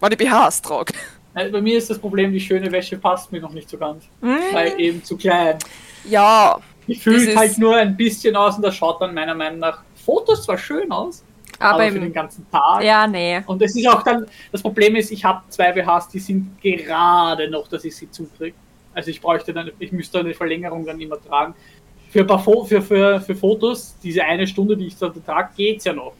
Wenn 0.00 0.12
ich 0.12 0.18
BHs 0.18 0.62
trage. 0.62 0.92
Nein, 1.34 1.52
bei 1.52 1.60
mir 1.62 1.78
ist 1.78 1.90
das 1.90 1.98
Problem, 1.98 2.32
die 2.32 2.40
schöne 2.40 2.70
Wäsche 2.70 2.96
passt 2.98 3.32
mir 3.32 3.40
noch 3.40 3.52
nicht 3.52 3.68
so 3.70 3.78
ganz. 3.78 4.04
Hm? 4.20 4.38
Weil 4.52 4.78
eben 4.80 5.02
zu 5.02 5.16
klein. 5.16 5.58
Ja, 6.04 6.58
fühlt 6.86 7.22
Dieses- 7.22 7.36
halt 7.36 7.58
nur 7.58 7.76
ein 7.76 7.96
bisschen 7.96 8.36
aus 8.36 8.56
und 8.56 8.62
das 8.62 8.74
schaut 8.76 9.00
dann 9.00 9.14
meiner 9.14 9.34
Meinung 9.34 9.58
nach 9.60 9.80
Fotos 10.04 10.42
zwar 10.44 10.58
schön 10.58 10.92
aus, 10.92 11.22
Aber, 11.58 11.82
aber, 11.82 11.92
für 11.92 12.00
den 12.00 12.12
ganzen 12.12 12.46
Tag. 12.50 12.82
ja, 12.82 13.06
nee. 13.06 13.42
Und 13.46 13.60
es 13.62 13.76
ist 13.76 13.86
auch 13.88 14.02
dann, 14.02 14.26
das 14.52 14.62
Problem 14.62 14.96
ist, 14.96 15.10
ich 15.10 15.24
habe 15.24 15.42
zwei 15.48 15.72
BHs, 15.72 16.08
die 16.08 16.18
sind 16.18 16.60
gerade 16.60 17.48
noch, 17.50 17.68
dass 17.68 17.84
ich 17.84 17.94
sie 17.96 18.10
zukriege. 18.10 18.56
Also 18.92 19.10
ich 19.10 19.20
bräuchte 19.20 19.52
dann, 19.52 19.70
ich 19.78 19.92
müsste 19.92 20.20
eine 20.20 20.34
Verlängerung 20.34 20.84
dann 20.86 21.00
immer 21.00 21.20
tragen. 21.20 21.54
Für, 22.10 22.20
ein 22.20 22.26
paar 22.26 22.38
Fo 22.38 22.64
für, 22.64 22.80
für, 22.80 23.20
für 23.20 23.34
Fotos, 23.34 23.96
diese 24.02 24.22
eine 24.24 24.46
Stunde, 24.46 24.76
die 24.76 24.86
ich 24.86 24.96
da 24.96 25.08
trage, 25.08 25.48
geht's 25.56 25.84
ja 25.84 25.92
noch. 25.92 26.12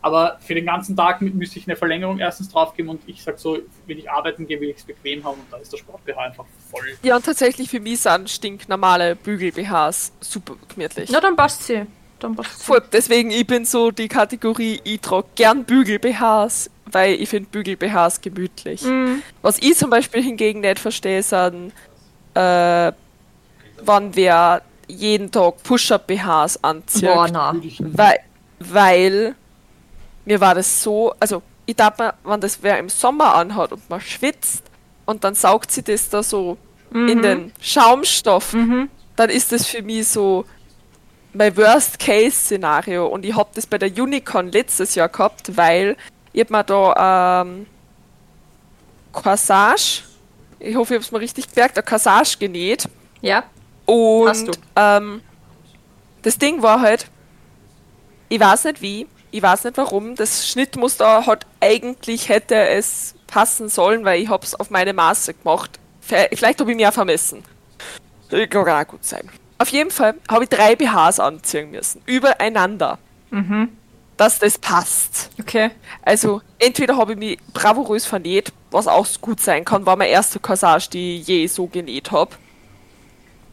Aber 0.00 0.38
für 0.40 0.54
den 0.54 0.64
ganzen 0.64 0.96
Tag 0.96 1.20
mü- 1.20 1.34
müsste 1.34 1.58
ich 1.58 1.66
eine 1.66 1.74
Verlängerung 1.74 2.20
erstens 2.20 2.48
draufgeben 2.50 2.88
und 2.88 3.00
ich 3.08 3.20
sag 3.20 3.36
so, 3.36 3.58
wenn 3.88 3.98
ich 3.98 4.08
arbeiten 4.08 4.46
gehe, 4.46 4.60
will 4.60 4.68
ich 4.70 4.76
es 4.76 4.84
bequem 4.84 5.24
haben 5.24 5.40
und 5.40 5.46
da 5.52 5.56
ist 5.56 5.72
der 5.72 5.78
Sport-BH 5.78 6.20
einfach 6.20 6.44
voll. 6.70 6.96
ja, 7.02 7.16
und 7.16 7.24
tatsächlich 7.24 7.68
für 7.68 7.80
mich 7.80 7.98
sind 8.00 8.30
stinknormale 8.30 9.16
Bügel-BHs 9.16 10.12
super 10.20 10.54
gemütlich. 10.72 11.10
Na, 11.12 11.18
dann 11.18 11.34
passt 11.34 11.64
sie. 11.64 11.84
Dann 12.20 12.34
passt. 12.36 12.62
Voll, 12.62 12.82
deswegen, 12.92 13.30
ich 13.30 13.46
bin 13.46 13.64
so 13.64 13.90
die 13.90 14.08
Kategorie, 14.08 14.80
ich 14.84 15.00
trage 15.00 15.26
gern 15.36 15.64
Bügel-BHs, 15.64 16.70
weil 16.90 17.14
ich 17.14 17.28
finde 17.28 17.48
Bügel-BHs 17.50 18.20
gemütlich. 18.20 18.82
Mhm. 18.82 19.22
Was 19.42 19.58
ich 19.58 19.76
zum 19.76 19.90
Beispiel 19.90 20.22
hingegen 20.22 20.60
nicht 20.60 20.78
verstehe, 20.78 21.22
sind, 21.22 21.72
äh, 22.34 22.92
wann 23.82 24.14
wer 24.16 24.62
jeden 24.88 25.30
Tag 25.30 25.62
Push-Up-BHs 25.62 26.64
anzieht. 26.64 27.04
Boah, 27.08 27.28
na. 27.30 27.54
Weil, 27.78 28.18
weil 28.58 29.34
mir 30.24 30.40
war 30.40 30.54
das 30.54 30.82
so, 30.82 31.12
also 31.20 31.42
ich 31.66 31.76
dachte 31.76 32.02
mir, 32.02 32.14
wenn 32.24 32.40
das 32.40 32.58
wer 32.62 32.78
im 32.78 32.88
Sommer 32.88 33.34
anhat 33.34 33.72
und 33.72 33.88
man 33.90 34.00
schwitzt 34.00 34.62
und 35.04 35.22
dann 35.24 35.34
saugt 35.34 35.70
sie 35.70 35.82
das 35.82 36.08
da 36.08 36.22
so 36.22 36.56
in 36.90 37.20
den 37.20 37.52
Schaumstoff, 37.60 38.54
Mhm. 38.54 38.88
dann 39.14 39.28
ist 39.28 39.52
das 39.52 39.66
für 39.66 39.82
mich 39.82 40.08
so 40.08 40.46
mein 41.38 41.56
Worst-Case-Szenario. 41.56 43.06
Und 43.06 43.24
ich 43.24 43.34
hab 43.34 43.54
das 43.54 43.66
bei 43.66 43.78
der 43.78 43.90
Unicorn 43.90 44.50
letztes 44.50 44.94
Jahr 44.96 45.08
gehabt, 45.08 45.56
weil 45.56 45.96
ich 46.32 46.40
hab 46.40 46.50
mir 46.50 46.64
da 46.64 47.42
ähm, 47.42 47.66
Corsage, 49.12 50.02
ich 50.58 50.76
hoffe, 50.76 50.94
ich 50.94 51.00
hab's 51.00 51.12
mir 51.12 51.20
richtig 51.20 51.48
gemerkt, 51.54 51.78
ein 51.78 51.84
Corsage 51.84 52.36
genäht. 52.38 52.88
Ja. 53.22 53.44
Hast 54.26 54.42
du. 54.42 54.50
Und 54.50 54.58
ähm, 54.76 55.22
das 56.22 56.36
Ding 56.36 56.60
war 56.60 56.80
halt, 56.80 57.06
ich 58.28 58.40
weiß 58.40 58.64
nicht 58.64 58.82
wie, 58.82 59.06
ich 59.30 59.40
weiß 59.40 59.64
nicht 59.64 59.76
warum, 59.76 60.16
das 60.16 60.48
Schnittmuster 60.48 61.24
hat 61.26 61.46
eigentlich 61.60 62.28
hätte 62.28 62.56
es 62.56 63.14
passen 63.28 63.68
sollen, 63.68 64.04
weil 64.04 64.20
ich 64.20 64.28
hab's 64.28 64.54
auf 64.54 64.70
meine 64.70 64.92
Maße 64.92 65.34
gemacht. 65.34 65.78
Vielleicht 66.00 66.60
habe 66.60 66.70
ich 66.70 66.76
mich 66.76 66.86
auch 66.86 66.92
vermessen. 66.92 67.44
Das 68.30 68.48
kann 68.50 68.68
auch 68.68 68.88
gut 68.88 69.04
sein. 69.04 69.28
Auf 69.58 69.68
jeden 69.70 69.90
Fall 69.90 70.14
habe 70.30 70.44
ich 70.44 70.50
drei 70.50 70.76
BHs 70.76 71.18
anziehen 71.20 71.70
müssen, 71.72 72.00
übereinander, 72.06 72.98
Mhm. 73.30 73.70
dass 74.16 74.38
das 74.38 74.58
passt. 74.58 75.30
Okay. 75.40 75.70
Also 76.02 76.40
entweder 76.58 76.96
habe 76.96 77.12
ich 77.12 77.18
mich 77.18 77.38
bravourös 77.52 78.06
vernäht, 78.06 78.52
was 78.70 78.86
auch 78.86 79.06
gut 79.20 79.40
sein 79.40 79.64
kann, 79.64 79.84
war 79.86 79.96
meine 79.96 80.10
erste 80.10 80.38
Corsage, 80.38 80.90
die 80.90 81.16
ich 81.20 81.26
je 81.26 81.46
so 81.48 81.66
genäht 81.66 82.10
habe. 82.12 82.30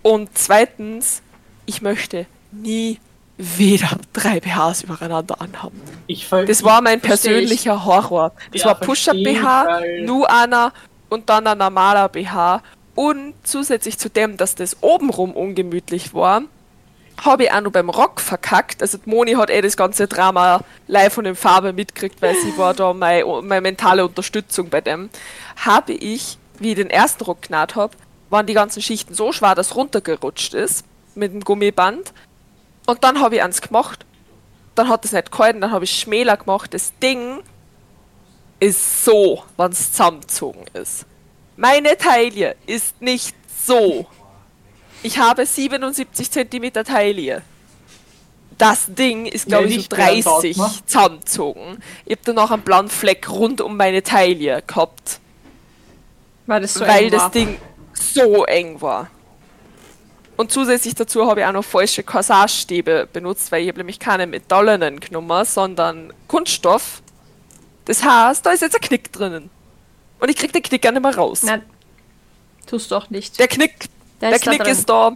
Und 0.03 0.30
zweitens, 0.38 1.22
ich 1.65 1.82
möchte 1.82 2.26
nie 2.52 2.99
wieder 3.38 3.90
drei 4.14 4.40
BHs 4.40 4.84
übereinander 4.84 5.41
anhaben. 5.41 5.82
Ich 6.07 6.26
ver- 6.27 6.45
Das 6.45 6.64
war 6.64 6.82
mein 6.82 7.02
Versteh 7.02 7.30
ich. 7.30 7.34
persönlicher 7.49 7.84
Horror. 7.86 8.32
Das 8.53 8.61
Ja, 8.61 8.68
war 8.68 8.76
Push-Up-BH, 8.76 9.65
weil- 9.65 10.02
nur 10.03 10.30
einer 10.30 10.72
und 11.10 11.30
dann 11.30 11.45
ein 11.48 11.57
normaler 11.57 12.07
BH. 12.10 12.61
Und 12.95 13.34
zusätzlich 13.43 13.99
zu 13.99 14.09
dem, 14.09 14.38
dass 14.38 14.55
das 14.55 14.77
obenrum 14.81 15.34
ungemütlich 15.34 16.13
war, 16.13 16.43
habe 17.23 17.43
ich 17.43 17.51
auch 17.51 17.61
noch 17.61 17.72
beim 17.72 17.89
Rock 17.89 18.19
verkackt. 18.19 18.81
Also 18.81 18.97
Moni 19.05 19.34
hat 19.34 19.49
eh 19.49 19.61
das 19.61 19.77
ganze 19.77 20.07
Drama 20.07 20.61
live 20.88 21.13
von 21.13 21.23
den 21.23 21.35
Farbe 21.35 21.73
mitgekriegt, 21.73 22.22
weil 22.22 22.35
sie 22.35 22.57
war 22.57 22.73
da 22.73 22.93
meine, 22.93 23.26
meine 23.41 23.61
mentale 23.61 24.05
Unterstützung 24.05 24.69
bei 24.69 24.81
dem. 24.81 25.09
Habe 25.57 25.93
ich, 25.93 26.38
wie 26.59 26.69
ich 26.69 26.76
den 26.76 26.89
ersten 26.89 27.23
Rock 27.23 27.43
genäht 27.43 27.76
habe, 27.76 27.95
waren 28.30 28.45
die 28.45 28.53
ganzen 28.53 28.81
Schichten 28.81 29.13
so 29.13 29.31
schwer, 29.31 29.55
dass 29.55 29.76
runtergerutscht 29.76 30.53
ist 30.53 30.85
mit 31.15 31.34
dem 31.34 31.41
Gummiband. 31.41 32.13
Und 32.85 33.03
dann 33.03 33.19
habe 33.19 33.35
ich 33.35 33.43
eins 33.43 33.61
gemacht. 33.61 34.05
Dann 34.76 34.89
hat 34.89 35.05
es 35.05 35.13
nicht 35.13 35.31
gehalten, 35.31 35.61
dann 35.61 35.72
habe 35.72 35.85
ich 35.85 35.91
schmäler 35.91 36.35
gemacht. 36.35 36.73
Das 36.73 36.91
Ding 37.01 37.39
ist 38.59 39.05
so, 39.05 39.43
wenn 39.57 39.72
es 39.72 39.91
zusammengezogen 39.91 40.65
ist. 40.73 41.05
Meine 41.57 41.98
Taille 41.98 42.56
ist 42.65 43.02
nicht 43.02 43.36
so. 43.65 44.06
Ich 45.03 45.18
habe 45.19 45.45
77 45.45 46.30
cm 46.32 46.73
Taille. 46.86 47.41
Das 48.57 48.86
Ding 48.88 49.26
ist, 49.26 49.48
glaube 49.48 49.65
Ja, 49.65 49.69
ich, 49.69 49.76
so 49.76 49.77
nicht 49.77 49.98
mehr 49.98 50.07
30 50.07 50.23
taut, 50.23 50.44
ne? 50.44 50.86
zusammengezogen. 50.86 51.84
Ich 52.06 52.11
habe 52.14 52.22
dann 52.26 52.36
noch 52.36 52.52
einen 52.52 52.61
blauen 52.64 52.90
Fleck 52.90 53.30
rund 53.30 53.61
um 53.61 53.76
meine 53.77 54.02
Taille 54.02 54.64
gehabt, 54.65 55.19
Weil 56.45 56.61
das 56.61 56.73
so 56.76 56.82
weil 56.88 57.10
das 57.10 57.23
war. 57.23 57.32
Ding 57.32 57.57
so 57.94 58.45
eng 58.45 58.80
war. 58.82 59.10
Und 60.38 60.52
zusätzlich 60.52 60.95
dazu 60.95 61.27
habe 61.30 61.41
ich 61.41 61.45
auch 61.45 61.53
noch 61.53 61.64
falsche 61.64 62.03
Corsagestäbe 62.03 63.07
benutzt, 63.11 63.52
weil 63.52 63.64
ich 63.64 63.69
habe 63.69 63.77
nämlich 63.80 63.99
keine 63.99 64.27
metallenen 64.27 64.99
genommen, 64.99 65.45
sondern 65.45 66.11
Kunststoff. 66.27 67.02
Das 67.86 68.03
heißt, 68.03 68.45
da 68.45 68.52
ist 68.52 68.61
jetzt 68.61 68.76
ein 68.76 68.82
Knick 68.82 69.11
drinnen. 69.14 69.49
Und 70.19 70.29
ich 70.29 70.35
krieg 70.35 70.53
den 70.53 70.63
Knick 70.63 70.81
gar 70.81 70.91
nicht 70.91 71.01
mehr 71.01 71.15
raus. 71.15 71.43
Nein. 71.43 71.63
Tust 72.65 72.91
du 72.91 72.95
auch 72.95 73.09
nicht. 73.09 73.37
Der 73.39 73.47
Knick, 73.47 73.87
Der 74.21 74.29
der, 74.29 74.37
ist 74.37 74.45
da 74.47 74.51
Knick 74.51 74.63
drin. 74.63 74.71
ist 74.71 74.89
da, 74.89 75.11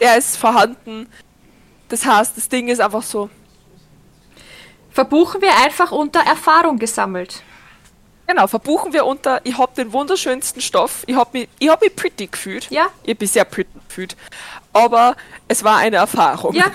der 0.00 0.16
ist 0.16 0.36
vorhanden. 0.36 1.08
Das 1.88 2.04
heißt, 2.04 2.36
das 2.36 2.48
Ding 2.48 2.68
ist 2.68 2.80
einfach 2.80 3.02
so. 3.02 3.28
Verbuchen 4.90 5.42
wir 5.42 5.54
einfach 5.58 5.92
unter 5.92 6.20
Erfahrung 6.20 6.78
gesammelt. 6.78 7.42
Genau, 8.26 8.46
verbuchen 8.48 8.92
wir 8.92 9.04
unter, 9.06 9.40
ich 9.44 9.56
hab 9.56 9.74
den 9.76 9.92
wunderschönsten 9.92 10.60
Stoff, 10.60 11.04
ich 11.06 11.14
hab 11.14 11.32
mich, 11.32 11.48
ich 11.60 11.68
hab 11.68 11.80
mich 11.80 11.94
pretty 11.94 12.26
gefühlt. 12.26 12.68
Ja. 12.70 12.88
Ich 13.04 13.18
mich 13.20 13.30
sehr 13.30 13.44
pretty 13.44 13.70
gefühlt. 13.88 14.16
Aber 14.76 15.16
es 15.48 15.62
war 15.64 15.78
eine 15.78 15.96
Erfahrung, 15.96 16.54
Ja. 16.54 16.66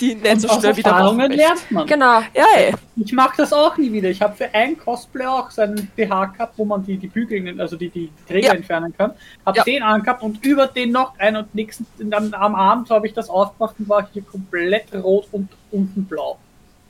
die 0.00 0.12
ich 0.12 0.22
nicht 0.22 0.32
Und 0.34 0.40
so 0.40 0.48
aus 0.48 0.60
schnell 0.60 0.76
wieder 0.76 0.90
Erfahrungen 0.90 1.32
lernt 1.32 1.70
man. 1.70 1.86
Genau. 1.86 2.20
Ja, 2.34 2.44
ey. 2.56 2.74
Ich 2.96 3.12
mag 3.12 3.36
das 3.36 3.52
auch 3.52 3.76
nie 3.76 3.92
wieder. 3.92 4.08
Ich 4.08 4.20
habe 4.22 4.36
für 4.36 4.52
ein 4.54 4.78
Cosplay 4.78 5.26
auch 5.26 5.50
so 5.50 5.62
einen 5.62 5.90
BH 5.96 6.26
gehabt, 6.26 6.54
wo 6.56 6.64
man 6.64 6.84
die, 6.84 6.96
die 6.96 7.08
Bügel, 7.08 7.60
also 7.60 7.76
die, 7.76 7.88
die 7.88 8.10
Träger 8.28 8.48
Ja. 8.48 8.54
entfernen 8.54 8.94
kann. 8.96 9.12
Habe 9.44 9.58
Ja. 9.58 9.64
den 9.64 9.82
angehabt 9.82 10.22
und 10.22 10.44
über 10.44 10.66
den 10.66 10.92
noch 10.92 11.18
einen 11.18 11.36
und 11.38 11.54
nächsten, 11.54 11.86
dann 12.10 12.32
am 12.34 12.54
Abend 12.54 12.88
habe 12.90 13.06
ich 13.06 13.14
das 13.14 13.28
aufgemacht 13.28 13.74
und 13.78 13.88
war 13.88 14.08
hier 14.12 14.22
komplett 14.22 14.86
rot 14.94 15.26
und 15.32 15.48
unten 15.70 16.04
blau. 16.04 16.38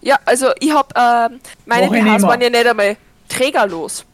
Ja, 0.03 0.19
also 0.25 0.49
ich 0.61 0.73
hab, 0.75 0.93
ähm, 0.97 1.41
meine 1.67 1.85
ich 1.87 1.91
BHs 1.93 2.05
mehr. 2.05 2.23
waren 2.23 2.41
ja 2.41 2.51
nicht 2.51 2.67
einmal 2.67 2.97
trägerlos. 3.29 4.05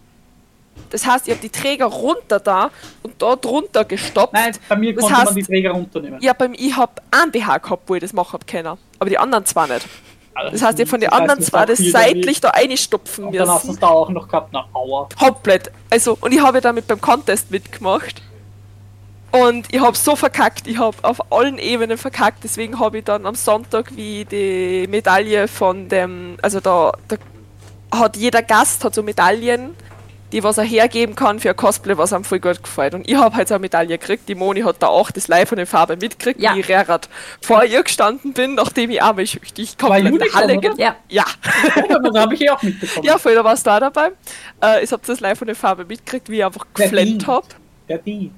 Das 0.90 1.04
heißt, 1.06 1.26
ich 1.26 1.32
habe 1.34 1.42
die 1.42 1.50
Träger 1.50 1.86
runter 1.86 2.38
da 2.40 2.70
und 3.02 3.20
da 3.20 3.34
drunter 3.36 3.84
gestopft. 3.84 4.32
Nein, 4.34 4.52
bei 4.68 4.76
mir 4.76 4.94
Das 4.94 5.02
konnte 5.04 5.18
heißt- 5.20 5.24
man 5.26 5.34
die 5.34 5.42
Träger 5.42 5.70
runternehmen. 5.72 6.20
Ja, 6.20 6.32
beim 6.32 6.52
ich 6.54 6.76
hab 6.76 7.02
einen 7.10 7.32
BH 7.32 7.58
gehabt, 7.58 7.82
wo 7.88 7.94
ich 7.94 8.00
das 8.00 8.12
machen 8.12 8.32
hab 8.34 8.46
können. 8.46 8.78
Aber 8.98 9.10
die 9.10 9.18
anderen 9.18 9.44
zwei 9.44 9.66
nicht. 9.66 9.86
Also, 10.34 10.52
Das 10.52 10.62
heißt, 10.62 10.80
hab 10.80 10.88
von 10.88 11.00
den 11.00 11.10
anderen 11.10 11.40
zwei 11.40 11.64
das 11.66 11.78
seitlich 11.78 12.40
da 12.40 12.50
reinstopfen 12.50 13.24
Und 13.24 13.34
dann 13.36 13.48
hast 13.48 13.64
du 13.64 13.68
müssen. 13.68 13.76
es 13.76 13.80
da 13.80 13.88
auch 13.88 14.10
noch 14.10 14.28
gehabt, 14.28 14.50
na 14.52 14.66
aua. 14.74 15.08
Komplett. 15.18 15.70
Also, 15.90 16.16
und 16.20 16.32
ich 16.32 16.40
habe 16.40 16.58
ja 16.58 16.60
damit 16.60 16.86
beim 16.86 17.00
Contest 17.00 17.50
mitgemacht. 17.50 18.22
Und 19.32 19.66
ich 19.74 19.80
habe 19.80 19.96
so 19.96 20.14
verkackt, 20.16 20.66
ich 20.66 20.78
habe 20.78 20.96
auf 21.02 21.32
allen 21.32 21.58
Ebenen 21.58 21.98
verkackt, 21.98 22.44
deswegen 22.44 22.78
habe 22.78 22.98
ich 22.98 23.04
dann 23.04 23.26
am 23.26 23.34
Sonntag 23.34 23.94
wie 23.96 24.24
die 24.24 24.86
Medaille 24.88 25.48
von 25.48 25.88
dem, 25.88 26.36
also 26.42 26.60
da, 26.60 26.92
da 27.08 27.16
hat 27.94 28.16
jeder 28.16 28.42
Gast 28.42 28.84
hat 28.84 28.94
so 28.94 29.02
Medaillen, 29.02 29.74
die 30.36 30.42
was 30.42 30.58
er 30.58 30.64
hergeben 30.64 31.14
kann 31.14 31.40
für 31.40 31.48
ein 31.48 31.56
Cosplay, 31.56 31.96
was 31.96 32.12
einem 32.12 32.22
voll 32.22 32.40
gut 32.40 32.62
gefällt. 32.62 32.92
Und 32.92 33.08
ich 33.08 33.16
habe 33.16 33.34
halt 33.34 33.48
so 33.48 33.54
eine 33.54 33.62
Medaille 33.62 33.96
gekriegt, 33.96 34.28
die 34.28 34.34
Moni 34.34 34.60
hat 34.60 34.82
da 34.82 34.88
auch 34.88 35.10
das 35.10 35.28
Live 35.28 35.48
von 35.48 35.56
der 35.56 35.66
Farbe 35.66 35.96
mitgekriegt, 35.96 36.38
Ja. 36.42 36.54
wie 36.54 36.60
ich 36.60 36.68
Rerad 36.68 37.08
vor 37.40 37.64
ihr 37.64 37.82
gestanden 37.82 38.34
bin, 38.34 38.54
nachdem 38.54 38.90
ich 38.90 39.02
einmal 39.02 39.24
richtig 39.24 39.78
komplett 39.78 40.04
in 40.04 40.12
die 40.12 40.20
Unicorn, 40.20 40.34
Halle 40.42 40.58
oder? 40.58 40.74
Ja. 40.76 40.96
Ja. 41.08 41.24
das 42.02 42.20
habe 42.20 42.34
ich 42.34 42.42
eh 42.42 42.50
auch 42.50 42.62
mitbekommen. 42.62 43.06
Ja, 43.06 43.16
voll, 43.16 43.34
da 43.34 43.42
warst 43.44 43.64
du 43.66 43.70
da 43.70 43.80
dabei. 43.80 44.10
Äh, 44.62 44.84
ich 44.84 44.92
habe 44.92 45.02
das 45.06 45.20
live 45.20 45.38
von 45.38 45.46
der 45.46 45.56
Farbe 45.56 45.86
mitgekriegt, 45.86 46.28
wie 46.28 46.36
ich 46.36 46.44
einfach 46.44 46.66
Der 46.76 46.84
geflennt 46.84 47.26
habe. 47.26 47.46
Der 47.88 47.96
die. 47.96 48.30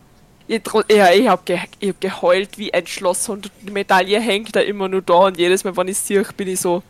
Ich, 0.46 0.62
ja, 0.90 1.10
ich 1.10 1.26
habe 1.28 1.42
ge 1.44 1.58
ich 1.80 1.88
hab 1.88 2.00
geheult 2.00 2.58
wie 2.58 2.72
ein 2.72 2.86
Schloss 2.86 3.28
und 3.28 3.50
die 3.60 3.72
Medaille 3.72 4.20
hängt 4.20 4.54
da 4.54 4.60
immer 4.60 4.86
nur 4.86 5.02
da 5.02 5.14
und 5.14 5.36
jedes 5.36 5.64
Mal, 5.64 5.76
wenn 5.76 5.88
ich 5.88 5.98
sehe, 5.98 6.24
bin 6.36 6.46
ich 6.46 6.60
so. 6.60 6.80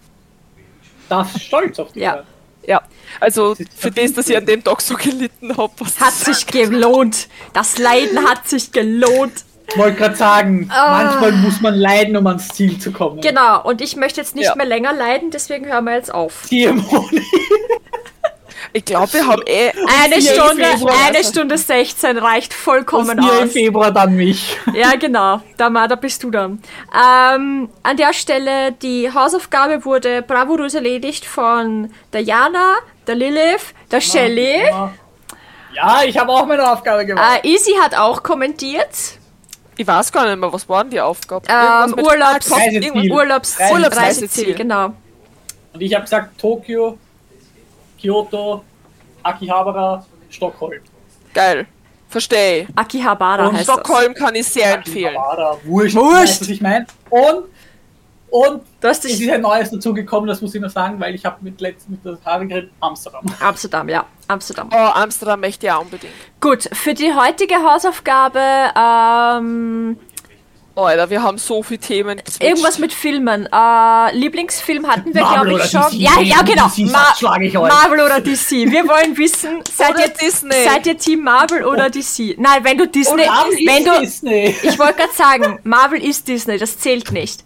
Das 1.09 1.35
ist 1.35 1.45
stolz 1.45 1.79
auf 1.79 1.93
die 1.93 2.01
Ja. 2.01 2.25
Ja, 2.67 2.83
also 3.21 3.55
für 3.77 3.91
das, 3.91 4.13
dass 4.13 4.29
ich 4.29 4.37
an 4.37 4.45
dem 4.47 4.63
Tag 4.63 4.81
so 4.83 4.95
gelitten 4.95 5.57
habe. 5.57 5.73
Hat 6.01 6.13
sich 6.15 6.47
gelohnt. 6.47 7.29
Das 7.55 7.79
Leiden 7.79 8.19
hat 8.29 8.47
sich 8.49 8.73
gelohnt. 8.73 9.45
Ich 9.71 9.77
wollte 9.79 9.97
gerade 9.99 10.17
sagen, 10.17 10.69
Ah. 10.73 11.05
manchmal 11.05 11.33
muss 11.33 11.61
man 11.61 11.75
leiden, 11.75 12.17
um 12.17 12.27
ans 12.27 12.49
Ziel 12.49 12.79
zu 12.79 12.91
kommen. 12.93 13.21
Genau. 13.21 13.63
Und 13.65 13.81
ich 13.83 13.97
möchte 13.97 14.21
jetzt 14.21 14.35
nicht 14.35 14.47
Ja. 14.47 14.55
mehr 14.55 14.65
länger 14.67 14.93
leiden, 14.95 15.31
deswegen 15.31 15.67
hören 15.67 15.85
wir 15.85 15.95
jetzt 15.95 16.13
auf. 16.13 16.47
Die 16.51 16.67
Moni. 16.67 17.23
Ich 18.73 18.85
glaube, 18.85 19.13
wir 19.13 19.27
haben 19.27 19.43
eh. 19.47 19.71
Eine 20.03 20.21
Stunde, 20.21 20.65
eine 21.07 21.25
Stunde 21.25 21.57
16 21.57 22.19
reicht 22.19 22.53
vollkommen 22.53 23.19
Und 23.19 23.25
ihr 23.25 23.39
im 23.41 23.47
aus. 23.49 23.53
Februar 23.53 23.91
dann 23.91 24.15
mich. 24.15 24.59
Ja, 24.75 24.95
genau. 24.97 25.41
Da, 25.57 25.69
bist 25.97 26.23
du 26.23 26.31
dann. 26.31 26.63
Ähm, 26.95 27.69
an 27.83 27.97
der 27.97 28.13
Stelle, 28.13 28.73
die 28.73 29.13
Hausaufgabe 29.13 29.85
wurde 29.85 30.23
bravourös 30.23 30.75
erledigt 30.75 31.25
von 31.25 31.93
der 32.13 32.21
Jana, 32.23 32.77
der 33.07 33.15
Lilith, 33.15 33.75
der 33.91 34.01
Shelley. 34.01 34.63
Ja, 35.75 36.03
ich 36.05 36.19
habe 36.19 36.33
auch 36.33 36.47
meine 36.47 36.71
Aufgabe 36.71 37.07
gemacht. 37.07 37.41
Äh, 37.45 37.49
Easy 37.49 37.73
hat 37.81 37.95
auch 37.97 38.23
kommentiert. 38.23 38.89
Ich 39.77 39.87
weiß 39.87 40.11
gar 40.11 40.27
nicht 40.27 40.39
mehr, 40.39 40.53
was 40.53 40.69
waren 40.69 40.91
die 40.91 41.01
Aufgaben? 41.01 41.45
Ähm, 41.49 41.95
Urlaubs, 42.05 42.51
Urlaubs, 42.51 42.51
Reise- 42.51 43.73
Urlaubsreiseziel, 43.73 43.97
Reiseziel. 44.45 44.55
genau. 44.55 44.93
Und 45.73 45.81
ich 45.81 45.95
habe 45.95 46.03
gesagt 46.03 46.39
Tokio, 46.41 46.99
Kyoto, 48.01 48.65
Akihabara, 49.23 50.05
Stockholm. 50.31 50.81
Geil. 51.35 51.67
Verstehe. 52.09 52.67
Akihabara 52.75 53.49
Und 53.49 53.57
heißt 53.57 53.69
das. 53.69 53.75
Stockholm 53.75 54.15
kann 54.15 54.35
ich 54.35 54.47
sehr 54.47 54.77
empfehlen. 54.77 55.17
Akihabara, 55.17 55.57
wurscht. 55.65 55.95
Wurscht. 55.97 56.41
Was 56.41 56.49
ich 56.49 56.61
meine? 56.61 56.87
Und, 57.11 57.45
und 58.31 58.63
Du 58.81 58.87
hast 58.89 59.05
es 59.05 59.19
ist 59.19 59.29
ein 59.31 59.41
neues 59.41 59.71
dazugekommen, 59.71 60.29
das 60.29 60.41
muss 60.41 60.55
ich 60.55 60.61
noch 60.61 60.71
sagen, 60.71 61.01
weil 61.01 61.13
ich 61.15 61.25
habe 61.25 61.37
mit 61.41 61.61
letztem 61.61 61.93
mit 61.95 62.05
der 62.05 62.17
Haare 62.25 62.47
geredet, 62.47 62.71
Amsterdam. 62.79 63.25
Amsterdam, 63.41 63.89
ja, 63.89 64.07
Amsterdam. 64.29 64.69
Oh, 64.73 64.77
Amsterdam 64.77 65.41
möchte 65.41 65.67
ich 65.67 65.73
auch 65.73 65.81
unbedingt. 65.81 66.13
Gut, 66.41 66.69
für 66.73 66.95
die 66.95 67.13
heutige 67.13 67.57
Hausaufgabe 67.57 68.41
ähm, 68.79 69.99
Alter, 70.85 71.11
wir 71.11 71.23
haben 71.23 71.39
so 71.39 71.63
viele 71.63 71.81
Themen. 71.81 72.23
irgendwas 72.41 72.79
mit 72.79 72.93
Filmen. 72.93 73.49
Äh, 73.53 74.17
Lieblingsfilm 74.17 74.87
hatten 74.87 75.15
wir, 75.15 75.23
glaube 75.23 75.51
ich, 75.51 75.55
oder 75.55 75.65
schon. 75.67 75.83
DC? 75.91 75.95
Ja, 75.95 76.21
ja, 76.21 76.43
genau. 76.43 76.69
Ma 76.93 77.15
schlage 77.17 77.47
ich 77.47 77.59
euch. 77.59 77.69
Marvel 77.69 78.01
oder 78.01 78.21
DC. 78.21 78.51
Wir 78.71 78.87
wollen 78.87 79.17
wissen, 79.17 79.61
seid 79.77 79.99
ihr, 79.99 80.09
Disney. 80.09 80.65
seid 80.65 80.87
ihr 80.87 80.97
Team 80.97 81.23
Marvel 81.23 81.65
oder 81.65 81.91
DC? 81.91 82.37
Nein, 82.39 82.65
wenn 82.65 82.79
du 82.79 82.87
Disney, 82.87 83.23
wenn 83.23 83.85
du, 83.85 84.01
Disney. 84.01 84.55
ich 84.63 84.79
wollte 84.79 84.95
gerade 84.95 85.15
sagen, 85.15 85.59
Marvel 85.65 86.03
ist 86.03 86.29
Disney, 86.29 86.59
das 86.59 86.79
zählt 86.79 87.11
nicht. 87.13 87.45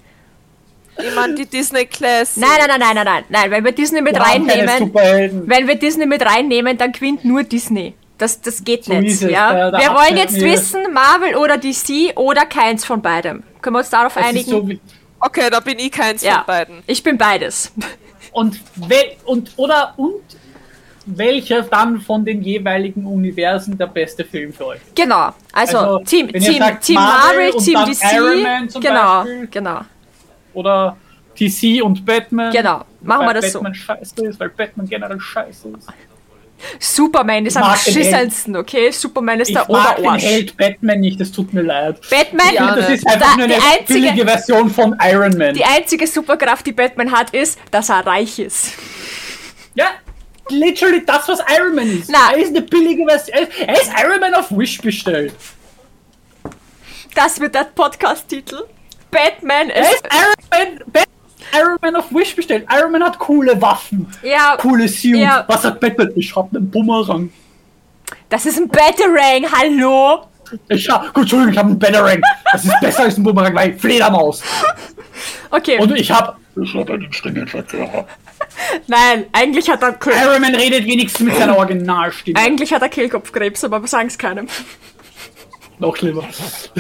Ich 0.99 1.15
meine, 1.15 1.35
die 1.35 1.47
Disney 1.47 1.87
Classic. 1.87 2.43
Nein, 2.43 2.51
nein, 2.59 2.69
nein, 2.69 2.81
nein, 2.81 2.95
nein, 2.95 3.05
nein, 3.05 3.25
nein. 3.29 3.51
Wenn 3.51 3.65
wir 3.65 3.73
Disney 3.73 4.03
mit 4.03 4.15
keine 4.15 4.27
reinnehmen, 4.27 4.79
Superhelden. 4.79 5.43
wenn 5.49 5.67
wir 5.67 5.77
Disney 5.77 6.07
mit 6.07 6.23
reinnehmen, 6.25 6.77
dann 6.77 6.93
gewinnt 6.93 7.25
nur 7.25 7.43
Disney. 7.45 7.95
Das, 8.23 8.41
das 8.41 8.63
geht 8.63 8.85
So 8.85 8.95
nicht. 8.95 9.21
Ja? 9.23 9.53
Da- 9.53 9.71
da 9.73 9.79
wir 9.79 9.89
wollen 9.95 10.17
jetzt 10.17 10.41
wissen, 10.41 10.93
Marvel 10.93 11.35
oder 11.37 11.59
DC 11.59 12.13
oder 12.17 12.47
keins 12.47 12.85
von 12.85 13.03
beidem. 13.03 13.43
Können 13.61 13.75
wir 13.75 13.81
uns 13.81 13.91
darauf 13.91 14.15
Das 14.15 14.25
einigen? 14.25 14.51
so 14.51 14.69
Okay, 15.19 15.49
da 15.51 15.61
bin 15.61 15.79
ich 15.79 15.91
keins 15.91 16.23
ja, 16.23 16.37
von 16.37 16.47
beiden. 16.47 16.83
ich 16.87 17.03
bin 17.03 17.19
beides. 17.19 17.73
Und, 18.33 18.61
und 19.25 19.51
oder 19.57 19.95
und 19.97 20.21
welcher 21.05 21.63
dann 21.63 22.01
von 22.01 22.25
den 22.25 22.43
jeweiligen 22.43 23.05
Universen 23.07 23.77
der 23.77 23.89
beste 23.89 24.25
Film 24.25 24.53
für 24.53 24.67
euch? 24.67 24.81
Genau. 24.95 25.31
Also, 25.53 25.79
Also, 25.79 25.99
Team, 26.05 26.29
Team, 26.29 26.59
sagt 26.59 26.85
Team 26.85 26.95
Marvel 26.95 27.19
Marvel, 27.47 27.51
und 27.57 27.65
Team 27.65 27.75
dann 27.75 27.91
DC. 27.91 28.03
Iron 28.15 28.43
Man 28.43 28.69
zum 28.71 28.81
genau, 28.83 29.23
Beispiel. 29.25 29.47
genau, 29.49 29.81
Oder 30.55 30.97
DC 31.39 31.83
und 31.83 32.05
Batman? 32.07 32.53
genau. 32.53 32.85
Machen 33.01 33.27
wir 33.27 33.35
das 33.35 33.53
Batman 33.53 33.75
scheiße 33.75 34.27
ist, 34.27 34.39
weil 34.41 34.49
Batman 34.51 34.89
generell 34.89 35.19
scheiße 35.21 35.69
ist. 35.77 35.89
Superman 36.79 37.47
ist 37.47 37.57
Ich 37.57 37.63
am 37.63 37.69
mag 37.69 37.85
den 37.85 37.95
Held. 37.95 38.05
schissensten, 38.07 38.57
okay? 38.57 38.91
Superman 38.91 39.41
ist 39.41 39.49
Ich 39.49 39.55
der 39.55 39.67
mag 39.69 39.97
den 39.97 40.05
Oberarsch. 40.05 40.23
Held 40.23 40.57
Batman 40.57 41.01
nicht, 41.01 41.21
das 41.21 41.33
tut 41.33 41.53
mir 41.53 41.63
leid. 41.63 42.01
Batman, 42.11 42.55
Ja, 42.55 42.75
das 42.75 42.89
ist 42.91 43.07
einfach 43.07 43.31
Da- 43.33 43.37
nur 43.37 43.45
eine 43.45 43.55
einzige- 43.55 43.87
billige 44.01 44.27
Version 44.27 44.71
von 44.71 44.97
Iron 45.03 45.37
Man. 45.39 45.55
die 45.55 45.65
einzige 45.65 46.07
Superkraft, 46.07 46.67
die 46.67 46.73
Batman 46.73 47.11
hat, 47.13 47.31
ist, 47.35 47.59
dass 47.71 47.89
er 47.89 48.07
reich 48.07 48.39
ist. 48.39 48.73
Ja, 49.75 49.87
literally 50.51 51.05
das, 51.05 51.29
was 51.29 51.41
Iron 51.57 51.75
Man 51.75 51.99
ist. 51.99 52.11
Na. 52.11 52.33
Er 52.33 52.39
ist 52.39 52.49
eine 52.49 52.63
billige 52.63 53.07
Version. 53.07 53.37
Er 53.67 53.73
ist- 53.75 53.83
ist 53.83 53.93
Iron 54.03 54.21
Man 54.21 54.35
auf 54.35 54.47
Wish 54.51 54.81
bestellt. 54.81 55.33
Das 57.15 57.39
wird 57.41 57.55
der 57.55 57.65
Podcast-Titel. 57.65 58.65
Batman 59.11 59.69
Er 59.71 59.83
ist. 59.83 59.93
ist 59.95 60.05
Iron 60.11 60.75
Man, 60.79 60.93
Bat 60.93 61.05
Iron 61.55 61.77
Man 61.81 61.97
auf 61.97 62.13
Wish 62.13 62.35
bestellt. 62.37 62.67
Iron 62.71 62.93
Man 62.93 63.03
hat 63.03 63.19
coole 63.19 63.61
Waffen, 63.61 64.07
Ja, 64.23 64.57
coole 64.59 64.89
Suits. 64.89 65.19
Ja. 65.19 65.45
Was 65.49 65.63
sagt 65.63 65.81
Batman? 65.81 66.11
Ich 66.17 66.35
hab 66.35 66.55
einen 66.55 66.71
Bumerang. 66.71 67.31
das 68.29 68.47
ist 68.47 68.59
ein 68.59 68.69
Batarang, 68.69 69.47
hallo? 69.53 70.27
Ich 70.69 70.89
hab, 70.89 71.13
gut, 71.15 71.23
Entschuldigung, 71.23 71.53
ich 71.53 71.59
hab 71.59 71.67
einen 71.67 71.79
Batarang. 71.79 72.21
Das 72.53 72.65
ist 72.65 72.81
besser 72.81 73.05
als 73.05 73.17
ein 73.17 73.23
Bumerang, 73.23 73.55
weil 73.55 73.75
Fledermaus. 73.79 74.43
Okay, 75.51 75.79
Und 75.79 75.95
ich 75.97 76.11
hab, 76.11 76.39
ich 76.61 76.75
hab 76.75 76.91
einen 76.91 77.13
Stringenverzehrer. 77.13 78.07
nein, 78.87 79.27
eigentlich 79.33 79.69
hat 79.71 79.83
er 79.83 79.93
Kill 79.95 80.13
Iron 80.13 80.41
Man 80.41 80.55
redet 80.55 80.85
wenigstens 80.85 81.21
mit 81.27 81.37
seiner 81.37 81.57
Originalstimme. 81.57 82.39
eigentlich 82.39 82.73
hat 82.73 82.83
er 82.83 82.89
Kehlkopfkrebs, 82.89 83.65
aber 83.65 83.81
wir 83.81 83.89
sagen 83.89 84.09
es 84.09 84.19
keinem. 84.19 84.49
Noch 85.79 85.97
schlimmer. 85.97 86.23
Was? 86.29 86.71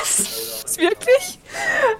Was? 0.00 0.76
Wirklich? 0.78 1.38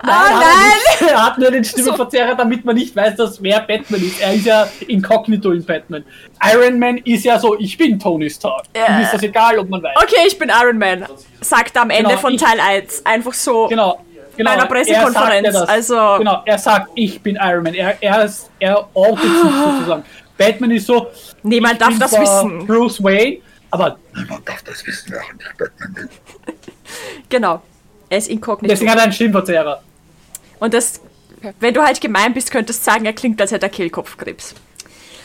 Ah, 0.03 0.25
hat 0.25 0.31
er 0.31 0.39
nein! 0.39 1.11
Er 1.15 1.27
hat 1.27 1.39
nur 1.39 1.51
den 1.51 1.63
Stimmenverzerrer, 1.65 2.35
damit 2.35 2.65
man 2.65 2.75
nicht 2.75 2.97
weiß, 2.97 3.17
dass 3.17 3.43
wer 3.43 3.61
Batman 3.61 4.01
ist. 4.03 4.21
Er 4.21 4.33
ist 4.35 4.47
ja 4.47 4.67
inkognito 4.89 5.51
in 5.51 5.65
Batman. 5.65 6.05
Iron 6.53 6.79
Man 6.79 6.97
ist 6.99 7.25
ja 7.25 7.39
so, 7.39 7.59
ich 7.59 7.77
bin 7.77 7.99
Tony 7.99 8.31
Stark. 8.31 8.65
Ja. 8.75 8.97
Ihm 8.97 9.03
ist 9.03 9.13
das 9.13 9.23
egal, 9.23 9.59
ob 9.59 9.69
man 9.69 9.83
weiß. 9.83 9.95
Okay, 10.03 10.27
ich 10.27 10.39
bin 10.39 10.51
Iron 10.63 10.79
Man. 10.79 11.07
Sagt 11.41 11.77
er 11.77 11.83
am 11.83 11.91
Ende 11.91 12.09
Genau, 12.11 12.21
von 12.21 12.37
Teil 12.37 12.59
1. 12.61 13.05
Einfach 13.05 13.35
so. 13.35 13.67
Genau. 13.69 14.03
Genau, 14.37 14.49
Bei 14.51 14.55
einer 14.55 14.63
er 14.63 14.69
Pressekonferenz, 14.69 15.53
das. 15.53 15.69
also- 15.69 16.17
Genau, 16.19 16.43
er 16.47 16.59
sagt, 16.59 16.89
ich 16.95 17.21
bin 17.21 17.37
Iron 17.41 17.65
Man. 17.65 17.75
Er, 17.75 17.97
er, 18.03 18.25
ist, 18.25 18.49
er 18.59 18.89
sich 18.95 19.31
sozusagen. 19.43 20.05
Batman 20.39 20.71
ist 20.71 20.87
so, 20.87 21.09
Niemand 21.43 21.79
darf 21.81 21.99
das 21.99 22.19
wissen. 22.19 22.67
Bruce 22.67 23.03
Wayne, 23.05 23.39
aber 23.71 23.99
Niemand 24.17 24.49
darf 24.49 24.63
das 24.63 24.87
wissen, 24.87 25.13
während 25.13 25.43
ich 25.43 25.57
Batman 25.59 25.93
bin. 25.95 26.09
Genau. 27.29 27.63
Er 28.13 28.19
ist 28.19 28.29
inkognito. 28.29 28.71
deswegen 28.71 28.91
hat 28.91 28.99
er 28.99 29.05
einen 29.05 29.13
Stimmverzerrer. 29.15 29.83
Und 30.59 30.75
das, 30.75 31.01
wenn 31.61 31.73
du 31.73 31.83
halt 31.83 31.99
gemein 31.99 32.35
bist, 32.35 32.51
könntest 32.51 32.81
du 32.87 32.91
sagen, 32.91 33.07
er 33.07 33.15
klingt, 33.15 33.41
als 33.41 33.53
hätte 33.53 33.65
er 33.65 33.71
Kehlkopfkrebs. 33.71 34.55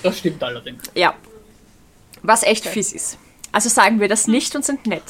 Das 0.04 0.20
stimmt 0.20 0.42
allerdings. 0.42 0.84
Ja. 0.96 1.14
Was 2.22 2.44
echt 2.44 2.66
fies 2.66 2.94
ist. 2.94 3.18
Also 3.52 3.68
sagen 3.68 4.00
wir 4.00 4.08
das 4.08 4.30
nicht 4.30 4.56
und 4.56 4.64
sind 4.64 4.86
nett. 4.88 5.04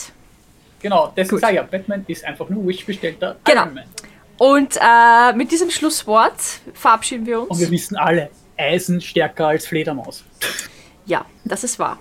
Genau, 0.81 1.13
deswegen 1.15 1.37
sage 1.39 1.53
ich 1.53 1.57
ja, 1.57 1.63
Batman 1.63 2.03
ist 2.07 2.25
einfach 2.25 2.49
nur 2.49 2.65
Wish-bestellter 2.67 3.35
Genau. 3.43 3.61
Iron 3.61 3.73
Man. 3.75 3.83
Und 4.39 4.75
äh, 4.81 5.33
mit 5.33 5.51
diesem 5.51 5.69
Schlusswort 5.69 6.33
verabschieden 6.73 7.27
wir 7.27 7.41
uns. 7.41 7.51
Und 7.51 7.59
wir 7.59 7.69
wissen 7.69 7.95
alle, 7.95 8.31
Eisen 8.57 8.99
stärker 9.01 9.49
als 9.49 9.67
Fledermaus. 9.67 10.23
Ja, 11.05 11.27
das 11.45 11.63
ist 11.63 11.77
wahr. 11.77 11.99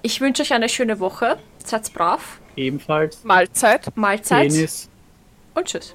Ich 0.00 0.22
wünsche 0.22 0.40
euch 0.40 0.54
eine 0.54 0.70
schöne 0.70 0.98
Woche. 0.98 1.36
Seid 1.62 1.92
brav. 1.92 2.38
Ebenfalls 2.56 3.24
Mahlzeit. 3.24 3.96
Mahlzeit 3.96 4.48
Penis. 4.48 4.88
und 5.54 5.66
tschüss. 5.66 5.94